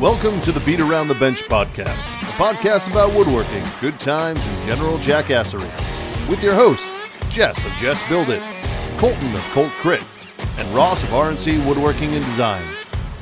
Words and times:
Welcome 0.00 0.40
to 0.42 0.52
the 0.52 0.60
Beat 0.60 0.80
Around 0.80 1.08
the 1.08 1.14
Bench 1.14 1.42
podcast, 1.42 1.90
a 1.90 2.32
podcast 2.38 2.90
about 2.90 3.14
woodworking, 3.14 3.62
good 3.82 4.00
times, 4.00 4.40
and 4.42 4.66
general 4.66 4.96
jackassery. 4.96 5.68
With 6.26 6.42
your 6.42 6.54
hosts, 6.54 6.88
Jess 7.28 7.58
of 7.66 7.70
Jess 7.72 8.02
Build 8.08 8.30
It, 8.30 8.40
Colton 8.96 9.34
of 9.34 9.42
Colt 9.52 9.70
Crit, 9.72 10.02
and 10.56 10.66
Ross 10.68 11.02
of 11.02 11.10
RNC 11.10 11.66
Woodworking 11.66 12.14
and 12.14 12.24
Design. 12.24 12.64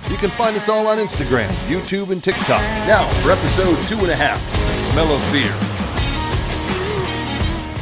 You 0.09 0.17
can 0.19 0.31
find 0.31 0.55
us 0.55 0.69
all 0.69 0.87
on 0.87 0.99
Instagram, 0.99 1.49
YouTube, 1.67 2.11
and 2.11 2.23
TikTok. 2.23 2.63
Now 2.87 3.11
for 3.23 3.33
episode 3.33 3.77
two 3.89 3.99
and 3.99 4.11
a 4.11 4.15
half, 4.15 4.41
The 4.53 4.93
Smell 4.93 5.13
of 5.13 5.21
Fear. 5.33 5.51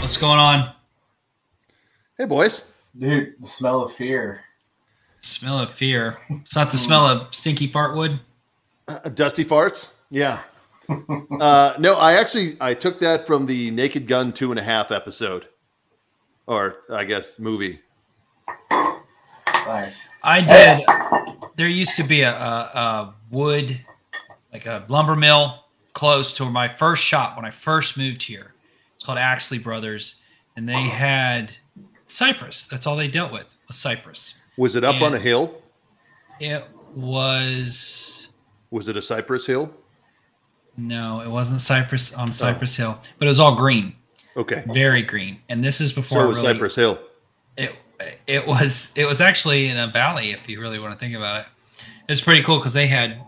What's 0.00 0.16
going 0.16 0.38
on? 0.38 0.72
Hey, 2.16 2.24
boys. 2.24 2.62
Dude, 2.98 3.34
the 3.38 3.46
smell 3.46 3.82
of 3.82 3.92
fear. 3.92 4.40
Smell 5.21 5.58
of 5.58 5.75
fear. 5.75 6.17
It's 6.31 6.57
not 6.57 6.72
the 6.72 6.79
smell 6.79 7.07
of 7.07 7.35
stinky 7.35 7.68
fartwood. 7.68 8.21
Uh, 8.89 9.08
dusty 9.14 9.45
farts? 9.45 9.95
Yeah. 10.11 10.40
uh, 10.89 11.75
no, 11.79 11.94
I 11.94 12.14
actually 12.14 12.57
I 12.61 12.75
took 12.75 13.00
that 13.00 13.27
from 13.27 13.46
the 13.46 13.71
Naked 13.71 14.07
Gun 14.07 14.32
two 14.32 14.50
and 14.50 14.58
a 14.58 14.63
half 14.63 14.93
episode, 14.93 15.49
or 16.46 16.77
I 16.91 17.04
guess 17.04 17.39
movie. 17.39 17.80
Nice. 19.67 20.08
I 20.22 20.41
did. 20.43 20.86
There 21.57 21.67
used 21.67 21.96
to 21.96 22.04
be 22.04 22.21
a, 22.21 22.32
a, 22.32 22.61
a 22.79 23.14
wood, 23.30 23.80
like 24.53 24.67
a 24.67 24.85
lumber 24.89 25.16
mill 25.16 25.64
close 25.93 26.32
to 26.35 26.49
my 26.49 26.68
first 26.68 27.03
shop 27.03 27.36
when 27.36 27.44
I 27.44 27.50
first 27.50 27.96
moved 27.96 28.22
here. 28.22 28.55
It's 28.94 29.03
called 29.03 29.18
Axley 29.18 29.61
Brothers, 29.61 30.22
and 30.55 30.68
they 30.68 30.82
had 30.82 31.53
cypress. 32.06 32.66
That's 32.66 32.86
all 32.86 32.97
they 32.97 33.08
dealt 33.08 33.33
with 33.33 33.47
was 33.66 33.77
cypress. 33.77 34.34
Was 34.56 34.77
it 34.77 34.84
up 34.84 35.03
on 35.03 35.14
a 35.14 35.19
hill? 35.19 35.61
It 36.39 36.64
was 36.94 38.25
Was 38.77 38.88
it 38.91 38.96
a 38.98 39.00
cypress 39.02 39.46
hill? 39.46 39.72
no, 40.77 41.22
it 41.22 41.28
wasn't 41.30 41.62
cypress 41.62 42.12
on 42.12 42.28
oh. 42.28 42.32
Cypress 42.32 42.77
Hill, 42.77 42.98
but 43.19 43.24
it 43.24 43.28
was 43.28 43.41
all 43.41 43.55
green, 43.55 43.94
Okay, 44.36 44.62
very 44.66 45.00
green. 45.00 45.41
And 45.48 45.64
this 45.64 45.80
is 45.80 45.91
before 45.91 46.20
so 46.20 46.28
was 46.28 46.42
really, 46.42 46.52
Cypress 46.52 46.74
Hill. 46.74 46.98
it 47.56 47.74
it 48.27 48.47
was 48.47 48.92
it 48.94 49.06
was 49.06 49.22
actually 49.22 49.69
in 49.69 49.78
a 49.78 49.86
valley 49.86 50.32
if 50.32 50.47
you 50.50 50.60
really 50.60 50.78
want 50.78 50.92
to 50.92 50.98
think 50.98 51.14
about 51.16 51.41
it 51.41 51.47
it's 52.10 52.20
pretty 52.20 52.42
cool 52.42 52.58
because 52.58 52.74
they 52.74 52.86
had 52.86 53.22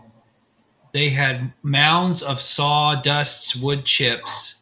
they 0.93 1.09
had 1.09 1.51
mounds 1.63 2.21
of 2.21 2.37
sawdusts 2.37 3.59
wood 3.59 3.83
chips 3.83 4.61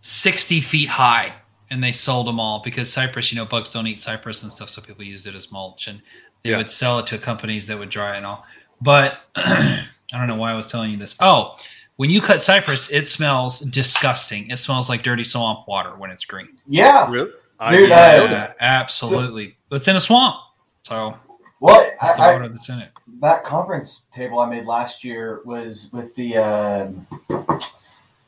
60 0.00 0.60
feet 0.60 0.88
high 0.88 1.32
and 1.70 1.82
they 1.82 1.90
sold 1.90 2.28
them 2.28 2.38
all 2.38 2.60
because 2.62 2.88
cypress 2.92 3.32
you 3.32 3.36
know 3.36 3.44
bugs 3.44 3.72
don't 3.72 3.88
eat 3.88 3.98
cypress 3.98 4.44
and 4.44 4.52
stuff 4.52 4.70
so 4.70 4.80
people 4.80 5.02
used 5.02 5.26
it 5.26 5.34
as 5.34 5.50
mulch 5.50 5.88
and 5.88 6.00
they 6.44 6.50
Yeah. 6.50 6.58
would 6.58 6.70
sell 6.70 7.00
it 7.00 7.06
to 7.08 7.18
companies 7.18 7.66
that 7.66 7.76
would 7.76 7.88
dry 7.90 8.14
it 8.14 8.18
and 8.18 8.26
all 8.26 8.44
but 8.80 9.18
i 9.36 9.84
don't 10.12 10.26
know 10.26 10.36
why 10.36 10.52
i 10.52 10.54
was 10.54 10.70
telling 10.70 10.90
you 10.90 10.96
this 10.96 11.16
oh 11.20 11.56
when 11.96 12.10
you 12.10 12.20
cut 12.20 12.40
cypress 12.42 12.90
it 12.90 13.04
smells 13.06 13.60
disgusting 13.60 14.48
it 14.50 14.56
smells 14.58 14.88
like 14.88 15.02
dirty 15.02 15.24
swamp 15.24 15.66
water 15.66 15.90
when 15.96 16.10
it's 16.10 16.24
green 16.24 16.48
Yeah. 16.66 17.10
Really? 17.10 17.30
Dude, 17.30 17.70
didn't 17.70 17.92
I- 17.92 17.96
that. 18.26 18.30
yeah, 18.30 18.52
absolutely. 18.60 19.56
but 19.70 19.76
it's 19.76 19.88
in 19.88 19.96
a 19.96 20.00
swamp, 20.00 20.36
so 20.82 21.16
What 21.58 21.94
that's 22.00 22.16
the 22.16 22.22
I, 22.22 22.26
I, 22.30 22.32
water 22.34 22.48
that's 22.48 22.68
in 22.68 22.80
it. 22.80 22.90
that 23.22 23.44
conference 23.44 24.02
table 24.12 24.40
I 24.40 24.50
made 24.50 24.66
last 24.66 25.02
year 25.04 25.40
was 25.46 25.88
with 25.92 26.14
the 26.16 26.36
um 26.36 27.06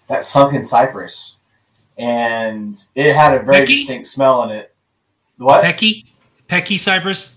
that 0.06 0.24
sunken 0.24 0.64
cypress, 0.64 1.36
and 1.98 2.82
it 2.94 3.14
had 3.14 3.34
a 3.34 3.42
very 3.42 3.60
Becky? 3.60 3.74
distinct 3.74 4.06
smell 4.06 4.44
in 4.44 4.50
it. 4.50 4.74
What? 5.36 5.62
Pecky, 5.62 6.06
Pecky 6.48 6.78
cypress. 6.80 7.34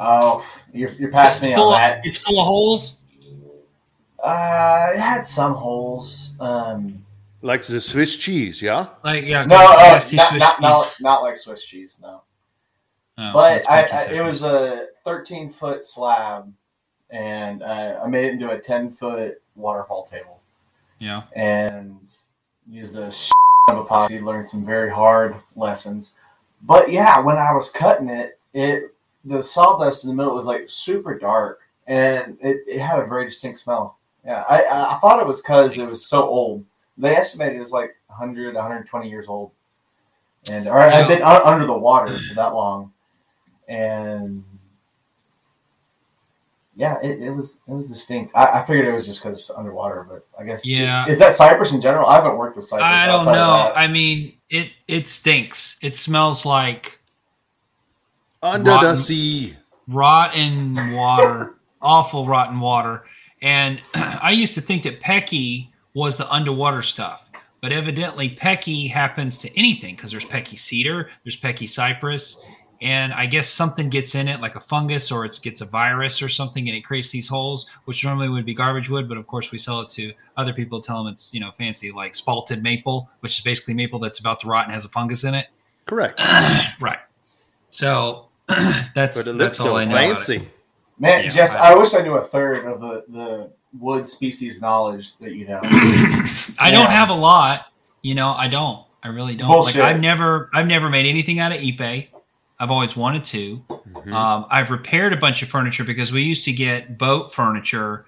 Oh, 0.00 0.44
you're, 0.72 0.90
you're 0.92 1.10
past 1.10 1.42
it's 1.42 1.48
me 1.48 1.54
full 1.54 1.68
on 1.68 1.74
of, 1.74 1.78
that. 1.78 2.06
It's 2.06 2.18
full 2.18 2.38
of 2.38 2.46
holes. 2.46 2.98
Uh, 4.22 4.90
it 4.94 5.00
had 5.00 5.22
some 5.24 5.54
holes. 5.54 6.34
Um, 6.40 7.04
Like 7.42 7.62
the 7.64 7.80
Swiss 7.80 8.16
cheese, 8.16 8.60
yeah. 8.60 8.88
Like 9.04 9.24
yeah, 9.24 9.44
no, 9.44 9.56
uh, 9.56 9.58
not, 9.58 10.02
Swiss 10.02 10.14
not, 10.38 10.60
not, 10.60 10.84
cheese. 10.84 10.96
not 11.00 11.22
like 11.22 11.36
Swiss 11.36 11.64
cheese. 11.64 11.98
No. 12.02 12.22
Oh, 13.18 13.32
but 13.32 13.68
I, 13.68 13.82
I, 13.82 14.12
it 14.12 14.22
was 14.22 14.42
a 14.42 14.86
13 15.04 15.50
foot 15.50 15.84
slab, 15.84 16.52
and 17.10 17.62
uh, 17.62 18.00
I 18.02 18.06
made 18.06 18.26
it 18.26 18.32
into 18.34 18.50
a 18.50 18.58
10 18.58 18.92
foot 18.92 19.42
waterfall 19.56 20.04
table, 20.04 20.40
yeah. 21.00 21.22
and 21.34 22.08
used 22.68 22.96
a 22.96 23.10
sh- 23.10 23.32
of 23.68 23.86
epoxy. 23.86 24.22
Learned 24.22 24.48
some 24.48 24.64
very 24.64 24.90
hard 24.90 25.34
lessons, 25.56 26.14
but 26.62 26.90
yeah, 26.92 27.18
when 27.18 27.36
I 27.36 27.52
was 27.52 27.70
cutting 27.70 28.08
it, 28.08 28.38
it 28.54 28.94
the 29.28 29.42
sawdust 29.42 30.04
in 30.04 30.10
the 30.10 30.16
middle 30.16 30.34
was 30.34 30.46
like 30.46 30.68
super 30.68 31.18
dark, 31.18 31.60
and 31.86 32.36
it, 32.40 32.58
it 32.66 32.80
had 32.80 32.98
a 32.98 33.06
very 33.06 33.24
distinct 33.24 33.58
smell. 33.58 33.98
Yeah, 34.24 34.44
I, 34.48 34.62
I 34.62 34.96
I 34.96 34.98
thought 34.98 35.20
it 35.20 35.26
was 35.26 35.40
because 35.40 35.76
it 35.76 35.84
was 35.84 36.04
so 36.04 36.22
old. 36.22 36.64
They 36.96 37.14
estimated 37.14 37.56
it 37.56 37.60
was 37.60 37.72
like 37.72 37.96
100, 38.08 38.54
120 38.54 39.08
years 39.08 39.28
old, 39.28 39.52
and 40.50 40.68
or 40.68 40.80
I've 40.80 41.08
been 41.08 41.22
un- 41.22 41.42
under 41.44 41.66
the 41.66 41.78
water 41.78 42.18
for 42.18 42.34
that 42.34 42.54
long, 42.54 42.92
and 43.68 44.44
yeah, 46.78 46.96
it, 47.02 47.20
it 47.20 47.30
was 47.30 47.58
it 47.66 47.72
was 47.72 47.88
distinct. 47.88 48.32
I, 48.36 48.60
I 48.60 48.64
figured 48.64 48.86
it 48.86 48.92
was 48.92 49.04
just 49.04 49.20
because 49.20 49.36
it's 49.36 49.50
underwater, 49.50 50.06
but 50.08 50.24
I 50.38 50.44
guess 50.44 50.64
Yeah. 50.64 51.08
Is 51.08 51.18
that 51.18 51.32
cypress 51.32 51.72
in 51.72 51.80
general? 51.80 52.06
I 52.06 52.14
haven't 52.14 52.36
worked 52.36 52.54
with 52.56 52.66
cypress. 52.66 52.86
I 52.88 53.06
don't 53.08 53.24
know. 53.26 53.72
I 53.74 53.88
mean, 53.88 54.34
it 54.48 54.70
it 54.86 55.08
stinks. 55.08 55.76
It 55.82 55.96
smells 55.96 56.46
like 56.46 56.97
Under 58.42 58.64
the 58.64 58.76
Rotten. 58.76 58.96
sea. 58.96 59.56
rotten 59.88 60.76
water, 60.94 61.54
awful 61.82 62.26
rotten 62.26 62.60
water. 62.60 63.04
And 63.42 63.82
I 63.94 64.30
used 64.30 64.54
to 64.54 64.60
think 64.60 64.82
that 64.84 65.00
Pecky 65.00 65.68
was 65.94 66.16
the 66.16 66.30
underwater 66.32 66.82
stuff, 66.82 67.30
but 67.60 67.72
evidently 67.72 68.30
Pecky 68.30 68.90
happens 68.90 69.38
to 69.40 69.58
anything 69.58 69.96
because 69.96 70.10
there's 70.10 70.24
Pecky 70.24 70.58
cedar, 70.58 71.10
there's 71.24 71.36
Pecky 71.36 71.68
cypress, 71.68 72.40
and 72.80 73.12
I 73.12 73.26
guess 73.26 73.48
something 73.48 73.88
gets 73.88 74.14
in 74.14 74.28
it 74.28 74.40
like 74.40 74.54
a 74.54 74.60
fungus 74.60 75.10
or 75.10 75.24
it 75.24 75.40
gets 75.42 75.60
a 75.60 75.64
virus 75.64 76.22
or 76.22 76.28
something, 76.28 76.68
and 76.68 76.76
it 76.76 76.82
creates 76.82 77.10
these 77.10 77.26
holes, 77.26 77.66
which 77.86 78.04
normally 78.04 78.28
would 78.28 78.44
be 78.46 78.54
garbage 78.54 78.88
wood, 78.88 79.08
but 79.08 79.18
of 79.18 79.26
course 79.26 79.50
we 79.50 79.58
sell 79.58 79.80
it 79.80 79.88
to 79.90 80.12
other 80.36 80.52
people, 80.52 80.80
tell 80.80 81.02
them 81.02 81.12
it's 81.12 81.34
you 81.34 81.40
know 81.40 81.50
fancy 81.50 81.90
like 81.90 82.12
spalted 82.12 82.62
maple, 82.62 83.10
which 83.20 83.36
is 83.38 83.44
basically 83.44 83.74
maple 83.74 83.98
that's 83.98 84.20
about 84.20 84.38
to 84.40 84.46
rot 84.46 84.64
and 84.64 84.72
has 84.72 84.84
a 84.84 84.88
fungus 84.88 85.24
in 85.24 85.34
it. 85.34 85.48
Correct. 85.86 86.20
right. 86.80 86.98
So 87.70 88.27
that's 88.94 89.16
But 89.16 89.26
it 89.28 89.32
looks 89.34 89.58
that's 89.58 89.60
all 89.60 89.66
so 89.66 89.76
I 89.76 89.84
know. 89.84 89.94
fancy. 89.94 90.48
Man, 90.98 91.24
Yeah, 91.24 91.28
Jess, 91.30 91.54
I- 91.54 91.72
I, 91.72 91.74
wish 91.76 91.94
I 91.94 92.00
knew 92.00 92.14
a 92.14 92.24
third 92.24 92.64
of 92.64 92.80
the, 92.80 93.04
the 93.08 93.52
wood 93.78 94.08
species 94.08 94.60
knowledge 94.60 95.16
that 95.18 95.32
you 95.34 95.46
know. 95.46 95.60
I 96.58 96.70
don't 96.70 96.90
have 96.90 97.10
a 97.10 97.14
lot. 97.14 97.66
You 98.02 98.14
know, 98.14 98.30
I 98.32 98.48
don't. 98.48 98.84
I 99.02 99.08
really 99.08 99.36
don't. 99.36 99.48
Bullshit. 99.48 99.76
Like 99.80 99.94
I've 99.94 100.00
never 100.00 100.50
I've 100.52 100.66
never 100.66 100.88
made 100.88 101.06
anything 101.06 101.38
out 101.38 101.52
of 101.52 101.58
Ipe. 101.58 102.08
I've 102.58 102.70
always 102.72 102.96
wanted 102.96 103.24
to. 103.26 103.62
Mhm. 103.68 104.12
Um, 104.12 104.46
I've 104.50 104.70
repaired 104.70 105.12
a 105.12 105.16
bunch 105.16 105.42
of 105.42 105.48
furniture 105.48 105.84
because 105.84 106.10
we 106.10 106.22
used 106.22 106.44
to 106.46 106.52
get 106.52 106.98
boat 106.98 107.32
furniture. 107.32 108.06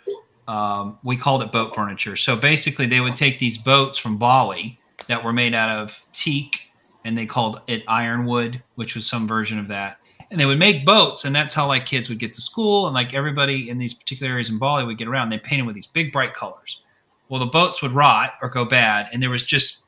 Um, 0.48 0.98
we 1.04 1.16
called 1.16 1.42
it 1.42 1.52
boat 1.52 1.74
furniture. 1.76 2.16
So 2.16 2.34
basically, 2.34 2.86
they 2.86 3.00
would 3.00 3.14
take 3.14 3.38
these 3.38 3.56
boats 3.56 3.98
from 3.98 4.16
Bali 4.18 4.80
that 5.06 5.22
were 5.22 5.32
made 5.32 5.54
out 5.54 5.70
of 5.78 6.00
teak, 6.12 6.72
and 7.04 7.16
they 7.16 7.26
called 7.26 7.60
it 7.68 7.84
ironwood, 7.86 8.60
which 8.74 8.96
was 8.96 9.06
some 9.06 9.28
version 9.28 9.60
of 9.60 9.68
that. 9.68 9.98
And 10.30 10.40
they 10.40 10.46
would 10.46 10.58
make 10.60 10.84
boats, 10.84 11.24
and 11.24 11.34
that's 11.34 11.54
how 11.54 11.66
like 11.66 11.86
kids 11.86 12.08
would 12.08 12.20
get 12.20 12.32
to 12.34 12.40
school, 12.40 12.86
and 12.86 12.94
like 12.94 13.14
everybody 13.14 13.68
in 13.68 13.78
these 13.78 13.94
particular 13.94 14.32
areas 14.32 14.48
in 14.48 14.58
Bali 14.58 14.84
would 14.84 14.98
get 14.98 15.08
around. 15.08 15.30
They 15.30 15.38
painted 15.38 15.66
with 15.66 15.74
these 15.74 15.88
big 15.88 16.12
bright 16.12 16.34
colors. 16.34 16.82
Well, 17.28 17.40
the 17.40 17.46
boats 17.46 17.82
would 17.82 17.92
rot 17.92 18.34
or 18.40 18.48
go 18.48 18.64
bad, 18.64 19.08
and 19.12 19.22
there 19.22 19.30
was 19.30 19.44
just 19.44 19.84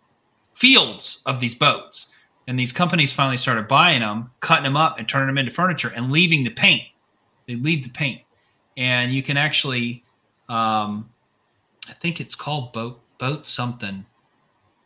fields 0.54 1.22
of 1.26 1.41
these 1.41 1.54
boats. 1.54 2.12
And 2.48 2.58
these 2.58 2.72
companies 2.72 3.12
finally 3.12 3.36
started 3.36 3.69
buying 3.69 4.00
them, 4.00 4.32
cutting 4.41 4.64
them 4.64 4.76
up, 4.76 4.98
and 4.98 5.09
turning 5.09 5.28
them 5.28 5.39
into 5.39 5.53
furniture, 5.53 5.92
and 5.94 6.10
leaving 6.10 6.42
the 6.42 6.50
paint. 6.50 6.83
They 7.47 7.54
leave 7.54 7.84
the 7.84 7.91
paint, 7.91 8.22
and 8.77 9.12
you 9.12 9.22
can 9.22 9.36
actually, 9.36 10.04
um, 10.48 11.09
I 11.89 11.92
think 11.92 12.21
it's 12.21 12.34
called 12.34 12.72
boat 12.72 13.00
boat 13.18 13.47
something, 13.47 14.04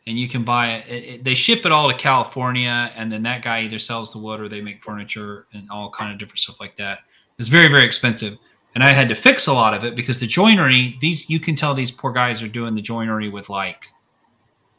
and 0.07 0.17
you 0.17 0.27
can 0.27 0.43
buy 0.43 0.75
it. 0.75 0.87
It, 0.87 1.03
it. 1.03 1.23
They 1.23 1.35
ship 1.35 1.65
it 1.65 1.71
all 1.71 1.91
to 1.91 1.95
California, 1.97 2.91
and 2.95 3.11
then 3.11 3.21
that 3.23 3.43
guy 3.43 3.61
either 3.61 3.77
sells 3.77 4.11
the 4.11 4.17
wood 4.17 4.39
or 4.39 4.49
they 4.49 4.61
make 4.61 4.83
furniture 4.83 5.45
and 5.53 5.69
all 5.69 5.91
kind 5.91 6.11
of 6.11 6.17
different 6.17 6.39
stuff 6.39 6.59
like 6.59 6.75
that. 6.77 6.99
It's 7.37 7.49
very 7.49 7.67
very 7.67 7.85
expensive, 7.85 8.37
and 8.73 8.83
I 8.83 8.89
had 8.89 9.09
to 9.09 9.15
fix 9.15 9.45
a 9.47 9.53
lot 9.53 9.75
of 9.75 9.83
it 9.83 9.95
because 9.95 10.19
the 10.19 10.25
joinery. 10.25 10.97
These 11.01 11.29
you 11.29 11.39
can 11.39 11.55
tell 11.55 11.73
these 11.75 11.91
poor 11.91 12.11
guys 12.11 12.41
are 12.41 12.47
doing 12.47 12.73
the 12.73 12.81
joinery 12.81 13.29
with 13.29 13.49
like 13.49 13.85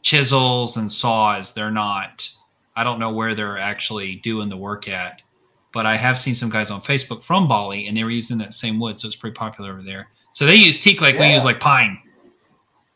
chisels 0.01 0.77
and 0.77 0.91
saws. 0.91 1.53
They're 1.53 1.71
not. 1.71 2.29
I 2.75 2.83
don't 2.83 2.99
know 2.99 3.11
where 3.11 3.35
they're 3.35 3.57
actually 3.59 4.15
doing 4.17 4.49
the 4.49 4.57
work 4.57 4.87
at, 4.87 5.21
but 5.73 5.85
I 5.85 5.97
have 5.97 6.17
seen 6.17 6.33
some 6.35 6.49
guys 6.49 6.71
on 6.71 6.81
Facebook 6.81 7.23
from 7.23 7.47
Bali, 7.47 7.87
and 7.87 7.95
they 7.95 8.03
were 8.03 8.09
using 8.09 8.37
that 8.39 8.53
same 8.53 8.79
wood, 8.79 8.99
so 8.99 9.07
it's 9.07 9.15
pretty 9.15 9.35
popular 9.35 9.71
over 9.71 9.81
there. 9.81 10.07
So 10.33 10.45
they 10.45 10.55
use 10.55 10.81
teak 10.81 11.01
like 11.01 11.19
we 11.19 11.33
use 11.33 11.43
like 11.43 11.59
pine. 11.59 11.99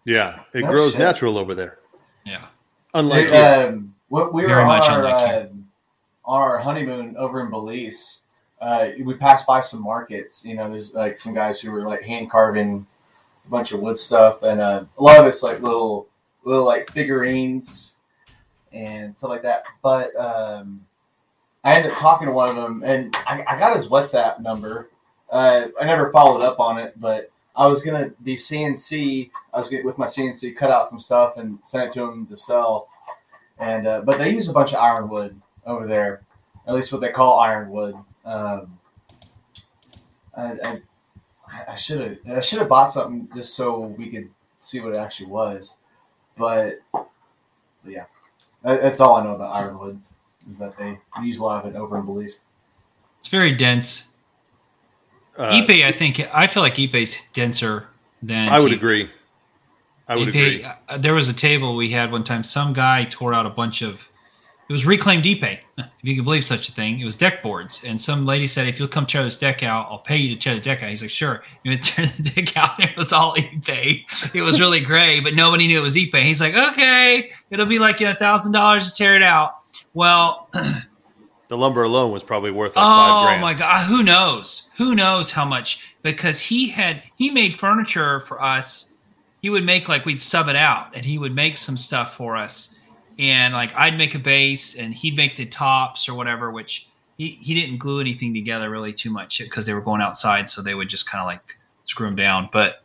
Yeah, 0.06 0.39
it 0.53 0.62
No 0.62 0.71
grows 0.71 0.91
shit. 0.91 1.00
natural 1.00 1.38
over 1.38 1.53
there. 1.53 1.80
Yeah. 2.25 2.45
Unlike 2.93 3.25
It, 3.25 3.33
here. 3.33 3.67
um, 3.69 3.95
we, 4.09 4.23
we 4.25 4.41
were 4.43 4.49
Very 4.49 4.63
on 4.63 4.69
our, 4.81 5.05
uh, 5.05 5.45
on 6.25 6.41
our 6.41 6.57
honeymoon 6.59 7.15
over 7.17 7.41
in 7.41 7.49
Belize. 7.49 8.21
uh, 8.61 8.89
we 9.03 9.13
passed 9.15 9.45
by 9.45 9.59
some 9.59 9.81
markets. 9.81 10.45
You 10.45 10.55
know, 10.55 10.69
there's 10.69 10.93
like 10.93 11.17
some 11.17 11.33
guys 11.33 11.59
who 11.59 11.71
were 11.71 11.83
like 11.83 12.01
hand 12.03 12.29
carving 12.31 12.85
a 13.45 13.49
bunch 13.49 13.71
of 13.73 13.81
wood 13.81 13.97
stuff, 13.97 14.41
and 14.43 14.61
uh, 14.61 14.85
a 14.97 15.03
lot 15.03 15.19
of 15.19 15.25
it's 15.25 15.43
like 15.43 15.61
little 15.61 16.07
little 16.45 16.65
like 16.65 16.89
figurines 16.91 17.97
and 18.71 19.15
stuff 19.17 19.29
like 19.29 19.41
that. 19.41 19.63
But 19.81 20.15
um, 20.15 20.85
I 21.63 21.75
ended 21.75 21.91
up 21.91 21.97
talking 21.97 22.27
to 22.27 22.33
one 22.33 22.49
of 22.49 22.55
them, 22.55 22.83
and 22.85 23.13
I, 23.27 23.43
I 23.47 23.59
got 23.59 23.75
his 23.75 23.89
WhatsApp 23.89 24.39
number. 24.39 24.89
Uh, 25.29 25.67
I 25.81 25.85
never 25.85 26.11
followed 26.11 26.41
up 26.41 26.59
on 26.59 26.77
it, 26.77 26.93
but 27.01 27.31
I 27.55 27.67
was 27.67 27.81
gonna 27.81 28.11
be 28.23 28.35
CNC. 28.35 29.29
I 29.53 29.57
was 29.57 29.67
gonna, 29.67 29.83
with 29.83 29.97
my 29.97 30.07
CNC 30.07 30.55
cut 30.55 30.71
out 30.71 30.88
some 30.88 31.00
stuff 31.00 31.38
and 31.38 31.59
send 31.61 31.85
it 31.85 31.91
to 31.94 32.01
them 32.01 32.25
to 32.27 32.38
sell. 32.38 32.89
And 33.59 33.88
uh, 33.88 34.01
but 34.01 34.17
they 34.17 34.33
use 34.33 34.50
a 34.50 34.53
bunch 34.53 34.73
of 34.73 34.79
ironwood 34.79 35.39
over 35.65 35.85
there, 35.85 36.23
at 36.67 36.73
least 36.73 36.91
what 36.91 37.01
they 37.01 37.11
call 37.11 37.39
ironwood. 37.39 37.95
Um, 38.25 38.79
I, 41.67 41.75
should 41.75 42.01
have 42.01 42.38
I 42.38 42.41
should 42.41 42.59
have 42.59 42.69
bought 42.69 42.85
something 42.85 43.29
just 43.35 43.56
so 43.56 43.79
we 43.79 44.09
could 44.09 44.29
see 44.57 44.79
what 44.79 44.94
it 44.94 44.97
actually 44.97 45.27
was, 45.27 45.77
but, 46.38 46.79
but 46.91 47.07
yeah, 47.85 48.06
that, 48.63 48.81
that's 48.81 48.99
all 48.99 49.15
I 49.15 49.23
know 49.23 49.35
about 49.35 49.56
ironwood 49.56 50.01
is 50.49 50.57
that 50.59 50.77
they 50.77 50.97
use 51.21 51.38
a 51.38 51.44
lot 51.44 51.63
of 51.63 51.73
it 51.73 51.77
over 51.77 51.97
in 51.97 52.06
Belize. 52.06 52.41
It's 53.19 53.29
very 53.29 53.51
dense. 53.51 54.09
Uh, 55.38 55.51
Ipe, 55.51 55.83
I 55.83 55.91
think 55.91 56.19
I 56.33 56.47
feel 56.47 56.62
like 56.63 56.75
Ipe's 56.75 57.18
denser 57.33 57.88
than 58.21 58.50
I 58.50 58.59
would 58.59 58.69
teak. 58.69 58.77
agree. 58.77 59.09
I 60.07 60.15
would 60.15 60.27
Ipe, 60.30 60.30
agree. 60.30 60.65
uh, 60.89 60.97
there 60.97 61.13
was 61.13 61.30
a 61.30 61.33
table 61.33 61.75
we 61.75 61.89
had 61.89 62.12
one 62.12 62.24
time. 62.24 62.44
Some 62.44 62.74
guy 62.74 63.06
tore 63.06 63.33
out 63.33 63.45
a 63.45 63.50
bunch 63.50 63.81
of. 63.81 64.09
It 64.69 64.71
was 64.71 64.85
reclaimed 64.85 65.25
Ipe, 65.25 65.59
if 65.77 65.85
you 66.03 66.15
can 66.15 66.24
believe 66.24 66.45
such 66.45 66.69
a 66.69 66.71
thing. 66.71 67.00
It 67.00 67.06
was 67.06 67.18
deck 67.18 67.44
boards, 67.44 67.81
and 67.85 68.00
some 68.00 68.25
lady 68.25 68.47
said, 68.47 68.68
"If 68.68 68.80
you'll 68.80 68.88
come 68.88 69.06
tear 69.06 69.24
this 69.24 69.38
deck 69.38 69.62
out, 69.63 69.88
I'll 69.89 70.00
pay 70.00 70.18
you 70.18 70.33
to 70.33 70.39
tear 70.39 70.56
the 70.56 70.62
deck 70.62 70.83
out." 70.83 70.89
He's 70.89 71.01
like, 71.01 71.12
"Sure." 71.12 71.44
He 71.63 71.69
went 71.69 71.83
tear 71.83 72.06
the 72.06 72.24
deck 72.24 72.56
out, 72.56 72.80
and 72.80 72.89
it 72.89 72.95
was 72.97 73.12
all 73.12 73.35
Ipe. 73.35 74.06
It 74.35 74.41
was 74.41 74.59
really 74.59 74.80
gray, 74.80 75.19
but 75.19 75.33
nobody 75.33 75.68
knew 75.68 75.80
it 75.80 75.83
was 75.83 75.95
Ipe. 75.95 76.15
He's 76.21 76.39
like, 76.41 76.56
"Okay, 76.56 77.30
it'll 77.50 77.65
be 77.65 77.80
like 77.80 78.00
you 78.00 78.06
know 78.06 78.12
a 78.13 78.15
thousand 78.15 78.51
dollars 78.51 78.89
to 78.91 78.95
tear 78.95 79.15
it 79.15 79.24
out." 79.24 79.56
Well, 79.94 80.50
The 81.53 81.57
lumber 81.57 81.83
alone 81.83 82.11
was 82.11 82.23
probably 82.23 82.50
worth 82.50 82.75
like 82.75 82.83
five 82.83 83.15
oh 83.15 83.25
grand. 83.25 83.39
Oh 83.39 83.45
my 83.45 83.53
god. 83.53 83.85
Who 83.85 84.01
knows? 84.01 84.69
Who 84.77 84.95
knows 84.95 85.29
how 85.29 85.45
much? 85.45 85.95
Because 86.01 86.41
he 86.41 86.69
had 86.69 87.03
he 87.13 87.29
made 87.29 87.53
furniture 87.53 88.21
for 88.21 88.41
us. 88.41 88.91
He 89.39 89.51
would 89.51 89.63
make 89.63 89.88
like 89.88 90.03
we'd 90.03 90.19
sub 90.19 90.47
it 90.47 90.55
out 90.55 90.95
and 90.95 91.05
he 91.05 91.19
would 91.19 91.35
make 91.35 91.57
some 91.57 91.77
stuff 91.77 92.15
for 92.17 92.35
us. 92.35 92.73
And 93.19 93.53
like 93.53 93.71
i'd 93.75 94.00
make 94.00 94.15
a 94.15 94.19
base 94.19 94.73
and 94.73 94.95
he'd 94.95 95.15
make 95.15 95.35
the 95.35 95.45
tops 95.45 96.09
or 96.09 96.15
whatever 96.15 96.50
which 96.50 96.88
he, 97.19 97.38
he 97.39 97.53
didn't 97.53 97.77
glue 97.77 97.99
anything 97.99 98.33
together 98.33 98.71
really 98.71 98.91
too 98.91 99.11
much 99.11 99.38
because 99.38 99.67
they 99.67 99.75
were 99.75 99.81
going 99.81 100.01
outside 100.01 100.49
so 100.49 100.63
they 100.63 100.73
would 100.73 100.89
just 100.89 101.07
kind 101.07 101.21
of 101.21 101.27
like 101.27 101.59
screw 101.85 102.07
them 102.07 102.15
down. 102.15 102.49
But 102.51 102.83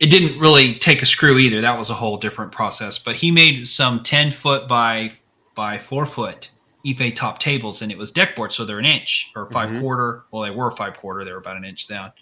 it 0.00 0.10
didn't 0.10 0.38
really 0.38 0.74
take 0.74 1.00
a 1.00 1.06
screw 1.06 1.38
either. 1.38 1.62
That 1.62 1.78
was 1.78 1.88
a 1.88 1.94
whole 1.94 2.18
different 2.18 2.52
process. 2.52 2.98
But 2.98 3.16
he 3.16 3.30
made 3.30 3.66
some 3.68 4.02
10 4.02 4.32
foot 4.32 4.68
by 4.68 5.12
by 5.54 5.78
4 5.78 6.04
foot 6.04 6.50
Ipe 6.84 7.14
top 7.14 7.38
tables, 7.38 7.80
and 7.82 7.90
it 7.90 7.98
was 7.98 8.10
deck 8.10 8.36
board, 8.36 8.52
so 8.52 8.64
they're 8.64 8.78
an 8.78 8.84
inch 8.84 9.32
or 9.34 9.46
5 9.50 9.70
Mhm. 9.70 9.80
quarter. 9.80 10.24
Well, 10.30 10.42
they 10.42 10.50
were 10.50 10.70
five 10.70 10.96
quarter; 10.96 11.24
they 11.24 11.32
were 11.32 11.38
about 11.38 11.56
an 11.56 11.64
inch 11.64 11.86
down. 11.88 12.12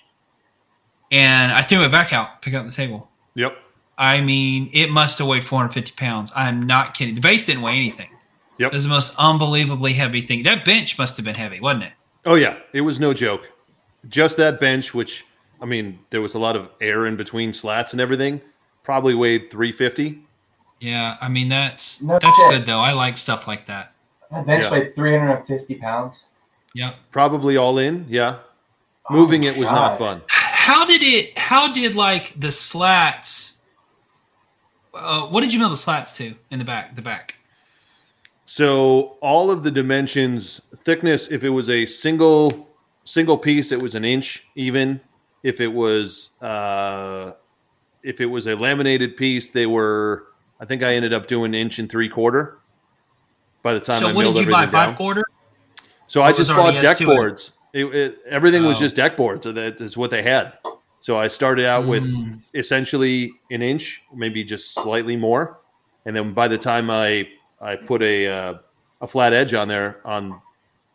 And 1.10 1.52
I 1.52 1.62
threw 1.62 1.78
my 1.78 1.88
back 1.88 2.12
out, 2.12 2.40
pick 2.42 2.54
up 2.54 2.64
the 2.64 2.72
table. 2.72 3.10
Yep. 3.34 3.56
I 3.98 4.20
mean, 4.20 4.70
it 4.72 4.90
must 4.90 5.18
have 5.18 5.26
weighed 5.28 5.44
450 5.44 5.92
pounds. 5.96 6.32
I'm 6.34 6.62
not 6.66 6.94
kidding. 6.94 7.14
The 7.14 7.20
base 7.20 7.44
didn't 7.46 7.62
weigh 7.62 7.76
anything. 7.76 8.08
Yep. 8.58 8.72
It 8.72 8.74
was 8.76 8.84
the 8.84 8.88
most 8.88 9.14
unbelievably 9.18 9.92
heavy 9.94 10.22
thing. 10.22 10.42
That 10.44 10.64
bench 10.64 10.98
must 10.98 11.16
have 11.16 11.24
been 11.24 11.34
heavy, 11.34 11.60
wasn't 11.60 11.84
it? 11.84 11.92
Oh 12.24 12.34
yeah, 12.36 12.56
it 12.72 12.82
was 12.82 13.00
no 13.00 13.12
joke. 13.12 13.48
Just 14.08 14.36
that 14.38 14.60
bench, 14.60 14.94
which 14.94 15.24
I 15.60 15.64
mean, 15.64 15.98
there 16.10 16.20
was 16.20 16.34
a 16.34 16.38
lot 16.38 16.56
of 16.56 16.68
air 16.80 17.06
in 17.06 17.16
between 17.16 17.52
slats 17.52 17.92
and 17.92 18.00
everything. 18.00 18.40
Probably 18.82 19.14
weighed 19.14 19.50
350. 19.50 20.22
Yeah, 20.80 21.16
I 21.20 21.28
mean 21.28 21.48
that's 21.48 21.98
that's 21.98 22.24
good 22.50 22.66
though. 22.66 22.80
I 22.80 22.92
like 22.92 23.16
stuff 23.16 23.46
like 23.46 23.66
that. 23.66 23.92
That 24.32 24.46
bench 24.46 24.64
Yeah. 24.64 24.70
weighed 24.72 24.94
350 24.94 25.74
pounds. 25.76 26.24
Yeah. 26.74 26.94
Probably 27.10 27.56
all 27.56 27.78
in. 27.78 28.06
Yeah. 28.08 28.36
Moving 29.10 29.44
Oh, 29.44 29.48
it 29.50 29.56
was 29.58 29.68
God. 29.68 29.74
not 29.74 29.98
fun. 29.98 30.22
How 30.28 30.86
did 30.86 31.02
it? 31.02 31.36
How 31.36 31.72
did 31.72 31.94
like 31.94 32.32
the 32.38 32.50
slats? 32.52 33.60
Uh, 34.94 35.22
what 35.22 35.40
did 35.42 35.52
you 35.52 35.58
mill 35.58 35.70
the 35.70 35.76
slats 35.76 36.16
to 36.18 36.34
in 36.50 36.58
the 36.58 36.64
back? 36.64 36.94
The 36.96 37.02
back. 37.02 37.36
So 38.46 39.16
all 39.20 39.50
of 39.50 39.64
the 39.64 39.70
dimensions, 39.70 40.60
thickness. 40.84 41.28
If 41.30 41.42
it 41.44 41.48
was 41.50 41.68
a 41.68 41.86
single 41.86 42.68
single 43.04 43.36
piece, 43.38 43.72
it 43.72 43.82
was 43.82 43.94
an 43.94 44.04
inch 44.04 44.44
even. 44.54 45.00
If 45.42 45.60
it 45.60 45.68
was 45.68 46.30
uh, 46.40 47.32
if 48.02 48.20
it 48.20 48.26
was 48.26 48.46
a 48.46 48.54
laminated 48.54 49.16
piece, 49.16 49.50
they 49.50 49.66
were. 49.66 50.26
I 50.60 50.64
think 50.64 50.82
I 50.84 50.94
ended 50.94 51.12
up 51.12 51.26
doing 51.26 51.54
inch 51.54 51.78
and 51.80 51.90
three 51.90 52.08
quarter. 52.08 52.58
By 53.62 53.74
the 53.74 53.80
time 53.80 54.00
So 54.00 54.08
I 54.08 54.12
what 54.12 54.24
did 54.24 54.36
you 54.44 54.50
buy? 54.50 54.62
down. 54.66 54.72
Five 54.72 54.96
quarter. 54.96 55.22
So 56.06 56.22
I 56.22 56.32
just 56.32 56.50
bought 56.50 56.74
deck 56.82 56.98
S2S? 56.98 57.06
boards. 57.06 57.52
It, 57.72 57.84
it, 57.86 58.18
everything 58.28 58.64
was 58.64 58.76
Oh. 58.76 58.80
just 58.80 58.96
deck 58.96 59.16
boards. 59.16 59.46
That 59.46 59.80
is 59.80 59.96
what 59.96 60.10
they 60.10 60.22
had. 60.22 60.54
So 61.00 61.18
I 61.18 61.28
started 61.28 61.64
out 61.66 61.86
with 61.86 62.02
Mm. 62.04 62.40
essentially 62.54 63.32
an 63.50 63.62
inch, 63.62 64.02
maybe 64.14 64.44
just 64.44 64.74
slightly 64.74 65.16
more, 65.16 65.58
and 66.06 66.14
then 66.14 66.32
by 66.32 66.48
the 66.48 66.58
time 66.58 66.90
I 66.90 67.28
I 67.60 67.76
put 67.76 68.02
a 68.02 68.26
uh, 68.28 68.54
a 69.00 69.06
flat 69.06 69.32
edge 69.32 69.54
on 69.54 69.68
there 69.68 70.00
on 70.04 70.40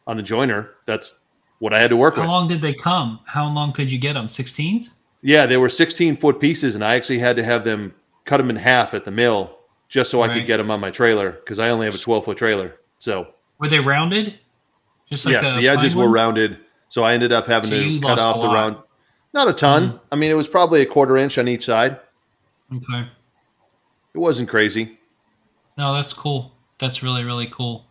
on 0.05 0.17
the 0.17 0.23
joiner, 0.23 0.69
that's 0.85 1.19
what 1.59 1.73
I 1.73 1.79
had 1.81 1.89
to 1.89 1.97
work 1.97 2.15
How 2.15 2.21
with. 2.21 2.29
How 2.29 2.33
long 2.35 2.47
did 2.47 2.61
they 2.61 2.73
come? 2.73 3.19
How 3.25 3.47
long 3.49 3.73
could 3.73 3.91
you 3.91 3.97
get 3.97 4.13
them? 4.13 4.27
16s? 4.27 4.91
Yeah, 5.21 5.45
they 5.47 5.57
were 5.57 5.69
16 5.69 6.15
foot 6.17 6.39
pieces, 6.39 6.75
and 6.75 6.83
I 6.85 6.95
actually 6.95 7.19
had 7.19 7.35
to 7.37 7.43
have 7.43 7.63
them 7.63 7.93
cut 8.25 8.37
them 8.37 8.49
in 8.49 8.55
half 8.55 8.93
at 8.93 9.03
the 9.03 9.11
mill 9.11 9.56
just 9.89 10.11
so 10.11 10.21
I 10.21 10.27
could 10.33 10.45
get 10.45 10.57
them 10.57 10.69
on 10.71 10.79
my 10.79 10.91
trailer 10.91 11.31
because 11.31 11.59
I 11.59 11.69
only 11.69 11.85
have 11.85 11.95
a 11.95 11.99
12 11.99 12.25
foot 12.25 12.37
trailer. 12.37 12.75
So 12.99 13.27
Were 13.59 13.67
they 13.67 13.79
rounded? 13.79 14.39
Just 15.09 15.25
like 15.25 15.33
yes, 15.33 15.53
a 15.55 15.59
the 15.59 15.67
edges 15.69 15.93
pine 15.93 16.03
were 16.03 16.09
rounded, 16.09 16.57
so 16.89 17.03
I 17.03 17.13
ended 17.13 17.31
up 17.31 17.47
having 17.47 17.69
So 17.69 17.77
to 17.77 17.99
cut 18.01 18.19
off 18.19 18.41
the 18.41 18.47
round. 18.49 18.77
Not 19.33 19.47
a 19.47 19.53
ton. 19.53 19.91
Mhm. 19.93 19.99
I 20.11 20.15
mean, 20.15 20.31
it 20.31 20.35
was 20.35 20.47
probably 20.47 20.81
a 20.81 20.85
quarter 20.85 21.15
inch 21.15 21.37
on 21.37 21.47
each 21.47 21.65
side. 21.65 21.99
Okay. 22.75 23.07
It 24.13 24.17
wasn't 24.17 24.49
crazy. 24.49 24.99
No, 25.77 25.93
that's 25.93 26.13
cool. 26.13 26.53
That's 26.79 27.03
really 27.03 27.23
really 27.23 27.47
cool. 27.47 27.85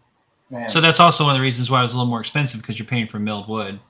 Man. 0.51 0.69
So 0.69 0.81
that's 0.81 1.01
also 1.01 1.25
one 1.25 1.33
of 1.35 1.39
the 1.39 1.43
reasons 1.43 1.71
why 1.71 1.79
it 1.81 1.83
was 1.83 1.95
a 1.95 1.97
little 1.97 2.11
more 2.11 2.21
expensive 2.21 2.61
because 2.61 2.79
you're 2.79 2.87
paying 2.87 3.09
for 3.09 3.19
milled 3.19 3.49
wood. 3.49 3.81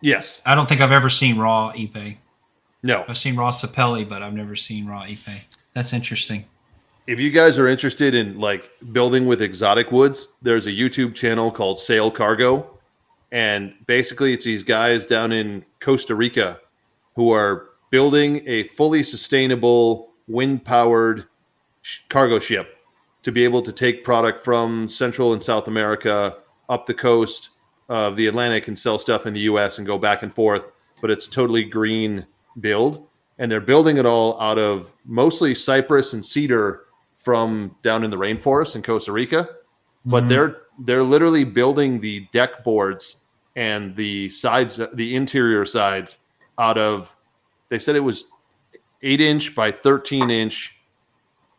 Yes. 0.00 0.42
I 0.44 0.54
don't 0.54 0.68
think 0.68 0.80
I've 0.80 0.92
ever 0.92 1.08
seen 1.08 1.38
raw 1.38 1.72
Ipe. 1.72 2.16
No. 2.82 3.04
I've 3.08 3.16
seen 3.16 3.36
raw 3.36 3.50
Sapelli, 3.50 4.06
but 4.06 4.22
I've 4.22 4.34
never 4.34 4.56
seen 4.56 4.86
raw 4.86 5.02
Ipe. 5.04 5.40
That's 5.74 5.92
interesting. 5.92 6.44
If 7.04 7.18
you 7.18 7.30
guys 7.30 7.58
are 7.58 7.66
interested 7.66 8.14
in 8.14 8.38
like 8.38 8.70
building 8.92 9.26
with 9.26 9.42
exotic 9.42 9.90
woods, 9.90 10.28
there's 10.40 10.66
a 10.66 10.70
YouTube 10.70 11.16
channel 11.16 11.50
called 11.50 11.80
Sail 11.80 12.12
Cargo, 12.12 12.78
and 13.32 13.74
basically 13.86 14.32
it's 14.32 14.44
these 14.44 14.62
guys 14.62 15.04
down 15.04 15.32
in 15.32 15.64
Costa 15.80 16.14
Rica 16.14 16.60
who 17.16 17.32
are 17.32 17.70
building 17.90 18.46
a 18.46 18.68
fully 18.68 19.02
sustainable 19.02 20.12
wind-powered 20.28 21.26
sh- 21.82 21.98
cargo 22.08 22.38
ship 22.38 22.78
to 23.24 23.32
be 23.32 23.42
able 23.42 23.62
to 23.62 23.72
take 23.72 24.04
product 24.04 24.44
from 24.44 24.88
Central 24.88 25.32
and 25.32 25.42
South 25.42 25.66
America 25.66 26.36
up 26.68 26.86
the 26.86 26.94
coast 26.94 27.50
of 27.88 28.14
the 28.14 28.28
Atlantic 28.28 28.68
and 28.68 28.78
sell 28.78 28.98
stuff 28.98 29.26
in 29.26 29.34
the 29.34 29.40
U.S. 29.40 29.78
and 29.78 29.86
go 29.88 29.98
back 29.98 30.22
and 30.22 30.32
forth. 30.32 30.70
But 31.00 31.10
it's 31.10 31.26
totally 31.26 31.64
green 31.64 32.24
build, 32.60 33.08
and 33.40 33.50
they're 33.50 33.60
building 33.60 33.96
it 33.96 34.06
all 34.06 34.40
out 34.40 34.58
of 34.58 34.92
mostly 35.04 35.52
cypress 35.56 36.12
and 36.12 36.24
cedar 36.24 36.84
from 37.22 37.76
down 37.82 38.04
in 38.04 38.10
the 38.10 38.18
rainforest 38.18 38.76
in 38.76 38.82
Costa 38.82 39.12
Rica. 39.12 39.48
But 40.04 40.24
Mhm. 40.24 40.28
they're 40.28 40.56
they're 40.78 41.02
literally 41.02 41.44
building 41.44 42.00
the 42.00 42.26
deck 42.32 42.64
boards 42.64 43.16
and 43.54 43.94
the 43.94 44.28
sides, 44.30 44.80
the 44.94 45.14
interior 45.14 45.64
sides, 45.64 46.18
out 46.58 46.78
of. 46.78 47.14
They 47.68 47.78
said 47.78 47.94
it 47.94 48.00
was 48.00 48.24
eight 49.02 49.20
inch 49.20 49.54
by 49.54 49.70
thirteen 49.70 50.30
inch 50.30 50.76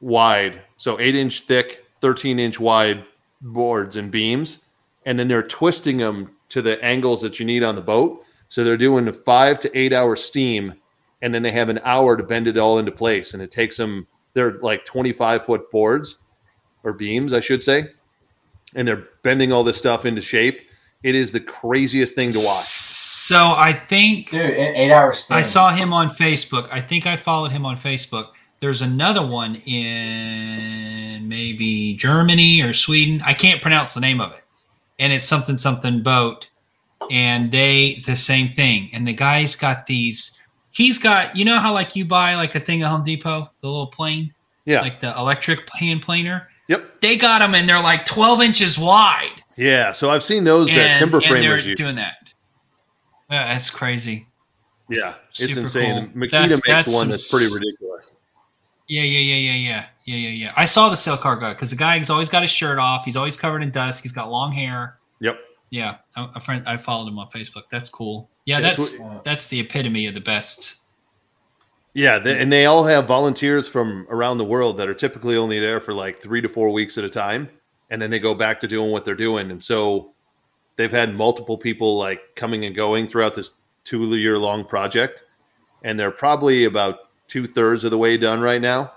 wide, 0.02 0.62
so 0.78 1.00
eight 1.00 1.16
inch 1.16 1.42
thick, 1.42 1.86
thirteen 2.02 2.40
inch 2.40 2.60
wide 2.60 3.06
boards 3.42 3.96
and 3.96 4.12
beams, 4.12 4.60
and 5.06 5.18
then 5.18 5.28
they're 5.28 5.44
twisting 5.44 5.98
them 5.98 6.32
to 6.50 6.62
the 6.62 6.84
angles 6.84 7.22
that 7.22 7.40
you 7.40 7.46
need 7.46 7.64
on 7.64 7.76
the 7.76 7.82
boat. 7.82 8.26
So 8.50 8.64
they're 8.64 8.78
doing 8.78 9.08
a 9.08 9.14
five 9.14 9.60
to 9.62 9.78
eight 9.78 9.94
hour 9.94 10.16
steam, 10.16 10.74
and 11.22 11.34
then 11.34 11.44
they 11.44 11.52
have 11.52 11.70
an 11.70 11.80
hour 11.84 12.18
to 12.18 12.24
bend 12.24 12.48
it 12.48 12.58
all 12.58 12.78
into 12.80 12.92
place, 12.92 13.34
and 13.34 13.42
it 13.42 13.52
takes 13.52 13.78
them. 13.78 14.08
They're 14.34 14.54
like 14.60 14.86
twenty 14.86 15.14
five 15.14 15.46
foot 15.46 15.70
boards 15.72 16.18
or 16.84 16.94
beams, 16.94 17.34
I 17.34 17.40
should 17.40 17.64
say, 17.64 17.88
and 18.76 18.88
they're 18.88 19.08
bending 19.24 19.52
all 19.52 19.64
this 19.64 19.78
stuff 19.78 20.06
into 20.06 20.22
shape. 20.22 20.62
It 21.04 21.16
is 21.16 21.32
the 21.32 21.40
craziest 21.40 22.16
thing 22.16 22.32
to 22.32 22.38
watch. 22.40 22.66
So 23.26 23.54
I 23.58 23.74
think 23.74 24.32
Dude, 24.32 24.42
eight 24.52 24.92
hours. 24.92 25.28
I 25.30 25.44
saw 25.44 25.72
him 25.72 25.94
on 25.94 26.10
Facebook. 26.10 26.68
I 26.72 26.82
think 26.82 27.06
I 27.08 27.16
followed 27.16 27.52
him 27.52 27.66
on 27.66 27.78
Facebook. 27.78 28.30
There's 28.60 28.82
another 28.82 29.26
one 29.26 29.56
in 29.66 31.28
maybe 31.28 31.96
Germany 31.96 32.62
or 32.62 32.74
Sweden. 32.74 33.22
I 33.26 33.34
can't 33.34 33.62
pronounce 33.62 33.94
the 33.94 34.00
name 34.02 34.20
of 34.22 34.32
it. 34.34 34.42
And 35.00 35.12
it's 35.14 35.26
something 35.26 35.58
something 35.58 36.02
boat. 36.04 36.48
and 37.12 37.52
they 37.52 38.02
the 38.06 38.16
same 38.16 38.48
thing. 38.48 38.90
And 38.94 39.08
the 39.08 39.14
guy's 39.14 39.56
got 39.56 39.88
these. 39.88 40.38
He's 40.74 40.98
got 41.00 41.36
you 41.38 41.46
know 41.46 41.60
how 41.60 41.74
like 41.74 41.96
you 41.96 42.04
buy 42.04 42.36
like 42.36 42.54
a 42.56 42.60
thing 42.60 42.82
at 42.82 42.90
Home 42.90 43.04
Depot, 43.04 43.50
the 43.62 43.68
little 43.68 43.88
plane, 43.88 44.34
Yeah. 44.66 44.82
like 44.82 45.00
the 45.00 45.16
electric 45.18 45.70
hand 45.74 46.02
planer. 46.02 46.50
yep. 46.68 47.00
They 47.02 47.16
got 47.16 47.40
them 47.40 47.56
and 47.56 47.70
they're 47.70 47.82
like 47.82 48.06
twelve 48.06 48.42
inches 48.42 48.78
wide. 48.78 49.42
Yeah. 49.56 49.92
So 49.94 50.10
I've 50.10 50.24
seen 50.24 50.44
those 50.44 50.68
that 50.74 50.98
timber 51.00 51.18
and 51.20 51.28
framers 51.28 51.62
they're 51.64 51.70
use. 51.72 51.78
doing 51.78 51.96
that. 51.96 52.16
Yeah, 53.30 53.54
that's 53.54 53.70
crazy. 53.70 54.28
Yeah, 54.90 55.16
it's 55.30 55.40
Super 55.40 55.62
insane. 55.62 56.12
cool. 56.12 56.22
Makita 56.22 56.32
That's- 56.32 56.50
makes 56.50 56.68
that's 56.68 56.88
one 56.88 57.00
some 57.04 57.10
that's 57.12 57.32
pretty 57.32 57.54
ridiculous. 57.54 58.18
Yeah, 58.90 59.02
yeah, 59.04 59.20
yeah, 59.20 59.36
yeah, 59.36 59.54
yeah, 59.54 59.86
yeah, 60.06 60.16
yeah, 60.16 60.30
yeah. 60.30 60.54
I 60.58 60.66
saw 60.66 60.90
the 60.90 60.96
Sail 60.98 61.16
Cargo 61.18 61.42
guy 61.42 61.54
because 61.54 61.70
the 61.70 61.76
guy's 61.78 62.10
always 62.10 62.28
got 62.30 62.42
his 62.42 62.52
shirt 62.52 62.78
off. 62.78 63.06
He's 63.06 63.16
always 63.16 63.38
covered 63.38 63.64
in 63.64 63.72
dust. 63.72 64.04
He's 64.04 64.12
got 64.12 64.30
long 64.30 64.52
hair. 64.52 64.98
Yep. 65.22 65.40
Yeah, 65.70 65.96
a 66.18 66.40
friend 66.40 66.64
I 66.68 66.76
followed 66.78 67.08
him 67.08 67.18
on 67.18 67.30
Facebook. 67.30 67.64
That's 67.72 67.90
cool. 67.90 68.30
Yeah, 68.46 68.60
That's 68.62 68.78
that's 68.78 69.00
what- 69.00 69.24
that's 69.24 69.48
the 69.48 69.60
epitome 69.60 70.08
of 70.08 70.14
the 70.14 70.22
best. 70.22 70.76
Yeah, 71.96 72.18
they, 72.18 72.40
and 72.40 72.52
they 72.52 72.66
all 72.66 72.84
have 72.86 73.06
volunteers 73.06 73.68
from 73.68 74.08
around 74.10 74.40
the 74.40 74.46
world 74.46 74.78
that 74.78 74.90
are 74.90 74.96
typically 74.96 75.38
only 75.38 75.60
there 75.60 75.80
for 75.80 75.94
like 75.94 76.20
three 76.20 76.42
to 76.42 76.50
four 76.50 76.72
weeks 76.72 76.98
at 76.98 77.04
a 77.04 77.10
time, 77.10 77.50
and 77.92 78.02
then 78.02 78.10
they 78.10 78.18
go 78.20 78.34
back 78.34 78.60
to 78.62 78.68
doing 78.68 78.90
what 78.92 79.06
they're 79.06 79.14
doing. 79.14 79.52
And 79.52 79.64
so 79.64 80.14
they've 80.76 80.92
had 80.92 81.16
multiple 81.16 81.56
people 81.58 81.96
like 81.96 82.36
coming 82.36 82.66
and 82.66 82.76
going 82.76 83.06
throughout 83.08 83.36
this 83.36 83.52
two 83.84 84.04
year 84.18 84.40
long 84.40 84.66
project, 84.66 85.24
and 85.84 86.00
they're 86.00 86.10
probably 86.12 86.66
about 86.66 87.12
two 87.28 87.46
thirds 87.48 87.84
of 87.84 87.92
the 87.92 87.98
way 87.98 88.18
done 88.18 88.42
right 88.42 88.62
now. 88.62 88.94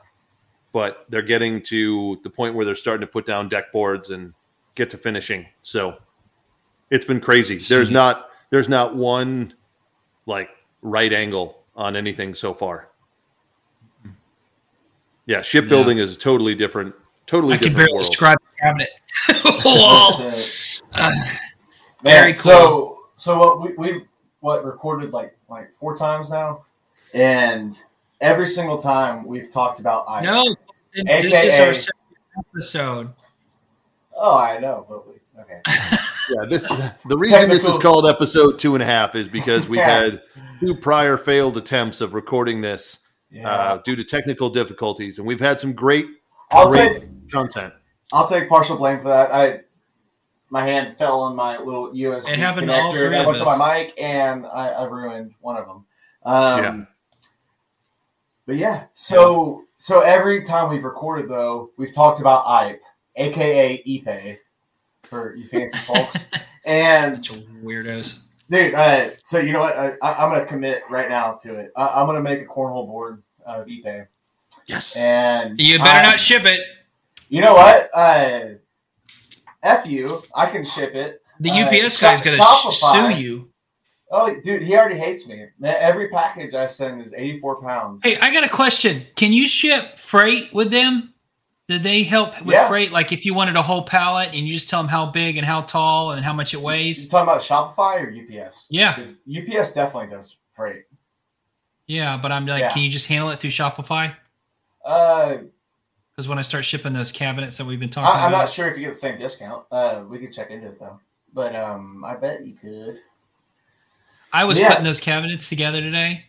But 0.73 1.05
they're 1.11 1.23
getting 1.23 1.63
to 1.65 2.19
the 2.23 2.31
point 2.31 2.55
where 2.55 2.65
they're 2.65 2.75
starting 2.75 3.07
to 3.07 3.11
put 3.13 3.27
down 3.27 3.49
deck 3.51 3.73
boards 3.73 4.09
and 4.11 4.33
get 4.75 4.89
to 4.91 4.99
finishing. 4.99 5.47
So 5.63 5.97
it's 6.91 7.05
been 7.05 7.21
crazy. 7.21 7.59
There's 7.59 7.91
not 7.91 8.31
there's 8.57 8.71
not 8.71 8.97
one 8.97 9.53
like 10.25 10.49
right 10.81 11.13
angle 11.13 11.63
on 11.75 11.95
anything 11.95 12.35
so 12.35 12.55
far. 12.55 12.89
Yeah, 15.27 15.43
shipbuilding 15.43 15.99
is 15.99 16.17
totally 16.17 16.55
different, 16.55 16.95
totally 17.27 17.57
I 17.57 17.59
can 17.59 17.69
different 17.69 17.89
barely 17.89 17.93
world. 17.97 18.07
describe 18.07 18.39
the 18.41 18.63
cabinet. 18.63 18.89
Whoa. 19.63 20.31
That's 20.31 20.77
it. 20.79 20.83
Uh, 20.95 21.11
Man, 22.03 22.13
Very 22.23 22.33
so 22.33 23.01
so 23.15 23.37
what 23.39 23.61
we, 23.61 23.75
we've 23.77 24.03
what 24.41 24.65
recorded 24.65 25.13
like 25.13 25.37
like 25.51 25.71
four 25.75 25.95
times 25.95 26.31
now, 26.31 26.65
and 27.13 27.79
every 28.23 28.47
single 28.47 28.79
time 28.79 29.27
we've 29.27 29.51
talked 29.53 29.81
about 29.81 30.07
I. 30.09 30.23
no, 30.23 30.57
this 30.95 31.05
is 31.05 31.33
AKA. 31.33 31.67
our 31.67 31.75
second 31.75 31.93
episode. 32.39 33.13
Oh, 34.15 34.39
I 34.39 34.59
know, 34.61 34.87
but 34.89 35.07
we 35.07 35.15
okay. 35.43 35.61
Yeah, 36.29 36.45
this 36.49 36.63
the 37.09 37.17
reason 37.17 37.49
this 37.51 37.65
is 37.65 37.79
called 37.79 38.07
episode 38.07 38.59
two 38.59 38.75
and 38.75 38.83
a 38.83 38.87
half 38.87 39.15
is 39.15 39.29
because 39.29 39.69
we've 39.69 39.79
Yeah. 39.79 40.03
had 40.03 40.23
two 40.61 40.75
prior 40.77 41.17
failed 41.17 41.57
attempts 41.57 42.01
of 42.01 42.15
recording 42.15 42.61
this 42.61 42.99
Yeah, 43.31 43.51
uh, 43.51 43.77
due 43.79 43.97
to 43.97 44.05
technical 44.05 44.51
difficulties, 44.51 45.19
and 45.19 45.27
we've 45.27 45.41
had 45.41 45.61
some 45.61 45.73
great, 45.73 46.07
I'll 46.51 46.71
great 46.71 47.01
take 47.01 47.31
content. 47.31 47.75
I'll 48.13 48.29
take 48.29 48.49
partial 48.49 48.77
blame 48.77 48.99
for 49.01 49.09
that. 49.09 49.33
I 49.33 49.61
my 50.49 50.65
hand 50.65 50.97
fell 50.97 51.21
on 51.21 51.35
my 51.35 51.59
little 51.59 51.93
USB 51.93 52.33
It 52.33 52.39
happened 52.39 52.69
to 52.69 52.75
all 52.75 52.91
connector 52.91 52.93
three 52.93 53.09
that 53.11 53.27
went 53.27 53.39
to 53.39 53.45
my 53.45 53.79
mic, 53.79 53.95
and 54.01 54.47
I, 54.47 54.69
I 54.69 54.85
ruined 54.85 55.35
one 55.41 55.57
of 55.57 55.67
them. 55.67 55.85
Um, 56.25 56.63
Yeah. 56.63 56.85
But 58.47 58.57
yeah, 58.57 58.85
so 58.95 59.65
so 59.77 60.01
every 60.01 60.45
time 60.45 60.71
we've 60.71 60.85
recorded 60.85 61.29
though, 61.29 61.71
we've 61.77 61.93
talked 61.93 62.21
about 62.21 62.45
IPE, 62.45 62.79
aka 63.17 63.83
ePay, 63.85 64.39
for 65.07 65.35
you 65.37 65.47
fancy 65.47 65.79
folks. 65.79 66.29
And 66.69 67.19
weirdos. 67.63 68.19
dude, 68.51 68.75
uh, 68.75 69.11
so 69.23 69.39
you 69.39 69.53
know 69.53 69.61
what? 69.61 69.77
I, 69.79 69.93
I, 70.03 70.25
I'm 70.25 70.33
gonna 70.33 70.45
commit 70.47 70.83
right 70.91 71.09
now 71.09 71.35
to 71.43 71.55
it. 71.55 71.71
I, 71.77 71.87
I'm 72.01 72.07
gonna 72.07 72.21
make 72.21 72.41
a 72.43 72.45
cornhole 72.45 72.89
board 72.89 73.23
out 73.47 73.61
of 73.61 73.69
ePay, 73.69 74.09
Yes. 74.67 74.97
and 74.97 75.61
You 75.61 75.79
better 75.79 75.91
I- 75.91 76.03
not 76.11 76.19
ship 76.19 76.45
it. 76.45 76.59
You 77.29 77.41
know 77.41 77.55
what? 77.55 77.89
Uh, 77.95 78.41
F 79.63 79.87
you. 79.87 80.23
I 80.35 80.47
can 80.47 80.65
ship 80.65 80.97
it. 80.97 81.23
The 81.39 81.51
Uh, 81.51 81.67
UPS 81.67 81.99
Shop- 81.99 82.21
guy's 82.21 82.23
gonna 82.23 82.37
Shopify. 82.37 83.15
sue 83.15 83.23
you. 83.23 83.51
Oh, 84.11 84.35
dude, 84.43 84.63
he 84.63 84.77
already 84.77 84.99
hates 84.99 85.29
me. 85.29 85.45
Man, 85.61 85.77
every 85.79 86.09
package 86.09 86.55
I 86.55 86.67
send 86.67 87.01
is 87.01 87.13
84 87.13 87.63
pounds. 87.63 88.01
Hey, 88.03 88.17
I 88.19 88.33
got 88.33 88.43
a 88.45 88.49
question. 88.49 89.07
Can 89.17 89.33
you 89.33 89.47
ship 89.47 89.99
freight 89.99 90.53
with 90.53 90.71
them? 90.73 91.13
Did 91.69 91.83
they 91.83 92.05
help 92.05 92.41
with 92.43 92.55
Yeah. 92.55 92.69
freight? 92.69 92.93
Like 92.93 93.11
if 93.11 93.25
you 93.25 93.35
wanted 93.35 93.57
a 93.57 93.63
whole 93.63 93.83
pallet 93.83 94.29
and 94.29 94.47
you 94.47 94.55
just 94.55 94.69
tell 94.69 94.81
them 94.81 94.89
how 94.89 95.07
big 95.07 95.37
and 95.37 95.45
how 95.45 95.63
tall 95.63 96.13
and 96.13 96.25
how 96.25 96.33
much 96.33 96.55
it 96.55 96.61
weighs? 96.61 97.03
You 97.03 97.09
talking 97.11 97.29
about 97.29 97.43
Shopify 97.43 98.01
or 98.01 98.11
UPS? 98.11 98.67
Yeah. 98.71 98.97
UPS 99.29 99.73
definitely 99.73 100.09
does 100.15 100.37
freight. 100.55 100.85
Yeah, 101.89 102.17
but 102.17 102.31
I'm 102.33 102.47
like, 102.47 102.61
Yeah. 102.61 102.73
can 102.73 102.83
you 102.83 102.91
just 102.91 103.07
handle 103.09 103.31
it 103.31 103.41
through 103.41 103.51
Shopify? 103.51 104.15
Uh, 104.85 105.39
Because 106.13 106.29
when 106.29 106.39
I 106.39 106.43
start 106.43 106.65
shipping 106.65 106.93
those 106.95 107.13
cabinets 107.13 107.59
that 107.59 107.67
we've 107.67 107.79
been 107.81 107.91
talking 107.91 108.09
I, 108.21 108.25
I'm 108.25 108.31
not 108.33 108.49
sure 108.49 108.69
if 108.69 108.77
you 108.79 108.85
get 108.85 108.95
the 108.95 108.99
same 108.99 109.19
discount. 109.19 109.65
Uh, 109.71 110.03
we 110.09 110.19
could 110.19 110.33
check 110.33 110.51
into 110.51 110.69
it 110.69 110.79
though. 110.81 110.99
But 111.35 111.55
um, 111.55 112.03
I 112.05 112.15
bet 112.17 112.47
you 112.47 112.55
could. 112.55 113.01
I 114.33 114.45
was 114.45 114.57
Yeah. 114.59 114.69
putting 114.69 114.85
those 114.85 115.01
cabinets 115.01 115.49
together 115.51 115.81
today, 115.81 116.25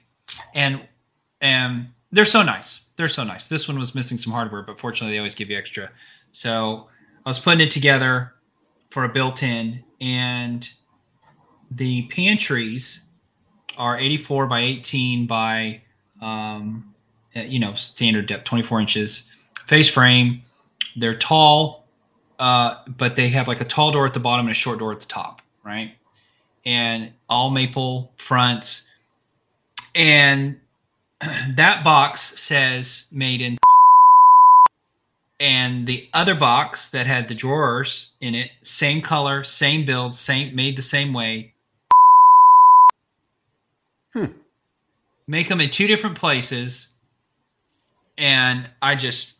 and 0.53 0.86
and 1.41 1.88
they're 2.12 2.25
so 2.25 2.41
nice. 2.44 2.82
They're 2.98 3.08
so 3.08 3.24
nice. 3.24 3.48
This 3.48 3.68
one 3.68 3.80
was 3.80 3.96
missing 3.96 4.18
some 4.18 4.34
hardware, 4.34 4.63
but 4.63 4.80
fortunately, 4.80 5.13
they 5.13 5.20
always 5.20 5.36
give 5.36 5.50
you 5.50 5.58
extra. 5.58 5.89
So 6.32 6.88
I 7.25 7.30
was 7.30 7.39
putting 7.39 7.62
it 7.62 7.72
together 7.72 8.34
for 8.89 9.04
a 9.04 9.10
built-in, 9.10 9.84
and 10.01 10.68
the 11.72 12.08
pantries 12.08 13.06
are 13.77 13.98
84 13.98 14.48
by 14.48 14.60
18 14.62 15.27
by 15.27 15.82
um, 16.22 16.94
uh, 17.36 17.42
you 17.42 17.60
know 17.60 17.74
standard 17.75 18.25
depth, 18.25 18.44
24 18.46 18.82
inches, 18.82 19.30
face 19.66 19.89
frame. 19.89 20.42
They're 20.96 21.18
tall, 21.18 21.88
uh, 22.39 22.75
but 22.88 23.16
they 23.16 23.30
have 23.30 23.48
like 23.48 23.62
a 23.62 23.66
tall 23.66 23.92
door 23.92 24.06
at 24.06 24.13
the 24.13 24.20
bottom 24.20 24.48
and 24.48 24.51
a 24.51 24.56
short 24.56 24.80
door 24.80 24.92
at 24.92 25.00
the 25.00 25.06
top, 25.06 25.42
right? 25.63 25.94
and 26.68 27.13
all 27.30 27.50
maple 27.50 28.12
fronts. 28.18 28.89
And 29.96 30.60
that 31.55 31.83
box 31.83 32.39
says 32.39 33.07
made 33.12 33.41
in. 33.41 33.57
And 35.39 35.86
the 35.86 36.09
other 36.13 36.33
box 36.33 36.89
that 36.89 37.05
had 37.05 37.27
the 37.27 37.36
drawers 37.36 38.13
in 38.21 38.33
it, 38.33 38.50
same 38.63 39.01
color, 39.01 39.43
same 39.43 39.86
build, 39.86 40.15
same 40.15 40.55
made 40.55 40.75
the 40.75 40.81
same 40.81 41.13
way. 41.13 41.53
Hmm. 44.13 44.25
Make 45.27 45.47
them 45.47 45.62
in 45.62 45.69
two 45.69 45.86
different 45.86 46.17
places. 46.17 46.88
And 48.17 48.67
I 48.81 48.95
just, 48.95 49.33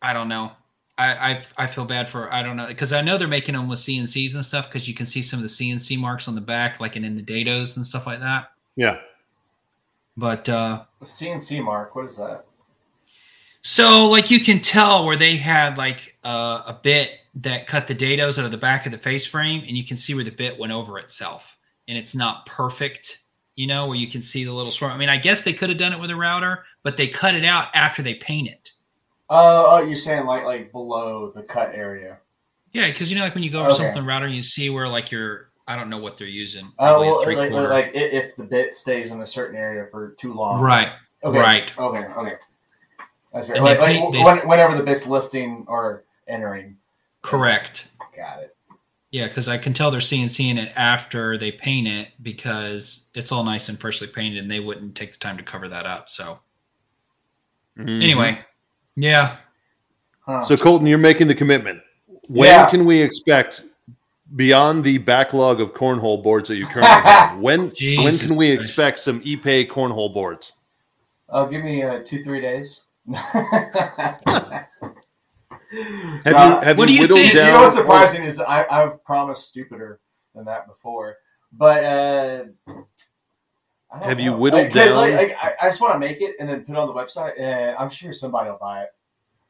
I 0.00 0.14
don't 0.14 0.28
know. 0.28 0.52
I, 0.96 1.12
I 1.12 1.64
I 1.64 1.66
feel 1.66 1.84
bad 1.84 2.08
for 2.08 2.32
I 2.32 2.44
don't 2.44 2.56
know 2.56 2.68
because 2.68 2.92
I 2.92 3.00
know 3.00 3.18
they're 3.18 3.26
making 3.26 3.56
them 3.56 3.68
with 3.68 3.80
CNCs 3.80 4.36
and 4.36 4.44
stuff 4.44 4.68
because 4.68 4.86
you 4.86 4.94
can 4.94 5.06
see 5.06 5.22
some 5.22 5.40
of 5.40 5.42
the 5.42 5.48
CNC 5.48 5.98
marks 5.98 6.28
on 6.28 6.36
the 6.36 6.40
back 6.40 6.78
like 6.78 6.94
and 6.94 7.04
in 7.04 7.16
the 7.16 7.22
dados 7.22 7.76
and 7.76 7.84
stuff 7.84 8.06
like 8.06 8.20
that. 8.20 8.52
Yeah. 8.76 8.98
But 10.16 10.48
uh, 10.48 10.84
CNC 11.02 11.62
mark. 11.64 11.94
What 11.96 12.04
is 12.06 12.16
that? 12.16 12.46
so 13.62 14.08
like 14.08 14.30
you 14.30 14.40
can 14.40 14.60
tell 14.60 15.06
where 15.06 15.16
they 15.16 15.36
had 15.36 15.78
like 15.78 16.18
uh, 16.22 16.62
a 16.66 16.78
bit 16.82 17.12
that 17.36 17.66
cut 17.66 17.86
the 17.88 17.94
dados 17.94 18.38
out 18.38 18.44
of 18.44 18.50
the 18.50 18.56
back 18.58 18.84
of 18.86 18.92
the 18.92 18.98
face 18.98 19.26
frame 19.26 19.64
and 19.66 19.76
you 19.76 19.82
can 19.84 19.96
see 19.96 20.14
where 20.14 20.22
the 20.22 20.30
bit 20.30 20.58
went 20.58 20.70
over 20.72 20.98
itself 20.98 21.56
and 21.88 21.96
it's 21.98 22.14
not 22.14 22.44
perfect. 22.46 23.22
You 23.56 23.66
know 23.66 23.86
where 23.86 23.96
you 23.96 24.06
can 24.08 24.20
see 24.20 24.44
the 24.44 24.52
little. 24.52 24.72
I 24.88 24.96
mean, 24.96 25.08
I 25.08 25.16
guess 25.16 25.42
they 25.42 25.52
could 25.52 25.68
have 25.70 25.78
done 25.78 25.92
it 25.92 26.00
with 26.00 26.10
a 26.10 26.16
router, 26.16 26.64
but 26.82 26.96
they 26.96 27.06
cut 27.06 27.34
it 27.34 27.44
out 27.44 27.68
after 27.74 28.02
they 28.02 28.14
paint 28.14 28.48
it. 28.48 28.70
Uh, 29.30 29.64
oh, 29.68 29.82
you're 29.82 29.94
saying 29.96 30.26
like 30.26 30.44
like 30.44 30.72
below 30.72 31.32
the 31.34 31.42
cut 31.42 31.74
area. 31.74 32.18
Yeah, 32.72 32.88
because 32.88 33.10
you 33.10 33.16
know, 33.16 33.22
like 33.24 33.34
when 33.34 33.44
you 33.44 33.50
go 33.50 33.60
over 33.60 33.70
Okay. 33.70 33.84
something 33.84 34.04
router, 34.04 34.26
you 34.26 34.42
see 34.42 34.70
where 34.70 34.88
like 34.88 35.10
you're. 35.12 35.50
I 35.66 35.76
don't 35.76 35.88
know 35.88 35.98
what 35.98 36.16
they're 36.16 36.26
using. 36.26 36.64
Oh, 36.78 36.84
probably 36.84 37.06
a 37.06 37.10
well, 37.10 37.18
like, 37.18 37.36
three-quarter. 37.38 37.68
like 37.68 37.90
if 37.94 38.36
the 38.36 38.44
bit 38.44 38.74
stays 38.74 39.12
in 39.12 39.20
a 39.22 39.26
certain 39.26 39.56
area 39.56 39.86
for 39.90 40.10
too 40.18 40.34
long. 40.34 40.60
right. 40.60 40.92
Okay. 41.22 41.38
Right. 41.38 41.78
Okay. 41.78 42.04
Okay. 42.04 42.34
That's 43.32 43.48
right. 43.48 43.62
Like, 43.62 43.78
they 43.78 44.00
like 44.00 44.12
they- 44.12 44.22
when, 44.22 44.38
whenever 44.48 44.76
the 44.76 44.82
bit's 44.82 45.06
lifting 45.06 45.64
or 45.66 46.04
entering. 46.28 46.76
Correct. 47.22 47.88
Got 48.14 48.40
it. 48.42 48.54
Yeah, 49.10 49.28
because 49.28 49.48
I 49.48 49.56
can 49.58 49.72
tell 49.72 49.90
they're 49.90 50.00
CNCing 50.00 50.58
it 50.58 50.72
after 50.76 51.38
they 51.38 51.50
paint 51.52 51.86
it 51.88 52.08
because 52.22 53.06
it's 53.14 53.32
all 53.32 53.44
nice 53.44 53.68
and 53.68 53.80
freshly 53.80 54.08
painted, 54.08 54.38
and 54.40 54.50
they 54.50 54.60
wouldn't 54.60 54.94
take 54.96 55.12
the 55.12 55.18
time 55.18 55.36
to 55.38 55.42
cover 55.42 55.68
that 55.68 55.86
up. 55.86 56.10
So 56.10 56.40
Mhm. 57.78 58.02
anyway, 58.02 58.44
yeah, 58.96 59.36
Huh. 60.26 60.42
So 60.44 60.56
Colton, 60.56 60.86
you're 60.86 60.96
making 60.98 61.28
the 61.28 61.34
commitment. 61.34 61.82
When 62.28 62.48
Yeah. 62.48 62.68
can 62.70 62.86
we 62.86 63.00
expect 63.02 63.62
beyond 64.34 64.84
the 64.84 64.98
backlog 64.98 65.60
of 65.60 65.72
cornhole 65.74 66.22
boards 66.22 66.48
that 66.48 66.56
you 66.56 66.66
currently 66.66 66.88
have? 67.10 67.38
When 67.38 67.70
when 67.70 68.18
can 68.18 68.36
we 68.36 68.54
Christ. 68.54 68.68
expect 68.68 69.00
some 69.00 69.20
ePay 69.22 69.68
cornhole 69.68 70.12
boards? 70.12 70.52
oh, 71.30 71.46
give 71.46 71.64
me 71.64 71.82
uh, 71.82 72.00
two, 72.04 72.22
three 72.22 72.40
days. 72.40 72.84
Have 76.24 76.32
Nah, 76.32 76.60
you 76.60 76.64
have 76.64 76.78
What 76.78 76.88
you 76.88 76.88
do 76.88 76.92
you 76.94 77.00
whittled 77.02 77.18
think? 77.20 77.34
you 77.34 77.40
know 77.40 77.60
what's 77.62 77.74
surprising 77.74 78.22
is 78.24 78.38
I, 78.40 78.64
I've 78.70 79.02
promised 79.04 79.48
stupider 79.48 80.00
than 80.34 80.44
that 80.44 80.66
before. 80.68 81.16
But 81.52 81.84
uh, 81.84 82.44
I 82.68 83.98
don't 83.98 84.02
Have 84.08 84.20
you 84.20 84.30
know. 84.30 84.36
whittled 84.36 84.62
Like, 84.64 84.72
'cause, 84.72 84.86
down- 84.86 84.96
Like, 84.96 85.14
like, 85.14 85.36
I, 85.42 85.54
I 85.62 85.66
just 85.66 85.80
want 85.80 85.94
to 85.94 85.98
make 85.98 86.20
it 86.20 86.36
and 86.40 86.48
then 86.48 86.64
put 86.64 86.72
it 86.72 86.78
on 86.78 86.86
the 86.88 86.94
website, 86.94 87.32
and 87.38 87.76
I'm 87.76 87.90
sure 87.90 88.12
somebody 88.12 88.50
will 88.50 88.58
buy 88.58 88.82
it. 88.84 88.90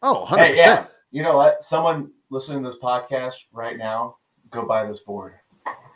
Oh, 0.03 0.27
100%. 0.29 0.37
Hey, 0.39 0.57
yeah. 0.57 0.87
You 1.11 1.23
know 1.23 1.37
what? 1.37 1.63
Someone 1.63 2.11
listening 2.31 2.63
to 2.63 2.71
this 2.71 2.79
podcast 2.79 3.37
right 3.53 3.77
now, 3.79 4.17
go 4.55 4.65
buy 4.65 4.87
this 4.87 5.01
board. 5.01 5.35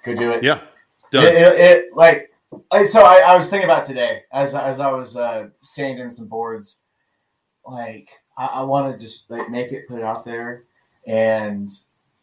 Go 0.05 0.15
do 0.15 0.31
it. 0.33 0.43
Yeah. 0.45 0.57
It, 0.57 1.11
Done. 1.12 1.25
it, 1.25 1.33
it- 1.61 1.95
like 1.95 2.33
I- 2.73 2.85
so 2.85 3.03
I, 3.03 3.21
I 3.27 3.37
was 3.37 3.49
thinking 3.49 3.65
about 3.69 3.87
today 3.87 4.23
as 4.33 4.55
as 4.55 4.81
I 4.81 4.91
was 4.91 5.17
uh, 5.17 5.49
sanding 5.62 6.12
some 6.12 6.29
boards. 6.29 6.81
Like 7.67 8.09
I, 8.37 8.47
I 8.47 8.62
want 8.62 8.93
to 8.93 8.99
just 9.03 9.31
like 9.31 9.49
make 9.50 9.73
it, 9.73 9.88
put 9.88 9.99
it 9.99 10.05
out 10.05 10.25
there, 10.25 10.65
and 11.07 11.71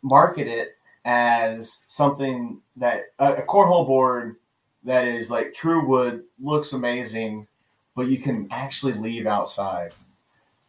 market 0.01 0.47
it 0.47 0.77
as 1.05 1.83
something 1.87 2.59
that 2.77 3.05
a, 3.19 3.35
a 3.35 3.41
cornhole 3.45 3.87
board 3.87 4.37
that 4.83 5.07
is 5.07 5.31
like 5.31 5.53
true 5.53 5.85
wood, 5.85 6.23
looks 6.39 6.73
amazing, 6.73 7.47
but 7.95 8.07
you 8.07 8.17
can 8.19 8.47
actually 8.51 8.93
leave 8.93 9.25
outside 9.27 9.93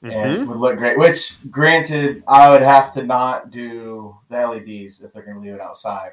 and 0.03 0.13
Mhm. 0.13 0.43
it 0.43 0.49
would 0.49 0.57
look 0.59 0.77
great. 0.79 0.99
Which, 0.99 1.37
granted, 1.51 2.23
I 2.29 2.51
would 2.51 2.63
have 2.63 2.93
to 2.95 3.03
not 3.03 3.51
do 3.51 4.17
the 4.29 4.37
LEDs 4.37 5.03
if 5.03 5.13
they're 5.13 5.23
going 5.23 5.37
to 5.37 5.41
leave 5.43 5.55
it 5.55 5.61
outside. 5.61 6.13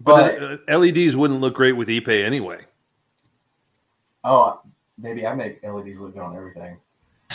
But, 0.00 0.42
uh, 0.42 0.56
LEDs 0.68 1.14
wouldn't 1.16 1.40
look 1.40 1.54
great 1.54 1.72
with 1.72 1.88
ePay 1.88 2.24
anyway. 2.24 2.62
Oh, 4.24 4.60
maybe 4.98 5.26
I 5.26 5.34
make 5.34 5.62
LEDs 5.62 6.00
look 6.00 6.14
good 6.14 6.22
on 6.22 6.36
everything. 6.36 6.78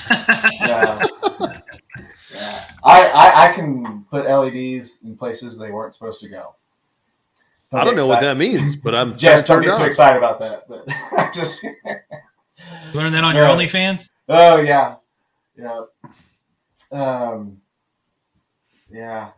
Yeah. 0.09 1.05
yeah. 2.33 2.65
I, 2.83 3.05
I 3.07 3.47
I 3.49 3.51
can 3.53 4.05
put 4.09 4.25
LEDs 4.25 4.99
in 5.03 5.17
places 5.17 5.57
they 5.57 5.71
weren't 5.71 5.93
supposed 5.93 6.21
to 6.21 6.29
go. 6.29 6.55
I 7.71 7.83
don't 7.83 7.95
know 7.95 8.07
what 8.07 8.21
that 8.21 8.37
means, 8.37 8.75
but 8.75 8.95
I'm 8.95 9.15
just 9.17 9.47
don't 9.47 9.57
turned 9.57 9.65
get 9.67 9.77
too 9.77 9.81
on. 9.83 9.87
excited 9.87 10.17
about 10.17 10.39
that. 10.39 10.67
But 10.67 10.83
I 11.17 11.29
just 11.33 11.63
Learn 12.93 13.11
that 13.13 13.23
on 13.23 13.35
your 13.35 13.45
Yeah. 13.45 13.55
OnlyFans. 13.55 14.09
oh 14.29 14.57
yeah, 14.61 14.95
yeah, 15.59 15.81
um, 16.91 17.59
yeah. 18.89 19.31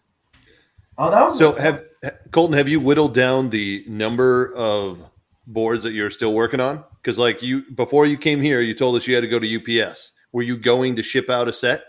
Oh, 0.98 1.10
that 1.10 1.24
was 1.24 1.38
So 1.38 1.54
have 1.56 1.84
Colton, 2.32 2.58
have 2.58 2.70
you 2.70 2.80
whittled 2.80 3.13
down 3.13 3.50
the 3.50 3.84
number 3.88 4.54
of 4.56 5.00
boards 5.48 5.84
that 5.84 5.94
you're 5.94 6.10
still 6.10 6.34
working 6.34 6.60
on? 6.60 6.84
Because 7.01 7.18
like 7.18 7.42
you 7.42 7.63
before 7.75 8.06
you 8.06 8.18
came 8.18 8.42
here, 8.42 8.62
you 8.62 8.74
told 8.74 8.96
us 8.96 9.08
you 9.08 9.16
had 9.16 9.22
to 9.22 9.28
go 9.28 9.40
to 9.40 9.82
UPS. 9.82 10.12
Were 10.32 10.44
you 10.44 10.58
going 10.58 10.96
to 10.96 11.04
ship 11.04 11.30
out 11.30 11.48
a 11.48 11.54
set? 11.54 11.86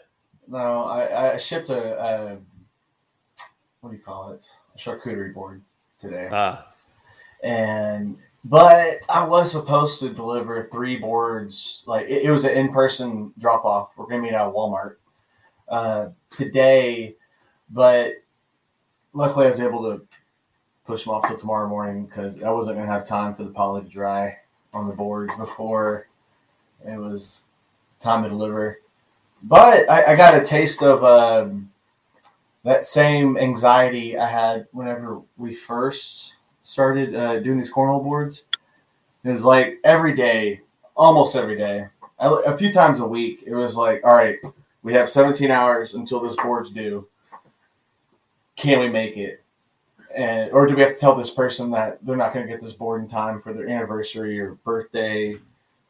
no. 0.49 0.85
I, 0.85 1.35
I 1.35 1.37
shipped 1.37 1.71
a, 1.71 2.03
a 2.03 2.39
what 3.81 3.91
do 3.91 3.97
you 3.97 4.03
call 4.03 4.31
it? 4.31 4.47
A 4.75 4.79
charcuterie 4.79 5.35
board 5.35 5.63
today. 5.99 6.29
Ah, 6.33 6.69
and 7.43 8.17
but 8.45 8.99
I 9.09 9.25
was 9.25 9.51
supposed 9.51 10.01
to 10.01 10.11
deliver 10.11 10.63
three 10.63 10.97
boards. 10.97 11.83
Like 11.87 12.07
it, 12.07 12.25
it 12.25 12.31
was 12.31 12.45
an 12.45 12.57
in-person 12.57 13.33
drop-off. 13.39 13.93
We're 13.97 14.07
gonna 14.07 14.23
meet 14.23 14.33
at 14.33 14.53
Walmart 14.53 14.97
uh, 15.69 16.09
today, 16.31 17.17
but 17.71 18.13
luckily 19.13 19.47
I 19.47 19.49
was 19.49 19.61
able 19.61 19.83
to 19.85 20.05
push 20.85 21.05
them 21.05 21.15
off 21.15 21.27
till 21.27 21.37
tomorrow 21.37 21.69
morning 21.69 22.07
because 22.07 22.43
I 22.43 22.51
wasn't 22.51 22.79
gonna 22.79 22.91
have 22.91 23.07
time 23.07 23.35
for 23.35 23.45
the 23.45 23.51
poly 23.51 23.83
to 23.83 23.89
dry 23.89 24.39
on 24.73 24.89
the 24.89 24.95
boards 24.95 25.35
before 25.37 26.09
it 26.85 26.99
was 26.99 27.45
time 28.01 28.25
to 28.25 28.29
deliver. 28.29 28.81
But 29.45 29.89
I, 29.91 30.13
I 30.13 30.17
got 30.17 30.41
a 30.41 30.45
taste 30.45 30.83
of 30.83 31.05
um, 31.05 31.71
that 32.65 32.85
same 32.85 33.37
anxiety 33.37 34.17
I 34.17 34.27
had 34.29 34.67
whenever 34.73 35.21
we 35.37 35.53
first 35.53 36.37
started 36.73 37.15
uh, 37.15 37.39
doing 37.41 37.59
these 37.59 37.73
cornhole 37.73 38.03
boards. 38.03 38.47
It 39.25 39.29
was 39.29 39.45
like 39.45 39.79
every 39.85 40.15
day, 40.15 40.63
almost 40.97 41.37
every 41.37 41.57
day, 41.57 41.87
a 42.19 42.31
a 42.47 42.57
few 42.57 42.73
times 42.73 42.99
a 42.99 43.07
week. 43.07 43.45
It 43.47 43.55
was 43.55 43.77
like, 43.77 44.01
all 44.05 44.15
right, 44.15 44.39
we 44.83 44.93
have 44.95 45.09
17 45.09 45.51
hours 45.51 45.95
until 45.95 46.19
this 46.21 46.35
board's 46.37 46.71
due. 46.71 47.07
Can 48.57 48.81
we 48.81 48.89
make 48.89 49.17
it? 49.17 49.43
And 50.15 50.51
or 50.53 50.67
do 50.67 50.75
we 50.75 50.83
have 50.83 50.93
to 50.93 50.99
tell 50.99 51.15
this 51.15 51.31
person 51.31 51.71
that 51.71 52.05
they're 52.05 52.17
not 52.17 52.35
going 52.35 52.47
to 52.47 52.53
get 52.53 52.61
this 52.61 52.73
board 52.73 53.03
in 53.03 53.09
time 53.09 53.41
for 53.41 53.53
their 53.53 53.69
anniversary 53.69 54.41
or 54.41 54.55
birthday 54.65 55.39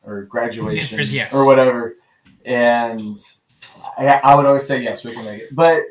or 0.04 0.22
graduation 0.22 1.00
yes. 1.09 1.33
or 1.33 1.44
whatever? 1.44 1.96
And 2.44 3.18
I, 3.98 4.20
I 4.22 4.35
would 4.35 4.46
always 4.46 4.66
say 4.66 4.83
yes, 4.83 5.04
we 5.04 5.12
can 5.12 5.24
make 5.24 5.42
it. 5.42 5.54
But 5.54 5.83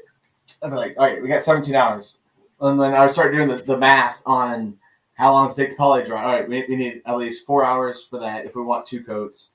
I'd 0.62 0.70
be 0.70 0.76
like, 0.76 0.96
all 0.98 1.06
right, 1.06 1.22
we 1.22 1.28
got 1.28 1.42
17 1.42 1.76
hours. 1.76 2.16
And 2.62 2.80
then 2.80 2.94
I 2.94 3.02
would 3.02 3.10
start 3.10 3.34
doing 3.34 3.48
the, 3.48 3.58
the 3.58 3.78
math 3.78 4.22
on 4.26 4.78
how 5.22 5.32
long 5.32 5.46
does 5.46 5.58
it 5.58 5.62
take 5.62 5.70
to 5.70 5.76
poly 5.76 6.04
dry. 6.04 6.24
All 6.24 6.32
right, 6.32 6.50
we, 6.50 6.66
we 6.68 6.76
need 6.76 7.04
at 7.06 7.16
least 7.16 7.46
four 7.46 7.64
hours 7.64 8.04
for 8.04 8.18
that 8.20 8.44
if 8.44 8.56
we 8.56 8.64
want 8.64 8.88
two 8.88 9.04
coats. 9.04 9.52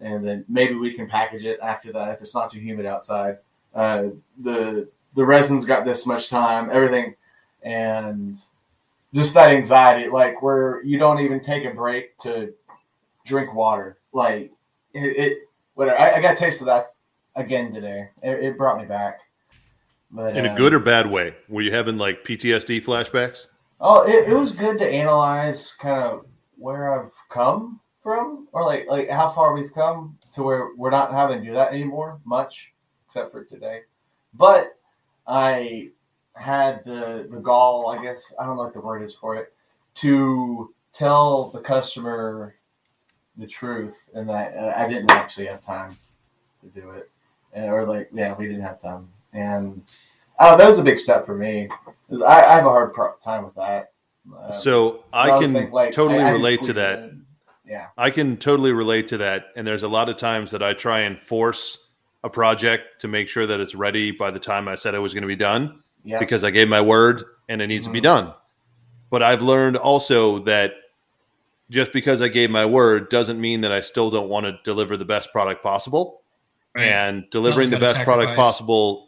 And 0.00 0.24
then 0.24 0.44
maybe 0.48 0.74
we 0.74 0.94
can 0.94 1.08
package 1.08 1.44
it 1.44 1.58
after 1.60 1.92
that 1.92 2.14
if 2.14 2.20
it's 2.20 2.36
not 2.36 2.52
too 2.52 2.60
humid 2.60 2.86
outside. 2.86 3.38
Uh, 3.74 4.10
the 4.40 4.88
the 5.14 5.26
resin's 5.26 5.64
got 5.64 5.84
this 5.84 6.06
much 6.06 6.30
time, 6.30 6.70
everything, 6.70 7.16
and 7.64 8.38
just 9.12 9.34
that 9.34 9.50
anxiety, 9.50 10.08
like 10.08 10.40
where 10.40 10.84
you 10.84 10.98
don't 10.98 11.18
even 11.18 11.40
take 11.40 11.64
a 11.64 11.70
break 11.70 12.16
to 12.18 12.54
drink 13.26 13.52
water. 13.52 13.98
Like 14.12 14.52
it, 14.94 15.00
it 15.00 15.38
whatever. 15.74 15.98
I, 15.98 16.12
I 16.12 16.20
got 16.20 16.34
a 16.34 16.36
taste 16.36 16.60
of 16.60 16.66
that 16.66 16.94
again 17.34 17.72
today. 17.72 18.10
It, 18.22 18.44
it 18.44 18.56
brought 18.56 18.78
me 18.78 18.84
back. 18.84 19.18
But 20.12 20.36
in 20.36 20.46
a 20.46 20.50
um, 20.50 20.56
good 20.56 20.72
or 20.72 20.78
bad 20.78 21.10
way? 21.10 21.34
Were 21.48 21.62
you 21.62 21.72
having 21.72 21.98
like 21.98 22.22
PTSD 22.22 22.84
flashbacks? 22.84 23.48
Oh, 23.80 24.02
it, 24.02 24.28
it 24.28 24.34
was 24.34 24.52
good 24.52 24.78
to 24.78 24.88
analyze 24.88 25.72
kind 25.72 26.02
of 26.02 26.26
where 26.56 27.00
I've 27.00 27.12
come 27.28 27.80
from, 28.00 28.48
or 28.52 28.64
like 28.64 28.88
like 28.88 29.08
how 29.08 29.28
far 29.30 29.54
we've 29.54 29.72
come 29.72 30.18
to 30.32 30.42
where 30.42 30.70
we're 30.76 30.90
not 30.90 31.12
having 31.12 31.40
to 31.40 31.46
do 31.46 31.52
that 31.54 31.72
anymore, 31.72 32.20
much 32.24 32.72
except 33.06 33.30
for 33.30 33.44
today. 33.44 33.82
But 34.34 34.76
I 35.26 35.90
had 36.34 36.84
the 36.84 37.28
the 37.30 37.40
gall, 37.40 37.88
I 37.88 38.02
guess 38.02 38.32
I 38.40 38.46
don't 38.46 38.56
know 38.56 38.64
what 38.64 38.72
the 38.72 38.80
word 38.80 39.02
is 39.02 39.14
for 39.14 39.36
it, 39.36 39.52
to 39.94 40.74
tell 40.92 41.50
the 41.50 41.60
customer 41.60 42.56
the 43.36 43.46
truth, 43.46 44.10
and 44.14 44.28
that 44.28 44.56
uh, 44.56 44.72
I 44.76 44.88
didn't 44.88 45.12
actually 45.12 45.46
have 45.46 45.60
time 45.60 45.96
to 46.62 46.80
do 46.80 46.90
it, 46.90 47.08
and, 47.52 47.70
or 47.70 47.84
like 47.84 48.08
yeah, 48.12 48.34
we 48.36 48.46
didn't 48.46 48.62
have 48.62 48.80
time, 48.80 49.08
and 49.32 49.82
oh, 50.40 50.56
that 50.56 50.66
was 50.66 50.78
a 50.78 50.82
big 50.82 50.98
step 50.98 51.26
for 51.26 51.34
me. 51.36 51.68
I, 52.26 52.42
I 52.42 52.54
have 52.56 52.66
a 52.66 52.70
hard 52.70 52.92
pro- 52.92 53.14
time 53.24 53.44
with 53.44 53.54
that. 53.56 53.92
Uh, 54.36 54.52
So 54.52 55.04
I 55.12 55.38
can 55.40 55.52
think, 55.52 55.72
like, 55.72 55.92
totally 55.92 56.20
I- 56.20 56.28
I 56.28 56.30
relate 56.32 56.62
to 56.64 56.72
that. 56.74 57.12
Yeah. 57.66 57.86
I 57.98 58.10
can 58.10 58.36
totally 58.38 58.72
relate 58.72 59.08
to 59.08 59.18
that. 59.18 59.46
And 59.56 59.66
there's 59.66 59.82
a 59.82 59.88
lot 59.88 60.08
of 60.08 60.16
times 60.16 60.52
that 60.52 60.62
I 60.62 60.72
try 60.72 61.00
and 61.00 61.18
force 61.18 61.76
a 62.24 62.30
project 62.30 63.00
to 63.02 63.08
make 63.08 63.28
sure 63.28 63.46
that 63.46 63.60
it's 63.60 63.74
ready 63.74 64.10
by 64.10 64.30
the 64.30 64.38
time 64.38 64.68
I 64.68 64.74
said 64.74 64.94
it 64.94 64.98
was 65.00 65.12
going 65.12 65.22
to 65.22 65.28
be 65.28 65.36
done 65.36 65.82
Yeah. 66.02 66.18
because 66.18 66.44
I 66.44 66.50
gave 66.50 66.68
my 66.68 66.80
word 66.80 67.24
and 67.48 67.60
it 67.60 67.66
needs 67.66 67.86
to 67.86 67.92
be 67.92 68.00
Mhm. 68.00 68.04
done. 68.04 68.34
But 69.10 69.22
I've 69.22 69.42
learned 69.42 69.76
also 69.76 70.38
that 70.40 70.72
just 71.70 71.92
because 71.92 72.22
I 72.22 72.28
gave 72.28 72.50
my 72.50 72.64
word 72.64 73.10
doesn't 73.10 73.38
mean 73.40 73.60
that 73.60 73.72
I 73.72 73.82
still 73.82 74.10
don't 74.10 74.28
want 74.28 74.46
to 74.46 74.58
deliver 74.64 74.96
the 74.96 75.04
best 75.04 75.30
product 75.32 75.62
possible. 75.62 76.22
And 76.74 77.28
delivering 77.30 77.70
the 77.70 77.78
best 77.78 77.94
gotta 77.96 78.04
product 78.04 78.36
possible 78.36 79.07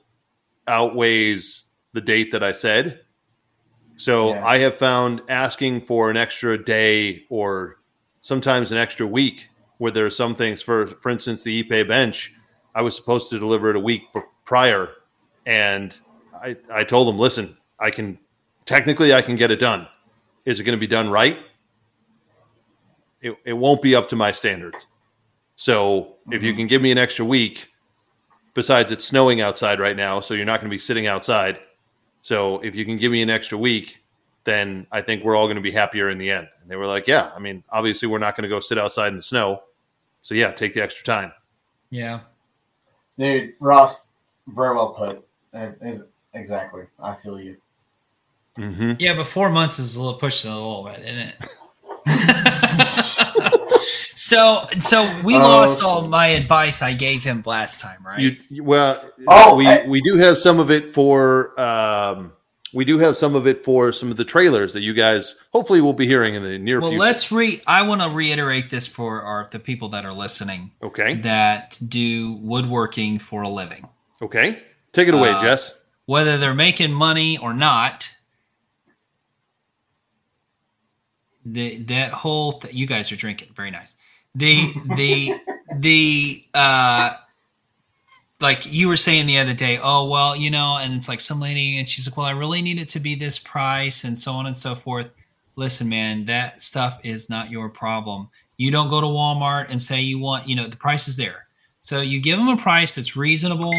outweighs 0.70 1.64
the 1.92 2.00
date 2.00 2.32
that 2.32 2.42
I 2.42 2.52
said. 2.52 3.00
So 3.96 4.28
Yes. 4.28 4.46
I 4.46 4.58
have 4.58 4.76
found 4.76 5.20
asking 5.28 5.82
for 5.82 6.08
an 6.10 6.16
extra 6.16 6.62
day 6.62 7.24
or 7.28 7.76
sometimes 8.22 8.72
an 8.72 8.78
extra 8.78 9.06
week 9.06 9.48
where 9.78 9.90
there 9.90 10.06
are 10.06 10.10
some 10.10 10.34
things 10.34 10.62
for 10.62 10.86
for 10.86 11.10
instance 11.10 11.42
the 11.42 11.62
ePay 11.62 11.86
bench 11.86 12.34
I 12.74 12.82
was 12.82 12.94
supposed 12.94 13.30
to 13.30 13.38
deliver 13.38 13.70
it 13.70 13.76
a 13.76 13.80
week 13.80 14.02
prior 14.44 14.88
and 15.46 15.98
I 16.34 16.56
I 16.72 16.84
told 16.84 17.08
them 17.08 17.18
listen 17.18 17.56
I 17.78 17.90
can 17.90 18.18
technically 18.66 19.12
I 19.14 19.22
can 19.22 19.36
get 19.36 19.50
it 19.50 19.58
done 19.58 19.88
is 20.44 20.60
it 20.60 20.64
going 20.64 20.76
to 20.78 20.80
be 20.80 20.86
done 20.86 21.10
right 21.10 21.38
it, 23.22 23.36
it 23.44 23.54
won't 23.54 23.82
be 23.82 23.94
up 23.94 24.08
to 24.10 24.16
my 24.16 24.32
standards 24.32 24.86
so 25.56 26.16
if 26.30 26.42
you 26.42 26.52
Mhm. 26.52 26.56
can 26.56 26.66
give 26.68 26.82
me 26.82 26.90
an 26.92 26.98
extra 26.98 27.24
week 27.24 27.69
besides 28.54 28.92
it's 28.92 29.04
snowing 29.04 29.40
outside 29.40 29.80
right 29.80 29.96
now 29.96 30.20
so 30.20 30.34
you're 30.34 30.44
not 30.44 30.60
going 30.60 30.70
to 30.70 30.74
be 30.74 30.78
sitting 30.78 31.06
outside 31.06 31.60
so 32.22 32.58
if 32.60 32.74
you 32.74 32.84
can 32.84 32.96
give 32.96 33.12
me 33.12 33.22
an 33.22 33.30
extra 33.30 33.56
week 33.56 34.00
then 34.44 34.86
I 34.90 35.02
think 35.02 35.24
we're 35.24 35.36
all 35.36 35.46
going 35.46 35.56
to 35.56 35.62
be 35.62 35.70
happier 35.70 36.10
in 36.10 36.18
the 36.18 36.30
end. 36.30 36.48
And 36.60 36.70
they 36.70 36.76
were 36.76 36.86
like, 36.86 37.06
yeah, 37.06 37.30
I 37.34 37.38
mean, 37.38 37.62
obviously 37.70 38.08
we're 38.08 38.18
not 38.18 38.36
going 38.36 38.42
to 38.42 38.48
go 38.48 38.60
sit 38.60 38.78
outside 38.78 39.08
in 39.08 39.16
the 39.16 39.22
snow. 39.22 39.62
So 40.22 40.34
yeah, 40.34 40.52
take 40.52 40.74
the 40.74 40.82
extra 40.82 41.04
time. 41.04 41.32
Yeah. 41.90 42.20
Dude, 43.18 43.54
Ross, 43.60 44.06
very 44.48 44.74
well 44.74 44.90
put. 44.90 45.26
Uh, 45.52 45.72
is- 45.82 46.04
exactly. 46.34 46.84
I 47.02 47.14
feel 47.14 47.40
you. 47.40 47.56
Mm-hmm. 48.56 48.94
Yeah, 48.98 49.14
but 49.14 49.26
four 49.26 49.50
months 49.50 49.78
is 49.78 49.96
a 49.96 50.02
little 50.02 50.18
pushed 50.18 50.44
a 50.44 50.48
little 50.48 50.84
bit, 50.84 51.00
isn't 51.00 51.18
it? 51.18 51.34
so, 54.14 54.62
so 54.80 55.20
we 55.22 55.34
Oh, 55.36 55.38
lost 55.40 55.82
all 55.82 56.06
my 56.08 56.26
advice 56.28 56.82
I 56.82 56.92
gave 56.92 57.22
him 57.22 57.42
last 57.46 57.80
time, 57.80 58.04
right? 58.04 58.20
You, 58.20 58.36
you- 58.48 58.64
well, 58.64 59.02
Oh, 59.26 59.56
we, 59.56 59.66
I- 59.66 59.86
we 59.86 60.00
do 60.02 60.16
have 60.16 60.38
some 60.38 60.58
of 60.60 60.70
it 60.70 60.92
for 60.92 61.58
um, 61.60 62.32
we 62.72 62.84
do 62.84 62.98
have 62.98 63.16
some 63.16 63.34
of 63.34 63.46
it 63.48 63.64
for 63.64 63.92
some 63.92 64.10
of 64.12 64.16
the 64.16 64.24
trailers 64.24 64.72
that 64.74 64.82
you 64.82 64.94
guys 64.94 65.34
hopefully 65.52 65.80
will 65.80 65.92
be 65.92 66.06
hearing 66.06 66.34
in 66.36 66.42
the 66.44 66.56
near 66.58 66.80
Well, 66.80 66.90
future. 66.90 67.00
let's 67.00 67.32
re. 67.32 67.60
I 67.66 67.82
want 67.82 68.00
to 68.00 68.08
reiterate 68.08 68.70
this 68.70 68.86
for 68.86 69.22
our 69.22 69.48
the 69.50 69.58
people 69.58 69.88
that 69.90 70.04
are 70.04 70.12
listening 70.12 70.70
okay. 70.82 71.14
that 71.16 71.78
do 71.88 72.34
woodworking 72.40 73.18
for 73.18 73.42
a 73.42 73.48
living, 73.48 73.88
Okay. 74.22 74.62
Take 74.92 75.06
it 75.08 75.14
away, 75.14 75.30
Uh, 75.30 75.40
Jess. 75.40 75.72
whether 76.06 76.36
they're 76.38 76.54
making 76.54 76.92
money 76.92 77.38
or 77.38 77.54
not. 77.54 78.10
The 81.44 81.78
that 81.84 82.12
whole 82.12 82.60
th- 82.60 82.74
you 82.74 82.86
guys 82.86 83.10
are 83.12 83.16
drinking 83.16 83.50
very 83.54 83.70
nice. 83.70 83.96
The 84.34 84.72
the 84.96 85.34
the 85.76 86.44
uh 86.54 87.14
like 88.40 88.70
you 88.70 88.88
were 88.88 88.96
saying 88.96 89.26
the 89.26 89.38
other 89.38 89.54
day, 89.54 89.78
oh 89.82 90.08
well, 90.08 90.34
you 90.34 90.50
know, 90.50 90.78
and 90.78 90.94
it's 90.94 91.08
like 91.08 91.20
some 91.20 91.40
lady 91.40 91.78
and 91.78 91.88
she's 91.88 92.08
like, 92.08 92.16
Well, 92.16 92.26
I 92.26 92.30
really 92.30 92.62
need 92.62 92.78
it 92.78 92.88
to 92.90 93.00
be 93.00 93.14
this 93.14 93.38
price 93.38 94.04
and 94.04 94.16
so 94.16 94.32
on 94.32 94.46
and 94.46 94.56
so 94.56 94.74
forth. 94.74 95.08
Listen, 95.56 95.88
man, 95.88 96.24
that 96.26 96.62
stuff 96.62 97.00
is 97.02 97.28
not 97.28 97.50
your 97.50 97.68
problem. 97.68 98.28
You 98.56 98.70
don't 98.70 98.90
go 98.90 99.00
to 99.00 99.06
Walmart 99.06 99.66
and 99.70 99.80
say 99.80 100.00
you 100.00 100.18
want, 100.18 100.48
you 100.48 100.54
know, 100.54 100.66
the 100.66 100.76
price 100.76 101.08
is 101.08 101.16
there. 101.16 101.46
So 101.80 102.00
you 102.00 102.20
give 102.20 102.38
them 102.38 102.48
a 102.48 102.56
price 102.56 102.94
that's 102.94 103.16
reasonable 103.16 103.74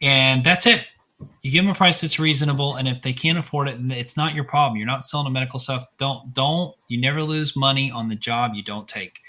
and 0.00 0.42
that's 0.42 0.66
it. 0.66 0.86
You 1.42 1.50
give 1.50 1.64
them 1.64 1.72
a 1.72 1.74
price 1.74 2.00
that's 2.00 2.20
reasonable, 2.20 2.76
and 2.76 2.86
if 2.86 3.02
they 3.02 3.12
can't 3.12 3.36
afford 3.36 3.68
it, 3.68 3.78
it's 3.90 4.16
not 4.16 4.34
your 4.34 4.44
problem. 4.44 4.76
You're 4.76 4.86
not 4.86 5.04
selling 5.04 5.24
the 5.24 5.30
medical 5.30 5.58
stuff. 5.58 5.88
Don't 5.98 6.32
don't 6.32 6.74
you 6.88 7.00
never 7.00 7.22
lose 7.22 7.56
money 7.56 7.90
on 7.90 8.08
the 8.08 8.14
job 8.14 8.52
you 8.54 8.62
don't 8.62 8.86
take. 8.86 9.20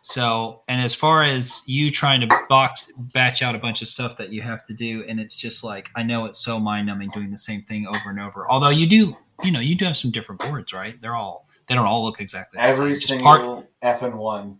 So, 0.00 0.62
and 0.68 0.80
as 0.80 0.94
far 0.94 1.22
as 1.22 1.62
you 1.66 1.90
trying 1.90 2.20
to 2.20 2.46
box 2.48 2.90
batch 3.12 3.42
out 3.42 3.54
a 3.54 3.58
bunch 3.58 3.82
of 3.82 3.88
stuff 3.88 4.16
that 4.16 4.30
you 4.30 4.40
have 4.40 4.64
to 4.66 4.72
do, 4.72 5.04
and 5.08 5.20
it's 5.20 5.36
just 5.36 5.62
like 5.62 5.90
I 5.94 6.02
know 6.02 6.24
it's 6.24 6.38
so 6.38 6.58
mind 6.58 6.86
numbing 6.86 7.10
doing 7.10 7.30
the 7.30 7.38
same 7.38 7.62
thing 7.62 7.86
over 7.86 8.10
and 8.10 8.20
over. 8.20 8.48
Although 8.48 8.70
you 8.70 8.86
do, 8.86 9.14
you 9.44 9.50
know, 9.50 9.60
you 9.60 9.74
do 9.74 9.84
have 9.84 9.96
some 9.96 10.10
different 10.10 10.40
boards, 10.40 10.72
right? 10.72 10.98
They're 11.02 11.16
all 11.16 11.46
they 11.66 11.74
don't 11.74 11.86
all 11.86 12.02
look 12.02 12.20
exactly 12.20 12.56
the 12.56 12.64
Every 12.64 12.96
same. 12.96 13.18
Just 13.18 13.24
part- 13.24 13.40
single 13.40 13.66
F 13.82 14.02
and 14.02 14.14
one 14.14 14.58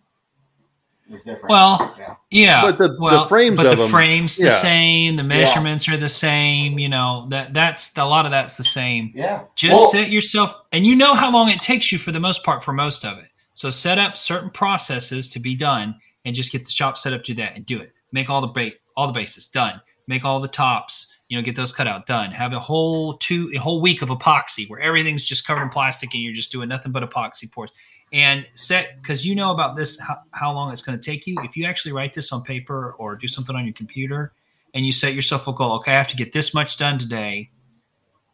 is 1.11 1.23
different. 1.23 1.51
Well, 1.51 1.95
yeah. 1.99 2.15
Yeah, 2.31 2.63
But 2.63 2.79
the- 2.79 2.89
the 2.89 3.27
frames 3.29 3.57
but 3.57 3.67
of 3.67 3.79
the 3.79 3.85
'em- 3.85 3.91
frames 3.91 4.37
the 4.37 4.45
yeah. 4.47 4.59
same, 4.59 5.17
the 5.17 5.23
measurements 5.25 5.89
are 5.89 5.97
the 5.97 6.09
same. 6.09 6.79
You 6.79 6.89
know 6.89 7.27
that 7.31 7.55
that's 7.55 7.97
a 7.97 8.05
lot 8.05 8.25
of 8.27 8.31
that's 8.31 8.57
the 8.57 8.65
same. 8.65 9.13
Yeah. 9.15 9.43
Just 9.57 9.81
Well, 9.81 9.91
set 9.91 10.11
yourself, 10.11 10.55
and 10.73 10.87
you 10.87 10.95
know 10.97 11.15
how 11.15 11.31
long 11.33 11.49
it 11.51 11.61
takes 11.61 11.91
you 11.93 11.99
for 11.99 12.13
the 12.13 12.21
most 12.21 12.45
part 12.45 12.63
for 12.65 12.73
most 12.73 13.05
of 13.05 13.19
it. 13.19 13.27
So 13.55 13.71
set 13.71 13.99
up 13.99 14.17
certain 14.19 14.51
processes 14.51 15.29
to 15.31 15.41
be 15.41 15.55
done, 15.55 15.97
and 16.25 16.35
just 16.35 16.53
get 16.53 16.65
the 16.65 16.71
shop 16.71 16.99
set 16.99 17.13
up 17.13 17.25
to 17.25 17.35
that 17.35 17.57
and 17.57 17.65
do 17.65 17.81
it. 17.81 17.93
Make 18.13 18.29
all 18.31 18.41
the 18.41 18.47
bait, 18.49 18.77
all 18.97 19.07
the 19.07 19.13
bases 19.13 19.49
done. 19.49 19.81
Make 20.07 20.25
all 20.25 20.41
the 20.41 20.49
tops. 20.49 21.07
You 21.29 21.37
know, 21.37 21.43
get 21.43 21.57
those 21.57 21.73
cut 21.73 21.87
out 21.87 22.07
done. 22.07 22.31
Have 22.31 22.53
a 22.53 22.61
whole 22.61 23.19
two, 23.19 23.51
a 23.55 23.59
whole 23.59 23.81
week 23.81 24.03
of 24.03 24.09
epoxy 24.09 24.69
where 24.69 24.81
everything's 24.81 25.23
just 25.23 25.47
covered 25.47 25.63
in 25.63 25.69
plastic 25.69 26.15
and 26.15 26.23
you're 26.23 26.33
just 26.33 26.51
doing 26.51 26.69
nothing 26.69 26.93
but 26.93 27.09
epoxy 27.09 27.51
pours. 27.51 27.71
And 28.13 28.47
set 28.55 28.97
because 29.03 29.27
you 29.27 29.35
know 29.35 29.53
about 29.53 29.77
this 29.77 30.01
how, 30.01 30.17
how 30.33 30.53
long 30.53 30.73
it's 30.73 30.81
going 30.81 30.99
to 30.99 31.05
take 31.05 31.27
you. 31.27 31.37
If 31.43 31.57
you 31.57 31.67
actually 31.67 31.93
write 31.93 32.15
this 32.15 32.33
on 32.33 32.43
paper 32.43 32.95
or 32.99 33.17
do 33.17 33.29
something 33.29 33.55
on 33.55 33.65
your 33.65 33.75
computer, 33.75 34.33
and 34.75 34.87
you 34.87 34.93
set 34.93 35.15
yourself 35.15 35.49
a 35.49 35.53
goal, 35.53 35.73
okay, 35.77 35.93
I 35.93 35.97
have 35.97 36.09
to 36.09 36.17
get 36.17 36.33
this 36.33 36.55
much 36.55 36.77
done 36.77 36.99
today 36.99 37.51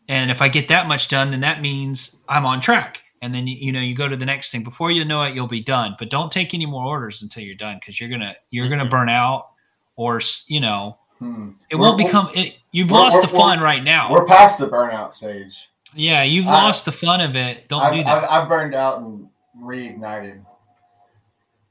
and 0.09 0.31
if 0.31 0.43
I 0.43 0.49
get 0.49 0.69
that 0.69 0.87
much 0.87 1.09
done, 1.09 1.31
then 1.31 1.41
that 1.41 1.63
means 1.63 2.17
I'm 2.29 2.45
on 2.45 2.61
track. 2.61 3.03
And 3.23 3.35
then 3.35 3.47
you, 3.47 3.57
you 3.57 3.73
know 3.73 3.81
you 3.81 3.95
go 3.95 4.07
to 4.09 4.17
the 4.17 4.27
next 4.27 4.51
thing. 4.51 4.63
Before 4.63 4.91
you 4.91 5.05
know 5.05 5.23
it, 5.23 5.35
you'll 5.35 5.47
be 5.47 5.63
done. 5.63 5.97
But 5.99 6.11
don't 6.11 6.31
take 6.31 6.53
any 6.53 6.67
more 6.67 6.85
orders 6.85 7.23
until 7.23 7.43
you're 7.43 7.55
done 7.55 7.77
because 7.81 7.99
you're 7.99 8.11
gonna 8.11 8.35
you're 8.51 8.69
gonna 8.69 8.83
mm-hmm. 8.83 8.91
burn 8.91 9.09
out, 9.09 9.49
or 9.97 10.21
you 10.47 10.61
know 10.61 10.99
hmm. 11.25 11.51
it 11.71 11.77
We're- 11.77 11.89
won't 11.91 11.99
become. 11.99 12.29
It, 12.35 12.57
you've 12.73 12.91
we're- 12.91 13.03
lost 13.03 13.15
we're- 13.15 13.27
the 13.27 13.33
fun 13.37 13.61
right 13.61 13.83
now. 13.83 14.11
We're 14.13 14.25
past 14.27 14.59
the 14.59 14.67
burnout 14.69 15.13
stage. 15.13 15.71
Yeah, 15.95 16.23
you've 16.25 16.47
I- 16.49 16.53
lost 16.53 16.85
the 16.85 16.93
fun 16.93 17.21
of 17.21 17.37
it. 17.37 17.69
Don't 17.69 17.81
do 17.93 17.99
I've, 18.01 18.05
that. 18.05 18.25
I've, 18.25 18.43
I've 18.43 18.49
burned 18.49 18.75
out 18.75 19.01
and 19.01 19.29
reignited 19.61 20.45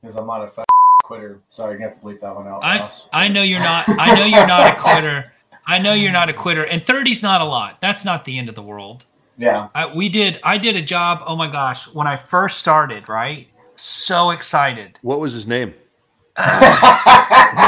because 0.01 0.15
I'm 0.15 0.27
not 0.27 0.41
a 0.41 0.45
f- 0.45 0.65
quitter. 1.03 1.41
Sorry, 1.49 1.77
you 1.77 1.83
have 1.83 1.93
to 1.93 1.99
bleep 1.99 2.19
that 2.21 2.35
one 2.35 2.47
out. 2.47 2.63
I 2.63 2.89
I 3.11 3.27
know 3.27 3.41
you're 3.43 3.59
not. 3.59 3.85
I 3.87 4.15
know 4.15 4.25
you're 4.25 4.47
not 4.47 4.77
a 4.77 4.79
quitter. 4.79 5.31
I 5.65 5.79
know 5.79 5.93
you're 5.93 6.11
not 6.11 6.29
a 6.29 6.33
quitter. 6.33 6.65
And 6.65 6.83
30's 6.85 7.23
not 7.23 7.41
a 7.41 7.45
lot. 7.45 7.79
That's 7.81 8.03
not 8.03 8.25
the 8.25 8.37
end 8.37 8.49
of 8.49 8.55
the 8.55 8.61
world. 8.61 9.05
yeah. 9.37 9.69
I, 9.73 9.93
we 9.93 10.09
did. 10.09 10.39
I 10.43 10.57
did 10.57 10.75
a 10.75 10.81
job. 10.81 11.21
Oh 11.25 11.35
my 11.37 11.47
gosh, 11.49 11.87
when 11.93 12.05
I 12.07 12.17
first 12.17 12.57
started, 12.59 13.07
right? 13.09 13.47
So 13.75 14.29
excited. 14.31 14.99
What 15.01 15.19
was 15.19 15.33
his 15.33 15.47
name? 15.47 15.73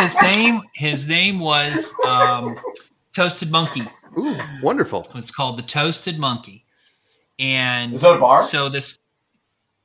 His 0.01 0.21
name 0.21 0.61
his 0.73 1.07
name 1.07 1.39
was 1.39 1.93
um, 2.07 2.59
toasted 3.13 3.51
monkey 3.51 3.83
Ooh, 4.17 4.35
wonderful. 4.61 5.05
it's 5.15 5.31
called 5.31 5.57
the 5.57 5.61
toasted 5.63 6.17
monkey 6.17 6.65
and 7.39 7.93
Is 7.93 8.01
that 8.01 8.15
a 8.15 8.19
bar? 8.19 8.41
so 8.41 8.69
this 8.69 8.97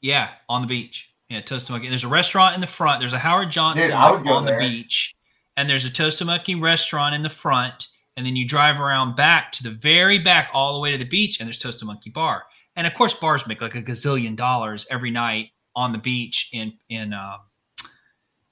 yeah 0.01 0.31
on 0.49 0.63
the 0.63 0.69
beach 0.69 1.11
yeah 1.29 1.41
toasted 1.41 1.71
monkey 1.71 1.89
there's 1.89 2.05
a 2.05 2.09
restaurant 2.09 2.55
in 2.55 2.61
the 2.61 2.67
front 2.67 3.01
there's 3.01 3.13
a 3.13 3.19
howard 3.19 3.51
johnson 3.51 3.87
Dude, 3.87 3.93
I 3.95 4.11
would 4.11 4.25
go 4.25 4.33
on 4.35 4.45
there. 4.45 4.61
the 4.61 4.67
beach 4.69 5.15
and 5.57 5.69
there's 5.69 5.85
a 5.85 5.91
toasted 5.91 6.27
monkey 6.27 6.55
restaurant 6.55 7.15
in 7.15 7.23
the 7.23 7.29
front 7.31 7.89
and 8.17 8.25
then 8.25 8.37
you 8.37 8.47
drive 8.47 8.81
around 8.81 9.15
back 9.17 9.53
to 9.53 9.63
the 9.63 9.71
very 9.71 10.19
back 10.19 10.51
all 10.55 10.73
the 10.75 10.81
way 10.81 10.91
to 10.93 10.99
the 10.99 11.05
beach 11.05 11.39
and 11.41 11.47
there's 11.47 11.59
toasted 11.59 11.87
monkey 11.87 12.11
bar 12.11 12.45
and 12.77 12.87
of 12.87 12.95
course 12.95 13.13
bars 13.15 13.47
make 13.47 13.61
like 13.61 13.75
a 13.75 13.83
gazillion 13.83 14.37
dollars 14.37 14.87
every 14.91 15.11
night 15.11 15.49
on 15.77 15.93
the 15.93 15.99
beach 15.99 16.49
in 16.53 16.73
in 16.89 17.13
uh, 17.13 17.37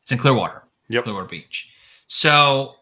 it's 0.09 0.13
in 0.15 0.19
clearwater 0.19 0.63
Yep. 0.89 1.05
Clearwater 1.05 1.27
Beach. 1.27 1.69
So 2.07 2.77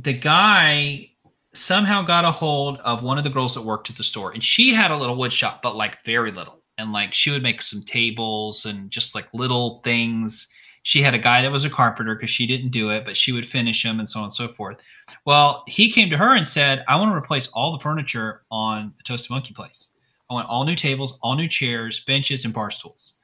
the 0.00 0.14
guy 0.14 1.10
somehow 1.52 2.00
got 2.00 2.24
a 2.24 2.30
hold 2.30 2.78
of 2.78 3.02
one 3.02 3.18
of 3.18 3.24
the 3.24 3.28
girls 3.28 3.52
that 3.52 3.60
worked 3.60 3.90
at 3.90 3.96
the 3.96 4.02
store, 4.02 4.32
and 4.32 4.42
she 4.42 4.72
had 4.72 4.90
a 4.90 4.96
little 4.96 5.16
wood 5.16 5.30
shop, 5.30 5.60
but 5.60 5.76
like 5.76 6.02
very 6.06 6.30
little. 6.30 6.62
And 6.78 6.90
like 6.90 7.12
she 7.12 7.30
would 7.30 7.42
make 7.42 7.60
some 7.60 7.82
tables 7.82 8.64
and 8.64 8.90
just 8.90 9.14
like 9.14 9.28
little 9.34 9.82
things. 9.84 10.48
She 10.84 11.02
had 11.02 11.12
a 11.12 11.18
guy 11.18 11.42
that 11.42 11.52
was 11.52 11.66
a 11.66 11.70
carpenter 11.70 12.14
because 12.14 12.30
she 12.30 12.46
didn't 12.46 12.70
do 12.70 12.90
it, 12.90 13.04
but 13.04 13.14
she 13.14 13.32
would 13.32 13.44
finish 13.44 13.82
them 13.82 13.98
and 13.98 14.08
so 14.08 14.20
on 14.20 14.24
and 14.24 14.32
so 14.32 14.48
forth. 14.48 14.78
Well, 15.26 15.64
he 15.68 15.92
came 15.92 16.08
to 16.08 16.16
her 16.16 16.34
and 16.34 16.48
said, 16.48 16.82
I 16.88 16.96
want 16.96 17.12
to 17.12 17.14
replace 17.14 17.48
all 17.48 17.72
the 17.72 17.78
furniture 17.78 18.40
on 18.50 18.94
the 18.96 19.02
Toasted 19.02 19.28
Monkey 19.28 19.52
place. 19.52 19.90
I 20.30 20.34
want 20.34 20.48
all 20.48 20.64
new 20.64 20.76
tables, 20.76 21.18
all 21.20 21.34
new 21.34 21.46
chairs, 21.46 22.02
benches, 22.06 22.46
and 22.46 22.54
bar 22.54 22.70
stools, 22.70 23.16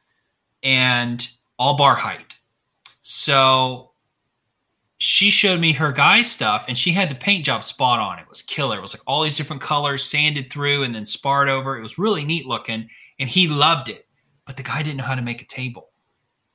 and 0.62 1.26
all 1.58 1.74
bar 1.74 1.94
height. 1.94 2.34
So 3.10 3.92
she 4.98 5.30
showed 5.30 5.60
me 5.60 5.72
her 5.72 5.92
guy 5.92 6.20
stuff 6.20 6.66
and 6.68 6.76
she 6.76 6.92
had 6.92 7.10
the 7.10 7.14
paint 7.14 7.42
job 7.42 7.64
spot 7.64 8.00
on. 8.00 8.18
It 8.18 8.28
was 8.28 8.42
killer. 8.42 8.76
It 8.76 8.82
was 8.82 8.92
like 8.92 9.00
all 9.06 9.22
these 9.22 9.34
different 9.34 9.62
colors 9.62 10.04
sanded 10.04 10.52
through 10.52 10.82
and 10.82 10.94
then 10.94 11.06
sparred 11.06 11.48
over. 11.48 11.78
It 11.78 11.80
was 11.80 11.96
really 11.96 12.22
neat 12.22 12.44
looking 12.44 12.90
and 13.18 13.30
he 13.30 13.48
loved 13.48 13.88
it. 13.88 14.06
But 14.44 14.58
the 14.58 14.62
guy 14.62 14.82
didn't 14.82 14.98
know 14.98 15.04
how 15.04 15.14
to 15.14 15.22
make 15.22 15.40
a 15.40 15.46
table. 15.46 15.88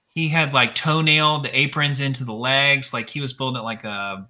He 0.10 0.28
had 0.30 0.54
like 0.54 0.76
toenail 0.76 1.40
the 1.40 1.58
aprons 1.58 2.00
into 2.02 2.24
the 2.24 2.34
legs, 2.34 2.94
like 2.94 3.10
he 3.10 3.20
was 3.20 3.34
building 3.34 3.60
it 3.60 3.64
like 3.64 3.84
a 3.84 4.30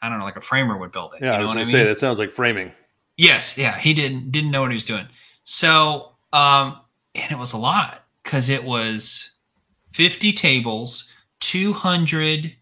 I 0.00 0.08
don't 0.08 0.20
know, 0.20 0.24
like 0.24 0.36
a 0.36 0.40
framer 0.40 0.78
would 0.78 0.92
build 0.92 1.14
it. 1.14 1.22
Yeah, 1.22 1.30
you 1.30 1.32
I 1.32 1.36
know 1.38 1.42
was 1.42 1.48
what 1.48 1.54
going 1.54 1.66
I 1.66 1.70
to 1.70 1.76
mean? 1.76 1.84
say 1.84 1.88
that 1.88 1.98
sounds 1.98 2.20
like 2.20 2.30
framing. 2.30 2.70
Yes, 3.16 3.58
yeah, 3.58 3.76
he 3.76 3.92
didn't 3.92 4.30
didn't 4.30 4.52
know 4.52 4.60
what 4.60 4.70
he 4.70 4.74
was 4.76 4.84
doing. 4.84 5.08
So, 5.42 6.12
um, 6.32 6.78
and 7.16 7.32
it 7.32 7.38
was 7.38 7.54
a 7.54 7.58
lot 7.58 8.04
because 8.22 8.50
it 8.50 8.62
was 8.62 9.30
fifty 9.92 10.32
tables, 10.32 11.08
two 11.40 11.72
hundred 11.72 12.54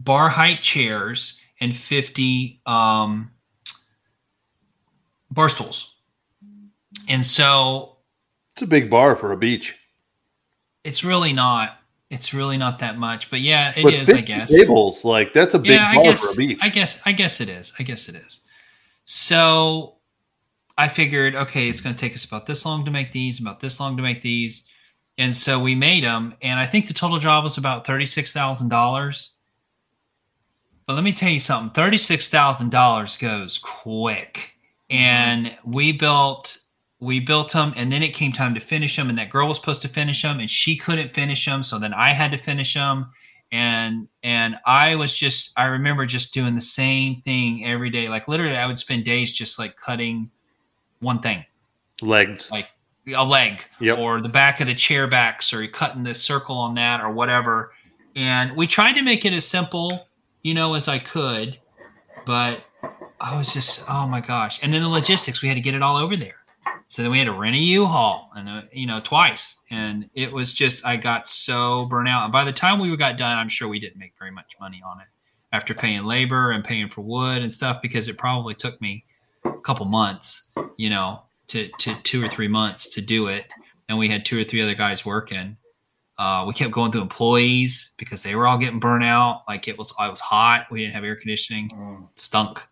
bar 0.00 0.28
height 0.28 0.62
chairs, 0.62 1.40
and 1.60 1.74
fifty 1.74 2.60
um, 2.66 3.30
bar 5.30 5.48
stools. 5.48 5.94
And 7.08 7.24
so 7.24 7.96
It's 8.52 8.62
a 8.62 8.66
big 8.66 8.90
bar 8.90 9.16
for 9.16 9.32
a 9.32 9.36
beach. 9.36 9.76
it's 10.84 11.04
really 11.04 11.32
not. 11.32 11.78
It's 12.10 12.34
really 12.34 12.58
not 12.58 12.78
that 12.80 12.98
much, 12.98 13.30
but 13.30 13.40
yeah, 13.40 13.72
it 13.74 13.90
is. 13.90 14.06
but 14.06 14.16
I 14.16 14.20
guess. 14.20 14.50
tables, 14.50 15.02
like 15.04 15.32
that's 15.32 15.54
a 15.54 15.58
big 15.58 15.70
yeah, 15.70 15.94
bar 15.94 16.02
guess, 16.04 16.22
for 16.22 16.32
a 16.32 16.36
beach. 16.36 16.58
I 16.62 16.68
guess 16.68 17.00
I 17.06 17.12
guess 17.12 17.40
it 17.40 17.48
is. 17.48 17.72
I 17.78 17.82
guess 17.84 18.08
it 18.08 18.16
is. 18.16 18.42
So 19.04 19.96
I 20.76 20.88
figured, 20.88 21.34
okay, 21.34 21.68
it's 21.68 21.80
going 21.80 21.94
to 21.94 22.00
take 22.00 22.12
us 22.14 22.24
about 22.24 22.46
this 22.46 22.64
long 22.66 22.84
to 22.84 22.90
make 22.90 23.12
these, 23.12 23.40
about 23.40 23.60
this 23.60 23.80
long 23.80 23.96
to 23.96 24.02
make 24.02 24.20
these, 24.22 24.64
and 25.18 25.34
so 25.34 25.58
we 25.58 25.74
made 25.74 26.04
them. 26.04 26.34
And 26.42 26.58
I 26.58 26.66
think 26.66 26.86
the 26.86 26.94
total 26.94 27.18
job 27.18 27.44
was 27.44 27.58
about 27.58 27.86
thirty 27.86 28.06
six 28.06 28.32
thousand 28.32 28.68
dollars. 28.68 29.32
But 30.86 30.94
let 30.94 31.04
me 31.04 31.12
tell 31.12 31.30
you 31.30 31.40
something: 31.40 31.72
thirty 31.72 31.98
six 31.98 32.28
thousand 32.28 32.70
dollars 32.70 33.16
goes 33.16 33.58
quick, 33.58 34.56
mm-hmm. 34.90 34.96
and 34.96 35.56
we 35.64 35.92
built. 35.92 36.58
We 37.00 37.18
built 37.18 37.52
them, 37.52 37.72
and 37.74 37.90
then 37.90 38.04
it 38.04 38.14
came 38.14 38.30
time 38.30 38.54
to 38.54 38.60
finish 38.60 38.94
them. 38.94 39.08
And 39.08 39.18
that 39.18 39.28
girl 39.28 39.48
was 39.48 39.56
supposed 39.56 39.82
to 39.82 39.88
finish 39.88 40.22
them, 40.22 40.38
and 40.38 40.48
she 40.48 40.76
couldn't 40.76 41.12
finish 41.12 41.44
them, 41.44 41.64
so 41.64 41.80
then 41.80 41.92
I 41.92 42.10
had 42.10 42.30
to 42.30 42.38
finish 42.38 42.74
them 42.74 43.10
and 43.52 44.08
and 44.22 44.56
I 44.64 44.96
was 44.96 45.14
just 45.14 45.52
I 45.56 45.66
remember 45.66 46.06
just 46.06 46.32
doing 46.32 46.54
the 46.54 46.60
same 46.60 47.20
thing 47.20 47.66
every 47.66 47.90
day. 47.90 48.08
Like 48.08 48.26
literally, 48.26 48.56
I 48.56 48.66
would 48.66 48.78
spend 48.78 49.04
days 49.04 49.30
just 49.30 49.58
like 49.58 49.76
cutting 49.76 50.30
one 51.00 51.20
thing, 51.20 51.44
Legged. 52.00 52.46
like 52.50 52.68
a 53.14 53.24
leg 53.24 53.62
Yep. 53.80 53.98
or 53.98 54.20
the 54.20 54.28
back 54.28 54.60
of 54.60 54.66
the 54.66 54.74
chair 54.74 55.06
backs, 55.06 55.52
or 55.52 55.62
you're 55.62 55.70
cutting 55.70 56.02
the 56.02 56.14
circle 56.14 56.56
on 56.56 56.74
that 56.76 57.00
or 57.00 57.10
whatever. 57.10 57.72
And 58.14 58.56
we 58.56 58.66
tried 58.66 58.94
to 58.94 59.02
make 59.02 59.24
it 59.24 59.32
as 59.32 59.44
simple, 59.46 60.06
you 60.42 60.54
know, 60.54 60.74
as 60.74 60.88
I 60.88 60.98
could, 60.98 61.58
but 62.26 62.64
I 63.20 63.36
was 63.36 63.52
just, 63.52 63.84
oh 63.88 64.06
my 64.06 64.20
gosh. 64.20 64.60
And 64.62 64.72
then 64.72 64.82
the 64.82 64.88
logistics, 64.88 65.42
we 65.42 65.48
had 65.48 65.54
to 65.54 65.60
get 65.60 65.74
it 65.74 65.82
all 65.82 65.96
over 65.96 66.16
there. 66.16 66.36
So 66.86 67.02
then 67.02 67.10
we 67.10 67.18
had 67.18 67.24
to 67.24 67.32
rent 67.32 67.56
a 67.56 67.58
U-Haul 67.58 68.30
and, 68.36 68.48
uh, 68.48 68.62
you 68.72 68.86
know, 68.86 69.00
twice. 69.00 69.58
And 69.70 70.10
it 70.14 70.30
was 70.30 70.52
just, 70.52 70.84
I 70.84 70.96
got 70.96 71.26
so 71.26 71.86
burnt 71.86 72.08
out. 72.08 72.24
And 72.24 72.32
by 72.32 72.44
the 72.44 72.52
time 72.52 72.78
we 72.78 72.94
got 72.96 73.16
done, 73.16 73.38
I'm 73.38 73.48
sure 73.48 73.66
we 73.66 73.80
didn't 73.80 73.98
make 73.98 74.12
very 74.18 74.30
much 74.30 74.54
money 74.60 74.82
on 74.84 75.00
it 75.00 75.06
after 75.52 75.72
paying 75.74 76.04
labor 76.04 76.50
and 76.50 76.62
paying 76.62 76.88
for 76.88 77.00
wood 77.00 77.42
and 77.42 77.52
stuff, 77.52 77.80
because 77.80 78.08
it 78.08 78.18
probably 78.18 78.54
took 78.54 78.80
me 78.80 79.04
a 79.44 79.52
couple 79.52 79.86
months, 79.86 80.50
you 80.76 80.90
know, 80.90 81.22
to, 81.52 81.68
to 81.68 81.94
two 82.02 82.24
or 82.24 82.28
three 82.28 82.48
months 82.48 82.88
to 82.90 83.00
do 83.00 83.28
it. 83.28 83.52
And 83.88 83.98
we 83.98 84.08
had 84.08 84.24
two 84.24 84.40
or 84.40 84.44
three 84.44 84.62
other 84.62 84.74
guys 84.74 85.04
working. 85.04 85.56
Uh, 86.18 86.44
we 86.46 86.54
kept 86.54 86.72
going 86.72 86.90
through 86.92 87.02
employees 87.02 87.92
because 87.98 88.22
they 88.22 88.34
were 88.34 88.46
all 88.46 88.56
getting 88.56 88.80
burnt 88.80 89.04
out. 89.04 89.42
Like 89.48 89.68
it 89.68 89.76
was, 89.76 89.92
I 89.98 90.08
was 90.08 90.20
hot. 90.20 90.66
We 90.70 90.80
didn't 90.80 90.94
have 90.94 91.04
air 91.04 91.16
conditioning. 91.16 91.68
Mm. 91.70 92.08
Stunk. 92.14 92.66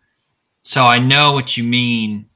So 0.63 0.85
I 0.85 0.99
know 0.99 1.33
what 1.33 1.57
you 1.57 1.63
mean. 1.63 2.27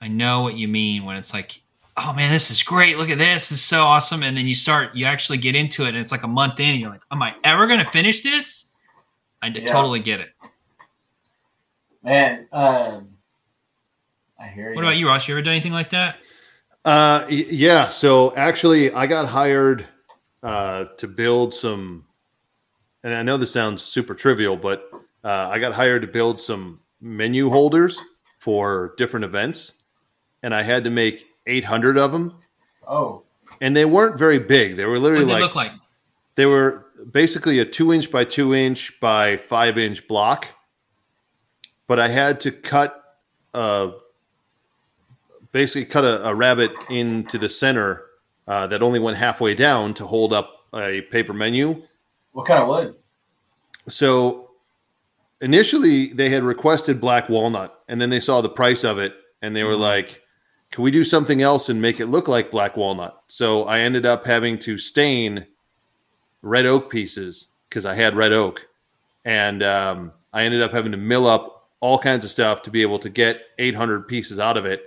I 0.00 0.08
know 0.08 0.42
what 0.42 0.56
you 0.56 0.68
mean 0.68 1.04
when 1.04 1.16
it's 1.16 1.32
like, 1.32 1.62
oh 1.96 2.12
man, 2.12 2.30
this 2.30 2.50
is 2.50 2.62
great. 2.62 2.98
Look 2.98 3.10
at 3.10 3.18
this. 3.18 3.48
This 3.48 3.58
is 3.58 3.64
so 3.64 3.84
awesome. 3.84 4.22
And 4.22 4.36
then 4.36 4.46
you 4.46 4.54
start, 4.54 4.94
you 4.94 5.06
actually 5.06 5.38
get 5.38 5.54
into 5.56 5.84
it 5.84 5.88
and 5.88 5.98
it's 5.98 6.12
like 6.12 6.24
a 6.24 6.28
month 6.28 6.60
in 6.60 6.70
and 6.70 6.80
you're 6.80 6.90
like, 6.90 7.02
am 7.10 7.22
I 7.22 7.34
ever 7.44 7.66
going 7.66 7.80
to 7.80 7.90
finish 7.90 8.22
this? 8.22 8.66
I 9.42 9.46
Yeah. 9.46 9.66
totally 9.66 10.00
get 10.00 10.20
it. 10.20 10.30
Man, 12.02 12.48
um, 12.52 13.15
I 14.38 14.48
hear 14.48 14.70
you. 14.70 14.76
What 14.76 14.84
about 14.84 14.96
you, 14.96 15.08
Ross? 15.08 15.26
You 15.28 15.34
ever 15.34 15.42
done 15.42 15.52
anything 15.52 15.72
like 15.72 15.90
that? 15.90 16.20
Uh, 16.84 17.26
yeah. 17.28 17.88
So 17.88 18.34
actually, 18.36 18.92
I 18.92 19.06
got 19.06 19.26
hired 19.28 19.86
uh, 20.42 20.84
to 20.98 21.08
build 21.08 21.54
some, 21.54 22.04
and 23.02 23.14
I 23.14 23.22
know 23.22 23.36
this 23.36 23.52
sounds 23.52 23.82
super 23.82 24.14
trivial, 24.14 24.56
but 24.56 24.88
uh, 25.24 25.48
I 25.50 25.58
got 25.58 25.72
hired 25.72 26.02
to 26.02 26.08
build 26.08 26.40
some 26.40 26.80
menu 27.00 27.50
holders 27.50 27.98
for 28.38 28.94
different 28.98 29.24
events, 29.24 29.72
and 30.42 30.54
I 30.54 30.62
had 30.62 30.84
to 30.84 30.90
make 30.90 31.26
800 31.46 31.96
of 31.98 32.12
them, 32.12 32.36
Oh, 32.86 33.24
and 33.60 33.76
they 33.76 33.84
weren't 33.84 34.18
very 34.18 34.38
big. 34.38 34.76
They 34.76 34.84
were 34.84 34.98
literally 34.98 35.24
did 35.24 35.30
they 35.30 35.34
like 35.34 35.42
look 35.42 35.54
like? 35.56 35.72
they 36.36 36.46
were 36.46 36.86
basically 37.10 37.58
a 37.58 37.64
two 37.64 37.92
inch 37.92 38.10
by 38.12 38.24
two 38.24 38.54
inch 38.54 39.00
by 39.00 39.36
five 39.36 39.78
inch 39.78 40.06
block, 40.06 40.46
but 41.88 41.98
I 41.98 42.08
had 42.08 42.40
to 42.42 42.52
cut, 42.52 43.16
uh, 43.54 43.90
basically 45.56 45.86
cut 45.86 46.04
a, 46.04 46.28
a 46.28 46.34
rabbet 46.34 46.70
into 46.90 47.38
the 47.38 47.48
center 47.48 48.02
uh, 48.46 48.66
that 48.66 48.82
only 48.82 48.98
went 48.98 49.16
halfway 49.16 49.54
down 49.54 49.94
to 49.94 50.06
hold 50.06 50.34
up 50.34 50.66
a 50.74 51.00
paper 51.10 51.32
menu. 51.32 51.82
what 52.32 52.46
kind 52.46 52.60
of 52.60 52.68
wood? 52.68 52.94
So 53.88 54.50
initially 55.40 56.12
they 56.12 56.28
had 56.28 56.42
requested 56.44 57.00
black 57.00 57.30
walnut, 57.30 57.82
and 57.88 57.98
then 57.98 58.10
they 58.10 58.20
saw 58.20 58.42
the 58.42 58.50
price 58.50 58.84
of 58.84 58.98
it, 58.98 59.14
and 59.40 59.56
they 59.56 59.64
were 59.64 59.72
Mhm. 59.76 59.80
like, 59.80 60.22
"Can 60.72 60.84
we 60.84 60.90
do 60.90 61.04
something 61.04 61.40
else 61.40 61.70
and 61.70 61.80
make 61.80 62.00
it 62.00 62.06
look 62.08 62.28
like 62.28 62.50
black 62.50 62.76
walnut?" 62.76 63.22
So 63.28 63.64
I 63.64 63.78
ended 63.78 64.04
up 64.04 64.26
having 64.26 64.58
to 64.58 64.76
stain 64.76 65.46
red 66.42 66.66
oak 66.66 66.90
pieces 66.90 67.46
because 67.70 67.86
I 67.86 67.94
had 67.94 68.14
red 68.14 68.32
oak, 68.34 68.68
and 69.24 69.62
um, 69.62 70.12
I 70.34 70.42
ended 70.42 70.60
up 70.60 70.72
having 70.72 70.92
to 70.92 70.98
mill 70.98 71.26
up 71.26 71.70
all 71.80 71.98
kinds 71.98 72.26
of 72.26 72.30
stuff 72.30 72.60
to 72.64 72.70
be 72.70 72.82
able 72.82 72.98
to 72.98 73.08
get 73.08 73.40
800 73.58 74.06
pieces 74.06 74.38
out 74.38 74.58
of 74.58 74.66
it. 74.66 74.84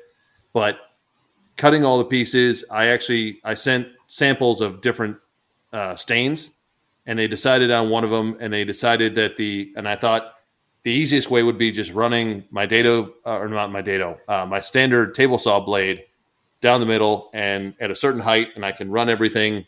But 0.54 0.78
cutting 1.58 1.86
all 1.86 1.98
the 1.98 2.06
pieces, 2.06 2.66
I 2.72 2.88
actually 2.88 3.40
I 3.44 3.54
sent 3.54 3.88
samples 4.08 4.62
of 4.62 4.82
different 4.82 5.18
uh, 5.72 5.96
stains 5.96 6.52
and 7.06 7.18
they 7.18 7.28
decided 7.28 7.72
on 7.72 7.90
one 7.90 8.04
of 8.04 8.10
them 8.10 8.38
and 8.40 8.52
they 8.52 8.66
decided 8.66 9.14
that 9.14 9.38
the 9.38 9.72
and 9.76 9.88
i 9.88 9.96
thought 9.96 10.34
the 10.82 10.92
easiest 10.92 11.30
way 11.30 11.44
would 11.44 11.60
be 11.60 11.72
just 11.72 11.92
running 11.92 12.44
my 12.50 12.66
dado 12.66 13.14
uh, 13.24 13.38
or 13.38 13.48
not 13.48 13.72
my 13.72 13.80
dado 13.80 14.18
uh, 14.28 14.44
my 14.48 14.60
standard 14.60 15.14
table 15.14 15.38
saw 15.38 15.60
blade 15.60 16.04
down 16.62 16.80
the 16.80 16.88
middle 16.88 17.30
and 17.36 17.76
at 17.80 17.92
a 17.92 17.96
certain 17.96 18.20
height 18.20 18.48
and 18.56 18.66
i 18.66 18.72
can 18.72 18.90
run 18.90 19.10
everything 19.10 19.64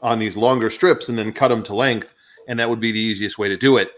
on 0.00 0.20
these 0.20 0.36
longer 0.36 0.70
strips 0.70 1.08
and 1.08 1.18
then 1.18 1.32
cut 1.32 1.48
them 1.48 1.64
to 1.64 1.74
length 1.74 2.14
and 2.48 2.58
that 2.58 2.68
would 2.68 2.80
be 2.80 2.92
the 2.92 3.00
easiest 3.00 3.38
way 3.38 3.48
to 3.48 3.56
do 3.56 3.76
it 3.76 3.90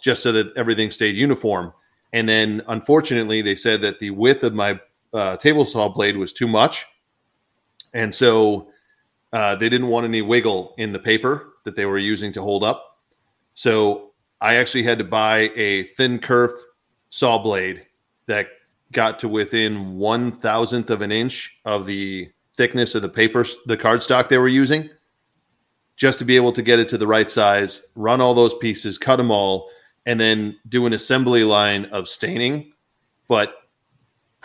just 0.00 0.22
so 0.22 0.32
that 0.32 0.56
everything 0.56 0.90
stayed 0.90 1.16
uniform. 1.16 1.72
And 2.12 2.28
then 2.28 2.62
unfortunately 2.68 3.42
they 3.42 3.56
said 3.56 3.80
that 3.82 3.98
the 3.98 4.10
width 4.10 4.44
of 4.44 4.54
my 4.54 4.78
uh, 5.16 5.36
table 5.38 5.64
saw 5.64 5.88
blade 5.88 6.16
was 6.16 6.32
too 6.32 6.46
much 6.46 6.86
and 7.96 8.14
so 8.14 8.68
uh, 9.32 9.56
they 9.56 9.68
didn't 9.68 9.88
want 9.88 10.04
any 10.04 10.22
wiggle 10.22 10.74
in 10.76 10.92
the 10.92 10.98
paper 10.98 11.54
that 11.64 11.74
they 11.74 11.86
were 11.86 11.98
using 11.98 12.32
to 12.32 12.42
hold 12.42 12.62
up. 12.62 12.98
So 13.54 14.12
I 14.40 14.56
actually 14.56 14.82
had 14.82 14.98
to 14.98 15.04
buy 15.04 15.50
a 15.56 15.84
thin 15.84 16.18
kerf 16.18 16.52
saw 17.08 17.38
blade 17.38 17.86
that 18.26 18.48
got 18.92 19.18
to 19.20 19.28
within 19.28 19.96
one 19.96 20.38
thousandth 20.40 20.90
of 20.90 21.00
an 21.00 21.10
inch 21.10 21.58
of 21.64 21.86
the 21.86 22.30
thickness 22.54 22.94
of 22.94 23.02
the 23.02 23.08
paper, 23.08 23.46
the 23.64 23.76
cardstock 23.76 24.28
they 24.28 24.38
were 24.38 24.46
using, 24.46 24.90
just 25.96 26.18
to 26.18 26.24
be 26.24 26.36
able 26.36 26.52
to 26.52 26.62
get 26.62 26.78
it 26.78 26.88
to 26.90 26.98
the 26.98 27.06
right 27.06 27.30
size, 27.30 27.82
run 27.94 28.20
all 28.20 28.34
those 28.34 28.54
pieces, 28.54 28.98
cut 28.98 29.16
them 29.16 29.30
all, 29.30 29.70
and 30.04 30.20
then 30.20 30.56
do 30.68 30.84
an 30.86 30.92
assembly 30.92 31.44
line 31.44 31.86
of 31.86 32.08
staining. 32.08 32.72
But 33.26 33.54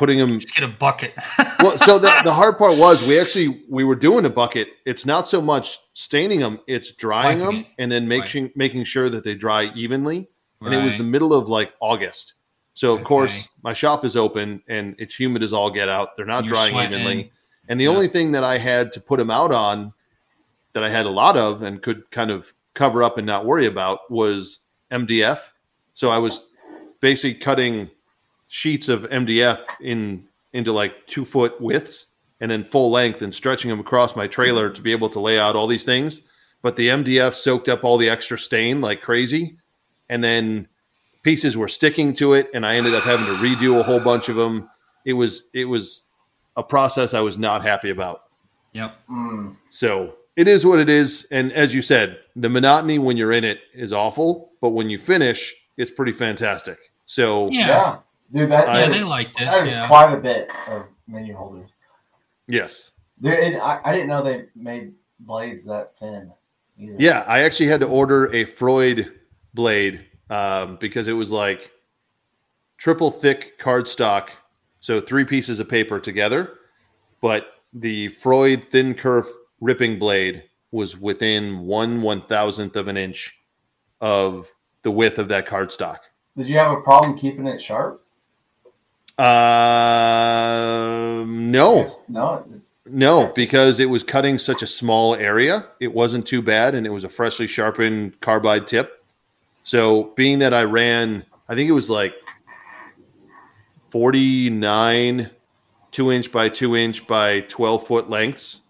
putting 0.02 0.18
them 0.18 0.40
Just 0.40 0.56
get 0.56 0.64
a 0.64 0.68
bucket. 0.68 1.14
well, 1.62 1.78
so 1.78 2.00
the, 2.00 2.10
the 2.24 2.34
hard 2.34 2.58
part 2.58 2.76
was 2.76 3.08
we 3.08 3.20
actually 3.20 3.64
we 3.70 3.84
were 3.84 3.96
doing 3.96 4.26
a 4.26 4.32
bucket. 4.32 4.70
It's 4.84 5.06
not 5.06 5.30
so 5.30 5.40
much 5.40 5.78
staining 5.94 6.40
them; 6.40 6.60
it's 6.66 6.92
drying 6.94 7.38
Wiping 7.40 7.56
them 7.58 7.62
it. 7.62 7.68
and 7.78 7.92
then 7.92 8.08
making 8.08 8.52
making 8.56 8.84
sure 8.86 9.10
that 9.12 9.24
they 9.24 9.36
dry 9.36 9.72
evenly. 9.76 10.28
And 10.64 10.74
it 10.74 10.82
was 10.84 10.98
the 10.98 11.04
middle 11.04 11.34
of 11.36 11.48
like 11.48 11.74
August, 11.80 12.34
so 12.74 12.94
of 12.94 13.00
Okay. 13.02 13.06
course 13.06 13.48
my 13.64 13.74
shop 13.74 14.04
is 14.06 14.16
open 14.18 14.62
and 14.68 14.96
it's 14.98 15.20
humid 15.20 15.44
as 15.44 15.54
all 15.54 15.70
get 15.70 15.88
out. 15.88 16.18
They're 16.18 16.26
not 16.26 16.46
You're 16.46 16.54
drying 16.54 16.72
sweating. 16.74 16.94
evenly, 17.00 17.32
and 17.70 17.80
the 17.80 17.84
Yeah. 17.86 17.92
only 17.92 18.08
thing 18.08 18.32
that 18.32 18.44
I 18.44 18.58
had 18.58 18.92
to 18.94 19.00
put 19.00 19.18
them 19.18 19.30
out 19.32 19.52
on 19.52 19.94
that 20.74 20.84
I 20.84 20.90
had 20.90 21.06
a 21.06 21.10
lot 21.12 21.38
of 21.38 21.62
and 21.62 21.80
could 21.82 22.10
kind 22.12 22.32
of 22.32 22.54
cover 22.74 23.04
up 23.04 23.18
and 23.20 23.28
not 23.28 23.46
worry 23.46 23.66
about 23.68 24.10
was 24.10 24.60
MDF. 24.92 25.40
So 25.94 26.10
I 26.10 26.18
was 26.18 26.40
basically 27.02 27.36
cutting 27.36 27.90
sheets 28.52 28.90
of 28.90 29.04
MDF 29.04 29.62
in 29.80 30.28
into 30.52 30.74
like 30.74 31.08
two 31.08 31.24
foot 31.24 31.60
widths 31.62 32.08
and 32.42 32.52
then 32.52 32.66
full 32.66 32.92
length 32.92 33.22
and 33.22 33.34
stretching 33.34 33.70
them 33.70 33.80
across 33.80 34.14
my 34.14 34.28
trailer 34.28 34.70
to 34.70 34.82
be 34.82 34.92
able 34.92 35.10
to 35.10 35.22
lay 35.22 35.40
out 35.40 35.56
all 35.56 35.68
these 35.68 35.86
things. 35.86 36.22
But 36.62 36.76
the 36.76 36.90
MDF 36.90 37.34
soaked 37.34 37.70
up 37.70 37.86
all 37.86 37.98
the 37.98 38.10
extra 38.10 38.38
stain 38.38 38.82
like 38.82 39.02
crazy, 39.02 39.58
and 40.10 40.22
then 40.22 40.68
pieces 41.24 41.56
were 41.56 41.70
sticking 41.70 42.14
to 42.16 42.34
it, 42.34 42.50
and 42.54 42.66
I 42.66 42.76
ended 42.76 42.94
up 42.94 43.04
having 43.04 43.26
to 43.26 43.34
redo 43.34 43.80
a 43.80 43.84
whole 43.84 44.02
bunch 44.02 44.28
of 44.28 44.36
them. 44.36 44.70
It 45.06 45.14
was 45.14 45.48
it 45.54 45.66
was 45.66 46.08
a 46.58 46.62
process 46.64 47.14
I 47.14 47.22
was 47.22 47.38
not 47.38 47.64
happy 47.64 47.90
about. 47.90 48.24
Yep. 48.74 48.96
Mm. 49.10 49.56
So 49.70 50.16
it 50.36 50.50
is 50.50 50.66
what 50.66 50.80
it 50.80 50.90
is. 50.90 51.26
And 51.32 51.54
as 51.54 51.74
you 51.74 51.82
said, 51.82 52.20
the 52.36 52.50
monotony 52.50 53.00
when 53.00 53.16
you're 53.16 53.32
in 53.32 53.46
it 53.46 53.60
is 53.74 53.94
awful, 53.94 54.52
but 54.60 54.72
when 54.72 54.90
you 54.90 55.00
finish, 55.00 55.54
it's 55.78 55.92
pretty 55.92 56.14
fantastic. 56.14 56.78
So 57.06 57.50
Yeah. 57.50 57.68
Yeah. 57.68 57.98
Dude, 58.32 58.50
that, 58.50 58.68
Yeah, 58.68 58.88
that 58.88 58.92
they 58.92 59.04
liked 59.04 59.40
it. 59.42 59.46
that 59.46 59.68
is 59.68 59.74
yeah. 59.74 59.88
quite 59.88 60.14
a 60.14 60.18
bit 60.18 60.52
of 60.68 60.86
menu 61.08 61.36
holders. 61.36 61.70
yes. 62.48 62.92
There, 63.20 63.40
and 63.40 63.58
I, 63.62 63.80
I 63.84 63.92
didn't 63.92 64.08
know 64.08 64.24
they 64.24 64.46
made 64.56 64.94
blades 65.20 65.66
that 65.66 65.96
thin. 65.96 66.32
Either. 66.80 66.96
Yeah, 66.98 67.24
I 67.28 67.42
actually 67.42 67.68
had 67.68 67.80
to 67.82 67.88
order 67.88 68.34
a 68.34 68.46
Freud 68.46 69.12
blade 69.54 70.06
um, 70.32 70.78
because 70.80 71.08
it 71.08 71.14
was 71.14 71.32
like 71.32 71.70
triple 72.78 73.12
thick 73.12 73.60
cardstock, 73.60 74.30
so 74.80 75.00
three 75.00 75.26
pieces 75.26 75.60
of 75.60 75.70
paper 75.70 76.00
together. 76.00 76.58
But 77.22 77.48
the 77.74 78.08
Freud 78.08 78.66
thin 78.72 78.96
kerf 78.96 79.28
ripping 79.60 80.00
blade 80.00 80.44
was 80.72 80.98
within 80.98 81.60
one 81.60 82.02
one 82.02 82.24
thousandth 82.24 82.76
of 82.76 82.88
an 82.88 82.98
inch 82.98 83.38
of 84.00 84.48
the 84.82 84.90
width 84.90 85.20
of 85.20 85.28
that 85.28 85.46
cardstock. 85.46 86.00
Did 86.36 86.48
you 86.48 86.58
have 86.58 86.72
a 86.76 86.82
problem 86.82 87.16
keeping 87.18 87.46
it 87.46 87.62
sharp? 87.62 88.04
Um, 89.18 89.28
no, 91.52 91.86
No. 92.08 92.46
No, 92.94 93.32
because 93.36 93.80
it 93.80 93.86
was 93.86 94.04
cutting 94.04 94.38
such 94.38 94.64
a 94.64 94.68
small 94.68 95.16
area, 95.16 95.66
it 95.80 95.94
wasn't 95.94 96.26
too 96.28 96.42
bad, 96.42 96.76
and 96.76 96.86
it 96.86 96.90
was 96.90 97.04
a 97.04 97.10
freshly 97.10 97.48
sharpened 97.48 98.20
carbide 98.20 98.68
tip. 98.68 99.06
So, 99.64 100.12
being 100.16 100.40
that 100.40 100.54
I 100.54 100.64
ran, 100.64 101.24
I 101.48 101.56
think 101.56 101.70
it 101.70 101.74
was 101.74 101.90
like 101.90 102.16
49 103.92 105.30
two 105.92 106.12
inch 106.12 106.32
by 106.32 106.50
two 106.50 106.76
inch 106.76 107.06
by 107.06 107.42
12 107.42 107.86
foot 107.86 108.10
lengths 108.10 108.62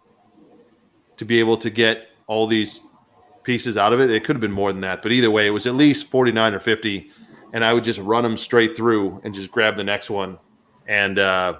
to 1.17 1.25
be 1.25 1.39
able 1.39 1.57
to 1.57 1.69
get 1.69 2.09
all 2.27 2.47
these 2.47 2.81
pieces 3.43 3.77
out 3.77 3.93
of 3.93 3.99
it. 3.99 4.09
It 4.09 4.23
could 4.23 4.35
have 4.35 4.41
been 4.41 4.51
more 4.51 4.71
than 4.71 4.81
that, 4.81 5.01
but 5.01 5.11
either 5.11 5.31
way, 5.31 5.47
it 5.47 5.51
was 5.51 5.67
at 5.67 5.75
least 5.75 6.07
49 6.07 6.53
or 6.53 6.59
50. 6.59 7.11
And 7.53 7.65
I 7.65 7.73
would 7.73 7.83
just 7.83 7.99
run 7.99 8.23
them 8.23 8.37
straight 8.37 8.75
through 8.77 9.19
and 9.23 9.33
just 9.33 9.51
grab 9.51 9.75
the 9.75 9.83
next 9.83 10.09
one. 10.09 10.37
And 10.87 11.19
uh, 11.19 11.57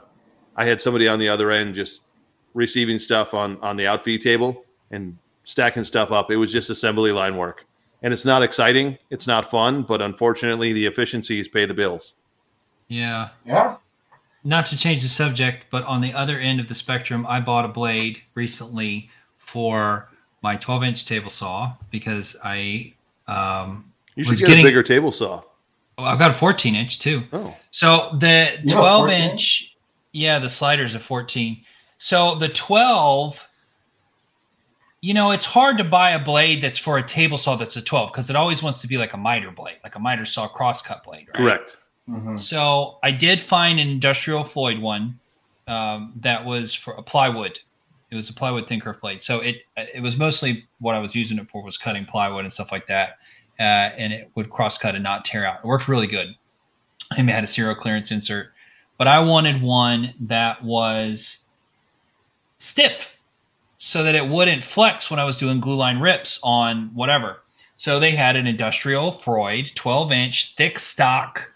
I 0.55 0.65
had 0.65 0.81
somebody 0.81 1.07
on 1.07 1.19
the 1.19 1.27
other 1.29 1.51
end 1.51 1.75
just 1.75 2.01
receiving 2.53 2.99
stuff 2.99 3.33
on 3.33 3.57
on 3.61 3.77
the 3.77 3.87
outfeed 3.87 4.21
table 4.21 4.63
and 4.91 5.17
stacking 5.43 5.83
stuff 5.83 6.11
up. 6.11 6.31
It 6.31 6.37
was 6.37 6.51
just 6.51 6.69
assembly 6.69 7.11
line 7.11 7.35
work, 7.37 7.65
and 8.01 8.13
it's 8.13 8.25
not 8.25 8.41
exciting. 8.43 8.97
It's 9.09 9.27
not 9.27 9.49
fun, 9.51 9.83
but 9.83 10.01
unfortunately, 10.01 10.73
the 10.73 10.85
efficiencies 10.85 11.47
pay 11.47 11.65
the 11.65 11.73
bills. 11.73 12.13
Yeah. 12.87 13.29
Yeah. 13.45 13.77
Not 14.43 14.65
to 14.67 14.77
change 14.77 15.01
the 15.03 15.07
subject, 15.07 15.67
but 15.69 15.83
on 15.85 16.01
the 16.01 16.13
other 16.13 16.37
end 16.37 16.59
of 16.59 16.67
the 16.67 16.75
spectrum, 16.75 17.25
I 17.29 17.39
bought 17.41 17.63
a 17.63 17.67
blade 17.67 18.21
recently 18.33 19.09
for 19.37 20.09
my 20.41 20.55
12 20.55 20.83
inch 20.83 21.05
table 21.05 21.29
saw 21.29 21.73
because 21.91 22.35
I 22.43 22.93
um, 23.27 23.91
You 24.15 24.23
should 24.23 24.31
Was 24.31 24.39
get 24.39 24.47
getting- 24.47 24.65
a 24.65 24.67
bigger 24.67 24.83
table 24.83 25.11
saw. 25.11 25.43
Oh, 26.01 26.05
I've 26.05 26.19
got 26.19 26.31
a 26.31 26.33
14 26.33 26.75
inch 26.75 26.99
too. 26.99 27.23
Oh, 27.31 27.55
So 27.69 28.15
the 28.19 28.49
You 28.63 28.69
have 28.75 28.79
a 28.83 28.87
12 28.87 28.99
14? 29.07 29.31
inch, 29.31 29.77
yeah, 30.13 30.39
the 30.39 30.49
sliders 30.49 30.95
are 30.95 30.99
14. 30.99 31.63
So 31.97 32.35
the 32.35 32.49
12, 32.49 33.47
you 35.01 35.13
know, 35.13 35.31
it's 35.31 35.45
hard 35.45 35.77
to 35.77 35.83
buy 35.83 36.11
a 36.11 36.23
blade 36.23 36.61
that's 36.61 36.77
for 36.77 36.97
a 36.97 37.03
table 37.03 37.37
saw 37.37 37.55
that's 37.55 37.75
a 37.75 37.81
12 37.81 38.11
because 38.11 38.29
it 38.29 38.35
always 38.35 38.61
wants 38.61 38.81
to 38.81 38.87
be 38.87 38.97
like 38.97 39.13
a 39.13 39.17
miter 39.17 39.51
blade, 39.51 39.77
like 39.83 39.95
a 39.95 39.99
miter 39.99 40.25
saw 40.25 40.47
crosscut 40.47 41.03
blade, 41.03 41.27
right? 41.29 41.35
correct. 41.35 41.77
Mhm. 42.09 42.37
So 42.37 42.99
I 43.03 43.11
did 43.11 43.39
find 43.39 43.79
an 43.79 43.87
industrial 43.87 44.43
Freud 44.43 44.79
one 44.79 45.19
um, 45.67 46.13
that 46.17 46.45
was 46.45 46.73
for 46.73 46.93
a 46.95 47.03
plywood. 47.03 47.59
It 48.09 48.15
was 48.15 48.29
a 48.29 48.33
plywood 48.33 48.67
thin 48.67 48.79
kerf 48.81 48.99
blade. 48.99 49.21
So 49.21 49.39
it 49.39 49.63
it 49.77 50.01
was 50.01 50.17
mostly 50.17 50.65
what 50.79 50.95
I 50.95 50.99
was 50.99 51.15
using 51.15 51.37
it 51.37 51.49
for 51.49 51.63
was 51.63 51.77
cutting 51.77 52.05
plywood 52.05 52.43
and 52.43 52.51
stuff 52.51 52.71
like 52.71 52.87
that. 52.87 53.17
Uh, 53.61 53.93
and 53.95 54.11
it 54.11 54.31
would 54.33 54.49
cross 54.49 54.79
cut 54.79 54.95
and 54.95 55.03
not 55.03 55.23
tear 55.23 55.45
out. 55.45 55.59
It 55.59 55.65
worked 55.65 55.87
really 55.87 56.07
good. 56.07 56.35
And 57.15 57.29
it 57.29 57.33
had 57.33 57.43
a 57.43 57.47
zero 57.47 57.75
clearance 57.75 58.09
insert, 58.09 58.47
but 58.97 59.07
I 59.07 59.19
wanted 59.19 59.61
one 59.61 60.13
that 60.21 60.63
was 60.63 61.47
stiff 62.57 63.15
so 63.77 64.03
that 64.03 64.15
it 64.15 64.29
wouldn't 64.29 64.63
flex 64.63 65.11
when 65.11 65.19
I 65.19 65.25
was 65.25 65.37
doing 65.37 65.59
glue 65.59 65.75
line 65.75 65.99
rips 65.99 66.39
on 66.41 66.89
whatever. 66.93 67.41
So 67.75 67.99
they 67.99 68.11
had 68.11 68.35
an 68.35 68.47
industrial 68.47 69.11
Freud 69.11 69.71
12 69.75 70.11
inch 70.11 70.55
thick 70.55 70.79
stock 70.79 71.53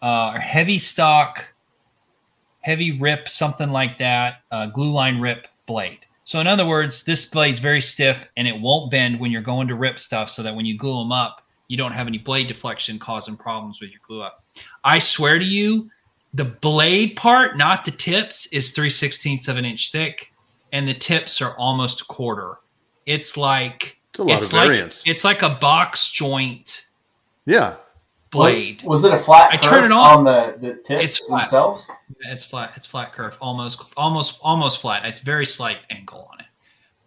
uh, 0.00 0.32
or 0.34 0.38
heavy 0.38 0.78
stock, 0.78 1.54
heavy 2.60 2.98
rip, 2.98 3.28
something 3.28 3.70
like 3.70 3.98
that, 3.98 4.42
uh, 4.50 4.66
glue 4.66 4.92
line 4.92 5.20
rip 5.20 5.48
blade. 5.66 6.06
So 6.28 6.40
in 6.40 6.46
other 6.46 6.66
words, 6.66 7.04
this 7.04 7.24
blade's 7.24 7.58
very 7.58 7.80
stiff 7.80 8.30
and 8.36 8.46
it 8.46 8.60
won't 8.60 8.90
bend 8.90 9.18
when 9.18 9.30
you're 9.30 9.40
going 9.40 9.66
to 9.68 9.74
rip 9.74 9.98
stuff, 9.98 10.28
so 10.28 10.42
that 10.42 10.54
when 10.54 10.66
you 10.66 10.76
glue 10.76 10.98
them 10.98 11.10
up, 11.10 11.40
you 11.68 11.78
don't 11.78 11.92
have 11.92 12.06
any 12.06 12.18
blade 12.18 12.48
deflection 12.48 12.98
causing 12.98 13.34
problems 13.34 13.80
with 13.80 13.90
your 13.90 14.00
glue 14.06 14.20
up. 14.20 14.44
I 14.84 14.98
swear 14.98 15.38
to 15.38 15.44
you, 15.46 15.90
the 16.34 16.44
blade 16.44 17.16
part, 17.16 17.56
not 17.56 17.86
the 17.86 17.92
tips, 17.92 18.44
is 18.48 18.72
3 18.72 18.90
16ths 18.90 19.48
of 19.48 19.56
an 19.56 19.64
inch 19.64 19.90
thick, 19.90 20.34
and 20.70 20.86
the 20.86 20.92
tips 20.92 21.40
are 21.40 21.56
almost 21.56 22.02
a 22.02 22.04
quarter. 22.04 22.58
It's 23.06 23.38
like 23.38 23.98
It's 24.18 24.44
it's 24.44 24.52
like 24.52 24.66
variance. 24.68 25.02
it's 25.06 25.24
like 25.24 25.40
a 25.40 25.54
box 25.54 26.10
joint 26.10 26.88
Yeah. 27.46 27.76
Blade. 28.30 28.82
Was 28.84 29.04
it 29.04 29.12
a 29.12 29.16
flat 29.18 29.52
I 29.52 29.56
turn 29.56 29.84
it 29.84 29.92
on. 29.92 30.18
on 30.18 30.24
the, 30.24 30.56
the 30.58 30.74
tips 30.76 31.04
It's 31.04 31.26
flat. 31.26 31.38
themselves? 31.42 31.86
It's 32.20 32.44
flat. 32.44 32.72
It's 32.76 32.86
flat 32.86 33.12
curve, 33.12 33.36
almost, 33.40 33.82
almost, 33.96 34.38
almost 34.42 34.80
flat. 34.80 35.04
It's 35.06 35.20
very 35.20 35.46
slight 35.46 35.78
angle 35.90 36.28
on 36.32 36.40
it. 36.40 36.46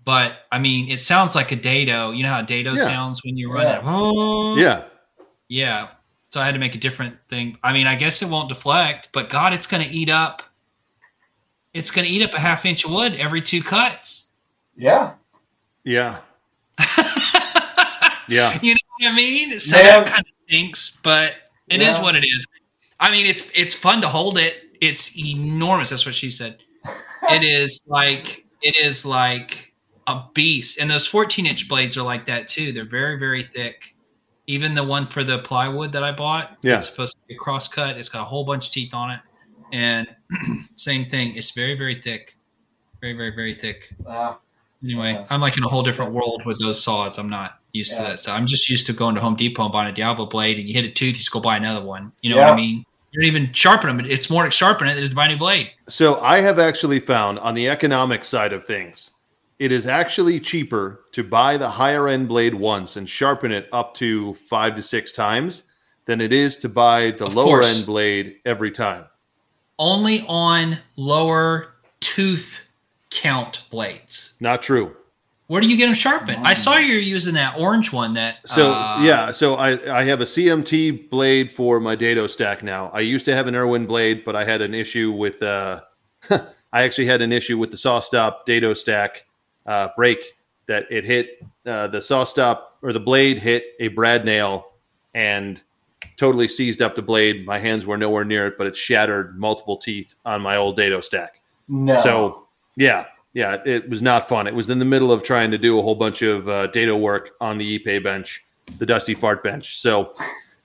But 0.03 0.37
I 0.51 0.59
mean, 0.59 0.89
it 0.89 0.99
sounds 0.99 1.35
like 1.35 1.51
a 1.51 1.55
dado. 1.55 2.11
You 2.11 2.23
know 2.23 2.29
how 2.29 2.39
a 2.39 2.43
dado 2.43 2.73
Yeah. 2.73 2.83
sounds 2.83 3.23
when 3.23 3.37
you 3.37 3.51
run 3.51 3.63
Yeah. 3.63 3.79
it. 3.79 4.59
Yeah. 4.59 4.83
Yeah. 5.47 5.87
So 6.29 6.39
I 6.41 6.45
had 6.45 6.53
to 6.53 6.59
make 6.59 6.75
a 6.75 6.79
different 6.79 7.17
thing. 7.29 7.57
I 7.63 7.73
mean, 7.73 7.87
I 7.87 7.95
guess 7.95 8.21
it 8.21 8.29
won't 8.29 8.49
deflect, 8.49 9.09
but 9.11 9.29
God, 9.29 9.53
it's 9.53 9.67
going 9.67 9.87
to 9.87 9.93
eat 9.93 10.09
up. 10.09 10.41
It's 11.73 11.91
going 11.91 12.07
to 12.07 12.11
eat 12.13 12.23
up 12.23 12.33
a 12.33 12.39
half 12.39 12.65
inch 12.65 12.83
of 12.85 12.91
wood 12.91 13.15
every 13.15 13.41
two 13.41 13.61
cuts. 13.61 14.27
Yeah. 14.75 15.13
Yeah. 15.83 16.19
Yeah. 18.27 18.57
You 18.61 18.73
know 18.75 18.79
what 18.87 18.90
I 19.03 19.15
mean? 19.15 19.59
So 19.59 19.75
Man. 19.77 19.85
that 19.85 20.07
kind 20.07 20.19
of 20.21 20.27
stinks, 20.47 20.97
but 21.03 21.35
it 21.69 21.81
is 21.81 21.87
Yeah. 21.89 22.01
what 22.01 22.15
it 22.15 22.23
is. 22.25 22.45
I 22.99 23.09
mean, 23.11 23.25
it's 23.25 23.41
it's 23.55 23.73
fun 23.73 24.01
to 24.01 24.09
hold 24.09 24.37
it. 24.37 24.63
It's 24.81 25.17
enormous. 25.17 25.89
That's 25.89 26.05
what 26.05 26.15
she 26.15 26.29
said. 26.29 26.63
it 27.31 27.43
is 27.43 27.79
like 27.87 28.45
it 28.61 28.75
is 28.77 29.05
like 29.05 29.73
a 30.07 30.23
beast, 30.33 30.79
and 30.79 30.89
those 30.89 31.07
14 31.07 31.45
inch 31.45 31.67
blades 31.69 31.97
are 31.97 32.03
like 32.03 32.25
that 32.27 32.47
too. 32.47 32.71
They're 32.71 32.85
very 32.85 33.17
very 33.17 33.43
thick. 33.43 33.95
Even 34.47 34.73
the 34.73 34.83
one 34.83 35.07
for 35.07 35.23
the 35.23 35.39
plywood 35.39 35.91
that 35.93 36.03
I 36.03 36.11
bought, 36.11 36.57
Yeah. 36.63 36.77
it's 36.77 36.89
supposed 36.89 37.13
to 37.13 37.19
be 37.27 37.35
a 37.35 37.37
cross 37.37 37.67
cut. 37.67 37.97
It's 37.97 38.09
got 38.09 38.21
a 38.21 38.25
whole 38.25 38.43
bunch 38.43 38.67
of 38.67 38.73
teeth 38.73 38.93
on 38.93 39.11
it, 39.11 39.19
and 39.71 40.07
same 40.75 41.09
thing. 41.09 41.35
It's 41.35 41.51
very 41.51 41.75
very 41.77 41.95
thick, 41.95 42.35
very 42.99 43.13
very 43.13 43.31
very 43.35 43.53
thick. 43.55 43.93
Uh, 44.05 44.35
Anyway, 44.83 45.13
Yeah. 45.13 45.27
I'm 45.29 45.39
like 45.41 45.57
in 45.57 45.63
a 45.63 45.67
whole 45.69 45.83
different 45.83 46.11
world 46.11 46.41
with 46.43 46.59
those 46.59 46.81
saws. 46.81 47.19
I'm 47.19 47.29
not 47.29 47.59
used 47.73 47.91
to 47.91 47.97
Yeah. 47.97 48.09
that 48.09 48.19
stuff. 48.19 48.37
I'm 48.37 48.45
just 48.47 48.69
used 48.69 48.85
to 48.87 48.93
going 48.93 49.15
to 49.15 49.21
Home 49.21 49.35
Depot 49.35 49.63
and 49.63 49.71
buying 49.71 49.89
a 49.89 49.93
Diablo 49.93 50.25
blade, 50.25 50.57
and 50.59 50.67
you 50.67 50.73
hit 50.73 50.85
a 50.85 50.89
tooth, 50.89 51.09
you 51.09 51.13
just 51.13 51.31
go 51.31 51.39
buy 51.39 51.57
another 51.57 51.83
one. 51.85 52.11
You 52.21 52.31
know 52.31 52.37
what 52.37 52.49
I 52.53 52.55
mean? 52.55 52.85
You 53.11 53.21
don't 53.21 53.27
even 53.27 53.51
sharpen 53.53 53.95
them. 53.97 54.05
It's 54.09 54.29
more 54.29 54.45
to 54.45 54.51
sharpen 54.51 54.87
it 54.87 54.95
than 54.95 55.03
to 55.03 55.15
buy 55.15 55.25
a 55.25 55.29
new 55.29 55.37
blade. 55.37 55.71
So 55.89 56.19
I 56.21 56.39
have 56.41 56.59
actually 56.59 56.99
found 57.01 57.39
on 57.39 57.55
the 57.55 57.67
economic 57.67 58.23
side 58.23 58.53
of 58.53 58.63
things, 58.63 59.11
it 59.59 59.71
is 59.71 59.85
actually 59.85 60.39
cheaper 60.39 61.01
to 61.11 61.23
buy 61.23 61.57
the 61.57 61.69
higher 61.69 62.07
end 62.07 62.27
blade 62.29 62.55
once 62.55 62.95
and 62.95 63.07
sharpen 63.07 63.51
it 63.51 63.67
up 63.73 63.93
to 63.95 64.33
five 64.49 64.75
to 64.75 64.81
six 64.81 65.11
times 65.11 65.63
than 66.05 66.19
it 66.21 66.31
is 66.33 66.57
to 66.57 66.69
buy 66.69 67.11
the 67.11 67.25
Of 67.25 67.35
lower 67.35 67.45
course. 67.59 67.75
end 67.77 67.85
blade 67.85 68.37
every 68.45 68.71
time. 68.71 69.05
Only 69.77 70.23
on 70.27 70.77
lower 70.95 71.73
tooth 71.99 72.63
count 73.09 73.63
blades. 73.69 74.35
Not 74.39 74.61
true. 74.61 74.95
Where 75.51 75.59
do 75.59 75.67
you 75.67 75.75
get 75.75 75.87
them 75.87 75.95
sharpened? 75.95 76.47
I 76.47 76.53
saw 76.53 76.77
you 76.77 76.93
were 76.93 77.01
using 77.01 77.33
that 77.33 77.57
orange 77.59 77.91
one. 77.91 78.13
That 78.13 78.37
So 78.47 78.71
uh, 78.71 79.01
yeah, 79.03 79.33
so 79.33 79.55
I, 79.55 79.99
I 79.99 80.05
have 80.05 80.21
a 80.21 80.23
CMT 80.23 81.09
blade 81.09 81.51
for 81.51 81.81
my 81.81 81.93
dado 81.93 82.25
stack 82.27 82.63
now. 82.63 82.89
I 82.93 83.01
used 83.01 83.25
to 83.25 83.35
have 83.35 83.47
an 83.47 83.55
Irwin 83.57 83.85
blade, 83.85 84.23
but 84.23 84.33
I 84.33 84.45
had 84.45 84.61
an 84.61 84.73
issue 84.73 85.11
with 85.11 85.43
uh, 85.43 85.81
I 86.29 86.83
actually 86.83 87.07
had 87.07 87.21
an 87.21 87.33
issue 87.33 87.57
with 87.57 87.69
the 87.69 87.75
SawStop 87.75 88.45
dado 88.45 88.73
stack 88.73 89.25
uh, 89.65 89.89
brake 89.97 90.23
that 90.67 90.85
it 90.89 91.03
hit 91.03 91.43
uh, 91.65 91.87
the 91.87 91.99
SawStop 91.99 92.61
or 92.81 92.93
the 92.93 93.01
blade 93.01 93.37
hit 93.37 93.75
a 93.81 93.89
brad 93.89 94.23
nail 94.23 94.71
and 95.13 95.61
totally 96.15 96.47
seized 96.47 96.81
up 96.81 96.95
the 96.95 97.01
blade. 97.01 97.45
My 97.45 97.59
hands 97.59 97.85
were 97.85 97.97
nowhere 97.97 98.23
near 98.23 98.47
it, 98.47 98.57
but 98.57 98.67
it 98.67 98.75
shattered 98.77 99.37
multiple 99.37 99.75
teeth 99.75 100.15
on 100.23 100.41
my 100.41 100.55
old 100.55 100.77
dado 100.77 101.01
stack. 101.01 101.41
no. 101.67 101.99
So 101.99 102.47
yeah, 102.77 103.07
yeah, 103.33 103.57
it 103.65 103.89
was 103.89 104.01
not 104.01 104.27
fun. 104.27 104.47
It 104.47 104.53
was 104.53 104.69
in 104.69 104.79
the 104.79 104.85
middle 104.85 105.11
of 105.11 105.23
trying 105.23 105.51
to 105.51 105.57
do 105.57 105.79
a 105.79 105.81
whole 105.81 105.95
bunch 105.95 106.21
of 106.21 106.47
uh, 106.49 106.67
dado 106.67 106.97
work 106.97 107.31
on 107.39 107.57
the 107.57 107.79
Ipe 107.79 108.03
bench, 108.03 108.45
the 108.77 108.85
Dusty 108.85 109.13
Fart 109.13 109.43
bench. 109.43 109.79
So 109.79 110.13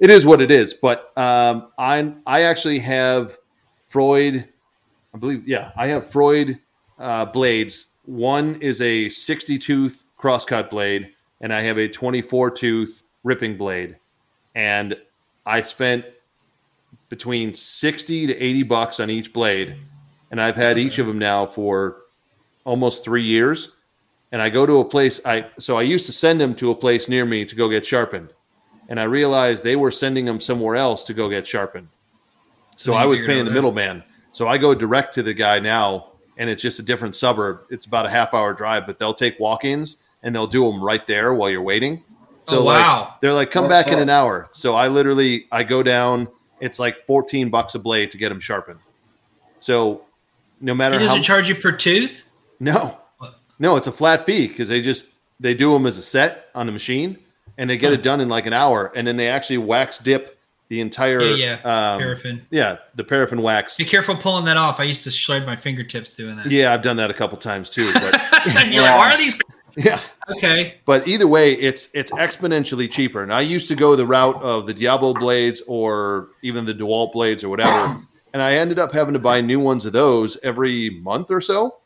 it 0.00 0.10
is 0.10 0.26
what 0.26 0.40
it 0.40 0.50
is. 0.50 0.74
But 0.74 1.16
um, 1.16 1.68
I 1.78 2.12
I 2.26 2.42
actually 2.42 2.78
have 2.80 3.38
Freud, 3.88 4.48
I 5.14 5.18
believe, 5.18 5.46
yeah, 5.46 5.70
I 5.76 5.86
have 5.88 6.10
Freud 6.10 6.58
uh, 6.98 7.26
blades. 7.26 7.86
One 8.04 8.60
is 8.60 8.82
a 8.82 9.08
60 9.08 9.58
tooth 9.58 10.04
crosscut 10.16 10.70
blade, 10.70 11.12
and 11.40 11.52
I 11.52 11.60
have 11.62 11.78
a 11.78 11.88
24 11.88 12.50
tooth 12.50 13.02
ripping 13.22 13.56
blade. 13.56 13.96
And 14.54 14.96
I 15.44 15.60
spent 15.60 16.04
between 17.08 17.54
60 17.54 18.26
to 18.26 18.36
80 18.36 18.62
bucks 18.64 19.00
on 19.00 19.10
each 19.10 19.32
blade 19.32 19.76
and 20.30 20.40
I've 20.40 20.56
had 20.56 20.78
each 20.78 20.98
of 20.98 21.06
them 21.06 21.18
now 21.18 21.46
for 21.46 21.98
almost 22.66 23.02
three 23.02 23.22
years. 23.22 23.70
And 24.32 24.42
I 24.42 24.50
go 24.50 24.66
to 24.66 24.80
a 24.80 24.84
place 24.84 25.20
I 25.24 25.46
so 25.58 25.78
I 25.78 25.82
used 25.82 26.04
to 26.06 26.12
send 26.12 26.40
them 26.40 26.54
to 26.56 26.70
a 26.70 26.74
place 26.74 27.08
near 27.08 27.24
me 27.24 27.46
to 27.46 27.54
go 27.54 27.70
get 27.70 27.86
sharpened, 27.86 28.34
and 28.88 29.00
I 29.00 29.04
realized 29.04 29.64
they 29.64 29.76
were 29.76 29.92
sending 29.92 30.26
them 30.26 30.40
somewhere 30.40 30.76
else 30.76 31.04
to 31.04 31.14
go 31.14 31.30
get 31.30 31.46
sharpened. 31.46 31.88
So 32.74 32.92
I 32.92 33.06
was 33.06 33.20
paying 33.20 33.46
the 33.46 33.50
middleman. 33.50 34.02
So 34.32 34.46
I 34.46 34.58
go 34.58 34.74
direct 34.74 35.14
to 35.14 35.22
the 35.22 35.32
guy 35.32 35.60
now, 35.60 36.08
and 36.36 36.50
it's 36.50 36.60
just 36.60 36.78
a 36.78 36.82
different 36.82 37.16
suburb. 37.16 37.60
It's 37.70 37.86
about 37.86 38.04
a 38.04 38.10
half 38.10 38.34
hour 38.34 38.52
drive, 38.52 38.84
but 38.86 38.98
they'll 38.98 39.14
take 39.14 39.40
walk-ins 39.40 40.02
and 40.22 40.34
they'll 40.34 40.46
do 40.46 40.70
them 40.70 40.84
right 40.84 41.06
there 41.06 41.32
while 41.32 41.48
you're 41.48 41.62
waiting. 41.62 42.02
Oh, 42.48 42.62
like, 42.62 42.80
wow. 42.80 43.14
they're 43.20 43.32
like, 43.32 43.50
come 43.50 43.68
That's 43.68 43.86
back 43.86 43.92
in 43.92 43.98
an 43.98 44.10
hour. 44.10 44.48
So 44.50 44.74
I 44.74 44.88
literally 44.88 45.46
I 45.50 45.62
go 45.62 45.82
down. 45.82 46.28
It's 46.60 46.78
like 46.78 47.06
14 47.06 47.48
bucks 47.48 47.74
a 47.74 47.78
blade 47.78 48.10
to 48.10 48.18
get 48.18 48.28
them 48.28 48.40
sharpened. 48.40 48.80
So 49.60 50.02
no 50.60 50.74
matter 50.74 50.98
He 50.98 51.04
doesn't 51.04 51.18
how 51.18 51.22
charge 51.22 51.48
you 51.48 51.54
per 51.54 51.72
tooth. 51.72 52.22
No, 52.60 52.98
no, 53.58 53.76
it's 53.76 53.86
a 53.86 53.92
flat 53.92 54.26
fee 54.26 54.46
because 54.48 54.68
they 54.68 54.82
just 54.82 55.06
they 55.40 55.54
do 55.54 55.72
them 55.72 55.86
as 55.86 55.98
a 55.98 56.02
set 56.02 56.46
on 56.54 56.66
the 56.66 56.72
machine, 56.72 57.18
and 57.58 57.68
they 57.68 57.76
get 57.76 57.92
it 57.92 58.02
done 58.02 58.20
in 58.20 58.28
like 58.28 58.46
an 58.46 58.52
hour, 58.52 58.92
and 58.94 59.06
then 59.06 59.16
they 59.16 59.28
actually 59.28 59.58
wax 59.58 59.98
dip 59.98 60.38
the 60.68 60.80
entire 60.80 61.20
Yeah, 61.22 61.58
yeah. 61.64 61.92
um, 61.92 62.00
Paraffin. 62.00 62.42
yeah 62.50 62.78
the 62.96 63.04
paraffin 63.04 63.40
wax. 63.40 63.76
Be 63.76 63.84
careful 63.84 64.16
pulling 64.16 64.44
that 64.46 64.56
off. 64.56 64.80
I 64.80 64.84
used 64.84 65.04
to 65.04 65.10
shred 65.10 65.46
my 65.46 65.54
fingertips 65.56 66.16
doing 66.16 66.36
that. 66.36 66.46
Yeah, 66.50 66.72
I've 66.72 66.82
done 66.82 66.96
that 66.96 67.10
a 67.10 67.14
couple 67.14 67.38
times 67.38 67.70
too, 67.70 67.92
but 67.92 68.02
you're 68.46 68.54
Yeah. 68.54 68.80
like, 68.82 68.98
why 68.98 69.12
are 69.12 69.16
these? 69.16 69.38
yeah. 69.76 70.00
Okay. 70.36 70.76
But 70.84 71.06
either 71.06 71.28
way, 71.28 71.52
it's 71.52 71.88
it's 71.94 72.10
exponentially 72.12 72.90
cheaper. 72.90 73.22
And 73.22 73.32
I 73.32 73.42
used 73.42 73.68
to 73.68 73.74
go 73.76 73.94
the 73.94 74.06
route 74.06 74.42
of 74.42 74.66
the 74.66 74.74
Diablo 74.74 75.14
blades 75.14 75.62
or 75.68 76.28
even 76.42 76.64
the 76.64 76.72
DeWalt 76.74 77.12
blades 77.12 77.44
or 77.44 77.48
whatever. 77.48 77.96
and 78.32 78.42
I 78.42 78.54
ended 78.54 78.78
up 78.80 78.92
having 78.92 79.12
to 79.14 79.20
buy 79.20 79.40
new 79.42 79.60
ones 79.60 79.86
of 79.86 79.92
those 79.92 80.36
every 80.42 80.90
month 80.90 81.30
or 81.30 81.40
so. 81.40 81.76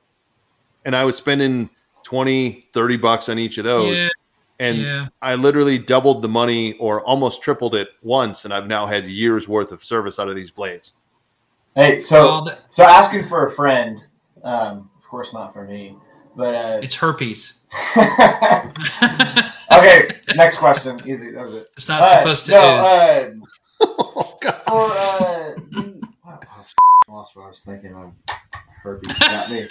And 0.85 0.97
I 0.97 1.05
was 1.05 1.17
spending 1.17 1.71
20, 2.05 2.69
30 2.73 2.97
bucks 2.97 3.29
on 3.29 3.39
each 3.39 3.59
of 3.59 3.65
those. 3.65 3.97
Yeah. 3.97 4.09
and 4.59 4.79
yeah. 4.79 5.07
I 5.23 5.35
literally 5.35 5.79
doubled 5.79 6.23
the 6.23 6.29
money 6.29 6.75
or 6.79 7.03
almost 7.03 7.43
tripled 7.43 7.75
it 7.75 7.89
once, 8.03 8.45
and 8.45 8.53
I've 8.55 8.67
now 8.67 8.87
had 8.87 9.05
years 9.07 9.47
worth 9.49 9.73
of 9.73 9.83
service 9.85 10.19
out 10.19 10.29
of 10.29 10.37
these 10.37 10.51
blades. 10.51 10.93
Hey, 11.75 11.99
so 11.99 12.47
so 12.69 12.85
asking 12.85 13.27
for 13.27 13.45
a 13.47 13.51
friend, 13.51 14.01
um, 14.43 14.91
of 14.99 15.05
course 15.09 15.33
not 15.33 15.53
for 15.53 15.65
me, 15.67 15.97
but 16.37 16.55
uh, 16.55 16.81
it's 16.83 16.95
herpes. 16.97 17.55
okay. 19.73 20.11
Next 20.35 20.59
question, 20.59 21.01
easy. 21.09 21.31
That 21.31 21.43
was 21.45 21.55
it. 21.55 21.71
It's 21.75 21.89
not 21.89 22.03
Uh, 22.03 22.19
supposed 22.19 22.47
to. 22.47 22.53
no, 22.53 22.79
ooze. 22.81 22.87
uh, 22.87 23.31
oh 24.17 24.39
God! 24.41 24.63
for 24.67 24.91
uh, 24.91 25.55
the, 25.71 26.09
oh, 26.27 26.39
lost 27.09 27.37
what 27.37 27.45
I 27.45 27.49
was 27.49 27.61
thinking 27.61 27.95
of. 27.95 28.13
Herpes 28.83 29.19
got 29.19 29.51
me. 29.51 29.69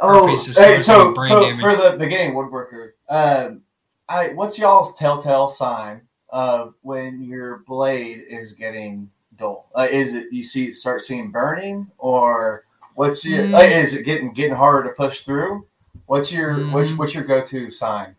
Oh, 0.00 0.26
hey, 0.26 0.36
so 0.78 1.14
so 1.14 1.42
damage. 1.42 1.60
for 1.60 1.76
the 1.76 1.96
beginning 1.98 2.34
woodworker, 2.34 2.92
um, 3.08 3.62
I 4.08 4.28
what's 4.30 4.58
y'all's 4.58 4.96
telltale 4.96 5.48
sign 5.48 6.02
of 6.30 6.74
when 6.82 7.22
your 7.22 7.58
blade 7.66 8.24
is 8.28 8.52
getting 8.52 9.10
dull? 9.36 9.70
Uh, 9.74 9.86
is 9.90 10.12
it 10.12 10.32
you 10.32 10.42
see 10.42 10.66
it 10.68 10.74
start 10.74 11.00
seeing 11.00 11.30
burning, 11.30 11.90
or 11.98 12.64
what's 12.94 13.24
your 13.24 13.44
Mm. 13.46 13.54
uh, 13.54 13.62
is 13.62 13.94
it 13.94 14.04
getting 14.04 14.32
getting 14.32 14.54
harder 14.56 14.88
to 14.88 14.94
push 14.94 15.20
through? 15.20 15.66
What's 16.06 16.32
your 16.32 16.70
what's 16.70 16.90
Mm. 16.92 16.98
what's 16.98 17.14
your 17.14 17.24
go 17.24 17.42
to 17.44 17.70
sign 17.70 18.16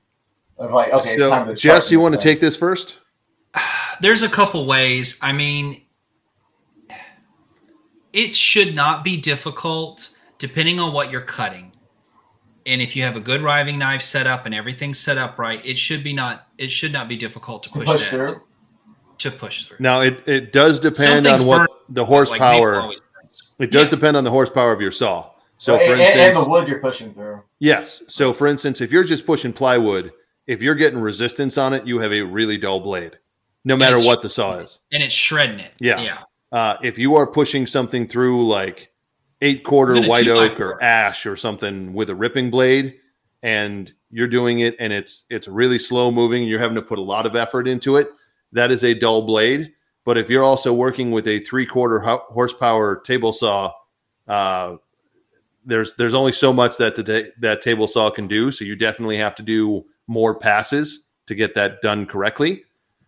of 0.57 0.71
like 0.71 0.93
okay, 0.93 1.15
it's 1.15 1.27
time 1.27 1.45
So, 1.45 1.51
to 1.53 1.57
Jess, 1.59 1.91
you 1.91 1.97
sharpen 1.97 2.11
want 2.11 2.21
to 2.21 2.21
take 2.29 2.39
this 2.39 2.55
first? 2.55 2.97
There's 4.01 4.21
a 4.21 4.29
couple 4.29 4.65
ways. 4.65 5.19
I 5.21 5.31
mean, 5.33 5.81
it 8.11 8.35
should 8.35 8.75
not 8.75 9.03
be 9.03 9.17
difficult 9.17 10.09
depending 10.37 10.79
on 10.79 10.93
what 10.93 11.11
you're 11.11 11.21
cutting. 11.21 11.71
And 12.65 12.81
if 12.81 12.95
you 12.95 13.03
have 13.03 13.15
a 13.17 13.19
good 13.19 13.41
riving 13.41 13.77
knife 13.77 14.01
set 14.01 14.25
up 14.25 14.45
and 14.45 14.55
everything's 14.55 14.97
set 14.99 15.17
up 15.17 15.37
right, 15.37 15.63
it 15.65 15.77
should 15.77 16.03
be 16.03 16.13
not 16.13 16.47
it 16.57 16.71
should 16.71 16.93
not 16.93 17.07
be 17.09 17.17
difficult 17.17 17.63
to 17.63 17.69
to 17.69 17.79
push, 17.79 17.87
push 17.87 18.03
that 18.11 18.29
through. 18.29 18.41
to 19.17 19.31
push 19.31 19.65
through. 19.65 19.77
Now, 19.79 20.01
it, 20.01 20.25
it 20.27 20.53
does 20.53 20.79
depend 20.79 21.27
on 21.27 21.45
what 21.45 21.57
burn, 21.59 21.67
the 21.89 22.01
Like 22.01 22.07
horsepower. 22.09 22.71
maple 22.71 22.83
always 22.83 22.99
burns. 23.01 23.51
it 23.59 23.71
does 23.71 23.85
yeah. 23.85 23.89
depend 23.89 24.15
on 24.17 24.23
the 24.23 24.31
horsepower 24.31 24.71
of 24.71 24.79
your 24.79 24.91
saw. 24.93 25.29
So, 25.57 25.75
and, 25.75 25.81
for 25.85 25.91
and- 25.93 26.01
instance, 26.01 26.37
and 26.37 26.45
the 26.45 26.49
wood 26.49 26.67
you're 26.69 26.79
pushing 26.79 27.13
through. 27.13 27.41
yes. 27.59 28.03
So, 28.07 28.33
for 28.33 28.47
instance, 28.47 28.79
if 28.81 28.91
you're 28.93 29.03
just 29.03 29.25
pushing 29.25 29.51
plywood, 29.51 30.13
if 30.47 30.61
you're 30.61 30.75
getting 30.75 30.99
resistance 30.99 31.57
on 31.57 31.73
it, 31.73 31.85
you 31.85 31.99
have 31.99 32.13
a 32.13 32.21
really 32.21 32.57
dull 32.57 32.79
blade, 32.79 33.17
no 33.65 33.75
matter 33.75 33.97
what 33.97 34.21
the 34.21 34.29
saw 34.29 34.57
is. 34.59 34.79
and 34.93 35.03
it's 35.03 35.13
shredding 35.13 35.59
it. 35.59 35.73
Yeah. 35.79 36.01
Yeah. 36.01 36.19
Uh, 36.53 36.77
if 36.81 36.97
you 36.97 37.15
are 37.15 37.27
pushing 37.27 37.65
something 37.65 38.07
through 38.07 38.45
like 38.47 38.91
eight 39.43 39.63
quarter 39.63 40.01
white 40.01 40.27
oak 40.27 40.59
or 40.59 40.81
ash 40.81 41.25
or 41.25 41.35
something 41.35 41.93
with 41.93 42.09
a 42.09 42.15
ripping 42.15 42.49
blade, 42.49 42.95
and 43.43 43.91
you're 44.09 44.27
doing 44.27 44.59
it 44.59 44.75
and 44.79 44.93
it's 44.93 45.25
it's 45.29 45.47
really 45.47 45.77
slow 45.77 46.09
moving, 46.11 46.41
and 46.41 46.49
you're 46.49 46.59
having 46.59 46.75
to 46.75 46.81
put 46.81 46.97
a 46.97 47.03
lot 47.03 47.25
of 47.25 47.35
effort 47.35 47.67
into 47.67 47.97
it. 47.97 48.07
That 48.53 48.71
is 48.71 48.83
a 48.83 48.93
dull 48.93 49.25
blade. 49.25 49.73
But 50.05 50.17
if 50.17 50.29
you're 50.29 50.43
also 50.43 50.73
working 50.73 51.11
with 51.11 51.27
a 51.27 51.39
three 51.39 51.65
quarter 51.65 51.99
ho- 51.99 52.25
horsepower 52.29 53.01
table 53.01 53.33
saw, 53.33 53.73
uh, 54.27 54.77
there's 55.65 55.95
there's 55.95 56.13
only 56.13 56.31
so 56.31 56.51
much 56.51 56.77
that 56.77 56.95
the 56.95 57.03
ta- 57.03 57.29
that 57.39 57.61
table 57.61 57.87
saw 57.87 58.09
can 58.09 58.27
do. 58.27 58.51
So 58.51 58.65
you 58.65 58.75
definitely 58.75 59.17
have 59.17 59.35
to 59.35 59.43
do 59.43 59.85
more 60.07 60.37
passes 60.37 61.09
to 61.27 61.35
get 61.35 61.55
that 61.55 61.81
done 61.81 62.05
correctly. 62.05 62.63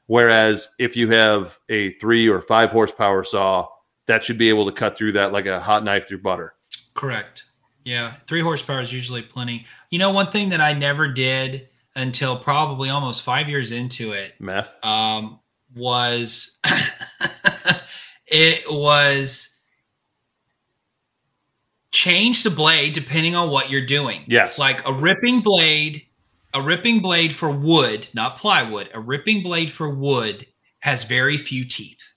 Whereas 0.08 0.70
if 0.80 0.96
you 0.96 1.10
have 1.12 1.58
a 1.70 1.92
three 1.94 2.30
or 2.30 2.42
five 2.42 2.72
horsepower 2.72 3.24
saw, 3.24 3.68
that 4.08 4.24
should 4.24 4.38
be 4.38 4.50
able 4.50 4.66
to 4.66 4.72
cut 4.72 4.98
through 4.98 5.14
that 5.14 5.32
like 5.34 5.46
a 5.46 5.60
hot 5.60 5.84
knife 5.84 6.08
through 6.08 6.20
butter. 6.20 6.54
Correct. 6.94 7.44
Yeah, 7.84 8.14
three 8.28 8.42
horsepower 8.42 8.82
is 8.82 8.92
usually 8.92 9.22
plenty. 9.22 9.66
You 9.90 10.00
know, 10.00 10.12
one 10.12 10.32
thing 10.32 10.50
that 10.50 10.62
I 10.62 10.74
never 10.74 11.08
did 11.08 11.70
until 11.96 12.38
probably 12.38 12.90
almost 12.90 13.22
five 13.22 13.48
years 13.48 13.72
into 13.72 14.12
it 14.12 14.34
Meth. 14.40 14.76
um, 14.84 15.40
was 15.76 16.58
it 18.28 18.64
was 18.70 19.56
change 21.92 22.44
the 22.44 22.50
blade 22.50 22.94
depending 22.94 23.36
on 23.36 23.50
what 23.50 23.70
you're 23.70 23.86
doing. 23.86 24.24
Yes. 24.28 24.60
Like 24.60 24.86
a 24.88 24.94
ripping 24.94 25.42
blade, 25.42 26.04
a 26.54 26.62
ripping 26.62 27.02
blade 27.02 27.34
for 27.34 27.50
wood, 27.50 28.08
not 28.14 28.38
plywood, 28.38 28.90
a 28.94 29.00
ripping 29.00 29.44
blade 29.44 29.72
for 29.72 29.90
wood 29.90 30.46
has 30.80 31.06
very 31.06 31.38
few 31.38 31.64
teeth. 31.64 32.14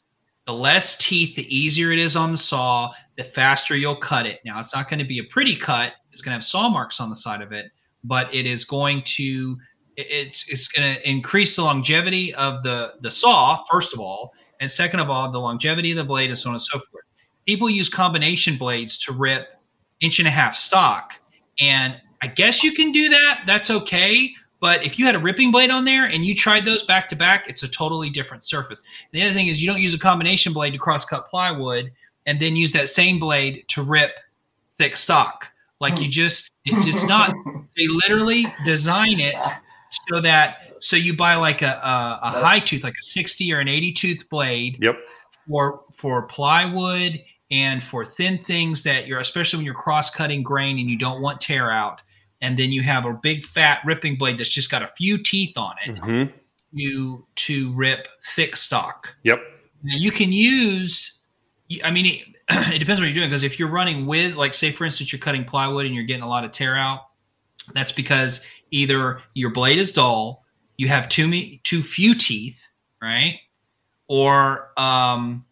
The 0.49 0.55
less 0.55 0.97
teeth, 0.97 1.37
the 1.37 1.55
easier 1.55 1.93
it 1.93 1.99
is 1.99 2.17
on 2.17 2.33
the 2.33 2.39
saw, 2.39 2.91
the 3.19 3.25
faster 3.25 3.77
you'll 3.77 3.95
cut 3.95 4.25
it. 4.25 4.41
Now, 4.47 4.59
it's 4.59 4.75
not 4.75 4.89
going 4.89 4.99
to 4.99 5.05
be 5.05 5.19
a 5.19 5.25
pretty 5.25 5.55
cut. 5.55 5.93
It's 6.11 6.23
going 6.23 6.31
to 6.31 6.37
have 6.37 6.45
saw 6.45 6.71
marks 6.71 7.01
on 7.01 7.11
the 7.11 7.17
side 7.17 7.43
of 7.43 7.53
it, 7.53 7.71
but 8.03 8.33
it 8.33 8.47
is 8.47 8.65
going 8.65 9.03
to 9.05 9.59
it's 9.99 10.49
it's 10.49 10.67
going 10.67 10.95
to 10.95 11.07
increase 11.07 11.55
the 11.55 11.65
longevity 11.65 12.35
of 12.35 12.63
the 12.63 12.95
the 13.03 13.11
saw 13.11 13.63
first 13.71 13.93
of 13.93 14.01
all, 14.01 14.33
and 14.59 14.71
second 14.71 15.01
of 15.01 15.11
all, 15.11 15.31
the 15.31 15.39
longevity 15.39 15.91
of 15.91 15.99
the 15.99 16.05
blade 16.05 16.31
and 16.31 16.39
so 16.39 16.49
on 16.49 16.55
and 16.55 16.63
so 16.63 16.79
forth. 16.79 17.05
People 17.47 17.69
use 17.69 17.91
combination 17.91 18.57
blades 18.57 18.97
to 19.05 19.13
rip 19.13 19.49
inch 20.01 20.19
and 20.19 20.27
a 20.27 20.31
half 20.31 20.57
stock, 20.57 21.21
and 21.61 22.01
I 22.23 22.27
guess 22.27 22.65
you 22.65 22.73
can 22.73 22.91
do 22.91 23.11
that. 23.11 23.43
That's 23.47 23.69
okay. 23.69 24.33
But 24.61 24.85
if 24.85 24.99
you 24.99 25.07
had 25.07 25.15
a 25.15 25.21
ripping 25.21 25.53
blade 25.53 25.71
on 25.71 25.85
there 25.85 26.05
and 26.05 26.25
you 26.27 26.35
tried 26.35 26.65
those 26.65 26.83
back 26.83 27.09
to 27.11 27.17
back, 27.17 27.49
it's 27.49 27.63
a 27.63 27.69
totally 27.69 28.11
different 28.11 28.45
surface. 28.45 28.83
The 29.13 29.23
other 29.23 29.33
thing 29.33 29.47
is 29.47 29.63
you 29.63 29.69
don't 29.69 29.81
use 29.81 29.95
a 29.95 29.99
combination 29.99 30.53
blade 30.53 30.73
to 30.73 30.79
cross 30.79 31.05
cut 31.05 31.29
plywood 31.29 31.93
and 32.27 32.41
then 32.41 32.57
use 32.57 32.73
that 32.73 32.89
same 32.89 33.19
blade 33.19 33.65
to 33.69 33.83
rip 33.83 34.19
thick 34.79 34.97
stock. 34.97 35.49
Like 35.81 35.99
you 35.99 36.07
hmm. 36.07 36.11
just, 36.11 36.53
it's 36.65 36.85
just 36.85 37.07
not. 37.07 37.35
They 37.77 37.87
literally 37.87 38.53
design 38.65 39.21
it 39.21 39.37
so 40.09 40.21
that 40.21 40.73
so 40.81 40.97
you 40.97 41.17
buy 41.17 41.37
like 41.37 41.63
a 41.63 41.81
a, 41.81 42.19
a 42.23 42.31
high 42.41 42.59
tooth, 42.59 42.83
like 42.83 42.99
a 42.99 43.03
sixty 43.03 43.53
or 43.53 43.61
an 43.61 43.69
eighty 43.69 43.93
tooth 43.93 44.29
blade 44.29 44.79
Yep. 44.81 44.97
for 45.47 45.83
for 45.93 46.27
plywood 46.27 47.23
and 47.51 47.83
for 47.83 48.05
thin 48.05 48.39
things 48.39 48.83
that 48.83 49.07
you're 49.07 49.21
especially 49.21 49.59
when 49.59 49.65
you're 49.65 49.75
cross 49.75 50.11
cutting 50.11 50.43
grain 50.43 50.79
and 50.79 50.91
you 50.91 50.99
don't 50.99 51.21
want 51.23 51.41
tear 51.41 51.71
out 51.71 52.03
and 52.41 52.59
then 52.59 52.73
you 52.73 52.83
have 52.83 53.05
a 53.05 53.13
big 53.13 53.45
fat 53.45 53.81
ripping 53.85 54.17
blade 54.17 54.39
that's 54.39 54.49
just 54.49 54.71
got 54.71 54.83
a 54.83 54.87
few 54.89 55.19
teeth 55.23 55.57
on 55.57 55.75
it 55.87 55.99
hmm 55.99 56.25
you 56.71 57.21
to 57.35 57.73
rip 57.73 58.09
thick 58.35 58.55
stock. 58.55 59.15
Yep. 59.23 59.41
now 59.83 59.97
you 59.97 60.11
can 60.11 60.33
use 60.33 61.19
i 61.83 61.91
mean 61.91 62.05
it, 62.05 62.23
it 62.75 62.79
depends 62.79 63.01
what 63.01 63.07
you're 63.07 63.15
doing 63.15 63.29
because 63.29 63.43
if 63.43 63.59
you're 63.59 63.71
running 63.71 64.05
with 64.05 64.37
like 64.37 64.53
say 64.53 64.71
for 64.71 64.85
instance 64.85 65.11
you're 65.11 65.19
cutting 65.19 65.45
plywood 65.45 65.87
and 65.87 65.95
you're 65.95 66.05
getting 66.05 66.23
a 66.23 66.29
lot 66.29 66.45
of 66.45 66.51
tear 66.51 66.77
out 66.77 67.07
that's 67.73 67.93
because 67.93 68.45
either 68.71 69.21
your 69.33 69.49
blade 69.51 69.79
is 69.79 69.93
dull 69.95 70.45
you 70.77 70.89
have 70.89 71.09
too 71.09 71.25
many 71.27 71.63
too 71.65 71.81
few 71.81 72.15
teeth 72.15 72.69
right? 73.03 73.39
Or 74.09 74.73
um 74.79 75.45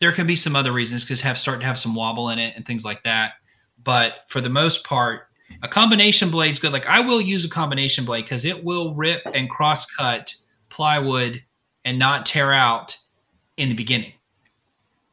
there 0.00 0.12
can 0.12 0.26
be 0.26 0.36
some 0.36 0.56
other 0.56 0.72
reasons 0.72 1.04
because 1.04 1.20
have 1.20 1.38
start 1.38 1.60
to 1.60 1.66
have 1.66 1.78
some 1.78 1.94
wobble 1.94 2.30
in 2.30 2.38
it 2.38 2.54
and 2.56 2.66
things 2.66 2.84
like 2.84 3.04
that. 3.04 3.34
But 3.82 4.14
for 4.28 4.40
the 4.40 4.50
most 4.50 4.84
part 4.84 5.28
a 5.62 5.68
combination 5.68 6.30
blade's 6.30 6.58
good. 6.58 6.72
Like 6.72 6.86
i 6.86 7.00
will 7.00 7.20
use 7.20 7.44
a 7.44 7.48
combination 7.48 8.04
blade 8.04 8.22
because 8.24 8.44
it 8.44 8.64
will 8.64 8.94
rip 8.94 9.22
and 9.34 9.48
cross 9.50 9.86
cut 9.86 10.34
plywood 10.68 11.42
and 11.84 11.98
not 11.98 12.26
tear 12.26 12.52
out 12.52 12.96
in 13.56 13.68
the 13.68 13.74
beginning. 13.74 14.12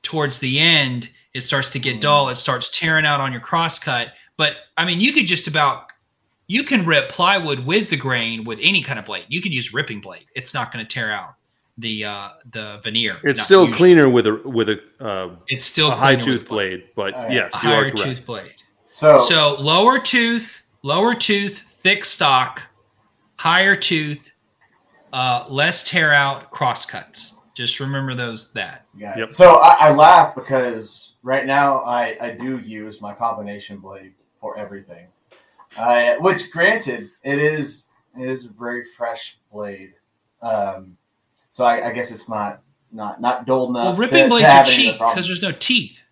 Towards 0.03 0.39
the 0.39 0.59
end 0.59 1.09
it 1.33 1.41
starts 1.41 1.69
to 1.71 1.79
get 1.79 2.01
dull. 2.01 2.29
It 2.29 2.35
starts 2.35 2.69
tearing 2.77 3.05
out 3.05 3.21
on 3.21 3.31
your 3.31 3.41
crosscut. 3.41 4.13
But 4.37 4.55
i 4.77 4.85
mean 4.85 4.99
you 4.99 5.13
could 5.13 5.25
just 5.25 5.47
about 5.47 5.91
you 6.47 6.63
can 6.63 6.85
rip 6.85 7.09
plywood 7.09 7.59
with 7.59 7.89
the 7.89 7.97
grain 7.97 8.43
with 8.43 8.59
any 8.61 8.81
kind 8.81 8.97
of 8.97 9.05
blade. 9.05 9.25
You 9.27 9.41
could 9.41 9.53
use 9.53 9.73
ripping 9.73 10.01
blade. 10.01 10.25
It's 10.35 10.53
not 10.53 10.71
going 10.71 10.83
to 10.85 10.91
tear 10.91 11.11
out 11.11 11.35
the 11.77 12.05
uh 12.05 12.29
the 12.51 12.79
veneer. 12.83 13.17
It's 13.23 13.41
still 13.41 13.61
usually. 13.65 13.77
cleaner 13.77 14.09
with 14.09 14.27
a 14.27 14.35
with 14.43 14.69
a, 14.69 14.81
uh, 14.99 15.29
it's 15.47 15.63
still 15.63 15.91
a 15.91 15.95
high 15.95 16.15
cleaner 16.15 16.39
tooth 16.39 16.47
blade, 16.49 16.83
but 16.95 17.13
Oh, 17.13 17.21
yeah. 17.27 17.31
yes, 17.33 17.53
a 17.53 17.57
you 17.67 17.69
are 17.69 17.75
higher 17.75 17.83
correct. 17.91 17.97
tooth 17.99 18.25
blade 18.25 18.53
So, 18.89 19.19
so 19.19 19.55
lower 19.59 19.99
tooth, 19.99 20.63
lower 20.81 21.13
tooth, 21.15 21.59
thick 21.59 22.03
stock, 22.03 22.63
higher 23.37 23.75
tooth, 23.75 24.31
uh, 25.13 25.45
less 25.47 25.87
tear 25.87 26.13
out, 26.13 26.51
cross 26.51 26.85
cuts. 26.85 27.35
Just 27.53 27.79
remember 27.79 28.15
those 28.15 28.51
that. 28.53 28.85
yeah. 28.97 29.17
Yep. 29.17 29.33
So 29.33 29.55
I, 29.55 29.89
I 29.89 29.91
laugh 29.91 30.33
because 30.33 31.13
right 31.23 31.45
now 31.45 31.79
I, 31.79 32.17
I 32.19 32.31
do 32.31 32.59
use 32.59 33.01
my 33.01 33.13
combination 33.13 33.77
blade 33.77 34.13
for 34.39 34.57
everything. 34.57 35.07
Uh, 35.77 36.15
which, 36.15 36.51
granted, 36.51 37.11
it 37.23 37.37
is 37.37 37.85
it 38.19 38.27
is 38.27 38.45
a 38.45 38.49
very 38.49 38.83
fresh 38.83 39.37
blade. 39.51 39.93
Um, 40.41 40.97
so 41.49 41.65
I, 41.65 41.89
I 41.89 41.91
guess 41.91 42.11
it's 42.11 42.29
not 42.29 42.61
not 42.91 43.21
not 43.21 43.45
dull 43.45 43.69
enough. 43.69 43.83
Well, 43.83 43.95
ripping 43.95 44.23
to 44.23 44.29
blades 44.29 44.45
are 44.45 44.49
have 44.49 44.67
any 44.67 44.71
of 44.71 44.77
the 44.77 44.91
cheap 44.91 44.99
because 44.99 45.27
there's 45.27 45.41
no 45.41 45.51
teeth. 45.51 46.03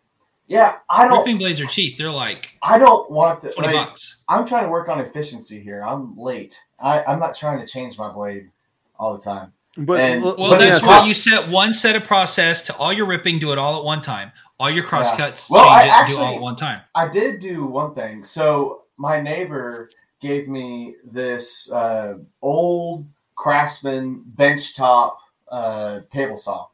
Yeah, 0.48 0.78
I 0.90 1.08
don't 1.08 1.20
Ripping 1.20 1.38
blades 1.38 1.60
are 1.60 1.66
cheap. 1.66 1.98
They're 1.98 2.10
like 2.12 2.58
I 2.64 2.78
don't 2.78 3.12
want 3.12 3.42
to. 3.42 3.52
twenty 3.52 3.74
like, 3.74 3.88
bucks. 3.88 4.24
I'm 4.30 4.46
trying 4.46 4.64
to 4.64 4.70
work 4.70 4.88
on 4.88 5.00
efficiency 5.00 5.60
here. 5.60 5.84
I'm 5.84 6.18
late. 6.18 6.58
I, 6.80 7.04
I'm 7.04 7.20
not 7.20 7.36
trying 7.36 7.60
to 7.60 7.68
change 7.68 7.98
my 7.98 8.10
blade 8.10 8.50
all 8.98 9.18
the 9.18 9.24
time. 9.24 9.54
But 9.78 10.00
And- 10.00 10.24
Well, 10.24 10.36
let 10.38 10.60
me 10.60 10.70
that's 10.70 10.86
why 10.86 11.06
you 11.06 11.14
set 11.14 11.50
one 11.50 11.74
set 11.74 11.96
of 11.96 12.06
process 12.06 12.64
to 12.64 12.76
all 12.78 12.94
your 12.94 13.06
ripping. 13.06 13.40
Do 13.40 13.52
it 13.52 13.58
all 13.58 13.78
at 13.78 13.84
one 13.84 14.02
time. 14.02 14.32
All 14.60 14.70
your 14.70 14.84
cross 14.84 15.12
Yeah. 15.12 15.18
cuts, 15.18 15.50
Well, 15.50 15.68
I 15.70 15.82
change 15.82 15.92
it, 15.92 15.98
and 15.98 16.08
do 16.08 16.24
all 16.24 16.36
at 16.36 16.42
one 16.42 16.56
time. 16.56 16.82
I 16.96 17.08
did 17.08 17.40
do 17.40 17.66
one 17.66 17.94
thing. 17.94 18.24
So 18.24 18.84
my 18.98 19.22
neighbor 19.22 19.92
gave 20.20 20.48
me 20.48 20.96
this 21.04 21.72
uh, 21.72 22.16
old 22.42 23.06
Craftsman 23.36 24.24
benchtop 24.36 25.18
uh, 25.50 26.00
table 26.10 26.38
saw, 26.38 26.68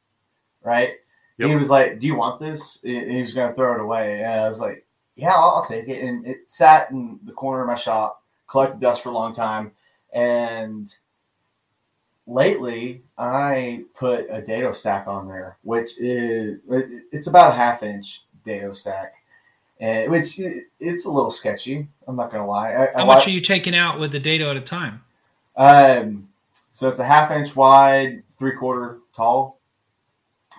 right? 0.63 0.93
Yep. 1.37 1.49
He 1.49 1.55
was 1.55 1.69
like, 1.69 1.99
"Do 1.99 2.07
you 2.07 2.15
want 2.15 2.39
this?" 2.39 2.79
And 2.83 3.11
he 3.11 3.19
was 3.19 3.33
going 3.33 3.49
to 3.49 3.55
throw 3.55 3.73
it 3.75 3.81
away. 3.81 4.21
And 4.23 4.31
I 4.41 4.47
was 4.47 4.59
like, 4.59 4.85
"Yeah, 5.15 5.33
I'll, 5.33 5.55
I'll 5.57 5.65
take 5.65 5.87
it." 5.87 6.03
And 6.03 6.25
it 6.27 6.51
sat 6.51 6.91
in 6.91 7.19
the 7.25 7.31
corner 7.33 7.61
of 7.63 7.67
my 7.67 7.75
shop, 7.75 8.21
collected 8.47 8.79
dust 8.79 9.01
for 9.01 9.09
a 9.09 9.13
long 9.13 9.33
time, 9.33 9.71
and 10.13 10.93
lately 12.27 13.01
I 13.17 13.83
put 13.95 14.27
a 14.29 14.41
dado 14.41 14.71
stack 14.71 15.07
on 15.07 15.27
there, 15.27 15.57
which 15.63 15.97
is 15.99 16.59
it's 17.11 17.27
about 17.27 17.51
a 17.51 17.55
half 17.55 17.83
inch 17.83 18.21
dado 18.45 18.71
stack, 18.73 19.13
and 19.79 20.11
which 20.11 20.39
i- 20.39 20.61
it's 20.79 21.05
a 21.05 21.09
little 21.11 21.29
sketchy. 21.29 21.87
I'm 22.07 22.15
not 22.15 22.31
gonna 22.31 22.47
lie. 22.47 22.71
I, 22.73 22.87
I 22.89 22.93
How 22.99 23.05
much 23.05 23.25
wa- 23.25 23.31
are 23.31 23.35
you 23.35 23.41
taking 23.41 23.75
out 23.75 23.99
with 23.99 24.11
the 24.11 24.19
dado 24.19 24.49
at 24.49 24.57
a 24.57 24.61
time? 24.61 25.03
um, 25.55 26.29
so 26.71 26.87
it's 26.87 26.99
a 26.99 27.03
half 27.05 27.29
inch 27.31 27.55
wide, 27.55 28.23
three 28.31 28.55
quarter 28.55 28.99
tall, 29.15 29.59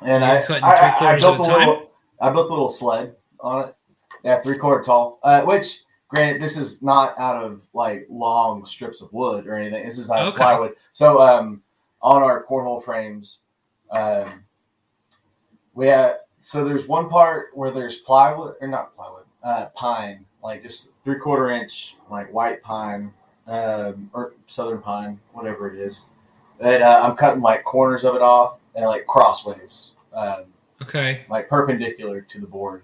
and 0.03 0.24
I, 0.24 0.38
I, 0.62 0.97
I- 1.01 1.12
I 1.14 1.18
built 1.18 1.38
a 1.40 1.42
a 1.42 1.47
time? 1.47 1.59
little. 1.66 1.90
I 2.20 2.30
built 2.30 2.47
a 2.49 2.51
little 2.51 2.68
sled 2.68 3.16
on 3.40 3.68
it. 3.68 3.76
Yeah, 4.22 4.40
three 4.40 4.57
quarter 4.57 4.82
tall. 4.82 5.18
Uh, 5.22 5.42
which, 5.42 5.82
granted, 6.09 6.40
this 6.40 6.57
is 6.57 6.82
not 6.82 7.18
out 7.18 7.42
of 7.45 7.66
like 7.74 8.07
long 8.09 8.64
strips 8.64 9.01
of 9.03 9.12
wood 9.12 9.47
or 9.47 9.55
anything. 9.55 9.84
This 9.84 9.99
is 9.99 10.11
out 10.11 10.22
of 10.22 10.28
Okay. 10.28 10.38
plywood. 10.38 10.74
So, 10.92 11.20
um, 11.20 11.62
on 12.01 12.22
our 12.22 12.45
cornhole 12.45 12.82
frames, 12.82 13.40
um, 13.90 14.45
we 15.74 15.86
have. 15.88 16.18
So 16.40 16.62
there's 16.64 16.86
one 16.86 17.09
part 17.09 17.49
where 17.55 17.70
there's 17.70 17.99
plywood 17.99 18.57
or 18.61 18.68
not 18.68 18.95
plywood, 18.95 19.24
uh, 19.42 19.66
pine, 19.74 20.26
like 20.42 20.62
just 20.62 20.90
three 21.03 21.18
quarter 21.18 21.51
inch, 21.51 21.97
like 22.11 22.30
white 22.32 22.62
pine 22.62 23.12
um, 23.47 24.11
or 24.12 24.34
southern 24.47 24.80
pine, 24.82 25.18
whatever 25.32 25.72
it 25.72 25.78
is. 25.80 26.05
That 26.61 26.82
uh, 26.82 27.03
I'm 27.03 27.16
cutting 27.16 27.40
like 27.42 27.64
corners 27.64 28.05
of 28.05 28.14
it 28.14 28.20
off 28.22 28.61
and 28.74 28.86
like 28.86 29.06
crossways, 29.06 29.90
um, 30.12 30.44
Okay. 30.82 31.24
like 31.28 31.48
perpendicular 31.48 32.20
to 32.20 32.40
the 32.40 32.46
board, 32.46 32.82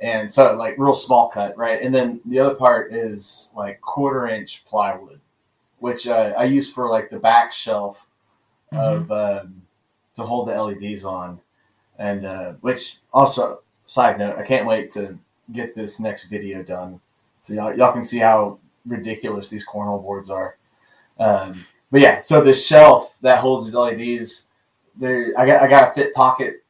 and 0.00 0.30
so 0.30 0.54
like 0.54 0.76
real 0.78 0.94
small 0.94 1.28
cut, 1.28 1.56
right? 1.56 1.80
And 1.82 1.94
then 1.94 2.20
the 2.24 2.38
other 2.38 2.54
part 2.54 2.92
is 2.92 3.50
like 3.56 3.80
quarter 3.80 4.26
inch 4.28 4.64
plywood, 4.64 5.20
which 5.78 6.06
uh, 6.06 6.34
I 6.36 6.44
use 6.44 6.72
for 6.72 6.88
like 6.88 7.10
the 7.10 7.18
back 7.18 7.52
shelf 7.52 8.08
Mm-hmm. 8.72 9.10
of 9.12 9.12
um, 9.12 9.62
to 10.14 10.22
hold 10.22 10.48
the 10.48 10.62
LEDs 10.62 11.04
on, 11.04 11.40
and 11.98 12.26
uh, 12.26 12.52
which 12.60 12.98
also 13.12 13.62
side 13.86 14.18
note, 14.18 14.36
I 14.36 14.42
can't 14.42 14.66
wait 14.66 14.90
to 14.92 15.18
get 15.52 15.74
this 15.74 15.98
next 15.98 16.24
video 16.26 16.62
done 16.62 17.00
so 17.40 17.54
y'all, 17.54 17.74
y'all 17.74 17.92
can 17.92 18.04
see 18.04 18.18
how 18.18 18.58
ridiculous 18.86 19.48
these 19.48 19.66
cornhole 19.66 20.02
boards 20.02 20.28
are. 20.28 20.56
Um, 21.18 21.64
but 21.90 22.00
yeah, 22.02 22.20
so 22.20 22.42
the 22.42 22.52
shelf 22.52 23.16
that 23.22 23.38
holds 23.38 23.64
these 23.64 23.74
LEDs, 23.74 24.47
there 24.98 25.32
I 25.38 25.46
got 25.46 25.62
I 25.62 25.68
got 25.68 25.88
to 25.88 26.00
fit 26.00 26.14
pocket 26.14 26.64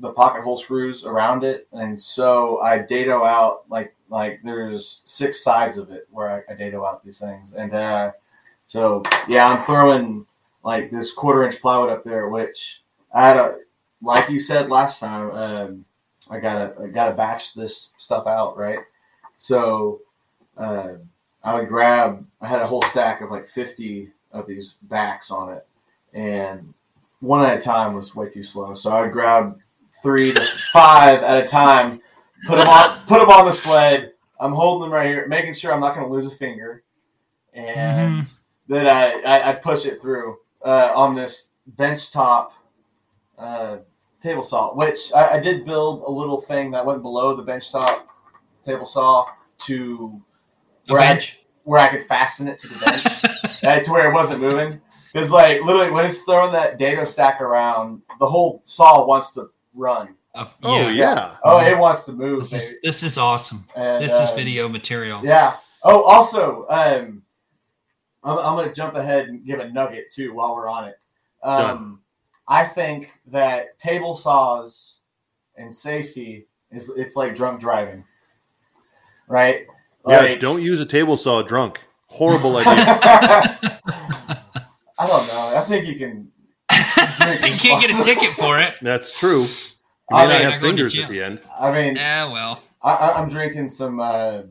the 0.00 0.12
pocket 0.12 0.42
hole 0.42 0.56
screws 0.56 1.04
around 1.04 1.44
it, 1.44 1.68
and 1.72 2.00
so 2.00 2.60
I 2.60 2.78
dado 2.78 3.24
out 3.24 3.68
like 3.68 3.94
like 4.08 4.40
there's 4.42 5.02
six 5.04 5.42
sides 5.44 5.78
of 5.78 5.90
it 5.90 6.08
where 6.10 6.44
I, 6.48 6.52
I 6.52 6.56
dado 6.56 6.84
out 6.84 7.04
these 7.04 7.20
things, 7.20 7.52
and 7.52 7.72
uh, 7.74 8.12
so 8.66 9.02
yeah, 9.28 9.46
I'm 9.46 9.66
throwing 9.66 10.26
like 10.62 10.90
this 10.90 11.12
quarter 11.12 11.44
inch 11.44 11.60
plywood 11.60 11.90
up 11.90 12.04
there, 12.04 12.28
which 12.28 12.82
I 13.12 13.26
had 13.26 13.36
a 13.36 13.58
like 14.02 14.28
you 14.30 14.40
said 14.40 14.70
last 14.70 15.00
time. 15.00 15.30
Um, 15.32 15.84
I 16.30 16.38
gotta 16.38 16.74
I 16.82 16.86
gotta 16.88 17.14
batch 17.14 17.54
this 17.54 17.92
stuff 17.96 18.26
out, 18.26 18.56
right? 18.56 18.80
So 19.36 20.00
uh, 20.56 20.94
I 21.42 21.54
would 21.54 21.68
grab. 21.68 22.26
I 22.40 22.46
had 22.46 22.62
a 22.62 22.66
whole 22.66 22.82
stack 22.82 23.20
of 23.20 23.30
like 23.30 23.46
fifty 23.46 24.10
of 24.32 24.46
these 24.46 24.74
backs 24.82 25.30
on 25.30 25.52
it, 25.52 25.66
and 26.14 26.72
one 27.20 27.44
at 27.44 27.56
a 27.56 27.60
time 27.60 27.94
was 27.94 28.14
way 28.14 28.28
too 28.28 28.42
slow. 28.42 28.74
So 28.74 28.90
I 28.90 29.02
would 29.02 29.12
grab 29.12 29.58
three 30.02 30.32
to 30.32 30.40
five 30.72 31.22
at 31.22 31.42
a 31.42 31.46
time, 31.46 32.00
put 32.46 32.56
them 32.56 32.68
on 32.68 33.00
put 33.06 33.20
them 33.20 33.30
on 33.30 33.46
the 33.46 33.52
sled. 33.52 34.12
I'm 34.40 34.52
holding 34.52 34.88
them 34.88 34.94
right 34.94 35.06
here, 35.06 35.26
making 35.28 35.54
sure 35.54 35.72
I'm 35.72 35.80
not 35.80 35.94
going 35.94 36.06
to 36.06 36.12
lose 36.12 36.26
a 36.26 36.30
finger, 36.30 36.82
and 37.52 38.26
then 38.68 38.86
I, 38.86 39.20
I 39.26 39.50
I 39.50 39.54
push 39.54 39.84
it 39.84 40.00
through 40.00 40.38
uh, 40.64 40.92
on 40.94 41.14
this 41.14 41.50
bench 41.66 42.10
top 42.10 42.52
uh, 43.38 43.78
table 44.20 44.42
saw, 44.42 44.74
which 44.74 45.12
I, 45.14 45.36
I 45.36 45.40
did 45.40 45.64
build 45.64 46.02
a 46.06 46.10
little 46.10 46.40
thing 46.40 46.70
that 46.72 46.84
went 46.84 47.02
below 47.02 47.34
the 47.34 47.42
bench 47.42 47.70
top 47.70 48.08
table 48.64 48.84
saw 48.84 49.26
to 49.58 50.20
A 50.88 50.92
where 50.92 51.02
I, 51.02 51.20
where 51.64 51.80
I 51.80 51.88
could 51.88 52.02
fasten 52.02 52.48
it 52.48 52.58
to 52.60 52.68
the 52.68 52.78
bench 52.84 53.04
uh, 53.64 53.80
to 53.80 53.92
where 53.92 54.10
it 54.10 54.14
wasn't 54.14 54.40
moving. 54.40 54.80
Because 55.12 55.30
like 55.30 55.62
literally 55.62 55.90
when 55.90 56.04
it's 56.06 56.18
throwing 56.22 56.52
that 56.52 56.78
dado 56.78 57.04
stack 57.04 57.40
around, 57.40 58.02
the 58.18 58.26
whole 58.26 58.62
saw 58.64 59.04
wants 59.06 59.32
to 59.32 59.50
run. 59.74 60.14
Uh, 60.34 60.46
Oh 60.62 60.88
yeah. 60.88 61.36
Oh, 61.42 61.58
it 61.58 61.76
wants 61.76 62.02
to 62.04 62.12
move. 62.12 62.40
This 62.40 62.52
is 62.52 62.76
this 62.82 63.02
is 63.02 63.18
awesome. 63.18 63.66
And, 63.74 64.02
This 64.02 64.12
is 64.12 64.30
um, 64.30 64.36
video 64.36 64.68
material. 64.68 65.20
Yeah. 65.24 65.56
Oh, 65.82 66.02
also, 66.02 66.66
um, 66.68 67.22
I'm, 68.22 68.38
I'm 68.38 68.54
going 68.56 68.68
to 68.68 68.74
jump 68.74 68.94
ahead 68.94 69.28
and 69.28 69.44
give 69.44 69.60
a 69.60 69.70
nugget 69.70 70.12
too 70.12 70.34
while 70.34 70.54
we're 70.54 70.68
on 70.68 70.88
it. 70.88 70.98
Um, 71.42 72.02
I 72.46 72.64
think 72.64 73.18
that 73.28 73.78
table 73.78 74.14
saws 74.14 74.98
and 75.56 75.74
safety 75.74 76.46
is 76.70 76.92
it's 76.96 77.16
like 77.16 77.34
drunk 77.34 77.60
driving, 77.60 78.04
right? 79.26 79.66
Yeah, 80.06 80.34
don't 80.36 80.62
use 80.62 80.80
a 80.80 80.86
table 80.86 81.16
saw 81.16 81.42
drunk. 81.42 81.80
Horrible 82.06 82.56
idea. 82.56 83.70
I 85.00 85.06
don't 85.06 85.26
know. 85.28 85.56
I 85.56 85.62
think 85.62 85.86
you 85.86 85.96
can 85.96 86.30
drink. 86.68 87.40
you 87.46 87.54
can't 87.54 87.80
get 87.80 87.98
a 87.98 88.02
ticket 88.02 88.36
for 88.36 88.60
it. 88.60 88.74
That's 88.82 89.18
true. 89.18 89.44
You 89.44 89.46
I 90.12 90.26
may 90.26 90.34
mean, 90.34 90.42
not 90.42 90.52
have 90.52 90.60
fingers 90.60 90.98
at 90.98 91.08
the 91.08 91.22
end. 91.22 91.40
I 91.58 91.72
mean, 91.72 91.96
Yeah, 91.96 92.30
well. 92.30 92.62
I, 92.82 92.92
I- 92.92 93.18
I'm 93.18 93.28
drinking 93.28 93.70
some. 93.70 93.98
Uh, 93.98 94.42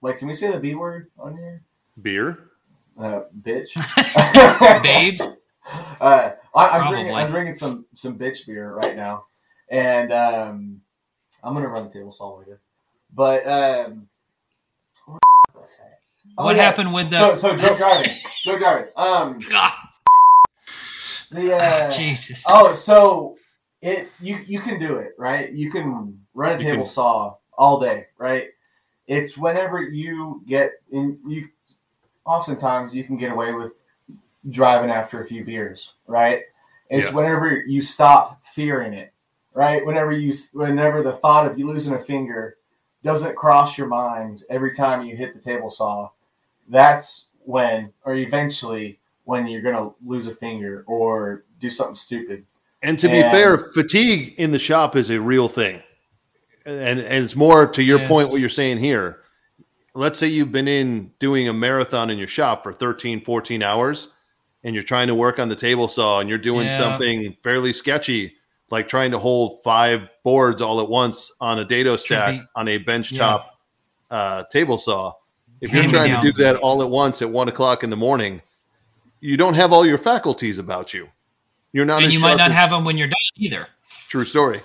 like, 0.00 0.18
can 0.18 0.26
we 0.28 0.32
say 0.32 0.50
the 0.50 0.58
B 0.58 0.74
word 0.74 1.10
on 1.18 1.36
here? 1.36 1.64
Beer. 2.00 2.38
Uh, 2.98 3.24
bitch. 3.42 3.74
Babes. 4.82 5.28
Uh, 6.00 6.30
I, 6.54 6.68
I'm 6.68 6.90
drinking. 6.90 7.14
I'm 7.14 7.30
drinking 7.30 7.54
some 7.54 7.84
some 7.92 8.18
bitch 8.18 8.46
beer 8.46 8.72
right 8.74 8.96
now, 8.96 9.26
and 9.68 10.12
um, 10.12 10.80
I'm 11.42 11.52
gonna 11.52 11.68
run 11.68 11.84
the 11.84 11.92
table 11.92 12.10
saw 12.10 12.38
later. 12.38 12.62
But 13.12 13.46
um, 13.46 14.08
what 15.06 15.20
was 15.54 15.62
I 15.64 15.66
saying? 15.66 16.03
Oh, 16.38 16.46
what 16.46 16.56
yeah. 16.56 16.62
happened 16.62 16.92
with 16.92 17.10
the 17.10 17.16
So 17.18 17.34
so 17.34 17.56
drunk 17.56 17.78
driving. 17.78 18.12
drunk 18.44 18.60
driving. 18.60 18.88
Um, 18.96 19.38
God, 19.50 19.72
the 21.30 21.54
uh, 21.54 21.90
Jesus? 21.90 22.44
oh 22.48 22.72
so 22.72 23.36
it 23.82 24.08
you 24.20 24.38
you 24.46 24.60
can 24.60 24.78
do 24.80 24.96
it 24.96 25.12
right. 25.18 25.52
You 25.52 25.70
can 25.70 26.20
run 26.34 26.56
a 26.56 26.58
table 26.58 26.78
can- 26.78 26.86
saw 26.86 27.36
all 27.56 27.78
day, 27.80 28.06
right? 28.18 28.48
It's 29.06 29.36
whenever 29.36 29.82
you 29.82 30.42
get 30.46 30.72
in 30.90 31.18
you. 31.26 31.48
Oftentimes, 32.26 32.94
you 32.94 33.04
can 33.04 33.18
get 33.18 33.30
away 33.32 33.52
with 33.52 33.74
driving 34.48 34.90
after 34.90 35.20
a 35.20 35.26
few 35.26 35.44
beers, 35.44 35.92
right? 36.06 36.40
It's 36.88 37.06
Yes. 37.06 37.14
whenever 37.14 37.52
you 37.54 37.82
stop 37.82 38.42
fearing 38.42 38.94
it, 38.94 39.12
right? 39.52 39.84
Whenever 39.84 40.10
you, 40.10 40.32
whenever 40.54 41.02
the 41.02 41.12
thought 41.12 41.46
of 41.46 41.58
you 41.58 41.66
losing 41.66 41.92
a 41.92 41.98
finger 41.98 42.56
doesn't 43.02 43.36
cross 43.36 43.76
your 43.76 43.88
mind 43.88 44.42
every 44.48 44.72
time 44.72 45.04
you 45.04 45.14
hit 45.14 45.34
the 45.34 45.40
table 45.40 45.68
saw, 45.68 46.08
that's 46.68 47.28
when, 47.44 47.92
or 48.04 48.14
eventually, 48.14 48.98
when 49.24 49.46
you're 49.46 49.62
gonna 49.62 49.90
lose 50.04 50.26
a 50.26 50.34
finger 50.34 50.84
or 50.86 51.44
do 51.60 51.70
something 51.70 51.94
stupid. 51.94 52.44
And 52.82 52.98
to 52.98 53.08
be 53.08 53.22
fair, 53.22 53.56
fatigue 53.72 54.34
in 54.36 54.50
the 54.52 54.58
shop 54.58 54.96
is 54.96 55.10
a 55.10 55.18
real 55.20 55.48
thing. 55.48 55.82
And, 56.66 57.00
and 57.00 57.24
it's 57.24 57.36
more 57.36 57.66
to 57.66 57.82
your 57.82 57.98
Yes. 58.00 58.08
point, 58.08 58.30
what 58.30 58.40
you're 58.40 58.48
saying 58.50 58.78
here. 58.78 59.20
Let's 59.94 60.18
say 60.18 60.26
you've 60.26 60.52
been 60.52 60.68
in 60.68 61.10
doing 61.18 61.48
a 61.48 61.52
marathon 61.52 62.10
in 62.10 62.18
your 62.18 62.26
shop 62.26 62.62
for 62.62 62.72
13, 62.72 63.24
14 63.24 63.62
hours, 63.62 64.08
and 64.64 64.74
you're 64.74 64.82
trying 64.84 65.06
to 65.08 65.14
work 65.14 65.38
on 65.38 65.48
the 65.48 65.56
table 65.56 65.88
saw 65.88 66.20
and 66.20 66.28
you're 66.28 66.38
doing 66.38 66.66
Yeah. 66.66 66.78
something 66.78 67.36
fairly 67.42 67.72
sketchy, 67.72 68.34
like 68.70 68.88
trying 68.88 69.10
to 69.12 69.18
hold 69.18 69.62
five 69.62 70.08
boards 70.22 70.60
all 70.60 70.80
at 70.80 70.88
once 70.88 71.30
on 71.40 71.58
a 71.60 71.64
dado 71.64 71.96
stack 71.96 72.40
be- 72.40 72.46
on 72.56 72.68
a 72.68 72.78
bench 72.78 73.12
Yeah. 73.12 73.38
uh, 74.10 74.44
table 74.50 74.76
saw. 74.78 75.12
If 75.64 75.72
you're 75.72 75.88
trying 75.88 76.14
to 76.20 76.32
do 76.32 76.32
that 76.42 76.56
all 76.56 76.82
at 76.82 76.90
once 76.90 77.22
at 77.22 77.30
one 77.30 77.48
o'clock 77.48 77.82
in 77.84 77.90
the 77.90 77.96
morning, 77.96 78.42
you 79.20 79.36
don't 79.36 79.54
have 79.54 79.72
all 79.72 79.86
your 79.86 79.98
faculties 79.98 80.58
about 80.58 80.92
you. 80.94 81.08
You're 81.72 81.84
not 81.84 82.02
and 82.02 82.12
you 82.12 82.20
might 82.20 82.36
not 82.36 82.50
as- 82.50 82.56
have 82.56 82.70
them 82.70 82.84
when 82.84 82.96
you're 82.98 83.08
done 83.08 83.16
either. 83.36 83.66
True 84.08 84.24
story. 84.24 84.60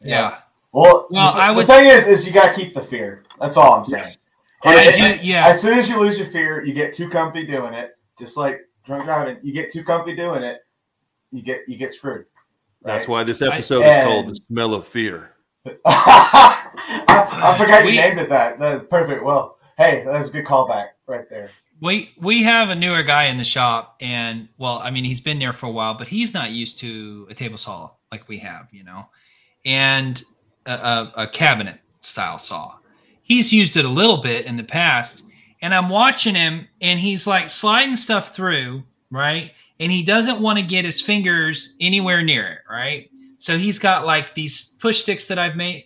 Yeah. 0.00 0.38
Well, 0.72 1.08
Well, 1.10 1.32
the, 1.34 1.40
I 1.40 1.54
the 1.54 1.64
thing 1.66 1.86
is, 1.86 2.06
is 2.06 2.26
you 2.26 2.32
gotta 2.32 2.54
keep 2.54 2.74
the 2.74 2.80
fear. 2.80 3.24
That's 3.40 3.56
all 3.56 3.74
I'm 3.74 3.84
saying. 3.84 4.04
Yes. 4.04 4.18
And- 4.64 4.74
I 5.04 5.16
do- 5.16 5.24
yeah. 5.26 5.46
As 5.48 5.60
soon 5.60 5.78
as 5.78 5.88
you 5.88 5.98
lose 5.98 6.18
your 6.18 6.26
fear, 6.28 6.62
you 6.64 6.72
get 6.72 6.92
too 6.92 7.08
comfy 7.08 7.44
doing 7.46 7.72
it. 7.74 7.96
Just 8.18 8.36
like 8.36 8.60
drunk 8.84 9.04
driving, 9.04 9.38
you 9.42 9.52
get 9.52 9.70
too 9.72 9.82
comfy 9.82 10.14
doing 10.14 10.42
it, 10.42 10.60
you 11.30 11.42
get 11.42 11.62
you 11.68 11.76
get 11.76 11.92
screwed. 11.92 12.26
That's 12.82 13.08
right? 13.08 13.12
why 13.12 13.24
this 13.24 13.40
I- 13.42 13.46
episode 13.54 13.82
is 13.84 14.04
called 14.04 14.28
"The 14.28 14.34
Smell 14.46 14.74
of 14.74 14.86
Fear." 14.86 15.30
I, 15.84 16.68
I 17.08 17.58
forgot 17.58 17.80
you 17.84 17.90
We- 17.90 17.96
named 17.96 18.18
it 18.20 18.28
that. 18.28 18.58
That's 18.58 18.84
perfect. 18.84 19.22
Well, 19.24 19.57
Hey, 19.78 20.02
that's 20.04 20.28
a 20.28 20.32
good 20.32 20.44
callback 20.44 20.88
right 21.06 21.30
there. 21.30 21.50
We 21.80 22.12
we 22.18 22.42
have 22.42 22.68
a 22.68 22.74
newer 22.74 23.04
guy 23.04 23.26
in 23.26 23.36
the 23.36 23.44
shop, 23.44 23.94
and 24.00 24.48
well, 24.58 24.80
I 24.82 24.90
mean, 24.90 25.04
he's 25.04 25.20
been 25.20 25.38
there 25.38 25.52
for 25.52 25.66
a 25.66 25.70
while, 25.70 25.94
but 25.94 26.08
he's 26.08 26.34
not 26.34 26.50
used 26.50 26.80
to 26.80 27.28
a 27.30 27.34
table 27.34 27.56
saw 27.56 27.90
like 28.10 28.28
we 28.28 28.38
have, 28.38 28.66
you 28.72 28.82
know, 28.82 29.06
and 29.64 30.20
a, 30.66 30.72
a, 30.72 31.12
a 31.18 31.26
cabinet 31.28 31.78
style 32.00 32.40
saw. 32.40 32.74
He's 33.22 33.52
used 33.52 33.76
it 33.76 33.84
a 33.84 33.88
little 33.88 34.16
bit 34.16 34.46
in 34.46 34.56
the 34.56 34.64
past, 34.64 35.22
and 35.62 35.72
I'm 35.72 35.88
watching 35.88 36.34
him, 36.34 36.66
and 36.80 36.98
he's 36.98 37.28
like 37.28 37.48
sliding 37.48 37.94
stuff 37.94 38.34
through, 38.34 38.82
right? 39.12 39.52
And 39.78 39.92
he 39.92 40.02
doesn't 40.02 40.40
want 40.40 40.58
to 40.58 40.64
get 40.64 40.84
his 40.84 41.00
fingers 41.00 41.76
anywhere 41.80 42.22
near 42.22 42.48
it, 42.48 42.58
right? 42.68 43.08
So 43.38 43.56
he's 43.56 43.78
got 43.78 44.04
like 44.04 44.34
these 44.34 44.74
push 44.80 45.02
sticks 45.02 45.28
that 45.28 45.38
I've 45.38 45.54
made. 45.54 45.84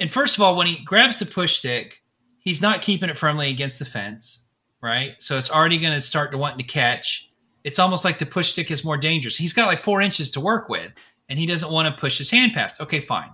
And 0.00 0.12
first 0.12 0.34
of 0.34 0.42
all, 0.42 0.56
when 0.56 0.66
he 0.66 0.82
grabs 0.82 1.20
the 1.20 1.26
push 1.26 1.58
stick, 1.58 2.02
he's 2.40 2.62
not 2.62 2.82
keeping 2.82 3.08
it 3.08 3.18
firmly 3.18 3.50
against 3.50 3.78
the 3.78 3.84
fence, 3.84 4.46
right? 4.80 5.14
So 5.18 5.36
it's 5.36 5.50
already 5.50 5.78
going 5.78 5.94
to 5.94 6.00
start 6.00 6.30
to 6.32 6.38
want 6.38 6.58
to 6.58 6.64
catch. 6.64 7.30
It's 7.64 7.78
almost 7.78 8.04
like 8.04 8.18
the 8.18 8.26
push 8.26 8.52
stick 8.52 8.70
is 8.70 8.84
more 8.84 8.96
dangerous. 8.96 9.36
He's 9.36 9.52
got 9.52 9.66
like 9.66 9.80
four 9.80 10.00
inches 10.00 10.30
to 10.30 10.40
work 10.40 10.68
with, 10.68 10.92
and 11.28 11.38
he 11.38 11.46
doesn't 11.46 11.72
want 11.72 11.86
to 11.94 12.00
push 12.00 12.18
his 12.18 12.30
hand 12.30 12.52
past. 12.52 12.80
Okay, 12.80 13.00
fine. 13.00 13.30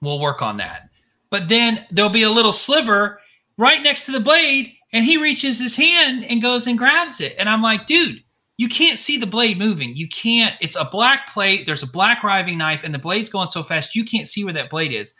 We'll 0.00 0.20
work 0.20 0.42
on 0.42 0.58
that. 0.58 0.90
But 1.30 1.48
then 1.48 1.84
there'll 1.90 2.10
be 2.10 2.22
a 2.22 2.30
little 2.30 2.52
sliver 2.52 3.20
right 3.58 3.82
next 3.82 4.06
to 4.06 4.12
the 4.12 4.20
blade, 4.20 4.72
and 4.92 5.04
he 5.04 5.16
reaches 5.16 5.60
his 5.60 5.76
hand 5.76 6.24
and 6.24 6.42
goes 6.42 6.66
and 6.66 6.78
grabs 6.78 7.20
it. 7.20 7.34
And 7.38 7.48
I'm 7.48 7.62
like, 7.62 7.86
dude, 7.86 8.22
you 8.58 8.68
can't 8.68 8.98
see 8.98 9.18
the 9.18 9.26
blade 9.26 9.58
moving. 9.58 9.96
You 9.96 10.08
can't. 10.08 10.54
It's 10.60 10.76
a 10.76 10.84
black 10.84 11.32
plate. 11.32 11.66
There's 11.66 11.82
a 11.82 11.90
black 11.90 12.22
riving 12.22 12.58
knife, 12.58 12.84
and 12.84 12.94
the 12.94 12.98
blade's 12.98 13.28
going 13.28 13.48
so 13.48 13.62
fast 13.62 13.94
you 13.94 14.04
can't 14.04 14.28
see 14.28 14.44
where 14.44 14.54
that 14.54 14.70
blade 14.70 14.92
is. 14.92 15.14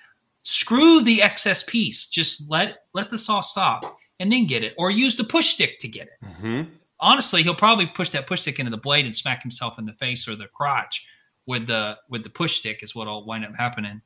Screw 0.49 1.01
the 1.01 1.23
excess 1.23 1.65
piece. 1.65 2.09
Just 2.09 2.49
let 2.49 2.85
let 2.95 3.11
the 3.11 3.19
saw 3.19 3.41
stop 3.41 3.99
and 4.21 4.31
then 4.31 4.47
get 4.47 4.63
it, 4.63 4.75
or 4.79 4.93
use 4.93 5.17
the 5.17 5.25
push 5.25 5.49
stick 5.49 5.81
to 5.81 5.89
get 5.89 6.07
it. 6.07 6.25
Mm-hmm. 6.25 6.71
Honestly, 7.01 7.43
he'll 7.43 7.53
probably 7.53 7.87
push 7.87 8.11
that 8.11 8.29
push 8.29 8.43
stick 8.43 8.61
into 8.61 8.71
the 8.71 8.77
blade 8.77 9.07
and 9.07 9.13
smack 9.13 9.43
himself 9.43 9.77
in 9.77 9.85
the 9.87 9.93
face 9.95 10.29
or 10.29 10.37
the 10.37 10.47
crotch 10.47 11.05
with 11.47 11.67
the 11.67 11.99
with 12.09 12.23
the 12.23 12.31
push 12.31 12.61
stick 12.61 12.85
is 12.85 12.95
what'll 12.95 13.27
wind 13.27 13.45
up 13.45 13.57
happening. 13.57 14.01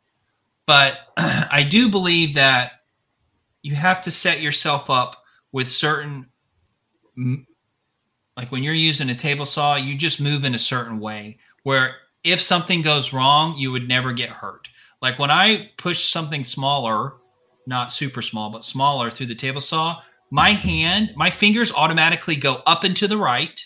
But 0.64 0.98
I 1.18 1.62
do 1.62 1.90
believe 1.90 2.34
that 2.36 2.72
you 3.60 3.74
have 3.74 4.00
to 4.02 4.10
set 4.10 4.40
yourself 4.40 4.88
up 4.88 5.22
with 5.52 5.68
certain 5.68 6.26
like 8.34 8.50
when 8.50 8.62
you're 8.62 8.72
using 8.72 9.10
a 9.10 9.14
table 9.14 9.44
saw, 9.44 9.76
you 9.76 9.94
just 9.94 10.22
move 10.22 10.44
in 10.44 10.54
a 10.54 10.58
certain 10.58 11.00
way 11.00 11.36
where 11.64 11.96
if 12.24 12.40
something 12.40 12.80
goes 12.80 13.12
wrong, 13.12 13.58
you 13.58 13.72
would 13.72 13.86
never 13.86 14.14
get 14.14 14.30
hurt. 14.30 14.70
Like 15.02 15.18
when 15.18 15.30
I 15.30 15.70
push 15.78 16.04
something 16.04 16.44
smaller, 16.44 17.14
not 17.66 17.92
super 17.92 18.22
small, 18.22 18.50
but 18.50 18.64
smaller 18.64 19.10
through 19.10 19.26
the 19.26 19.34
table 19.34 19.60
saw, 19.60 20.00
my 20.30 20.52
hand, 20.52 21.12
my 21.16 21.30
fingers 21.30 21.72
automatically 21.72 22.36
go 22.36 22.62
up 22.66 22.84
and 22.84 22.96
to 22.96 23.08
the 23.08 23.16
right, 23.16 23.60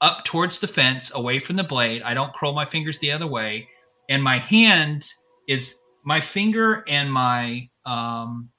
up 0.00 0.24
towards 0.24 0.58
the 0.58 0.66
fence, 0.66 1.14
away 1.14 1.38
from 1.38 1.56
the 1.56 1.64
blade. 1.64 2.02
I 2.02 2.14
don't 2.14 2.34
curl 2.34 2.52
my 2.52 2.64
fingers 2.64 2.98
the 2.98 3.12
other 3.12 3.26
way. 3.26 3.68
And 4.08 4.22
my 4.22 4.38
hand 4.38 5.06
is 5.48 5.76
my 6.04 6.20
finger 6.20 6.84
and 6.88 7.12
my 7.12 7.68
um, 7.86 8.50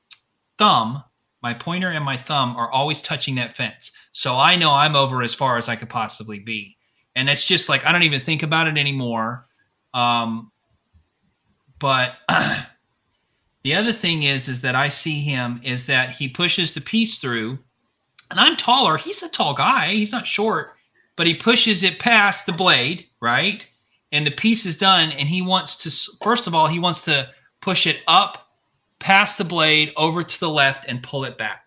thumb 0.57 1.03
my 1.45 1.53
pointer 1.53 1.89
and 1.91 2.03
my 2.03 2.17
thumb 2.17 2.55
are 2.55 2.71
always 2.71 3.03
touching 3.03 3.35
that 3.35 3.53
fence. 3.53 3.91
So 4.11 4.35
I 4.35 4.55
know 4.55 4.71
I'm 4.71 4.95
over 4.95 5.21
as 5.21 5.35
far 5.35 5.57
as 5.57 5.69
I 5.69 5.75
could 5.75 5.89
possibly 5.91 6.39
be. 6.39 6.75
And 7.15 7.29
it's 7.29 7.45
just 7.45 7.69
like 7.69 7.85
I 7.85 7.91
don't 7.91 8.01
even 8.01 8.19
think 8.19 8.41
about 8.41 8.65
it 8.65 8.79
anymore. 8.79 9.45
Um, 9.93 10.51
but 11.79 12.15
the 13.63 13.75
other 13.75 13.93
thing 13.93 14.23
is 14.23 14.47
is 14.47 14.61
that 14.61 14.75
I 14.75 14.89
see 14.89 15.21
him 15.21 15.59
is 15.63 15.87
that 15.87 16.11
he 16.11 16.27
pushes 16.27 16.73
the 16.73 16.81
piece 16.81 17.19
through 17.19 17.59
and 18.31 18.39
I'm 18.39 18.57
taller. 18.57 18.97
He's 18.97 19.21
a 19.21 19.29
tall 19.29 19.53
guy. 19.53 19.87
He's 19.87 20.11
not 20.11 20.27
short, 20.27 20.73
but 21.15 21.27
he 21.27 21.35
pushes 21.35 21.83
it 21.83 21.99
past 21.99 22.45
the 22.45 22.51
blade, 22.51 23.05
right? 23.21 23.67
And 24.11 24.25
the 24.25 24.31
piece 24.31 24.65
is 24.65 24.77
done 24.77 25.11
and 25.11 25.29
he 25.29 25.41
wants 25.41 25.75
to 25.77 26.23
first 26.23 26.47
of 26.47 26.55
all, 26.55 26.67
he 26.67 26.79
wants 26.79 27.05
to 27.05 27.29
push 27.61 27.87
it 27.87 28.01
up 28.07 28.49
past 28.99 29.37
the 29.37 29.43
blade 29.43 29.93
over 29.97 30.23
to 30.23 30.39
the 30.39 30.49
left 30.49 30.85
and 30.87 31.03
pull 31.03 31.25
it 31.25 31.37
back. 31.37 31.65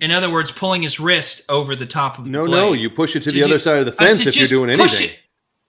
In 0.00 0.12
other 0.12 0.30
words, 0.30 0.52
pulling 0.52 0.82
his 0.82 1.00
wrist 1.00 1.42
over 1.48 1.74
the 1.74 1.86
top 1.86 2.18
of 2.18 2.24
the 2.24 2.30
no, 2.30 2.44
blade. 2.44 2.52
no. 2.52 2.72
You 2.72 2.90
push 2.90 3.16
it 3.16 3.22
to 3.24 3.32
the 3.32 3.42
other 3.42 3.58
side 3.58 3.80
of 3.80 3.86
the 3.86 3.92
fence 3.92 4.18
said, 4.18 4.28
if 4.28 4.36
you're 4.36 4.46
doing 4.46 4.70
anything. 4.70 5.08
It. 5.08 5.20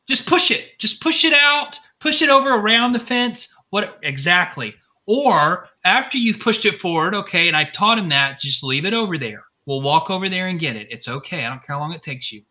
Just 0.07 0.28
push 0.28 0.51
it. 0.51 0.78
Just 0.78 1.01
push 1.01 1.26
it 1.26 1.34
out. 1.34 1.80
Push 1.99 2.22
it 2.22 2.30
over 2.30 2.53
around 2.53 2.91
the 2.91 2.99
fence. 2.99 3.53
What 3.72 3.99
exactly? 4.03 4.76
Or 5.07 5.67
after 5.84 6.17
you've 6.17 6.39
pushed 6.39 6.65
it 6.65 6.76
forward, 6.76 7.15
okay, 7.15 7.47
and 7.47 7.57
I've 7.57 7.72
taught 7.72 7.97
him 7.97 8.09
that, 8.09 8.39
just 8.39 8.63
leave 8.63 8.86
it 8.86 8.93
over 8.93 9.17
there. 9.17 9.43
We'll 9.65 9.82
walk 9.82 10.09
over 10.09 10.30
there 10.30 10.47
and 10.47 10.59
get 10.59 10.76
it. 10.76 10.88
It's 10.89 11.07
okay. 11.07 11.45
I 11.45 11.49
don't 11.49 11.65
care 11.65 11.76
how 11.76 11.82
long 11.82 11.93
it 11.93 12.01
takes 12.01 12.32
you. 12.32 12.43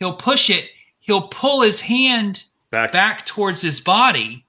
He'll 0.00 0.16
push 0.16 0.50
it. 0.50 0.68
He'll 0.98 1.28
pull 1.28 1.62
his 1.62 1.80
hand 1.80 2.44
back, 2.70 2.92
back 2.92 3.24
towards 3.24 3.62
his 3.62 3.80
body 3.80 4.44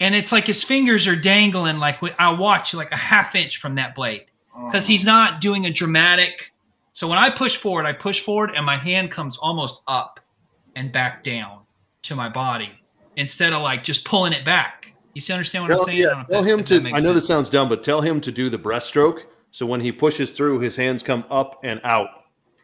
and 0.00 0.14
it's 0.14 0.32
like 0.32 0.46
his 0.46 0.62
fingers 0.62 1.06
are 1.06 1.14
dangling 1.14 1.78
like 1.78 1.98
I 2.18 2.32
watch 2.32 2.74
like 2.74 2.90
a 2.90 2.96
half 2.96 3.34
inch 3.34 3.58
from 3.58 3.74
that 3.74 3.94
blade 3.94 4.24
oh. 4.56 4.66
because 4.66 4.86
he's 4.86 5.04
not 5.04 5.40
doing 5.40 5.66
a 5.66 5.70
dramatic. 5.72 6.52
So 6.92 7.06
when 7.06 7.18
I 7.18 7.30
push 7.30 7.56
forward, 7.56 7.86
I 7.86 7.92
push 7.92 8.20
forward 8.20 8.52
and 8.56 8.64
my 8.64 8.76
hand 8.76 9.10
comes 9.10 9.36
almost 9.36 9.82
up 9.86 10.18
and 10.74 10.90
back 10.90 11.22
down 11.22 11.60
to 12.02 12.16
my 12.16 12.30
body 12.30 12.70
instead 13.16 13.52
of 13.52 13.62
like 13.62 13.84
just 13.84 14.04
pulling 14.06 14.32
it 14.32 14.44
back. 14.44 14.89
You 15.14 15.20
see, 15.20 15.32
understand 15.32 15.64
what 15.64 15.68
tell, 15.70 15.80
I'm 15.80 15.86
saying? 15.86 15.98
Yeah, 15.98 16.24
tell 16.28 16.42
him 16.42 16.64
to. 16.64 16.76
I 16.76 16.80
know 16.80 17.00
sense. 17.00 17.14
this 17.14 17.26
sounds 17.26 17.50
dumb, 17.50 17.68
but 17.68 17.82
tell 17.82 18.00
him 18.00 18.20
to 18.20 18.32
do 18.32 18.48
the 18.48 18.58
breaststroke. 18.58 19.24
So 19.50 19.66
when 19.66 19.80
he 19.80 19.90
pushes 19.90 20.30
through, 20.30 20.60
his 20.60 20.76
hands 20.76 21.02
come 21.02 21.24
up 21.30 21.60
and 21.64 21.80
out 21.82 22.08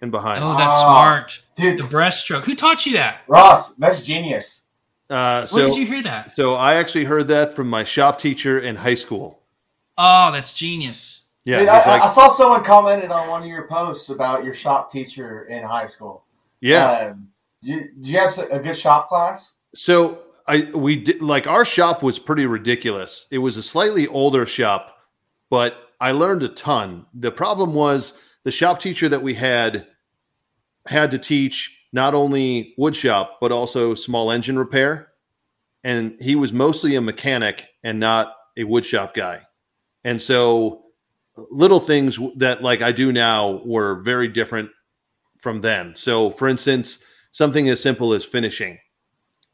and 0.01 0.11
behind. 0.11 0.43
Oh, 0.43 0.57
that's 0.57 0.79
smart, 0.79 1.41
dude. 1.57 1.79
The 1.79 1.85
breaststroke. 1.85 2.45
Who 2.45 2.55
taught 2.55 2.87
you 2.87 2.93
that, 2.95 3.23
Ross? 3.27 3.75
That's 3.75 4.03
genius. 4.05 4.65
Uh, 5.09 5.47
so, 5.47 5.57
Where 5.57 5.67
did 5.69 5.77
you 5.77 5.87
hear 5.87 6.03
that? 6.03 6.33
So 6.33 6.55
I 6.55 6.75
actually 6.75 7.05
heard 7.05 7.29
that 7.29 7.55
from 7.55 7.69
my 7.69 7.85
shop 7.85 8.21
teacher 8.21 8.61
in 8.61 8.77
high 8.77 8.95
school. 8.95 9.41
Oh, 9.97 10.33
that's 10.33 10.57
genius. 10.57 11.23
Yeah, 11.45 11.61
Dude, 11.61 11.69
I, 11.69 11.77
like, 11.87 12.03
I, 12.03 12.07
saw 12.09 12.27
someone 12.27 12.65
commented 12.65 13.13
on 13.13 13.29
one 13.29 13.43
of 13.43 13.49
your 13.49 13.69
posts 13.69 14.11
about 14.11 14.45
your 14.45 14.53
shop 14.53 14.91
teacher 14.91 15.45
in 15.45 15.63
high 15.63 15.87
school. 15.87 16.25
Yeah. 16.61 17.13
Um, 17.13 17.29
do, 17.63 17.89
do 18.01 18.11
you 18.11 18.19
have 18.19 18.37
a 18.51 18.59
good 18.59 18.77
shop 18.77 19.09
class? 19.09 19.55
So 19.73 20.23
I 20.49 20.71
we 20.75 20.97
did 20.97 21.21
like 21.21 21.47
our 21.47 21.65
shop 21.65 22.03
was 22.03 22.19
pretty 22.19 22.47
ridiculous. 22.47 23.27
It 23.31 23.39
was 23.39 23.57
a 23.57 23.63
slightly 23.63 24.07
older 24.07 24.47
shop, 24.47 24.97
but 25.51 25.77
I 26.01 26.13
learned 26.13 26.43
a 26.43 26.49
ton. 26.49 27.07
The 27.15 27.33
problem 27.33 27.75
was 27.75 28.13
the 28.45 28.53
shop 28.53 28.81
teacher 28.81 29.09
that 29.09 29.23
we 29.23 29.35
had 29.35 29.87
had 30.87 31.11
to 31.11 31.19
teach 31.19 31.77
not 31.93 32.15
only 32.15 32.75
wood 32.77 32.95
shop 32.95 33.39
but 33.41 33.53
also 33.53 33.95
small 33.95 34.31
engine 34.31 34.59
repair 34.59 35.09
and 35.83 36.21
he 36.21 36.35
was 36.37 36.53
mostly 36.53 36.95
a 36.95 37.01
mechanic 37.01 37.67
and 37.83 37.99
not 37.99 38.35
a 38.57 38.65
wood 38.65 38.85
shop 38.85 39.15
guy 39.15 39.41
and 40.05 40.21
so 40.21 40.85
little 41.51 41.81
things 41.81 42.19
that 42.37 42.63
like 42.63 42.83
i 42.83 42.93
do 42.93 43.13
now 43.13 43.63
were 43.65 44.03
very 44.03 44.29
different 44.29 44.71
from 45.39 45.61
then 45.61 45.95
so 45.97 46.31
for 46.31 46.49
instance 46.49 46.99
something 47.33 47.69
as 47.69 47.81
simple 47.81 48.13
as 48.13 48.25
finishing 48.25 48.79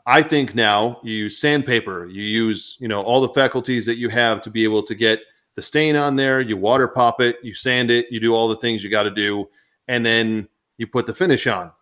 i 0.06 0.22
think 0.22 0.54
now 0.54 1.00
you 1.02 1.14
use 1.14 1.38
sandpaper. 1.38 2.06
You 2.06 2.22
use 2.22 2.76
you 2.80 2.88
know 2.88 3.02
all 3.02 3.20
the 3.20 3.28
faculties 3.28 3.86
that 3.86 3.98
you 3.98 4.08
have 4.08 4.40
to 4.42 4.50
be 4.50 4.64
able 4.64 4.82
to 4.84 4.94
get 4.94 5.20
the 5.54 5.62
stain 5.62 5.96
on 5.96 6.16
there. 6.16 6.40
You 6.40 6.56
water 6.56 6.88
pop 6.88 7.20
it. 7.20 7.36
You 7.42 7.54
sand 7.54 7.90
it. 7.90 8.06
You 8.10 8.20
do 8.20 8.34
all 8.34 8.48
the 8.48 8.56
things 8.56 8.82
you 8.82 8.90
got 8.90 9.04
to 9.04 9.10
do. 9.10 9.48
And 9.88 10.04
then 10.04 10.48
you 10.78 10.86
put 10.86 11.06
the 11.06 11.14
finish 11.14 11.46
on. 11.46 11.72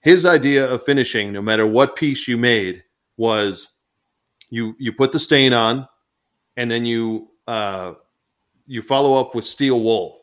His 0.00 0.26
idea 0.26 0.70
of 0.70 0.84
finishing, 0.84 1.32
no 1.32 1.42
matter 1.42 1.66
what 1.66 1.96
piece 1.96 2.28
you 2.28 2.36
made, 2.36 2.84
was 3.16 3.68
you 4.50 4.74
you 4.78 4.92
put 4.92 5.12
the 5.12 5.18
stain 5.18 5.52
on, 5.52 5.88
and 6.56 6.70
then 6.70 6.84
you 6.84 7.28
uh, 7.46 7.94
you 8.66 8.82
follow 8.82 9.20
up 9.20 9.34
with 9.34 9.46
steel 9.46 9.80
wool, 9.80 10.22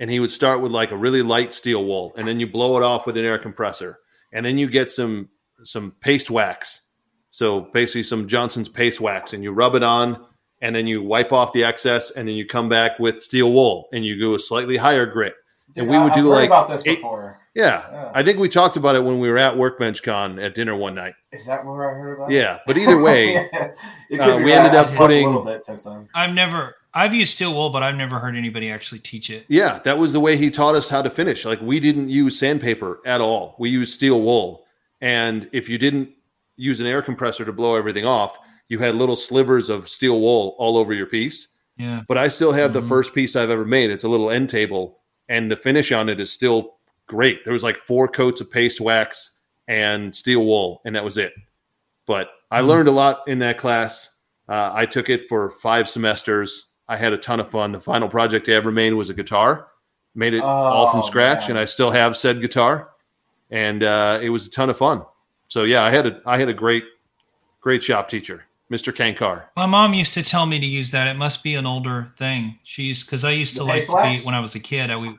and 0.00 0.10
he 0.10 0.18
would 0.18 0.30
start 0.30 0.60
with 0.60 0.72
like 0.72 0.90
a 0.90 0.96
really 0.96 1.22
light 1.22 1.54
steel 1.54 1.84
wool, 1.84 2.12
and 2.16 2.26
then 2.26 2.40
you 2.40 2.46
blow 2.46 2.76
it 2.76 2.82
off 2.82 3.06
with 3.06 3.16
an 3.16 3.24
air 3.24 3.38
compressor, 3.38 3.98
and 4.32 4.44
then 4.44 4.58
you 4.58 4.66
get 4.68 4.90
some 4.90 5.28
some 5.64 5.92
paste 6.00 6.30
wax, 6.30 6.82
so 7.30 7.62
basically 7.72 8.02
some 8.02 8.28
Johnson's 8.28 8.68
paste 8.68 9.00
wax, 9.00 9.32
and 9.32 9.42
you 9.42 9.52
rub 9.52 9.74
it 9.74 9.82
on, 9.82 10.24
and 10.60 10.74
then 10.74 10.86
you 10.86 11.02
wipe 11.02 11.32
off 11.32 11.52
the 11.52 11.64
excess, 11.64 12.10
and 12.10 12.26
then 12.26 12.34
you 12.34 12.46
come 12.46 12.68
back 12.68 12.98
with 12.98 13.22
steel 13.22 13.52
wool, 13.52 13.88
and 13.92 14.04
you 14.04 14.18
go 14.18 14.34
a 14.34 14.38
slightly 14.38 14.76
higher 14.76 15.06
grit, 15.06 15.34
Dude, 15.74 15.82
and 15.82 15.90
we 15.90 15.98
would 15.98 16.12
I've 16.12 16.16
do 16.16 16.28
like 16.28 16.48
about 16.48 16.68
this 16.68 16.86
eight, 16.86 16.96
before. 16.96 17.40
Yeah. 17.54 17.84
yeah. 17.90 18.12
I 18.14 18.22
think 18.22 18.38
we 18.38 18.48
talked 18.48 18.76
about 18.76 18.96
it 18.96 19.04
when 19.04 19.18
we 19.18 19.28
were 19.28 19.38
at 19.38 19.56
Workbench 19.56 20.02
Con 20.02 20.38
at 20.38 20.54
dinner 20.54 20.74
one 20.74 20.94
night. 20.94 21.14
Is 21.32 21.46
that 21.46 21.64
where 21.64 21.90
I 21.90 21.98
heard 21.98 22.14
about 22.14 22.30
yeah, 22.30 22.38
it? 22.38 22.42
Yeah, 22.42 22.58
but 22.66 22.76
either 22.78 23.00
way, 23.00 23.36
uh, 23.52 24.38
we 24.38 24.52
ended 24.52 24.74
up 24.74 24.86
putting. 24.94 25.24
A 25.24 25.28
little 25.28 25.44
bit 25.44 25.62
since 25.62 25.84
then. 25.84 26.08
I've 26.14 26.32
never, 26.32 26.76
I've 26.94 27.14
used 27.14 27.34
steel 27.34 27.54
wool, 27.54 27.70
but 27.70 27.82
I've 27.82 27.96
never 27.96 28.18
heard 28.18 28.36
anybody 28.36 28.70
actually 28.70 29.00
teach 29.00 29.30
it. 29.30 29.44
Yeah, 29.48 29.80
that 29.84 29.98
was 29.98 30.12
the 30.12 30.20
way 30.20 30.36
he 30.36 30.50
taught 30.50 30.74
us 30.74 30.88
how 30.88 31.02
to 31.02 31.10
finish. 31.10 31.44
Like 31.44 31.60
we 31.60 31.80
didn't 31.80 32.08
use 32.08 32.38
sandpaper 32.38 33.00
at 33.04 33.20
all. 33.20 33.56
We 33.58 33.70
used 33.70 33.94
steel 33.94 34.20
wool, 34.20 34.61
and 35.02 35.48
if 35.52 35.68
you 35.68 35.76
didn't 35.76 36.08
use 36.56 36.80
an 36.80 36.86
air 36.86 37.02
compressor 37.02 37.44
to 37.44 37.52
blow 37.52 37.74
everything 37.74 38.06
off, 38.06 38.38
you 38.68 38.78
had 38.78 38.94
little 38.94 39.16
slivers 39.16 39.68
of 39.68 39.88
steel 39.88 40.20
wool 40.20 40.56
all 40.58 40.78
over 40.78 40.94
your 40.94 41.06
piece. 41.06 41.48
Yeah. 41.76 42.02
But 42.08 42.16
I 42.16 42.28
still 42.28 42.52
have 42.52 42.70
mm-hmm. 42.70 42.80
the 42.80 42.88
first 42.88 43.14
piece 43.14 43.36
I've 43.36 43.50
ever 43.50 43.64
made. 43.66 43.90
It's 43.90 44.04
a 44.04 44.08
little 44.08 44.30
end 44.30 44.48
table 44.48 45.00
and 45.28 45.50
the 45.50 45.56
finish 45.56 45.92
on 45.92 46.08
it 46.08 46.20
is 46.20 46.30
still 46.32 46.76
great. 47.06 47.44
There 47.44 47.52
was 47.52 47.62
like 47.62 47.78
four 47.78 48.08
coats 48.08 48.40
of 48.40 48.50
paste 48.50 48.80
wax 48.80 49.38
and 49.68 50.14
steel 50.14 50.44
wool, 50.44 50.82
and 50.84 50.94
that 50.94 51.04
was 51.04 51.18
it. 51.18 51.32
But 52.06 52.30
I 52.50 52.60
Mhm. 52.60 52.66
learned 52.66 52.88
a 52.88 52.92
lot 52.92 53.22
in 53.26 53.38
that 53.38 53.58
class. 53.58 54.18
Uh, 54.48 54.70
I 54.74 54.86
took 54.86 55.08
it 55.08 55.28
for 55.28 55.50
five 55.50 55.88
semesters. 55.88 56.66
I 56.88 56.96
had 56.96 57.12
a 57.12 57.18
ton 57.18 57.40
of 57.40 57.48
fun. 57.50 57.72
The 57.72 57.80
final 57.80 58.08
project 58.08 58.48
I 58.48 58.52
ever 58.52 58.72
made 58.72 58.92
was 58.92 59.08
a 59.08 59.14
guitar. 59.14 59.68
Made 60.14 60.34
it 60.34 60.42
all 60.42 60.90
from 60.90 61.00
Oh, 61.00 61.06
scratch, 61.06 61.42
man. 61.42 61.50
and 61.50 61.58
I 61.58 61.64
still 61.64 61.90
have 61.90 62.16
said 62.16 62.40
guitar. 62.42 62.91
And 63.52 63.84
uh, 63.84 64.18
it 64.20 64.30
was 64.30 64.46
a 64.48 64.50
ton 64.50 64.70
of 64.70 64.78
fun. 64.78 65.04
So 65.48 65.64
yeah, 65.64 65.84
I 65.84 65.90
had 65.90 66.06
a 66.06 66.20
I 66.26 66.38
had 66.38 66.48
a 66.48 66.54
great 66.54 66.84
great 67.60 67.82
shop 67.82 68.08
teacher, 68.08 68.44
Mr. 68.72 68.92
Kankar. 68.92 69.44
My 69.56 69.66
mom 69.66 69.92
used 69.92 70.14
to 70.14 70.22
tell 70.22 70.46
me 70.46 70.58
to 70.58 70.66
use 70.66 70.90
that. 70.92 71.06
It 71.06 71.18
must 71.18 71.42
be 71.44 71.54
an 71.54 71.66
older 71.66 72.10
thing. 72.16 72.58
She's 72.62 73.04
because 73.04 73.24
I 73.24 73.30
used 73.32 73.52
to 73.56 73.58
The 73.60 73.66
like 73.66 73.84
to 73.86 73.92
wax? 73.92 74.20
be 74.20 74.26
when 74.26 74.34
I 74.34 74.40
was 74.40 74.54
a 74.54 74.60
kid. 74.60 74.90
I 74.90 74.96
would 74.96 75.18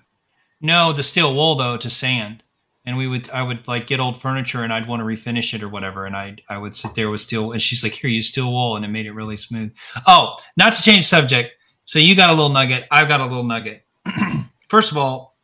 no 0.59 0.91
the 0.91 1.03
steel 1.03 1.35
wool 1.35 1.53
though 1.53 1.77
to 1.77 1.89
sand, 1.91 2.43
and 2.87 2.97
we 2.97 3.07
would 3.07 3.29
I 3.29 3.43
would 3.43 3.67
like 3.67 3.85
get 3.85 3.99
old 3.99 4.19
furniture 4.19 4.63
and 4.63 4.73
I'd 4.73 4.87
want 4.87 4.99
to 5.01 5.05
refinish 5.05 5.53
it 5.53 5.61
or 5.61 5.69
whatever, 5.69 6.07
and 6.07 6.15
I 6.17 6.37
I 6.49 6.57
would 6.57 6.75
sit 6.75 6.95
there 6.95 7.11
with 7.11 7.21
steel 7.21 7.51
and 7.51 7.61
she's 7.61 7.83
like 7.83 7.93
here 7.93 8.09
use 8.09 8.29
steel 8.29 8.51
wool 8.51 8.75
and 8.75 8.83
it 8.83 8.87
made 8.87 9.05
it 9.05 9.13
really 9.13 9.37
smooth. 9.37 9.71
Oh, 10.07 10.37
not 10.57 10.73
to 10.73 10.81
change 10.81 11.05
subject. 11.05 11.51
So 11.83 11.99
you 11.99 12.15
got 12.15 12.31
a 12.31 12.33
little 12.33 12.49
nugget. 12.49 12.85
I've 12.89 13.07
got 13.09 13.19
a 13.21 13.25
little 13.25 13.43
nugget. 13.43 13.85
first 14.69 14.89
of 14.91 14.97
all, 14.97 15.37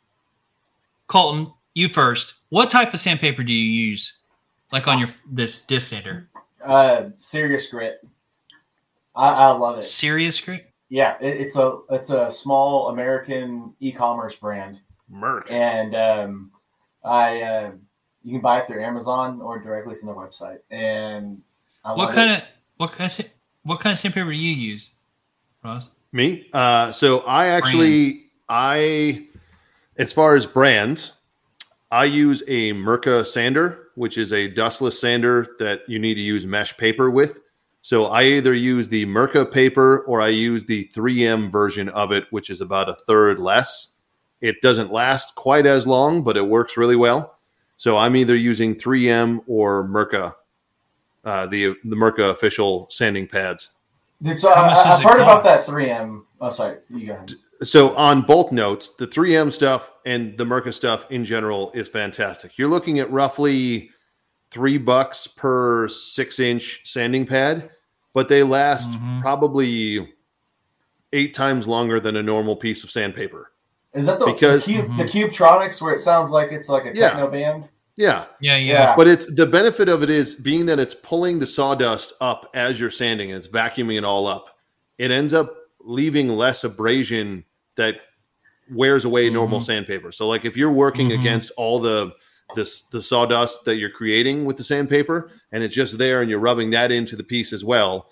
Colton, 1.06 1.54
you 1.76 1.88
first. 1.90 2.34
What 2.50 2.70
type 2.70 2.94
of 2.94 3.00
sandpaper 3.00 3.44
do 3.44 3.54
you 3.54 3.88
use, 3.88 4.14
like 4.72 4.88
on 4.88 5.00
your 5.00 5.10
this 5.30 5.62
disc 5.62 5.90
sander? 5.90 6.30
Uh, 6.64 7.10
serious 7.18 7.68
grit. 7.72 8.02
I, 9.16 9.30
I 9.30 9.48
love 9.52 9.78
it. 9.80 9.84
Serious 9.84 10.40
grit. 10.40 10.72
Yeah, 10.90 11.18
it, 11.22 11.42
it's 11.42 11.56
a 11.56 11.80
it's 11.92 12.10
a 12.10 12.32
small 12.32 12.90
American 12.90 13.74
e-commerce 13.80 14.36
brand, 14.36 14.80
Merc. 15.10 15.48
and 15.52 15.96
um, 15.96 16.52
I 17.04 17.42
uh, 17.42 17.72
you 18.24 18.34
can 18.34 18.42
buy 18.42 18.60
it 18.62 18.68
through 18.68 18.84
Amazon 18.84 19.40
or 19.42 19.60
directly 19.60 19.96
from 19.96 20.08
their 20.08 20.16
website. 20.16 20.60
And 20.72 21.42
I 21.86 21.92
What 21.94 22.08
love 22.08 22.16
kind 22.16 22.32
it. 22.32 22.40
of 22.40 22.44
what 22.78 22.92
kind 22.94 23.12
of 23.20 23.26
what 23.64 23.80
kind 23.80 23.94
of 23.94 24.00
sandpaper 24.00 24.32
do 24.32 24.38
you 24.38 24.56
use, 24.56 24.90
Ross? 25.64 25.90
Me? 26.12 26.48
Uh, 26.54 26.92
so 26.92 27.20
I 27.20 27.48
actually 27.48 28.32
I 28.50 29.28
as 30.00 30.12
far 30.12 30.36
as 30.36 30.48
brands, 30.48 31.12
I 31.92 32.06
use 32.06 32.44
a 32.48 32.74
Mirka 32.74 33.26
sander, 33.26 33.88
which 33.96 34.18
is 34.18 34.32
a 34.32 34.48
dustless 34.48 35.00
sander 35.00 35.48
that 35.60 35.82
you 35.88 35.98
need 36.00 36.16
to 36.16 36.22
use 36.22 36.46
mesh 36.46 36.78
paper 36.78 37.10
with. 37.10 37.42
So 37.82 38.06
I 38.08 38.24
either 38.24 38.54
use 38.54 38.90
the 38.90 39.06
Mirka 39.06 39.52
paper 39.52 40.00
or 40.02 40.22
I 40.22 40.28
use 40.28 40.66
the 40.66 40.90
3M 40.94 41.52
version 41.52 41.90
of 41.90 42.12
it, 42.12 42.26
which 42.30 42.50
is 42.50 42.62
about 42.62 42.90
a 42.90 42.94
third 43.08 43.40
less. 43.40 43.90
It 44.42 44.62
doesn't 44.62 44.92
last 44.92 45.36
quite 45.36 45.66
as 45.66 45.88
long, 45.88 46.24
but 46.24 46.38
it 46.38 46.44
works 46.48 46.78
really 46.78 46.96
well. 46.96 47.38
So 47.78 47.98
I'm 47.98 48.16
either 48.16 48.36
using 48.36 48.76
3M 48.76 49.40
or 49.48 49.86
Mirka, 49.88 50.36
uh, 51.24 51.48
the 51.48 51.76
the 51.86 51.96
Mirka 51.96 52.30
official 52.30 52.88
sanding 52.90 53.26
pads. 53.28 53.70
Did, 54.22 54.38
so 54.38 54.52
I, 54.52 54.68
much 54.68 54.78
I- 54.78 54.84
does 54.84 55.00
I've 55.00 55.06
it 55.06 55.10
heard 55.10 55.22
about 55.22 55.44
that 55.46 55.66
3M. 55.66 56.24
Oh, 56.42 56.50
sorry. 56.50 56.78
You 56.90 57.08
go 57.08 57.14
ahead. 57.14 57.34
So 57.64 57.96
on 57.96 58.22
both 58.22 58.52
notes, 58.52 58.92
the 58.92 59.06
3M 59.08 59.52
stuff 59.52 59.92
and 60.06 60.38
the 60.38 60.46
Mirka 60.46 60.74
stuff 60.74 61.06
in 61.10 61.26
general 61.26 61.72
is 61.74 61.88
fantastic. 61.90 62.58
You're 62.58 62.70
looking 62.70 63.00
at 63.00 63.12
roughly 63.12 63.90
three 64.52 64.78
bucks 64.78 65.28
per 65.28 65.88
six 65.90 66.40
inch 66.40 66.82
sanding 66.86 67.26
pad, 67.26 67.70
but 68.14 68.30
they 68.30 68.44
last 68.44 68.90
Mhm. 68.92 69.22
probably 69.22 70.14
eight 71.12 71.34
times 71.34 71.68
longer 71.68 72.00
than 72.00 72.16
a 72.16 72.24
normal 72.24 72.56
piece 72.56 72.84
of 72.84 72.92
sandpaper. 72.92 73.52
Is 73.94 74.06
that 74.06 74.20
the, 74.20 74.26
Because- 74.28 74.66
the, 74.66 74.74
cube, 74.74 74.88
Mhm. 74.92 74.98
the 74.98 75.04
Cubetronics 75.04 75.82
where 75.82 75.94
it 75.94 76.00
sounds 76.00 76.30
like 76.32 76.52
it's 76.52 76.70
like 76.70 76.86
a 76.86 76.96
Yeah. 76.96 77.10
techno 77.10 77.30
band? 77.30 77.68
Yeah. 77.98 78.26
Yeah, 78.40 78.56
yeah. 78.56 78.74
Yeah. 78.74 78.96
But 78.96 79.08
it's 79.08 79.26
the 79.26 79.46
benefit 79.46 79.90
of 79.90 80.02
it 80.04 80.10
is 80.10 80.36
being 80.36 80.66
that 80.68 80.80
it's 80.80 80.94
pulling 80.96 81.40
the 81.40 81.48
sawdust 81.48 82.14
up 82.22 82.50
as 82.54 82.80
you're 82.80 82.90
sanding, 82.90 83.32
and 83.32 83.38
it's 83.38 83.48
vacuuming 83.48 83.98
it 83.98 84.06
all 84.06 84.28
up. 84.28 84.58
It 84.98 85.12
ends 85.12 85.34
up 85.34 85.54
leaving 85.82 86.30
less 86.30 86.64
abrasion 86.64 87.44
that 87.80 87.96
wears 88.72 89.04
away 89.06 89.30
normal 89.30 89.60
Mhm. 89.60 89.66
sandpaper. 89.66 90.12
So 90.12 90.28
like 90.28 90.46
if 90.46 90.56
you're 90.56 90.72
working 90.72 91.10
Mhm. 91.10 91.20
against 91.20 91.52
all 91.58 91.80
the 91.80 92.12
the, 92.56 92.66
the 92.92 93.02
sawdust 93.04 93.64
that 93.66 93.76
you're 93.76 93.92
creating 93.92 94.44
with 94.44 94.58
the 94.58 94.64
sandpaper 94.64 95.30
and 95.52 95.64
it's 95.64 95.76
just 95.76 96.00
there 96.00 96.22
and 96.22 96.32
you're 96.32 96.40
rubbing 96.40 96.72
that 96.72 96.92
into 96.92 97.16
the 97.16 97.24
piece 97.24 97.54
as 97.54 97.64
well, 97.64 98.10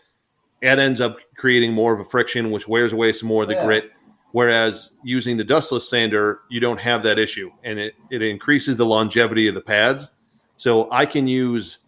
it 0.62 0.78
ends 0.78 1.02
up 1.02 1.18
creating 1.38 1.74
more 1.74 1.92
of 1.92 2.00
a 2.00 2.04
friction 2.04 2.52
which 2.52 2.68
wears 2.68 2.94
away 2.94 3.12
some 3.14 3.28
more 3.30 3.42
of 3.44 3.50
the 3.50 3.56
Yeah. 3.56 3.66
grit. 3.66 3.92
Whereas 4.34 4.92
using 5.04 5.38
the 5.38 5.44
dustless 5.44 5.90
sander, 5.90 6.42
you 6.52 6.60
don't 6.60 6.80
have 6.80 7.02
that 7.02 7.18
issue 7.18 7.50
and 7.64 7.80
it, 7.80 7.96
it 8.12 8.22
increases 8.22 8.78
the 8.78 8.86
longevity 8.86 9.48
of 9.48 9.56
the 9.56 9.62
pads. 9.62 10.08
So 10.56 10.88
I 10.92 11.08
can 11.08 11.28
use 11.28 11.80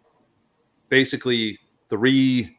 basically 0.89 1.55
three 1.91 2.57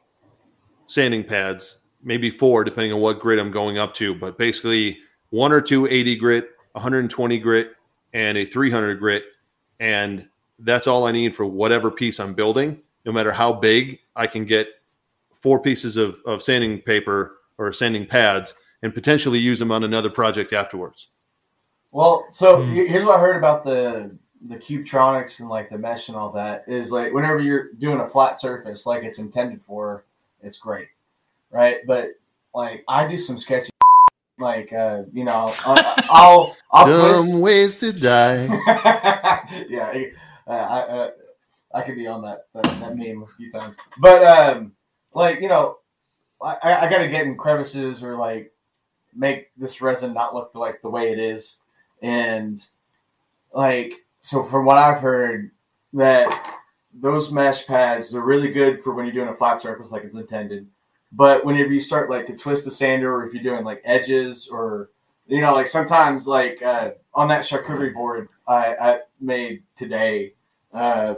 sanding 0.86 1.24
pads, 1.24 1.78
maybe 2.00 2.30
four, 2.30 2.62
depending 2.62 2.92
on 2.92 3.00
what 3.00 3.18
grit 3.18 3.40
I'm 3.40 3.50
going 3.50 3.76
up 3.76 3.92
to, 3.94 4.14
but 4.14 4.38
basically 4.38 4.98
one 5.30 5.52
or 5.52 5.60
two 5.60 5.86
80 5.86 6.16
grit, 6.16 6.50
120 6.72 7.38
grit, 7.38 7.72
and 8.12 8.36
a 8.36 8.44
300 8.44 8.98
grit. 8.98 9.24
And 9.78 10.28
that's 10.58 10.86
all 10.86 11.06
I 11.06 11.12
need 11.12 11.34
for 11.34 11.46
whatever 11.46 11.90
piece 11.90 12.20
I'm 12.20 12.34
building. 12.34 12.82
No 13.04 13.12
matter 13.12 13.32
how 13.32 13.52
big, 13.52 14.00
I 14.14 14.26
can 14.26 14.44
get 14.44 14.68
four 15.32 15.60
pieces 15.60 15.96
of, 15.96 16.18
of 16.26 16.42
sanding 16.42 16.80
paper 16.80 17.38
or 17.56 17.72
sanding 17.72 18.06
pads 18.06 18.54
and 18.82 18.94
potentially 18.94 19.38
use 19.38 19.58
them 19.58 19.72
on 19.72 19.84
another 19.84 20.10
project 20.10 20.52
afterwards. 20.52 21.08
Well, 21.90 22.26
so 22.30 22.62
hmm. 22.62 22.70
he- 22.70 22.86
here's 22.86 23.04
what 23.04 23.18
I 23.18 23.20
heard 23.20 23.36
about 23.36 23.64
the 23.64 24.16
the 24.42 24.56
Cubetronics 24.56 25.40
and 25.40 25.50
like 25.50 25.68
the 25.68 25.76
mesh 25.76 26.08
and 26.08 26.16
all 26.16 26.32
that 26.32 26.64
is 26.66 26.90
like 26.90 27.12
whenever 27.12 27.40
you're 27.40 27.72
doing 27.74 28.00
a 28.00 28.06
flat 28.06 28.40
surface 28.40 28.86
like 28.86 29.02
it's 29.02 29.18
intended 29.18 29.60
for, 29.60 30.06
it's 30.40 30.56
great, 30.56 30.88
right? 31.50 31.78
But 31.86 32.12
like 32.54 32.82
I 32.88 33.06
do 33.06 33.18
some 33.18 33.36
sketchy, 33.36 33.70
like 34.40 34.72
uh, 34.72 35.02
you 35.12 35.24
know, 35.24 35.52
I'll 35.64 36.04
I'll, 36.10 36.56
I'll 36.72 36.86
twist. 37.22 37.34
Ways 37.34 37.76
to 37.80 37.92
die. 37.92 38.46
yeah, 39.68 39.86
I- 39.92 40.12
uh, 40.46 40.52
I 40.52 40.80
uh, 40.80 41.10
I 41.72 41.82
could 41.82 41.94
be 41.94 42.06
on 42.08 42.22
that, 42.22 42.46
that 42.54 42.64
that 42.80 42.96
meme 42.96 43.22
a 43.22 43.26
few 43.36 43.50
times, 43.50 43.76
but 43.98 44.24
um, 44.24 44.72
like 45.14 45.40
you 45.40 45.48
know, 45.48 45.78
I 46.42 46.56
I 46.62 46.90
got 46.90 46.98
to 46.98 47.08
get 47.08 47.26
in 47.26 47.36
crevices 47.36 48.02
or 48.02 48.16
like 48.16 48.52
make 49.14 49.50
this 49.56 49.80
resin 49.80 50.12
not 50.14 50.34
look 50.34 50.54
like 50.56 50.82
the 50.82 50.90
way 50.90 51.12
it 51.12 51.18
is, 51.20 51.58
and 52.02 52.58
like 53.52 53.94
so 54.20 54.42
from 54.42 54.64
what 54.64 54.78
I've 54.78 55.00
heard 55.00 55.50
that 55.92 56.56
those 56.92 57.30
mesh 57.32 57.66
pads 57.66 58.10
they're 58.10 58.20
really 58.22 58.50
good 58.50 58.80
for 58.80 58.92
when 58.94 59.04
you're 59.06 59.14
doing 59.14 59.28
a 59.28 59.34
flat 59.34 59.60
surface 59.60 59.90
like 59.92 60.02
it's 60.02 60.16
intended, 60.16 60.66
but 61.12 61.44
whenever 61.44 61.72
you 61.72 61.80
start 61.80 62.08
like 62.10 62.26
to 62.26 62.36
twist 62.36 62.64
the 62.64 62.70
sander 62.70 63.12
or 63.14 63.24
if 63.24 63.34
you're 63.34 63.42
doing 63.42 63.64
like 63.64 63.82
edges 63.84 64.48
or 64.48 64.90
you 65.26 65.40
know 65.40 65.54
like 65.54 65.66
sometimes 65.66 66.26
like 66.26 66.62
uh, 66.62 66.92
on 67.14 67.28
that 67.28 67.42
charcuterie 67.42 67.92
board 67.94 68.28
I, 68.46 68.74
I 68.80 69.00
made 69.20 69.62
today 69.76 70.34
uh, 70.72 71.14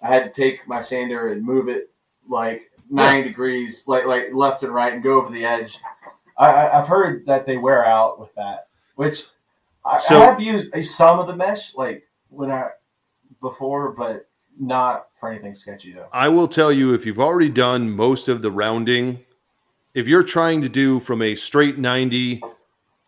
I 0.00 0.08
had 0.08 0.32
to 0.32 0.40
take 0.40 0.66
my 0.68 0.80
sander 0.80 1.32
and 1.32 1.44
move 1.44 1.68
it 1.68 1.90
like 2.28 2.70
nine 2.90 3.24
degrees 3.24 3.84
like 3.86 4.06
like 4.06 4.28
left 4.32 4.62
and 4.62 4.72
right 4.72 4.92
and 4.92 5.02
go 5.02 5.20
over 5.20 5.30
the 5.32 5.44
edge. 5.44 5.78
I, 6.38 6.46
I, 6.46 6.78
I've 6.80 6.88
heard 6.88 7.26
that 7.26 7.46
they 7.46 7.56
wear 7.56 7.84
out 7.84 8.18
with 8.20 8.34
that 8.34 8.68
which 8.96 9.24
I, 9.84 9.98
So- 9.98 10.20
I 10.22 10.26
have 10.26 10.40
used 10.40 10.74
a, 10.74 10.82
some 10.82 11.18
of 11.18 11.26
the 11.26 11.36
mesh 11.36 11.74
like 11.74 12.04
when 12.28 12.50
I 12.50 12.68
before 13.40 13.90
but 13.92 14.28
not 14.60 15.06
for 15.18 15.30
anything 15.30 15.54
sketchy 15.54 15.92
though. 15.92 16.08
I 16.12 16.28
will 16.28 16.46
tell 16.46 16.70
you 16.70 16.94
if 16.94 17.06
you've 17.06 17.18
already 17.18 17.48
done 17.48 17.90
most 17.90 18.28
of 18.28 18.42
the 18.42 18.50
rounding, 18.50 19.24
if 19.94 20.08
you're 20.08 20.22
trying 20.22 20.62
to 20.62 20.68
do 20.68 21.00
from 21.00 21.22
a 21.22 21.34
straight 21.34 21.78
90 21.78 22.40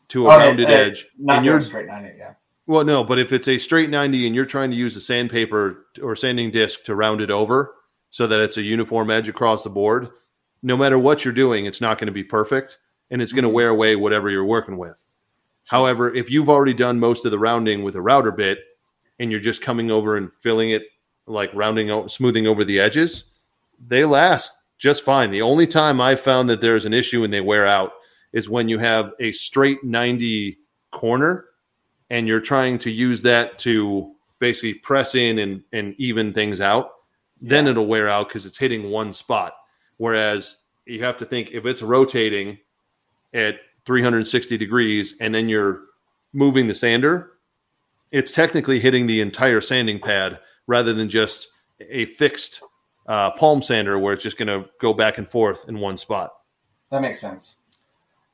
to 0.09 0.26
a 0.26 0.35
Okay, 0.35 0.47
rounded 0.47 0.68
uh, 0.68 0.72
edge, 0.72 1.07
not 1.18 1.37
and 1.39 1.47
you're 1.47 1.61
straight 1.61 1.87
nine 1.87 2.05
it 2.05 2.16
yeah 2.18 2.35
well, 2.66 2.82
no, 2.82 3.05
but 3.05 3.18
if 3.18 3.30
it's 3.30 3.47
a 3.49 3.59
straight 3.59 3.91
90 3.91 4.26
and 4.26 4.35
you're 4.35 4.47
trying 4.47 4.70
to 4.70 4.76
use 4.76 4.97
a 4.97 5.01
sandpaper 5.01 5.85
or 6.03 6.16
sanding 6.16 6.51
disc 6.51 6.82
to 6.85 6.95
round 6.95 7.20
it 7.20 7.30
over 7.30 7.74
so 8.09 8.26
that 8.26 8.41
it's 8.41 8.57
a 8.57 8.62
uniform 8.62 9.11
edge 9.11 9.28
across 9.28 9.62
the 9.64 9.68
board, 9.68 10.09
no 10.62 10.74
matter 10.74 10.99
what 10.99 11.26
you're 11.26 11.35
doing, 11.35 11.66
it's 11.66 11.82
not 11.82 11.99
going 11.99 12.07
to 12.07 12.12
be 12.12 12.24
perfect 12.24 12.78
and 13.11 13.20
it's 13.20 13.32
going 13.32 13.43
to 13.45 13.51
Mhm. 13.51 13.55
wear 13.55 13.68
away 13.68 13.97
whatever 13.97 14.30
you're 14.30 14.47
working 14.47 14.78
with. 14.78 15.05
However, 15.68 16.14
if 16.14 16.30
you've 16.30 16.49
already 16.49 16.72
done 16.72 16.99
most 16.99 17.26
of 17.26 17.30
the 17.32 17.39
rounding 17.39 17.82
with 17.82 17.97
a 17.97 18.01
router 18.01 18.32
bit 18.32 18.61
and 19.18 19.30
you're 19.30 19.41
just 19.41 19.61
coming 19.61 19.91
over 19.91 20.16
and 20.16 20.32
filling 20.32 20.70
it 20.70 20.85
like 21.26 21.51
rounding 21.53 21.91
out, 21.91 22.11
smoothing 22.11 22.47
over 22.47 22.64
the 22.64 22.80
edges, 22.80 23.24
they 23.78 24.07
last 24.07 24.55
just 24.79 25.05
fine. 25.05 25.31
The 25.31 25.43
only 25.43 25.66
time 25.66 26.01
I've 26.01 26.20
found 26.20 26.49
that 26.51 26.61
there's 26.61 26.85
an 26.85 26.93
issue 26.95 27.25
and 27.25 27.33
they 27.33 27.41
wear 27.41 27.66
out 27.66 27.93
is 28.33 28.49
when 28.49 28.68
you 28.68 28.79
have 28.79 29.12
a 29.20 29.33
straight 29.33 29.85
90 29.85 30.59
corner 30.91 31.47
and 32.11 32.27
you're 32.29 32.41
trying 32.41 32.79
to 32.81 32.91
use 32.91 33.22
that 33.22 33.59
to 33.61 34.12
basically 34.41 34.75
press 34.75 35.14
in 35.14 35.39
and, 35.39 35.62
and 35.72 35.95
even 35.99 36.33
things 36.33 36.61
out. 36.61 36.91
Then 37.41 37.64
Yeah. 37.64 37.72
it'll 37.72 37.87
wear 37.87 38.09
out 38.09 38.29
because 38.29 38.47
it's 38.47 38.59
hitting 38.59 38.91
one 38.91 39.12
spot. 39.12 39.55
Whereas 39.97 40.57
you 40.87 41.03
have 41.03 41.16
to 41.18 41.25
think 41.25 41.53
if 41.53 41.64
it's 41.66 41.83
rotating 41.83 42.59
at 43.33 43.61
360 43.87 44.57
degrees 44.59 45.14
and 45.20 45.35
then 45.35 45.49
you're 45.49 45.83
moving 46.33 46.66
the 46.66 46.75
sander, 46.75 47.33
it's 48.12 48.33
technically 48.33 48.81
hitting 48.81 49.07
the 49.07 49.20
entire 49.20 49.61
sanding 49.61 49.99
pad 50.01 50.39
rather 50.66 50.93
than 50.93 51.09
just 51.09 51.49
a 51.81 52.05
fixed 52.07 52.61
uh, 53.07 53.31
palm 53.33 53.61
sander 53.63 53.99
where 53.99 54.15
it's 54.15 54.23
just 54.23 54.39
going 54.39 54.49
to 54.49 54.69
go 54.81 54.93
back 54.95 55.19
and 55.19 55.29
forth 55.31 55.69
in 55.69 55.79
one 55.79 55.97
spot. 55.99 56.33
That 56.91 57.03
makes 57.03 57.21
sense. 57.21 57.57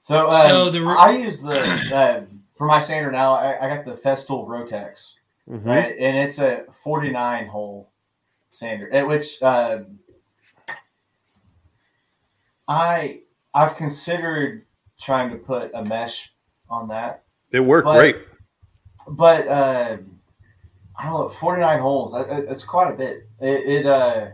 So, 0.01 0.29
um, 0.29 0.49
So 0.49 0.71
the 0.71 0.81
re- 0.83 0.97
I 0.99 1.16
use 1.18 1.43
the 1.43 1.61
uh, 1.95 2.25
for 2.55 2.66
my 2.66 2.79
sander 2.79 3.11
now. 3.11 3.33
I, 3.35 3.64
I 3.64 3.75
got 3.75 3.85
the 3.85 3.93
Festool 3.93 4.47
Rotex, 4.47 5.14
Mhm. 5.49 5.64
right, 5.66 5.97
and 5.99 6.16
it's 6.16 6.39
a 6.39 6.64
49 6.73 7.47
hole 7.49 7.91
sander, 8.51 8.91
at 8.93 9.07
which 9.07 9.43
uh, 9.43 9.81
I 12.68 13.23
I've 13.55 13.77
considered 13.77 14.64
trying 15.01 15.31
to 15.31 15.37
put 15.37 15.71
a 15.75 15.85
mesh 15.87 16.33
on 16.68 16.89
that, 16.89 17.25
It 17.51 17.61
worked 17.61 17.87
But- 17.87 17.99
great. 17.99 18.16
but 19.09 19.49
uh, 19.49 19.97
I 20.99 21.05
don't 21.11 21.21
know. 21.21 21.29
49 21.29 21.81
holes. 21.81 22.12
that- 22.12 22.29
that- 22.29 22.45
It's 22.53 22.62
quite 22.62 22.93
a 22.93 22.97
bit. 22.97 23.29
It, 23.41 23.66
it 23.66 23.87
uh, 23.87 24.29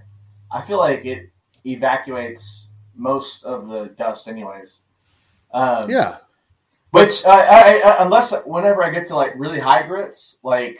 I 0.50 0.60
feel 0.62 0.78
like 0.78 1.04
it 1.04 1.30
evacuates 1.64 2.68
most 2.94 3.44
of 3.44 3.68
the 3.68 3.86
dust, 3.90 4.28
anyways. 4.28 4.80
Um, 5.52 5.90
Yeah. 5.90 6.18
Which, 6.90 7.24
uh, 7.26 7.30
I, 7.30 7.82
I, 7.84 8.04
unless 8.04 8.32
whenever 8.46 8.82
I 8.82 8.90
get 8.90 9.06
to 9.08 9.16
like 9.16 9.34
really 9.36 9.58
high 9.58 9.86
grits, 9.86 10.38
like 10.42 10.78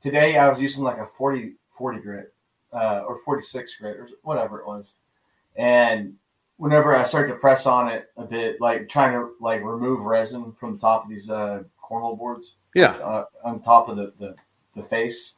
today 0.00 0.36
I 0.36 0.48
was 0.48 0.60
using 0.60 0.84
like 0.84 0.98
a 0.98 1.06
40, 1.06 1.54
40 1.70 2.00
grit 2.00 2.34
uh, 2.72 3.02
or 3.06 3.16
46 3.18 3.76
grit 3.76 3.96
or 3.96 4.08
whatever 4.22 4.60
it 4.60 4.66
was. 4.66 4.96
And 5.56 6.16
whenever 6.58 6.94
I 6.94 7.04
start 7.04 7.28
to 7.28 7.36
press 7.36 7.66
on 7.66 7.88
it 7.88 8.10
a 8.16 8.24
bit, 8.24 8.60
like 8.60 8.88
trying 8.88 9.12
to 9.12 9.30
like 9.40 9.62
remove 9.62 10.00
resin 10.04 10.52
from 10.52 10.74
the 10.74 10.80
top 10.80 11.04
of 11.04 11.08
these 11.10 11.30
uh, 11.30 11.62
cornhole 11.82 12.18
boards 12.18 12.56
Yeah. 12.74 12.92
uh, 12.96 13.24
on 13.44 13.60
top 13.62 13.88
of 13.88 13.96
the, 13.96 14.12
the, 14.18 14.34
the 14.74 14.82
face, 14.82 15.34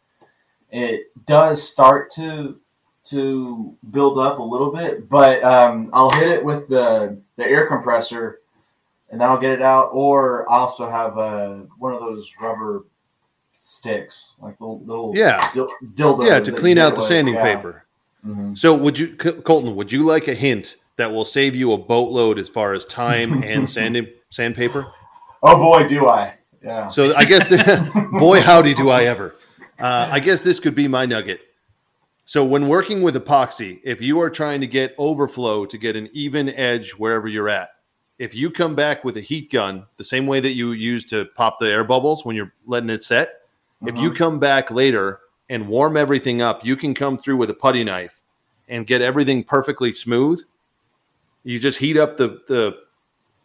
it 0.72 1.12
does 1.26 1.62
start 1.62 2.10
to 2.12 2.58
to 3.06 3.76
build 3.90 4.18
up 4.18 4.38
a 4.38 4.42
little 4.42 4.72
bit, 4.72 5.08
but 5.08 5.42
um, 5.44 5.90
I'll 5.92 6.10
hit 6.10 6.30
it 6.30 6.44
with 6.44 6.68
the, 6.68 7.20
the 7.36 7.46
air 7.46 7.66
compressor 7.66 8.40
and 9.10 9.20
that'll 9.20 9.38
get 9.38 9.52
it 9.52 9.62
out. 9.62 9.90
Or 9.92 10.50
I 10.50 10.56
also 10.56 10.88
have 10.88 11.16
uh, 11.18 11.54
one 11.78 11.92
of 11.92 12.00
those 12.00 12.32
rubber 12.40 12.84
sticks, 13.52 14.32
like 14.40 14.60
little, 14.60 14.80
little 14.84 15.12
Yeah. 15.14 15.40
dil- 15.52 15.68
dildos. 15.94 16.26
Yeah. 16.26 16.40
To 16.40 16.52
clean 16.52 16.78
out 16.78 16.94
the 16.94 17.00
with. 17.00 17.08
sanding 17.08 17.34
Yeah. 17.34 17.42
paper. 17.56 17.84
Mhm. 18.26 18.56
So 18.58 18.74
would 18.74 18.98
you, 18.98 19.14
Colton, 19.16 19.76
would 19.76 19.92
you 19.92 20.02
like 20.04 20.28
a 20.28 20.34
hint 20.34 20.76
that 20.96 21.12
will 21.12 21.24
save 21.24 21.54
you 21.54 21.72
a 21.72 21.78
boatload 21.78 22.38
as 22.38 22.48
far 22.48 22.74
as 22.74 22.84
time 22.84 23.42
and 23.44 23.68
sanding 23.68 24.08
sandpaper? 24.30 24.86
Oh 25.42 25.56
boy, 25.56 25.86
do 25.86 26.06
I! 26.08 26.34
Yeah. 26.64 26.88
So 26.88 27.14
I 27.14 27.24
guess, 27.24 27.48
the, 27.48 28.08
boy, 28.18 28.40
howdy, 28.40 28.74
do 28.74 28.90
I 28.90 29.04
ever. 29.04 29.36
Uh, 29.78 30.08
I 30.10 30.18
guess 30.20 30.42
this 30.42 30.58
could 30.58 30.74
be 30.74 30.88
my 30.88 31.06
nugget. 31.06 31.40
So 32.28 32.44
when 32.44 32.66
working 32.66 33.02
with 33.02 33.14
epoxy, 33.14 33.78
if 33.84 34.02
you 34.02 34.20
are 34.20 34.28
trying 34.28 34.60
to 34.60 34.66
get 34.66 34.96
overflow 34.98 35.64
to 35.64 35.78
get 35.78 35.94
an 35.94 36.10
even 36.12 36.48
edge 36.50 36.90
wherever 36.90 37.28
you're 37.28 37.48
at, 37.48 37.70
if 38.18 38.34
you 38.34 38.50
come 38.50 38.74
back 38.74 39.04
with 39.04 39.16
a 39.16 39.20
heat 39.20 39.52
gun, 39.52 39.86
the 39.96 40.04
same 40.04 40.26
way 40.26 40.40
that 40.40 40.54
you 40.54 40.72
use 40.72 41.04
to 41.06 41.26
pop 41.36 41.60
the 41.60 41.70
air 41.70 41.84
bubbles 41.84 42.24
when 42.24 42.34
you're 42.34 42.52
letting 42.66 42.90
it 42.90 43.04
set, 43.04 43.42
if 43.86 43.96
you 43.96 44.08
uh-huh. 44.08 44.18
come 44.18 44.38
back 44.40 44.72
later 44.72 45.20
and 45.50 45.68
warm 45.68 45.96
everything 45.96 46.42
up, 46.42 46.64
you 46.64 46.74
can 46.74 46.94
come 46.94 47.16
through 47.16 47.36
with 47.36 47.50
a 47.50 47.54
putty 47.54 47.84
knife 47.84 48.20
and 48.68 48.88
get 48.88 49.02
everything 49.02 49.44
perfectly 49.44 49.92
smooth. 49.92 50.42
You 51.44 51.60
just 51.60 51.78
heat 51.78 51.96
up 51.96 52.16
the 52.16 52.40
the 52.48 52.76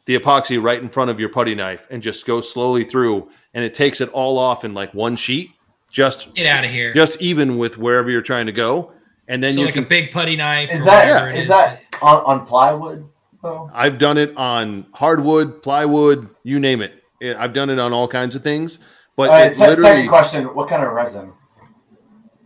the 0.06 0.18
epoxy 0.18 0.62
right 0.62 0.82
in 0.82 0.90
front 0.90 1.12
of 1.12 1.20
your 1.20 1.30
putty 1.30 1.54
knife 1.54 1.86
and 1.92 2.02
just 2.02 2.26
go 2.26 2.42
slowly 2.42 2.84
through 2.84 3.30
and 3.54 3.64
it 3.64 3.76
takes 3.76 4.02
it 4.02 4.10
all 4.10 4.40
off 4.40 4.66
in 4.66 4.74
like 4.74 4.92
one 4.96 5.16
sheet 5.16 5.52
just 5.92 6.34
Get 6.34 6.46
out 6.48 6.64
of 6.64 6.72
here. 6.72 6.94
just 6.94 7.22
even 7.22 7.58
with 7.58 7.78
wherever 7.78 8.10
you're 8.10 8.22
trying 8.22 8.46
to 8.48 8.52
go 8.52 8.92
and 9.28 9.44
then 9.44 9.54
so 9.54 9.60
you 9.60 9.66
like 9.66 9.76
can 9.76 9.84
a 9.84 9.88
big 9.88 10.12
putty 10.12 10.36
knife. 10.36 10.72
Is 10.74 10.82
or 10.82 10.86
that 10.86 11.08
whatever 11.10 11.28
it 11.30 11.36
is 11.36 11.48
that 11.48 11.82
on, 12.02 12.24
on 12.26 12.46
plywood 12.46 13.08
though? 13.44 13.70
I've 13.74 13.98
done 13.98 14.18
it 14.18 14.36
on 14.38 14.86
hardwood, 14.94 15.62
plywood, 15.62 16.30
you 16.44 16.60
name 16.60 16.82
it. 16.82 16.94
It- 17.20 17.38
I've 17.38 17.54
done 17.54 17.70
it 17.70 17.78
on 17.80 17.94
all 17.94 18.08
kinds 18.08 18.36
of 18.36 18.44
things, 18.44 18.80
but 19.16 19.30
Uh, 19.30 19.46
it's 19.46 19.58
second 19.58 20.08
question: 20.08 20.46
What 20.56 20.68
kind 20.70 20.84
of 20.84 20.92
resin? 20.94 21.34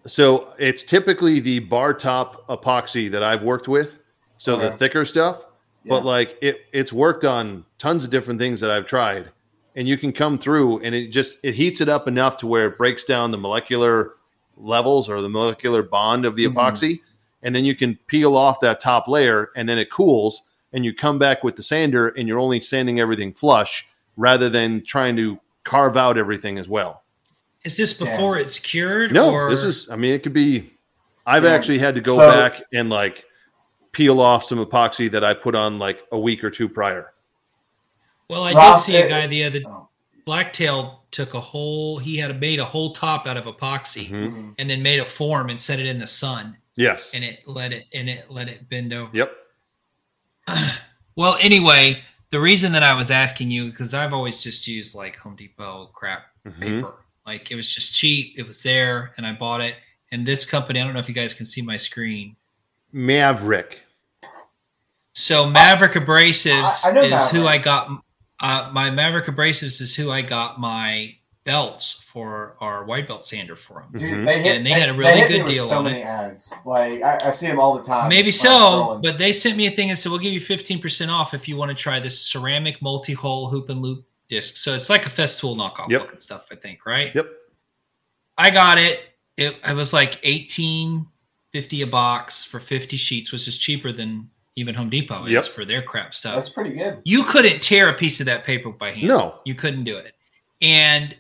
so 0.07 0.53
it's 0.59 0.83
typically 0.83 1.39
the 1.39 1.59
bar 1.59 1.93
top 1.93 2.47
epoxy 2.47 3.09
that 3.11 3.23
I've 3.23 3.41
worked 3.43 3.67
with, 3.67 3.99
so 4.37 4.57
the 4.57 4.71
thicker 4.71 5.05
stuff. 5.05 5.37
Yeah. 5.83 5.89
But 5.89 6.05
like 6.05 6.37
it, 6.41 6.61
it's 6.73 6.91
worked 6.93 7.23
on 7.25 7.65
tons 7.77 8.03
of 8.03 8.09
different 8.09 8.39
things 8.39 8.59
that 8.61 8.69
I've 8.71 8.85
tried, 8.85 9.29
and 9.75 9.87
you 9.87 9.97
can 9.97 10.11
come 10.13 10.37
through 10.37 10.79
and 10.79 10.95
it 10.95 11.07
just 11.07 11.37
it 11.43 11.53
heats 11.55 11.81
it 11.81 11.89
up 11.89 12.07
enough 12.07 12.37
to 12.37 12.47
where 12.47 12.67
it 12.67 12.77
breaks 12.77 13.03
down 13.03 13.31
the 13.31 13.37
molecular 13.37 14.13
levels 14.57 15.09
or 15.09 15.21
the 15.21 15.29
molecular 15.29 15.83
bond 15.83 16.25
of 16.25 16.35
the 16.35 16.45
Mhm. 16.45 16.53
epoxy, 16.53 16.99
and 17.43 17.53
then 17.53 17.65
you 17.65 17.75
can 17.75 17.99
peel 18.07 18.35
off 18.37 18.59
that 18.61 18.79
top 18.79 19.07
layer, 19.07 19.49
and 19.55 19.67
then 19.67 19.77
it 19.77 19.89
cools, 19.91 20.41
and 20.71 20.85
you 20.85 20.93
come 20.93 21.19
back 21.19 21.43
with 21.43 21.55
the 21.57 21.63
sander, 21.63 22.07
and 22.09 22.27
you're 22.27 22.39
only 22.39 22.59
sanding 22.59 22.99
everything 22.99 23.33
flush 23.33 23.85
rather 24.17 24.47
than 24.49 24.81
trying 24.83 25.15
to 25.17 25.39
carve 25.65 25.97
out 25.97 26.17
everything 26.17 26.57
as 26.57 26.69
well. 26.69 27.03
Is 27.65 27.75
this 27.75 27.91
before 27.93 28.37
it's 28.37 28.59
cured? 28.59 29.11
No, 29.11 29.31
or... 29.31 29.49
this 29.49 29.63
is. 29.63 29.89
I 29.89 29.95
mean, 29.95 30.13
it 30.13 30.23
could 30.23 30.33
be. 30.33 30.71
I've 31.25 31.43
Yeah. 31.43 31.51
actually 31.51 31.79
had 31.79 31.95
to 31.95 32.01
go 32.01 32.15
So- 32.15 32.29
back 32.31 32.61
and 32.71 32.89
like 32.89 33.25
peel 33.91 34.21
off 34.21 34.43
some 34.45 34.63
epoxy 34.63 35.09
that 35.11 35.23
I 35.23 35.33
put 35.33 35.55
on 35.55 35.79
like 35.79 36.03
a 36.11 36.19
week 36.19 36.43
or 36.43 36.49
two 36.51 36.69
prior. 36.69 37.11
Well, 38.29 38.43
I 38.43 38.53
Ross, 38.53 38.85
did 38.85 38.91
see 38.91 38.97
a 38.97 39.07
guy 39.09 39.27
the 39.27 39.43
other 39.43 39.59
Oh. 39.65 39.89
Blacktail 40.25 41.03
took 41.11 41.33
a 41.35 41.39
whole. 41.39 41.99
He 41.99 42.17
had 42.17 42.39
made 42.39 42.59
a 42.59 42.65
whole 42.65 42.93
top 42.93 43.27
out 43.27 43.37
of 43.37 43.45
epoxy 43.45 44.09
Mhm. 44.09 44.31
Mhm. 44.33 44.55
and 44.57 44.69
then 44.69 44.81
made 44.81 44.99
a 44.99 45.05
form 45.05 45.49
and 45.49 45.59
set 45.59 45.79
it 45.79 45.85
in 45.85 45.99
the 45.99 46.07
sun 46.07 46.57
Yes. 46.75 47.11
and 47.13 47.23
it 47.23 47.47
let 47.47 47.71
it 47.71 47.85
and 47.93 48.09
it 48.09 48.29
let 48.31 48.49
it 48.49 48.67
bend 48.69 48.91
over. 48.93 49.15
Yep. 49.15 49.31
Well, 51.17 51.37
anyway, 51.39 52.03
the 52.31 52.41
reason 52.41 52.73
that 52.73 52.83
I 52.83 52.93
was 52.93 53.09
asking 53.09 53.49
you 53.49 53.69
because 53.69 53.93
I've 53.93 54.11
always 54.13 54.43
just 54.43 54.67
used 54.67 54.95
like 54.95 55.15
Home 55.19 55.37
Depot 55.37 55.85
crap 55.93 56.25
Mhm. 56.45 56.59
paper. 56.59 56.93
Like 57.25 57.51
it 57.51 57.55
was 57.55 57.73
just 57.73 57.95
cheap. 57.95 58.37
It 58.37 58.45
was 58.45 58.61
there, 58.63 59.13
and 59.15 59.25
I 59.25 59.31
bought 59.31 59.61
it. 59.61 59.77
And 60.11 60.25
this 60.27 60.45
company, 60.45 60.81
I 60.81 60.83
don't 60.83 60.93
know 60.93 60.99
if 60.99 61.07
you 61.07 61.15
guys 61.15 61.33
can 61.33 61.45
see 61.45 61.61
my 61.61 61.77
screen. 61.77 62.35
Maverick. 62.91 63.83
So 65.13 65.49
Maverick 65.49 65.93
Abrasives 65.93 66.83
I- 66.85 66.89
I 66.89 66.91
know 66.91 67.01
is 67.03 67.29
who 67.29 67.47
I 67.47 67.57
got. 67.59 67.89
Uh, 68.39 68.69
my 68.73 68.89
Maverick 68.91 69.25
Abrasives 69.27 69.79
is 69.81 69.95
who 69.95 70.11
I 70.11 70.21
got 70.21 70.59
my 70.59 71.15
belts 71.45 72.03
for 72.07 72.57
our 72.59 72.83
white 72.85 73.07
belt 73.07 73.23
sander 73.25 73.55
from. 73.55 73.83
Dude, 73.95 74.11
Mhm. 74.11 74.25
they 74.25 74.41
hit. 74.41 74.57
And 74.57 74.65
they 74.65 74.71
had 74.71 74.89
a 74.89 74.93
really 74.93 75.11
hit 75.19 75.29
me 75.29 75.37
good 75.37 75.43
with 75.45 75.53
deal 75.53 75.65
So 75.65 75.77
on 75.77 75.83
many 75.85 75.99
it. 75.99 76.03
ads. 76.05 76.53
Like 76.65 77.01
I, 77.03 77.27
I 77.27 77.29
see 77.29 77.45
them 77.47 77.59
all 77.59 77.77
the 77.77 77.83
time. 77.83 78.09
Maybe 78.09 78.31
so, 78.31 78.99
but 79.03 79.19
they 79.19 79.31
sent 79.31 79.55
me 79.55 79.67
a 79.67 79.71
thing 79.71 79.89
and 79.91 79.97
said 79.97 80.09
we'll 80.11 80.19
give 80.19 80.33
you 80.33 80.41
fifteen 80.41 80.81
percent 80.81 81.11
off 81.11 81.33
if 81.35 81.47
you 81.47 81.55
want 81.55 81.69
to 81.69 81.75
try 81.75 81.99
this 81.99 82.19
ceramic 82.19 82.81
multi-hole 82.81 83.49
hook 83.49 83.69
and 83.69 83.81
loop 83.81 84.05
disc. 84.27 84.57
So 84.57 84.73
it's 84.73 84.89
like 84.89 85.05
a 85.05 85.09
Festool 85.09 85.55
knockoff 85.55 85.89
Yep. 85.89 86.01
looking 86.01 86.19
stuff, 86.19 86.47
I 86.51 86.55
think, 86.55 86.85
right? 86.85 87.13
Yep. 87.13 87.27
I 88.37 88.49
got 88.49 88.79
it. 88.79 89.01
It, 89.37 89.55
it 89.67 89.75
was 89.75 89.93
like 89.93 90.19
eighteen 90.23 91.05
fifty 91.53 91.83
a 91.83 91.87
box 91.87 92.43
for 92.43 92.59
fifty 92.59 92.97
sheets, 92.97 93.31
which 93.31 93.47
is 93.47 93.55
cheaper 93.57 93.91
than 93.91 94.31
even 94.55 94.73
Home 94.75 94.89
Depot 94.89 95.25
is 95.25 95.31
Yep. 95.31 95.43
for 95.47 95.65
their 95.65 95.81
crap 95.81 96.15
stuff. 96.15 96.35
that's 96.35 96.49
pretty 96.49 96.73
good. 96.73 97.01
you 97.03 97.23
couldn't 97.23 97.61
tear 97.61 97.89
a 97.89 97.93
piece 97.93 98.19
of 98.19 98.25
that 98.27 98.43
paper 98.43 98.71
by 98.71 98.91
hand. 98.91 99.07
No. 99.07 99.39
You 99.45 99.53
couldn't 99.55 99.83
do 99.83 99.97
it. 99.97 100.13
And 100.61 101.15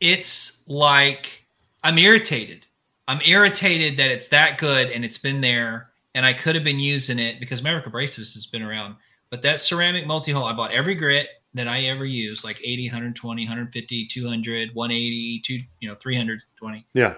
it's 0.00 0.62
like 0.66 1.44
I'm 1.82 1.98
irritated. 1.98 2.66
I'm 3.06 3.20
irritated 3.24 3.98
that 3.98 4.10
it's 4.10 4.28
that 4.28 4.58
good 4.58 4.90
and 4.90 5.04
it's 5.04 5.18
been 5.18 5.40
there 5.40 5.90
and 6.14 6.24
I 6.24 6.32
could 6.32 6.54
have 6.54 6.64
been 6.64 6.80
using 6.80 7.18
it 7.18 7.38
because 7.40 7.62
Maverick 7.62 7.84
Abrasives 7.86 8.34
has 8.34 8.46
been 8.46 8.62
around. 8.62 8.96
But 9.30 9.42
that 9.42 9.60
ceramic 9.60 10.06
multi-hole, 10.06 10.44
I 10.44 10.52
bought 10.52 10.70
every 10.72 10.94
grit 10.94 11.28
that 11.54 11.66
I 11.68 11.82
ever 11.82 12.04
used, 12.04 12.44
like 12.44 12.60
80, 12.62 12.88
120, 12.88 13.42
150, 13.44 14.06
200, 14.06 14.74
180, 14.74 15.40
two, 15.40 15.58
you 15.80 15.88
know, 15.88 15.94
320. 15.96 16.86
Yeah. 16.94 17.14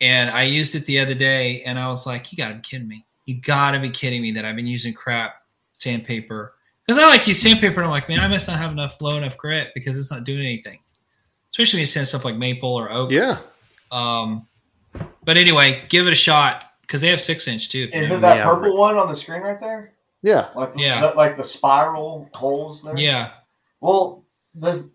And 0.00 0.30
I 0.30 0.42
used 0.42 0.74
it 0.74 0.84
the 0.86 0.98
other 1.00 1.14
day 1.14 1.62
and 1.62 1.78
I 1.78 1.88
was 1.88 2.06
like, 2.06 2.32
you 2.32 2.36
gotta 2.36 2.54
be 2.54 2.60
kidding 2.60 2.88
me. 2.88 3.04
You 3.26 3.40
gotta 3.40 3.78
be 3.78 3.90
kidding 3.90 4.22
me 4.22 4.30
that 4.32 4.44
I've 4.44 4.56
been 4.56 4.66
using 4.66 4.94
crap 4.94 5.34
sandpaper. 5.72 6.54
Because 6.86 7.02
I 7.02 7.06
like 7.08 7.26
use 7.26 7.40
sandpaper 7.42 7.76
and 7.80 7.84
I'm 7.86 7.90
like, 7.90 8.08
man, 8.08 8.20
I 8.20 8.28
must 8.28 8.46
not 8.48 8.58
have 8.58 8.70
enough 8.70 9.00
low 9.00 9.16
enough 9.16 9.36
grit 9.36 9.72
because 9.74 9.98
it's 9.98 10.10
not 10.10 10.24
doing 10.24 10.40
anything. 10.40 10.78
Especially 11.50 11.78
when 11.78 11.80
you 11.82 11.86
sand 11.86 12.06
stuff 12.06 12.24
like 12.24 12.36
maple 12.36 12.72
or 12.72 12.90
oak. 12.90 13.10
Yeah. 13.10 13.38
Um, 13.90 14.46
but 15.24 15.36
anyway, 15.36 15.82
give 15.88 16.06
it 16.06 16.12
a 16.12 16.16
shot 16.16 16.64
because 16.82 17.00
they 17.00 17.08
have 17.08 17.20
six 17.20 17.48
inch 17.48 17.68
too. 17.68 17.88
Is 17.92 18.10
know. 18.10 18.16
it 18.16 18.20
that 18.20 18.38
Maverick. 18.38 18.62
purple 18.62 18.78
one 18.78 18.96
on 18.96 19.08
the 19.08 19.16
screen 19.16 19.42
right 19.42 19.58
there? 19.58 19.92
Yeah. 20.22 20.48
Like 20.54 20.74
the, 20.74 20.80
Yeah. 20.80 21.00
the- 21.00 21.14
like 21.16 21.36
the 21.36 21.44
spiral 21.44 22.28
holes 22.34 22.82
there. 22.82 22.96
Yeah. 22.96 23.30
Well, 23.80 24.24
does 24.58 24.90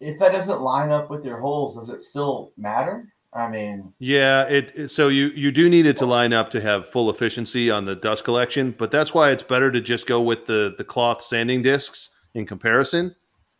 if 0.00 0.18
that 0.18 0.32
doesn't 0.32 0.60
line 0.60 0.90
up 0.90 1.10
with 1.10 1.24
your 1.24 1.38
holes, 1.40 1.76
does 1.76 1.88
it 1.90 2.02
still 2.02 2.52
matter? 2.56 3.12
I 3.36 3.48
mean, 3.48 3.92
Yeah, 3.98 4.44
it 4.44 4.72
it- 4.74 4.88
so 4.88 5.08
you 5.08 5.26
you 5.28 5.52
do 5.52 5.68
need 5.68 5.84
it 5.86 5.96
to 5.98 6.06
line 6.06 6.32
up 6.32 6.48
to 6.50 6.60
have 6.60 6.88
full 6.88 7.10
efficiency 7.10 7.70
on 7.70 7.84
the 7.84 7.94
dust 7.94 8.24
collection, 8.24 8.70
but 8.78 8.90
that's 8.90 9.12
why 9.12 9.30
it's 9.30 9.42
better 9.42 9.70
to 9.70 9.80
just 9.80 10.06
go 10.06 10.22
with 10.22 10.46
the 10.46 10.74
the 10.78 10.84
cloth 10.84 11.20
sanding 11.22 11.60
discs 11.62 12.08
in 12.34 12.46
comparison 12.46 13.14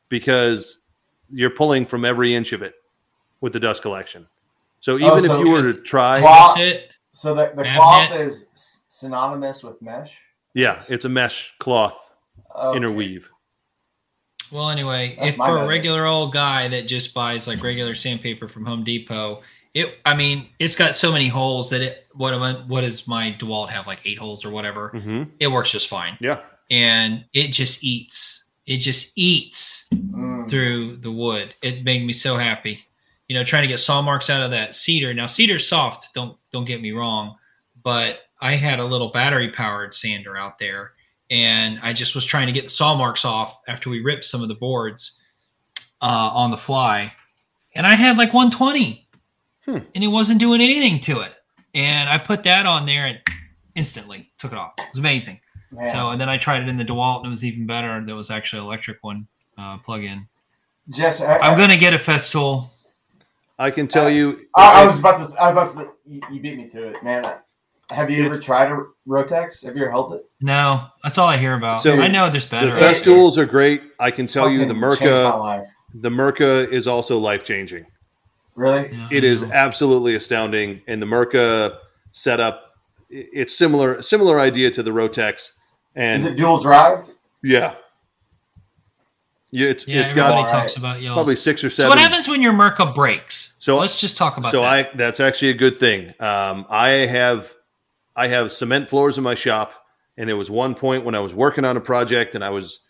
because 0.08 0.78
you're 1.30 1.50
pulling 1.50 1.84
from 1.84 2.04
every 2.04 2.34
inch 2.34 2.52
of 2.52 2.62
it 2.62 2.74
with 3.40 3.52
the 3.52 3.60
dust 3.60 3.82
collection. 3.82 4.26
So 4.80 4.94
oh, 4.94 4.98
even 4.98 5.10
Oh, 5.10 5.18
so 5.18 5.40
if 5.40 5.46
you 5.46 5.52
were 5.52 5.72
to 5.72 5.80
try, 5.82 6.20
Cloth- 6.20 6.58
it? 6.58 6.90
So 7.12 7.34
the, 7.34 7.52
the 7.56 7.64
cloth 7.64 8.12
is 8.14 8.82
synonymous 8.88 9.62
with 9.64 9.80
mesh. 9.82 10.18
yeah, 10.54 10.82
it's 10.88 11.04
a 11.04 11.08
mesh 11.08 11.54
cloth 11.58 12.10
Okay. 12.54 12.76
interweave. 12.76 13.28
Well, 14.52 14.70
anyway, 14.70 15.16
That's 15.18 15.32
if 15.32 15.38
my 15.38 15.46
for 15.48 15.58
a 15.58 15.66
regular 15.66 16.04
old 16.06 16.32
guy 16.32 16.68
that 16.68 16.86
just 16.86 17.12
buys 17.14 17.48
like 17.48 17.62
regular 17.62 17.94
sandpaper 17.94 18.46
from 18.48 18.64
Home 18.66 18.84
Depot, 18.84 19.42
it 19.76 19.98
I 20.04 20.16
mean, 20.16 20.48
it's 20.58 20.74
got 20.74 20.94
so 20.94 21.12
many 21.12 21.28
holes 21.28 21.68
that 21.70 21.82
it 21.82 22.06
what 22.14 22.32
am 22.34 22.42
I, 22.42 22.54
what 22.66 22.80
does 22.80 23.06
my 23.06 23.36
DeWalt 23.38 23.68
have 23.70 23.86
like 23.86 24.00
eight 24.06 24.18
holes 24.18 24.44
or 24.44 24.50
whatever? 24.50 24.88
hmm 24.88 25.24
It 25.38 25.48
works 25.48 25.70
just 25.70 25.88
fine, 25.88 26.16
Yeah, 26.20 26.40
and 26.70 27.24
it 27.32 27.48
just 27.48 27.84
eats. 27.84 28.44
It 28.66 28.78
just 28.78 29.12
eats 29.16 29.86
Mm. 29.94 30.48
through 30.50 30.96
the 30.96 31.12
wood. 31.12 31.54
It 31.62 31.84
made 31.84 32.04
me 32.06 32.12
so 32.12 32.36
happy. 32.36 32.84
You 33.28 33.36
know, 33.36 33.44
trying 33.44 33.62
to 33.62 33.68
get 33.68 33.78
saw 33.78 34.00
marks 34.02 34.30
out 34.30 34.42
of 34.42 34.50
that 34.52 34.74
cedar. 34.74 35.12
Now 35.14 35.26
cedar's 35.26 35.66
soft, 35.68 36.14
don't 36.14 36.36
don't 36.52 36.64
get 36.64 36.80
me 36.80 36.92
wrong, 36.92 37.36
but 37.82 38.20
I 38.40 38.54
had 38.54 38.78
a 38.80 38.84
little 38.84 39.08
battery 39.08 39.50
powered 39.50 39.92
sander 39.94 40.36
out 40.36 40.58
there 40.58 40.92
and 41.30 41.78
I 41.82 41.92
just 41.92 42.14
was 42.14 42.24
trying 42.24 42.46
to 42.46 42.52
get 42.52 42.64
the 42.64 42.70
saw 42.70 42.94
marks 42.96 43.24
off 43.24 43.60
after 43.68 43.90
we 43.90 44.00
ripped 44.00 44.24
some 44.24 44.42
of 44.42 44.48
the 44.48 44.54
boards 44.54 45.20
uh, 46.02 46.30
on 46.32 46.50
the 46.50 46.56
fly. 46.56 47.12
And 47.74 47.86
I 47.86 47.94
had 47.94 48.16
like 48.18 48.32
120 48.32 49.05
Hmm. 49.66 49.78
and 49.94 50.04
it 50.04 50.08
wasn't 50.08 50.40
doing 50.40 50.60
anything 50.60 51.00
to 51.00 51.20
it. 51.20 51.32
And 51.74 52.08
I 52.08 52.18
put 52.18 52.44
that 52.44 52.64
on 52.66 52.86
there 52.86 53.04
and 53.06 53.18
instantly 53.74 54.30
took 54.38 54.52
it 54.52 54.58
off. 54.58 54.72
It 54.78 54.86
was 54.92 54.98
amazing. 54.98 55.40
Man. 55.72 55.90
So, 55.90 56.10
and 56.10 56.20
then 56.20 56.28
I 56.28 56.38
tried 56.38 56.62
it 56.62 56.68
in 56.68 56.76
the 56.76 56.84
DeWalt 56.84 57.18
and 57.18 57.26
it 57.26 57.30
was 57.30 57.44
even 57.44 57.66
better. 57.66 58.02
There 58.04 58.14
was 58.14 58.30
actually 58.30 58.60
an 58.60 58.66
electric 58.66 58.98
one 59.02 59.26
uh, 59.58 59.78
plug 59.78 60.04
in. 60.04 60.26
Jess, 60.88 61.20
I, 61.20 61.38
I'm 61.38 61.58
gonna 61.58 61.76
get 61.76 61.92
a 61.92 61.98
Festool. 61.98 62.70
I 63.58 63.70
can 63.72 63.88
tell 63.88 64.08
you. 64.08 64.46
I, 64.54 64.82
I 64.82 64.84
was 64.84 65.00
about 65.00 65.20
to. 65.20 65.40
I 65.40 65.52
was 65.52 65.74
about 65.74 65.84
to. 65.86 65.92
You, 66.06 66.20
you 66.30 66.40
beat 66.40 66.56
me 66.56 66.68
to 66.68 66.88
it, 66.90 67.02
man. 67.02 67.24
Have 67.90 68.10
you 68.10 68.24
ever 68.24 68.38
tried 68.38 68.70
a 68.70 68.84
Rotex? 69.08 69.64
Have 69.64 69.76
you 69.76 69.82
ever 69.82 69.90
held 69.90 70.14
it? 70.14 70.24
No, 70.40 70.86
that's 71.02 71.18
all 71.18 71.28
I 71.28 71.36
hear 71.36 71.54
about. 71.54 71.82
So, 71.82 72.00
I 72.00 72.08
know 72.08 72.28
there's 72.30 72.44
The 72.44 72.50
better. 72.50 72.70
Festool's 72.72 73.38
are 73.38 73.46
great. 73.46 73.82
I 73.98 74.10
can 74.10 74.26
tell 74.26 74.50
you 74.50 74.60
the 74.60 74.74
Fucking 74.74 74.80
my 74.80 74.88
Mirka. 74.88 75.40
life. 75.40 75.66
The 75.94 76.10
Mirka 76.10 76.68
is 76.70 76.86
also 76.86 77.18
life 77.18 77.42
changing. 77.44 77.86
Really? 78.56 78.88
Yeah, 78.90 79.08
It 79.12 79.22
I 79.22 79.26
is 79.26 79.42
know. 79.42 79.50
absolutely 79.52 80.14
astounding, 80.16 80.80
and 80.88 81.00
the 81.00 81.06
Mirka 81.06 81.76
setup, 82.12 82.72
it's 83.10 83.54
similar 83.56 84.02
similar 84.02 84.40
idea 84.40 84.70
to 84.72 84.82
the 84.82 84.90
Rotex, 84.90 85.52
and 85.94 86.16
Is 86.16 86.24
it 86.24 86.36
dual 86.36 86.58
drive? 86.58 87.08
yeah, 87.44 87.74
yeah, 89.50 89.68
it's 89.68 89.86
Yeah, 89.86 90.02
it's 90.02 90.10
everybody 90.12 90.42
got 90.42 90.48
talks 90.50 90.72
right. 90.72 90.76
about 90.78 91.02
y'all. 91.02 91.14
probably 91.14 91.36
six 91.36 91.62
or 91.62 91.70
seven. 91.70 91.84
So 91.86 91.88
what 91.90 91.98
happens 91.98 92.28
when 92.28 92.42
your 92.42 92.52
Mirka 92.52 92.94
breaks? 92.94 93.54
So- 93.58 93.76
let's 93.76 93.98
just 93.98 94.16
talk 94.16 94.36
about 94.36 94.52
so 94.52 94.62
that. 94.62 94.72
I 94.72 94.90
that's 94.96 95.20
actually 95.20 95.50
a 95.50 95.54
good 95.54 95.78
thing. 95.78 96.08
Um, 96.20 96.66
I 96.68 96.88
have 96.88 97.52
I 98.16 98.28
have 98.28 98.50
cement 98.52 98.88
floors 98.88 99.18
in 99.18 99.24
my 99.24 99.34
shop, 99.34 99.72
and 100.16 100.28
there 100.28 100.36
was 100.36 100.50
one 100.50 100.74
point 100.74 101.04
when 101.04 101.14
I 101.14 101.20
was 101.20 101.34
working 101.34 101.64
on 101.64 101.76
a 101.76 101.80
project, 101.80 102.34
and 102.34 102.42
I 102.44 102.50
was 102.50 102.80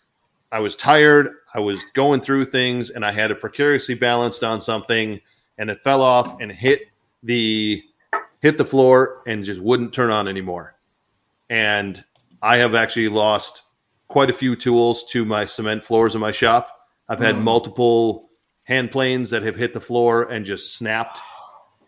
I 0.51 0.59
was 0.59 0.75
tired. 0.75 1.29
I 1.53 1.59
was 1.59 1.79
going 1.93 2.21
through 2.21 2.45
things, 2.45 2.89
and 2.89 3.05
I 3.05 3.11
had 3.11 3.31
it 3.31 3.39
precariously 3.41 3.95
balanced 3.95 4.43
on 4.43 4.61
something, 4.61 5.19
and 5.57 5.69
it 5.69 5.81
fell 5.83 6.01
off 6.01 6.39
and 6.41 6.51
hit 6.51 6.81
the 7.23 7.83
hit 8.41 8.57
the 8.57 8.65
floor 8.65 9.23
and 9.25 9.43
just 9.43 9.59
wouldn't 9.61 9.93
turn 9.93 10.11
on 10.11 10.27
anymore. 10.27 10.75
And 11.49 12.03
I 12.41 12.57
have 12.57 12.75
actually 12.75 13.09
lost 13.09 13.63
quite 14.07 14.29
a 14.29 14.33
few 14.33 14.55
tools 14.55 15.03
to 15.05 15.25
my 15.25 15.45
cement 15.45 15.83
floors 15.83 16.13
in 16.15 16.21
my 16.21 16.31
shop. 16.31 16.69
I've 17.09 17.19
had 17.19 17.35
Mm. 17.35 17.41
multiple 17.41 18.29
hand 18.63 18.91
planes 18.91 19.29
that 19.31 19.43
have 19.43 19.55
hit 19.55 19.73
the 19.73 19.81
floor 19.81 20.23
and 20.23 20.45
just 20.45 20.75
snapped. 20.75 21.19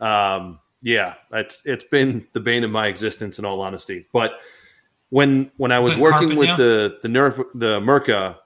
Um, 0.01 0.59
yeah, 0.81 1.15
it's 1.31 1.61
it's 1.65 1.83
been 1.83 2.25
the 2.33 2.39
bane 2.39 2.63
of 2.63 2.71
my 2.71 2.87
existence 2.87 3.37
in 3.37 3.45
all 3.45 3.61
honesty. 3.61 4.07
But 4.13 4.39
when 5.09 5.51
when 5.57 5.71
I 5.71 5.79
was 5.79 5.95
working 5.97 6.29
carpet 6.29 6.37
with 6.37 6.57
the 6.57 6.99
the 7.01 7.07
Nerf 7.09 7.43
the 7.53 7.79
Mirka, 7.81 8.37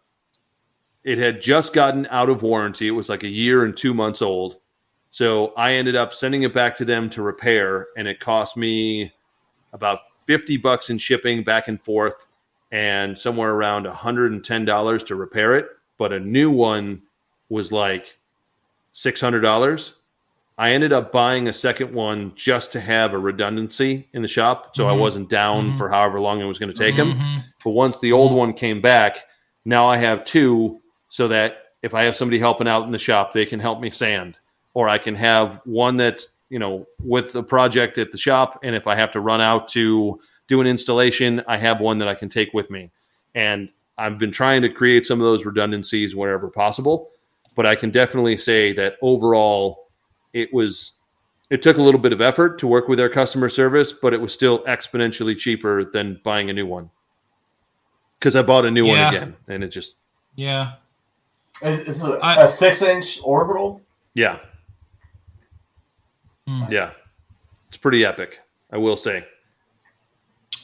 it 1.04 1.18
had 1.20 1.42
just 1.42 1.74
gotten 1.74 2.08
out 2.10 2.30
of 2.30 2.42
warranty. 2.42 2.88
It 2.88 2.92
was 2.92 3.08
like 3.10 3.24
a 3.24 3.28
year 3.30 3.64
and 3.64 3.76
two 3.78 3.94
months 3.94 4.22
old. 4.22 4.58
So 5.14 5.54
I 5.56 5.74
ended 5.74 5.96
up 5.96 6.12
sending 6.12 6.42
it 6.42 6.56
back 6.56 6.76
to 6.78 6.86
them 6.86 7.08
to 7.12 7.22
repair, 7.22 7.90
and 7.96 8.08
it 8.08 8.20
cost 8.20 8.58
me 8.58 9.14
about 9.72 10.00
50 10.26 10.58
bucks 10.58 10.90
in 10.90 10.98
shipping 10.98 11.44
back 11.44 11.68
and 11.68 11.80
forth 11.80 12.26
and 12.72 13.16
somewhere 13.16 13.52
around 13.52 13.86
$110 13.86 15.06
to 15.06 15.16
repair 15.16 15.56
it. 15.56 15.68
But 16.00 16.14
a 16.14 16.20
new 16.20 16.50
one 16.50 17.04
was 17.50 17.72
like 17.72 18.18
$600. 18.92 19.94
I 20.58 20.72
ended 20.72 20.92
up 20.92 21.12
buying 21.12 21.48
a 21.48 21.54
second 21.54 21.94
one 21.94 22.32
just 22.34 22.72
to 22.72 22.80
have 22.80 23.14
a 23.14 23.20
redundancy 23.20 24.10
in 24.14 24.24
the 24.24 24.28
shop. 24.28 24.76
So 24.76 24.88
I 24.90 24.94
Mhm. 24.94 25.00
wasn't 25.00 25.30
down 25.30 25.74
Mhm. 25.74 25.78
for 25.78 25.90
however 25.90 26.20
long 26.20 26.42
it 26.42 26.46
was 26.46 26.58
going 26.58 26.74
to 26.74 26.78
take 26.78 26.96
them. 26.96 27.20
Mhm. 27.20 27.44
But 27.64 27.72
once 27.72 28.00
the 28.00 28.14
old 28.14 28.34
one 28.34 28.54
came 28.54 28.82
back, 28.82 29.28
now 29.64 29.86
I 29.86 29.98
have 29.98 30.26
two 30.26 30.82
so 31.10 31.28
that 31.28 31.74
if 31.84 31.94
I 31.94 32.02
have 32.02 32.16
somebody 32.16 32.40
helping 32.40 32.68
out 32.68 32.86
in 32.86 32.92
the 32.92 32.98
shop, 32.98 33.32
they 33.34 33.46
can 33.46 33.60
help 33.60 33.80
me 33.80 33.92
sand. 33.92 34.40
Or 34.74 34.90
I 34.90 34.98
can 34.98 35.16
have 35.16 35.60
one 35.66 35.98
that's, 35.98 36.30
you 36.50 36.60
know, 36.60 36.86
with 37.00 37.32
the 37.34 37.44
project 37.44 37.98
at 37.98 38.12
the 38.12 38.18
shop. 38.18 38.60
And 38.64 38.76
if 38.76 38.88
I 38.88 38.96
have 38.96 39.12
to 39.12 39.20
run 39.20 39.42
out 39.42 39.68
to 39.70 40.20
do 40.48 40.62
an 40.62 40.68
installation, 40.68 41.44
I 41.48 41.58
have 41.58 41.80
one 41.80 41.98
that 42.00 42.08
I 42.08 42.16
can 42.16 42.30
take 42.30 42.54
with 42.54 42.70
me. 42.70 42.92
And 43.36 43.70
I've 43.98 44.18
been 44.18 44.32
trying 44.32 44.62
to 44.64 44.70
create 44.70 45.06
some 45.06 45.20
of 45.20 45.26
those 45.26 45.46
redundancies 45.46 46.16
wherever 46.16 46.50
possible. 46.50 47.10
But 47.56 47.68
I 47.68 47.76
can 47.76 47.92
definitely 47.92 48.38
say 48.38 48.74
that 48.74 48.96
overall, 49.02 49.90
it 50.34 50.52
was 50.54 50.94
it 51.52 51.62
took 51.62 51.78
a 51.78 51.82
little 51.82 52.00
bit 52.00 52.12
of 52.14 52.20
effort 52.22 52.58
to 52.60 52.66
work 52.68 52.88
with 52.88 53.00
our 53.00 53.10
customer 53.10 53.48
service, 53.50 53.92
but 53.92 54.12
it 54.12 54.20
was 54.20 54.34
still 54.34 54.64
exponentially 54.64 55.38
cheaper 55.38 55.84
than 55.86 56.20
buying 56.24 56.50
a 56.50 56.54
new 56.54 56.66
one. 56.66 56.90
Because 58.18 58.36
I 58.36 58.42
bought 58.42 58.66
a 58.66 58.72
new 58.72 58.88
Yeah. 58.88 59.06
one 59.06 59.14
again, 59.16 59.36
and 59.48 59.64
it 59.64 59.68
just 59.68 59.96
Yeah. 60.36 60.74
Is, 61.62 61.80
is 61.82 62.04
it 62.04 62.10
a, 62.16 62.18
I- 62.26 62.44
a 62.46 62.48
six 62.48 62.82
inch 62.82 63.20
orbital? 63.24 63.82
yeah, 64.16 64.40
Hmm. 66.48 66.64
yeah, 66.70 66.92
it's 67.68 67.78
pretty 67.78 68.06
epic. 68.06 68.40
I 68.72 68.78
will 68.78 68.98
say. 68.98 69.26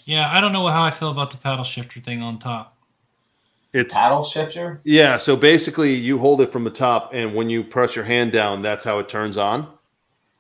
Yeah, 0.05 0.29
I 0.31 0.41
don't 0.41 0.51
know 0.53 0.67
how 0.67 0.83
I 0.83 0.91
feel 0.91 1.09
about 1.09 1.31
the 1.31 1.37
paddle 1.37 1.63
shifter 1.63 1.99
thing 1.99 2.21
on 2.21 2.39
top. 2.39 2.75
It's 3.71 3.93
Paddle 3.93 4.23
shifter? 4.23 4.81
yeah. 4.83 5.17
So 5.17 5.35
basically, 5.35 5.93
you 5.93 6.17
hold 6.17 6.41
it 6.41 6.51
from 6.51 6.63
the 6.63 6.71
top, 6.71 7.11
and 7.13 7.35
when 7.35 7.51
you 7.51 7.63
press 7.63 7.95
your 7.95 8.03
hand 8.05 8.31
down, 8.31 8.63
that's 8.63 8.83
how 8.83 8.97
it 8.97 9.07
turns 9.07 9.37
on. 9.37 9.67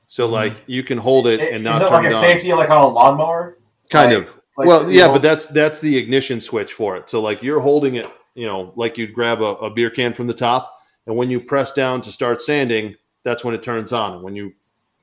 So 0.07 0.27
Mhm. 0.27 0.31
like 0.31 0.53
you 0.65 0.81
can 0.81 0.97
hold 0.97 1.27
it 1.27 1.39
Is 1.39 1.51
and 1.53 1.63
not 1.63 1.75
it 1.75 1.85
turn 1.89 1.91
like 1.91 2.03
a 2.05 2.07
it 2.07 2.13
on. 2.15 2.19
safety 2.21 2.51
like 2.53 2.71
on 2.71 2.81
a 2.81 2.87
lawnmower? 2.87 3.59
kind 3.91 4.13
like- 4.15 4.27
of. 4.27 4.33
like 4.57 4.67
well, 4.67 4.89
yeah, 4.91 5.03
hold- 5.03 5.15
but 5.15 5.21
that's 5.21 5.45
that's 5.45 5.79
the 5.79 5.95
ignition 5.95 6.41
switch 6.41 6.73
for 6.73 6.97
it. 6.97 7.07
So 7.09 7.21
like 7.21 7.43
you're 7.43 7.59
holding 7.59 7.95
it, 7.95 8.07
you 8.33 8.47
know, 8.47 8.73
like 8.75 8.97
you'd 8.97 9.13
grab 9.13 9.41
a, 9.41 9.55
a 9.57 9.69
beer 9.69 9.91
can 9.91 10.13
from 10.15 10.25
the 10.25 10.33
top, 10.33 10.73
and 11.05 11.15
when 11.15 11.29
you 11.29 11.39
press 11.39 11.71
down 11.71 12.01
to 12.01 12.11
start 12.11 12.41
sanding, 12.41 12.95
that's 13.23 13.43
when 13.43 13.53
it 13.53 13.61
turns 13.61 13.93
on. 13.93 14.23
When 14.23 14.35
you 14.35 14.53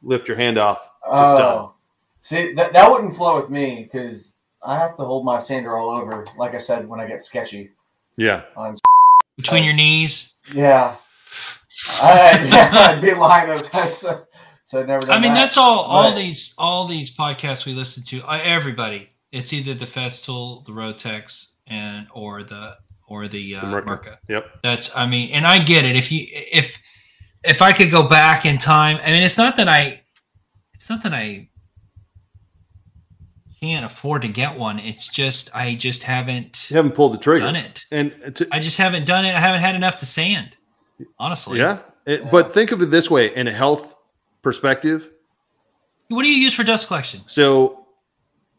lift 0.02 0.28
your 0.28 0.36
hand 0.36 0.58
off, 0.58 0.78
it's 1.02 1.10
done. 1.10 1.42
Oh, 1.42 1.74
see 2.20 2.52
that 2.54 2.72
that 2.72 2.90
wouldn't 2.90 3.14
flow 3.14 3.36
with 3.40 3.50
me 3.50 3.82
because 3.90 4.34
I 4.62 4.78
have 4.78 4.96
to 4.96 5.02
hold 5.04 5.24
my 5.24 5.38
sander 5.38 5.76
all 5.76 5.90
over. 5.90 6.26
Like 6.36 6.54
I 6.54 6.58
said, 6.58 6.88
when 6.88 7.00
I 7.00 7.06
get 7.06 7.22
sketchy 7.22 7.70
Yeah, 8.16 8.42
on 8.56 8.76
Between 9.36 9.64
your 9.64 9.74
knees. 9.74 10.34
yeah, 10.52 10.96
I, 12.00 12.48
yeah, 12.50 12.70
I'd 12.72 13.02
be 13.02 13.12
lying 13.14 13.50
if 13.50 13.74
I 13.74 13.88
so, 13.90 14.24
so 14.64 14.80
I'd 14.80 14.86
never. 14.88 15.06
Done 15.06 15.16
I 15.18 15.20
mean, 15.20 15.34
that. 15.34 15.40
that's 15.42 15.56
all. 15.56 15.80
All 15.84 16.10
But- 16.12 16.16
these, 16.18 16.54
all 16.58 16.86
these 16.86 17.14
podcasts 17.14 17.66
we 17.66 17.74
listen 17.74 18.02
to. 18.04 18.22
Uh, 18.24 18.40
everybody, 18.42 19.08
it's 19.32 19.52
either 19.52 19.74
the 19.74 19.84
Festool, 19.84 20.64
the 20.64 20.72
Rotex, 20.72 21.50
and 21.66 22.06
or 22.14 22.42
the 22.42 22.76
or 23.08 23.28
the, 23.28 23.54
uh, 23.56 23.60
the 23.60 23.66
Mirka. 23.68 23.84
Mirka. 23.86 24.16
Yep. 24.28 24.46
That's. 24.64 24.96
I 24.96 25.06
mean, 25.06 25.30
and 25.30 25.46
I 25.46 25.62
get 25.62 25.84
it. 25.84 25.94
If 25.96 26.10
you 26.10 26.26
if 26.30 26.76
if 27.46 27.62
I 27.62 27.72
could 27.72 27.90
go 27.90 28.08
back 28.08 28.44
in 28.46 28.58
time, 28.58 28.98
I 29.04 29.10
mean, 29.10 29.22
it's 29.22 29.38
not 29.38 29.56
that 29.56 29.68
I, 29.68 30.02
it's 30.74 30.88
not 30.90 31.02
that 31.04 31.14
I 31.14 31.48
can't 33.60 33.84
afford 33.86 34.22
to 34.22 34.28
get 34.28 34.58
one. 34.58 34.78
It's 34.78 35.08
just 35.08 35.54
I 35.54 35.74
just 35.74 36.02
haven't 36.02 36.70
You 36.70 36.76
haven't 36.76 36.92
pulled 36.94 37.14
the 37.14 37.18
trigger. 37.18 37.44
done 37.46 37.56
it. 37.56 37.86
And 37.90 38.12
to, 38.36 38.46
I 38.52 38.58
just 38.60 38.76
haven't 38.78 39.06
done 39.06 39.24
it. 39.24 39.34
I 39.34 39.40
haven't 39.40 39.60
had 39.62 39.74
enough 39.74 39.98
to 40.00 40.06
sand. 40.06 40.56
Honestly. 41.18 41.58
yeah, 41.58 41.78
it, 42.06 42.22
Yeah. 42.22 42.28
but 42.30 42.54
think 42.54 42.72
of 42.72 42.80
it 42.82 42.90
this 42.90 43.10
way: 43.10 43.34
in 43.34 43.46
a 43.48 43.52
health 43.52 43.94
perspective, 44.42 45.10
What 46.08 46.22
do 46.22 46.28
you 46.30 46.40
use 46.40 46.54
for 46.54 46.64
dust 46.64 46.86
collection? 46.86 47.22
So 47.26 47.86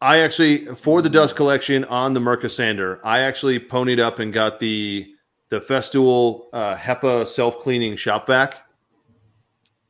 I 0.00 0.18
actually 0.18 0.66
for 0.66 1.02
the 1.02 1.08
dust 1.10 1.34
collection 1.36 1.84
on 1.86 2.14
the 2.14 2.20
Mirka 2.20 2.50
sander, 2.50 3.00
I 3.04 3.20
actually 3.20 3.58
ponied 3.58 3.98
up 4.00 4.18
and 4.18 4.32
got 4.32 4.60
the 4.60 5.12
the 5.48 5.60
Festool 5.60 6.44
uh, 6.52 6.76
HEPA 6.76 7.26
self 7.26 7.58
cleaning 7.60 7.96
shop 7.96 8.26
vac. 8.26 8.56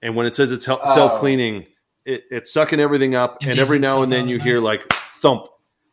And 0.02 0.14
when 0.14 0.26
it 0.26 0.34
says 0.36 0.50
it's 0.52 0.68
Oh. 0.68 0.78
self 0.94 1.18
cleaning, 1.20 1.66
it, 2.04 2.24
it's 2.30 2.52
sucking 2.52 2.80
everything 2.80 3.14
up, 3.14 3.38
and 3.42 3.58
every 3.58 3.78
now 3.78 4.02
and 4.02 4.12
then 4.12 4.28
you 4.28 4.38
hear 4.38 4.60
like 4.60 4.88
thump, 5.20 5.46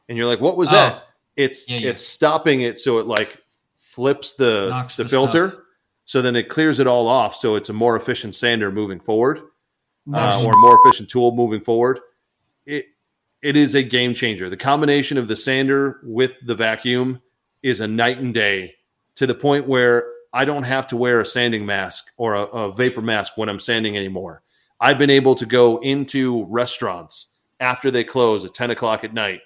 and 0.07 0.17
you're 0.17 0.27
like, 0.27 0.39
"What 0.41 0.57
was 0.57 0.69
Oh. 0.69 0.73
that?" 0.73 1.03
It's 1.35 1.67
Yeah, 1.67 1.77
yeah. 1.77 1.89
it's 1.89 2.05
stopping 2.05 2.61
it 2.61 2.79
so 2.79 2.99
it 2.99 3.07
like 3.07 3.37
flips 3.77 4.35
the 4.35 4.67
Knocks 4.69 4.95
the, 4.97 5.03
the 5.03 5.09
filter. 5.09 5.63
So 6.05 6.21
then 6.21 6.35
it 6.35 6.49
clears 6.49 6.79
it 6.79 6.85
all 6.87 7.07
off. 7.07 7.35
So 7.35 7.55
it's 7.55 7.69
a 7.69 7.73
more 7.73 7.95
efficient 7.95 8.35
sander 8.35 8.71
moving 8.71 8.99
forward 8.99 9.41
No 10.05 10.19
uh, 10.19 10.37
shit. 10.37 10.47
or 10.47 10.53
more 10.57 10.77
efficient 10.85 11.09
tool 11.09 11.33
moving 11.35 11.61
forward. 11.61 11.99
It 12.65 12.85
it 13.41 13.55
is 13.57 13.75
a 13.75 13.83
game 13.83 14.13
changer. 14.13 14.49
The 14.49 14.57
combination 14.57 15.17
of 15.17 15.27
the 15.27 15.35
sander 15.35 15.99
with 16.03 16.31
the 16.45 16.55
vacuum 16.55 17.21
is 17.63 17.79
a 17.79 17.87
night 17.87 18.19
and 18.19 18.33
day 18.33 18.75
to 19.15 19.25
the 19.27 19.35
point 19.35 19.67
where 19.67 20.05
I 20.35 20.43
don't 20.43 20.63
have 20.63 20.85
to 20.87 20.97
wear 20.97 21.21
a 21.21 21.25
sanding 21.25 21.65
mask 21.65 22.11
or 22.17 22.35
a, 22.35 22.43
a 22.43 22.71
vapor 22.73 23.01
mask 23.01 23.37
when 23.37 23.47
I'm 23.47 23.59
sanding 23.59 23.95
anymore. 23.95 24.43
I've 24.81 24.97
been 24.97 25.09
able 25.09 25.33
to 25.35 25.45
go 25.45 25.77
into 25.77 26.45
restaurants 26.49 27.27
after 27.61 27.89
they 27.89 28.03
close 28.03 28.43
at 28.43 28.53
10 28.53 28.71
o'clock 28.71 29.05
at 29.05 29.13
night 29.13 29.39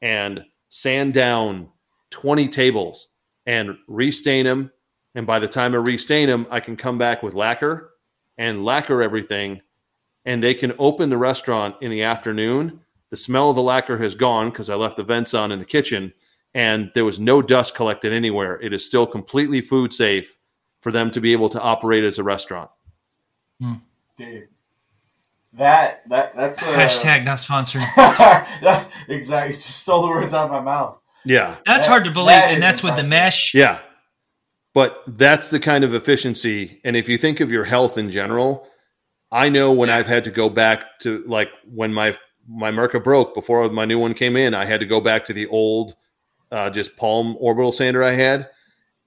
and 0.00 0.44
sand 0.68 1.14
down 1.14 1.68
20 2.10 2.48
tables 2.48 3.06
and 3.46 3.76
restain 3.86 4.44
them. 4.44 4.72
And 5.14 5.28
by 5.28 5.38
the 5.38 5.46
time 5.46 5.74
I 5.74 5.78
restain 5.78 6.28
them, 6.28 6.48
I 6.50 6.58
can 6.58 6.74
come 6.74 6.98
back 6.98 7.22
with 7.22 7.34
lacquer 7.34 7.92
and 8.36 8.64
lacquer 8.64 9.00
everything 9.00 9.60
and 10.24 10.42
they 10.42 10.54
can 10.54 10.72
open 10.80 11.08
the 11.08 11.16
restaurant 11.16 11.76
in 11.82 11.90
the 11.92 12.02
afternoon. 12.02 12.80
The 13.10 13.16
smell 13.16 13.50
of 13.50 13.56
the 13.56 13.62
lacquer 13.62 13.98
has 13.98 14.16
gone 14.16 14.50
because 14.50 14.70
I 14.70 14.74
left 14.74 14.96
the 14.96 15.04
vents 15.04 15.34
on 15.34 15.52
in 15.52 15.60
the 15.60 15.64
kitchen 15.64 16.12
and 16.54 16.90
there 16.94 17.04
was 17.04 17.18
no 17.18 17.42
dust 17.42 17.74
collected 17.74 18.12
anywhere. 18.12 18.60
It 18.60 18.72
is 18.72 18.84
still 18.84 19.06
completely 19.06 19.60
food 19.60 19.92
safe 19.92 20.38
for 20.80 20.92
them 20.92 21.10
to 21.12 21.20
be 21.20 21.32
able 21.32 21.48
to 21.50 21.60
operate 21.60 22.04
as 22.04 22.18
a 22.18 22.22
restaurant. 22.24 22.70
Hmm. 23.60 23.74
dude. 24.16 24.48
That 25.54 26.08
that 26.08 26.34
that's 26.34 26.62
a 26.62 26.64
Hashtag 26.64 27.24
not 27.24 27.38
sponsored. 27.38 27.82
that, 27.96 28.88
exactly. 29.08 29.52
Just 29.52 29.80
stole 29.82 30.02
the 30.02 30.08
words 30.08 30.32
out 30.32 30.46
of 30.46 30.50
my 30.50 30.60
mouth. 30.60 30.98
Yeah. 31.24 31.56
That's 31.66 31.84
That- 31.84 31.88
hard 31.90 32.04
to 32.04 32.10
believe, 32.10 32.28
that 32.28 32.50
is 32.50 32.54
and 32.54 32.62
that's 32.62 32.82
with 32.82 32.96
the 32.96 33.02
mesh. 33.02 33.52
Yeah. 33.54 33.80
But 34.74 35.02
that's 35.06 35.50
the 35.50 35.60
kind 35.60 35.84
of 35.84 35.92
efficiency. 35.92 36.80
And 36.84 36.96
if 36.96 37.06
you 37.06 37.18
think 37.18 37.40
of 37.40 37.52
your 37.52 37.64
health 37.64 37.98
in 37.98 38.10
general, 38.10 38.66
I 39.30 39.50
know 39.50 39.72
when 39.72 39.90
I've 39.90 40.06
had 40.06 40.24
to 40.24 40.30
go 40.30 40.48
back 40.48 40.98
to 41.00 41.22
like 41.26 41.50
when 41.66 41.92
my 41.92 42.16
my 42.48 42.70
Mirka 42.70 43.02
broke 43.04 43.34
before 43.34 43.68
my 43.68 43.84
new 43.84 43.98
one 43.98 44.14
came 44.14 44.36
in, 44.36 44.54
I 44.54 44.64
had 44.64 44.80
to 44.80 44.86
go 44.86 45.00
back 45.02 45.26
to 45.26 45.34
the 45.34 45.46
old 45.48 45.94
uh, 46.52 46.70
just 46.70 46.96
palm 46.96 47.36
orbital 47.40 47.72
sander 47.72 48.04
I 48.04 48.12
had. 48.12 48.48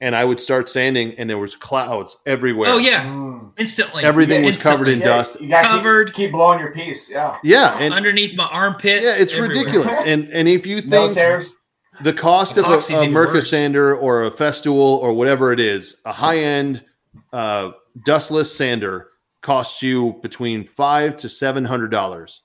And 0.01 0.13
I 0.13 0.25
would 0.25 0.41
start 0.41 0.69
sanding 0.69 1.13
and 1.17 1.29
there 1.29 1.37
was 1.37 1.55
clouds 1.55 2.17
everywhere. 2.25 2.69
Oh 2.69 2.77
yeah, 2.77 3.05
Mm. 3.05 3.53
instantly. 3.57 4.03
Everything 4.03 4.41
Yeah, 4.43 4.49
was 4.49 4.61
covered 4.61 4.89
in 4.89 4.99
Yeah, 4.99 5.05
dust. 5.05 5.39
You 5.39 5.47
gotta 5.47 5.69
Covered. 5.69 6.07
Keep, 6.07 6.15
keep 6.15 6.31
blowing 6.33 6.59
your 6.59 6.73
piece. 6.73 7.09
Yeah. 7.09 7.37
Yeah. 7.43 7.77
And 7.79 7.93
underneath 7.93 8.35
my 8.35 8.45
armpits. 8.47 9.01
yeah, 9.03 9.15
it's 9.17 9.31
everywhere. 9.33 9.57
ridiculous. 9.63 10.01
And 10.05 10.27
and 10.33 10.49
if 10.49 10.65
you 10.65 10.81
think 10.81 11.15
hairs. 11.15 11.61
the 12.01 12.11
cost 12.11 12.57
of 12.57 12.65
a, 12.65 12.67
Epoxy's 12.67 12.89
a 12.99 13.03
even 13.03 13.13
Mirka 13.13 13.41
sander 13.41 13.95
or 13.95 14.25
a 14.25 14.31
Festool 14.31 14.75
or 14.99 15.13
whatever 15.13 15.53
it 15.53 15.61
is, 15.61 15.95
a 16.03 16.11
high 16.11 16.39
end 16.39 16.83
uh, 17.31 17.71
dustless 18.03 18.53
sander 18.53 19.07
costs 19.41 19.81
you 19.81 20.19
between 20.21 20.67
five 20.67 21.15
to 21.17 21.29
seven 21.29 21.63
hundred 21.63 21.89
dollars. 21.89 22.41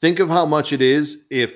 Think 0.00 0.18
of 0.18 0.30
how 0.30 0.46
much 0.46 0.72
it 0.72 0.80
is 0.80 1.26
if 1.30 1.54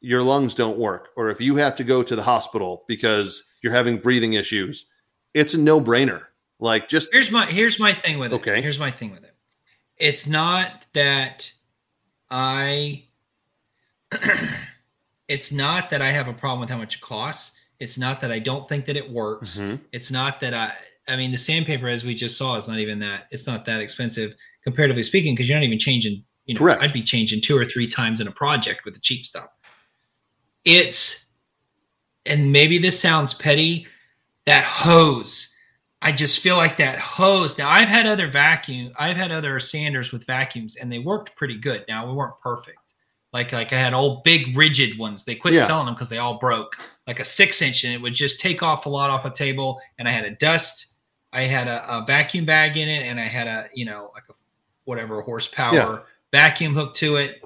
your 0.00 0.22
lungs 0.22 0.54
don't 0.54 0.78
work 0.78 1.10
or 1.16 1.30
if 1.30 1.40
you 1.40 1.56
have 1.56 1.74
to 1.76 1.84
go 1.84 2.02
to 2.02 2.14
the 2.14 2.22
hospital 2.22 2.84
because 2.86 3.44
you're 3.62 3.72
having 3.72 3.98
breathing 3.98 4.34
issues. 4.34 4.86
It's 5.34 5.54
a 5.54 5.58
no 5.58 5.80
brainer. 5.80 6.22
Like 6.60 6.88
just 6.88 7.08
Here's 7.12 7.30
my 7.30 7.46
here's 7.46 7.78
my 7.78 7.92
thing 7.92 8.18
with 8.18 8.32
it. 8.32 8.36
Okay. 8.36 8.60
Here's 8.62 8.78
my 8.78 8.90
thing 8.90 9.10
with 9.12 9.24
it. 9.24 9.34
It's 9.96 10.26
not 10.26 10.86
that 10.94 11.52
I 12.30 13.04
it's 15.28 15.52
not 15.52 15.90
that 15.90 16.02
I 16.02 16.08
have 16.08 16.28
a 16.28 16.32
problem 16.32 16.60
with 16.60 16.70
how 16.70 16.78
much 16.78 16.96
it 16.96 17.00
costs. 17.00 17.56
It's 17.80 17.98
not 17.98 18.20
that 18.20 18.32
I 18.32 18.38
don't 18.38 18.68
think 18.68 18.86
that 18.86 18.96
it 18.96 19.10
works. 19.10 19.58
Mhm. 19.58 19.80
It's 19.92 20.10
not 20.10 20.40
that 20.40 20.54
I 20.54 20.72
I 21.08 21.16
mean 21.16 21.30
the 21.32 21.38
sandpaper 21.38 21.88
as 21.88 22.04
we 22.04 22.14
just 22.14 22.36
saw 22.36 22.56
is 22.56 22.68
not 22.68 22.78
even 22.78 22.98
that 23.00 23.28
it's 23.30 23.46
not 23.46 23.64
that 23.66 23.80
expensive 23.80 24.34
comparatively 24.64 25.02
speaking 25.02 25.34
because 25.34 25.48
you're 25.48 25.58
not 25.58 25.64
even 25.64 25.78
changing, 25.78 26.24
you 26.46 26.54
know, 26.54 26.58
Correct. 26.58 26.82
I'd 26.82 26.92
be 26.92 27.02
changing 27.02 27.40
two 27.40 27.56
or 27.56 27.64
three 27.64 27.86
times 27.86 28.20
in 28.20 28.26
a 28.28 28.32
project 28.32 28.84
with 28.84 28.94
the 28.94 29.00
cheap 29.00 29.24
stuff. 29.26 29.48
It's 30.68 31.30
and 32.26 32.52
maybe 32.52 32.76
this 32.78 33.00
sounds 33.00 33.32
petty, 33.32 33.86
that 34.44 34.64
hose. 34.64 35.54
I 36.02 36.12
just 36.12 36.40
feel 36.40 36.56
like 36.58 36.76
that 36.76 36.98
hose. 36.98 37.56
Now 37.58 37.70
I've 37.70 37.88
had 37.88 38.06
other 38.06 38.28
vacuum, 38.30 38.92
I've 38.98 39.16
had 39.16 39.32
other 39.32 39.58
sanders 39.60 40.12
with 40.12 40.24
vacuums, 40.26 40.76
and 40.76 40.92
they 40.92 40.98
worked 40.98 41.34
pretty 41.36 41.56
good. 41.56 41.84
Now 41.88 42.06
we 42.06 42.12
weren't 42.12 42.38
perfect. 42.42 42.78
Like 43.32 43.52
like 43.52 43.72
I 43.72 43.76
had 43.78 43.94
old 43.94 44.24
big 44.24 44.56
rigid 44.56 44.98
ones. 44.98 45.24
They 45.24 45.34
quit 45.34 45.54
Yeah. 45.54 45.66
selling 45.66 45.86
them 45.86 45.94
because 45.94 46.08
they 46.10 46.18
all 46.18 46.38
broke. 46.38 46.76
Like 47.06 47.18
a 47.20 47.24
six 47.24 47.62
inch, 47.62 47.84
and 47.84 47.94
it 47.94 48.00
would 48.02 48.14
just 48.14 48.38
take 48.40 48.62
off 48.62 48.84
a 48.86 48.90
lot 48.90 49.10
off 49.10 49.24
a 49.24 49.30
table. 49.30 49.80
And 49.98 50.06
I 50.06 50.10
had 50.10 50.24
a 50.24 50.30
dust. 50.32 50.94
I 51.32 51.42
had 51.42 51.66
a, 51.68 51.82
a 51.98 52.04
vacuum 52.06 52.44
bag 52.44 52.76
in 52.76 52.88
it, 52.88 53.02
and 53.06 53.18
I 53.18 53.24
had 53.24 53.46
a 53.46 53.68
you 53.74 53.86
know 53.86 54.10
like 54.14 54.24
a 54.28 54.34
whatever 54.84 55.20
horsepower 55.22 55.74
Yeah. 55.74 55.98
vacuum 56.32 56.74
hook 56.74 56.94
to 56.96 57.16
it. 57.16 57.42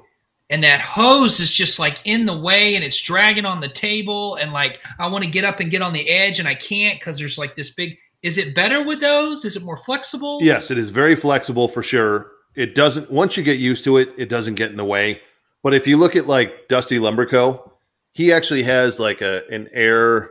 And 0.50 0.62
that 0.64 0.80
hose 0.80 1.40
is 1.40 1.50
just 1.50 1.78
like 1.78 2.00
in 2.04 2.26
the 2.26 2.36
way, 2.36 2.74
and 2.74 2.84
it's 2.84 3.00
dragging 3.00 3.46
on 3.46 3.60
the 3.60 3.68
table. 3.68 4.36
And 4.36 4.52
like 4.52 4.82
I 4.98 5.06
want 5.06 5.24
to 5.24 5.30
get 5.30 5.44
up 5.44 5.60
and 5.60 5.70
get 5.70 5.82
on 5.82 5.92
the 5.92 6.08
edge, 6.08 6.38
and 6.38 6.48
I 6.48 6.54
can't 6.54 6.98
because 6.98 7.18
there's 7.18 7.38
like 7.38 7.54
this 7.54 7.70
big. 7.70 7.96
Is 8.22 8.38
it 8.38 8.54
better 8.54 8.84
with 8.86 9.00
those? 9.00 9.44
Is 9.44 9.56
it 9.56 9.64
more 9.64 9.76
flexible? 9.76 10.40
Yes, 10.42 10.70
it 10.70 10.78
is 10.78 10.90
very 10.90 11.16
flexible 11.16 11.68
for 11.68 11.82
sure. 11.82 12.30
It 12.54 12.74
doesn't 12.74 13.10
once 13.10 13.36
you 13.36 13.42
get 13.42 13.58
used 13.58 13.84
to 13.84 13.96
it, 13.96 14.10
it 14.18 14.28
doesn't 14.28 14.54
get 14.54 14.70
in 14.70 14.76
the 14.76 14.84
way. 14.84 15.20
But 15.62 15.74
if 15.74 15.86
you 15.86 15.96
look 15.96 16.16
at 16.16 16.26
like 16.26 16.68
Dusty 16.68 16.98
Lumberco, 16.98 17.70
he 18.12 18.32
actually 18.32 18.62
has 18.64 19.00
like 19.00 19.22
a 19.22 19.42
an 19.48 19.68
air 19.72 20.30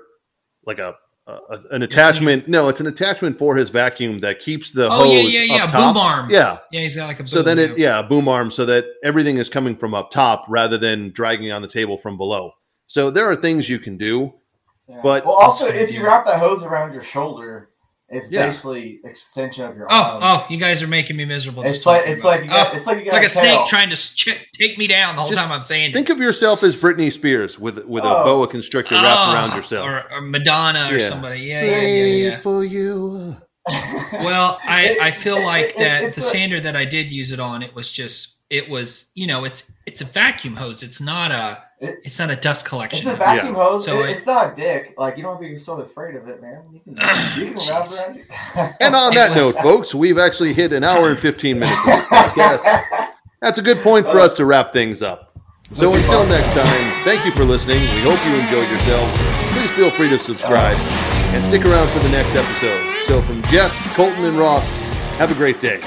like 0.66 0.80
a, 0.80 0.95
a 1.28 1.59
an 1.72 1.84
attachment. 1.84 2.47
No, 2.47 2.67
it's 2.69 2.82
an 2.82 2.88
attachment 2.88 3.38
for 3.38 3.55
his 3.55 3.69
vacuum 3.69 4.19
that 4.22 4.39
keeps 4.39 4.72
the 4.72 4.88
Oh 4.88 5.03
hose 5.03 5.32
yeah, 5.32 5.41
yeah, 5.41 5.55
yeah. 5.55 5.63
up 5.63 5.72
top. 5.72 5.93
Boom 5.93 6.01
arm. 6.01 6.30
Yeah. 6.30 6.59
yeah. 6.72 6.82
He's 6.82 6.95
got 6.95 7.07
like 7.07 7.19
a. 7.19 7.28
So 7.28 7.41
then 7.41 7.59
it 7.59 7.78
yeah, 7.78 8.01
boom 8.01 8.28
arm 8.28 8.51
so 8.51 8.65
that 8.65 8.86
everything 9.03 9.38
is 9.38 9.49
coming 9.49 9.76
from 9.76 9.93
up 9.93 10.11
top 10.11 10.45
rather 10.49 10.78
than 10.78 11.11
dragging 11.11 11.51
on 11.51 11.61
the 11.61 11.67
table 11.67 11.97
from 11.97 12.17
below. 12.17 12.51
So 12.88 13.09
there 13.09 13.30
are 13.30 13.36
things 13.36 13.69
you 13.69 13.80
can 13.80 13.97
do. 13.97 14.34
Yeah. 14.88 14.99
But- 15.01 15.26
well, 15.26 15.36
also 15.36 15.65
That's 15.65 15.76
a 15.76 15.80
good 15.80 15.89
if 15.89 15.95
you 15.95 16.03
wrap 16.05 16.26
wap 16.26 16.34
that 16.34 16.39
hose 16.39 16.63
around 16.63 16.93
your 16.93 17.01
shoulder, 17.01 17.69
it's 18.12 18.32
Yeah. 18.32 18.45
basically 18.47 18.99
extension 19.03 19.66
of 19.66 19.76
your 19.78 19.88
Oh, 19.89 19.95
arm. 19.95 20.20
oh! 20.24 20.45
You 20.49 20.57
guys 20.57 20.82
are 20.84 20.88
making 20.88 21.16
me 21.16 21.26
miserable. 21.26 21.64
It's 21.64 21.86
like 21.86 22.03
it's 22.05 22.24
like 22.24 22.41
it. 22.41 22.43
you 22.43 22.49
got, 22.49 22.74
Oh, 22.74 22.78
it's 22.78 22.86
like 22.88 22.97
you 22.97 23.01
it's 23.03 23.12
got 23.12 23.18
like 23.18 23.26
a 23.26 23.30
snake 23.30 23.66
trying 23.68 23.89
to 23.89 23.95
ch- 23.95 24.47
take 24.53 24.78
me 24.78 24.88
down 24.88 25.16
the 25.16 25.22
whole 25.22 25.30
Just 25.30 25.41
time 25.41 25.51
I'm 25.51 25.62
saying. 25.64 25.93
Think 25.93 26.09
of 26.09 26.20
yourself 26.20 26.62
as 26.64 26.76
Britney 26.76 27.12
Spears 27.12 27.57
with 27.57 27.86
with 27.86 28.03
a 28.03 28.18
Oh. 28.18 28.24
boa 28.24 28.47
constrictor 28.47 28.95
wrapped 28.95 29.07
Ah, 29.07 29.34
around 29.34 29.55
yourself. 29.57 29.88
or, 29.88 30.12
or 30.12 30.22
Madonna 30.22 30.89
or 30.93 30.99
somebody. 30.99 31.39
Yeah, 31.41 31.64
yeah, 31.64 31.82
yeah, 31.82 32.05
yeah. 32.30 32.39
for 32.39 32.64
you. 32.66 33.38
Well, 34.14 34.59
I, 34.64 34.97
I 35.01 35.12
feel 35.12 35.41
like 35.41 35.70
it- 35.70 35.78
that 35.78 36.01
the 36.01 36.07
a- 36.22 36.24
sander 36.24 36.59
that 36.59 36.76
I 36.76 36.86
did 36.86 37.12
use 37.12 37.32
it 37.32 37.39
on, 37.39 37.62
it 37.64 37.74
was 37.76 37.91
just 37.91 38.36
it 38.49 38.68
was 38.70 39.05
you 39.14 39.26
know 39.28 39.45
it's 39.45 39.72
it's 39.85 40.02
a 40.02 40.06
vacuum 40.06 40.56
hose. 40.57 40.84
It's 40.84 40.99
not 40.99 41.31
a 41.31 41.64
It- 41.82 41.99
it's 42.03 42.20
not 42.20 42.30
a 42.30 42.36
dust 42.36 42.66
collection. 42.66 42.99
It's 42.99 43.08
a 43.08 43.16
vacuum 43.16 43.56
hose. 43.56 43.86
So 43.86 43.99
It- 43.99 44.06
it- 44.06 44.10
it's 44.12 44.26
not 44.26 44.52
a 44.52 44.56
dick. 44.56 44.94
Like 44.98 45.18
you 45.18 45.24
don't 45.24 45.34
have 45.34 45.41
to 45.41 45.48
be 45.49 45.58
so 45.58 45.80
afraid 45.82 46.16
of 46.16 46.28
it, 46.28 46.41
man. 46.41 46.62
You 46.72 46.80
can 46.80 46.94
you 47.38 47.53
can 47.53 47.68
wrap 47.70 47.91
around 47.91 48.18
it. 48.18 48.76
And 48.80 48.95
on 48.95 49.14
that 49.16 49.30
was- 49.36 49.56
note, 49.56 49.62
folks, 49.64 49.94
we've 49.95 50.18
actually 50.20 50.53
hit 50.53 50.72
an 50.74 50.84
hour 50.84 51.10
and 51.10 51.20
15 51.20 51.60
minutes 51.60 51.80
of 51.80 51.86
this 51.86 52.06
podcast. 52.08 53.08
That's 53.41 53.58
a 53.58 53.62
good 53.64 53.80
point 53.80 54.06
for 54.06 54.20
us 54.20 54.36
to 54.36 54.45
wrap 54.45 54.72
things 54.74 55.02
up. 55.02 55.28
So 55.72 55.88
Let's 55.90 56.03
until 56.03 56.26
next 56.28 56.53
time, 56.53 57.03
thank 57.06 57.26
you 57.26 57.32
for 57.32 57.44
listening. 57.45 57.80
We 57.82 58.02
hope 58.02 58.20
you 58.28 58.36
enjoyed 58.36 58.70
yourselves. 58.70 59.18
Please 59.53 59.70
feel 59.72 59.90
free 59.90 60.10
to 60.10 60.20
subscribe 60.20 60.76
and 61.34 61.44
stick 61.45 61.66
around 61.66 61.90
for 61.94 61.99
the 61.99 62.10
next 62.10 62.36
episode. 62.36 63.08
So 63.08 63.22
from 63.22 63.41
Jess, 63.44 63.74
Colton, 63.95 64.26
and 64.26 64.38
Ross, 64.38 64.78
have 65.18 65.32
a 65.32 65.36
great 65.36 65.60
day. 65.62 65.82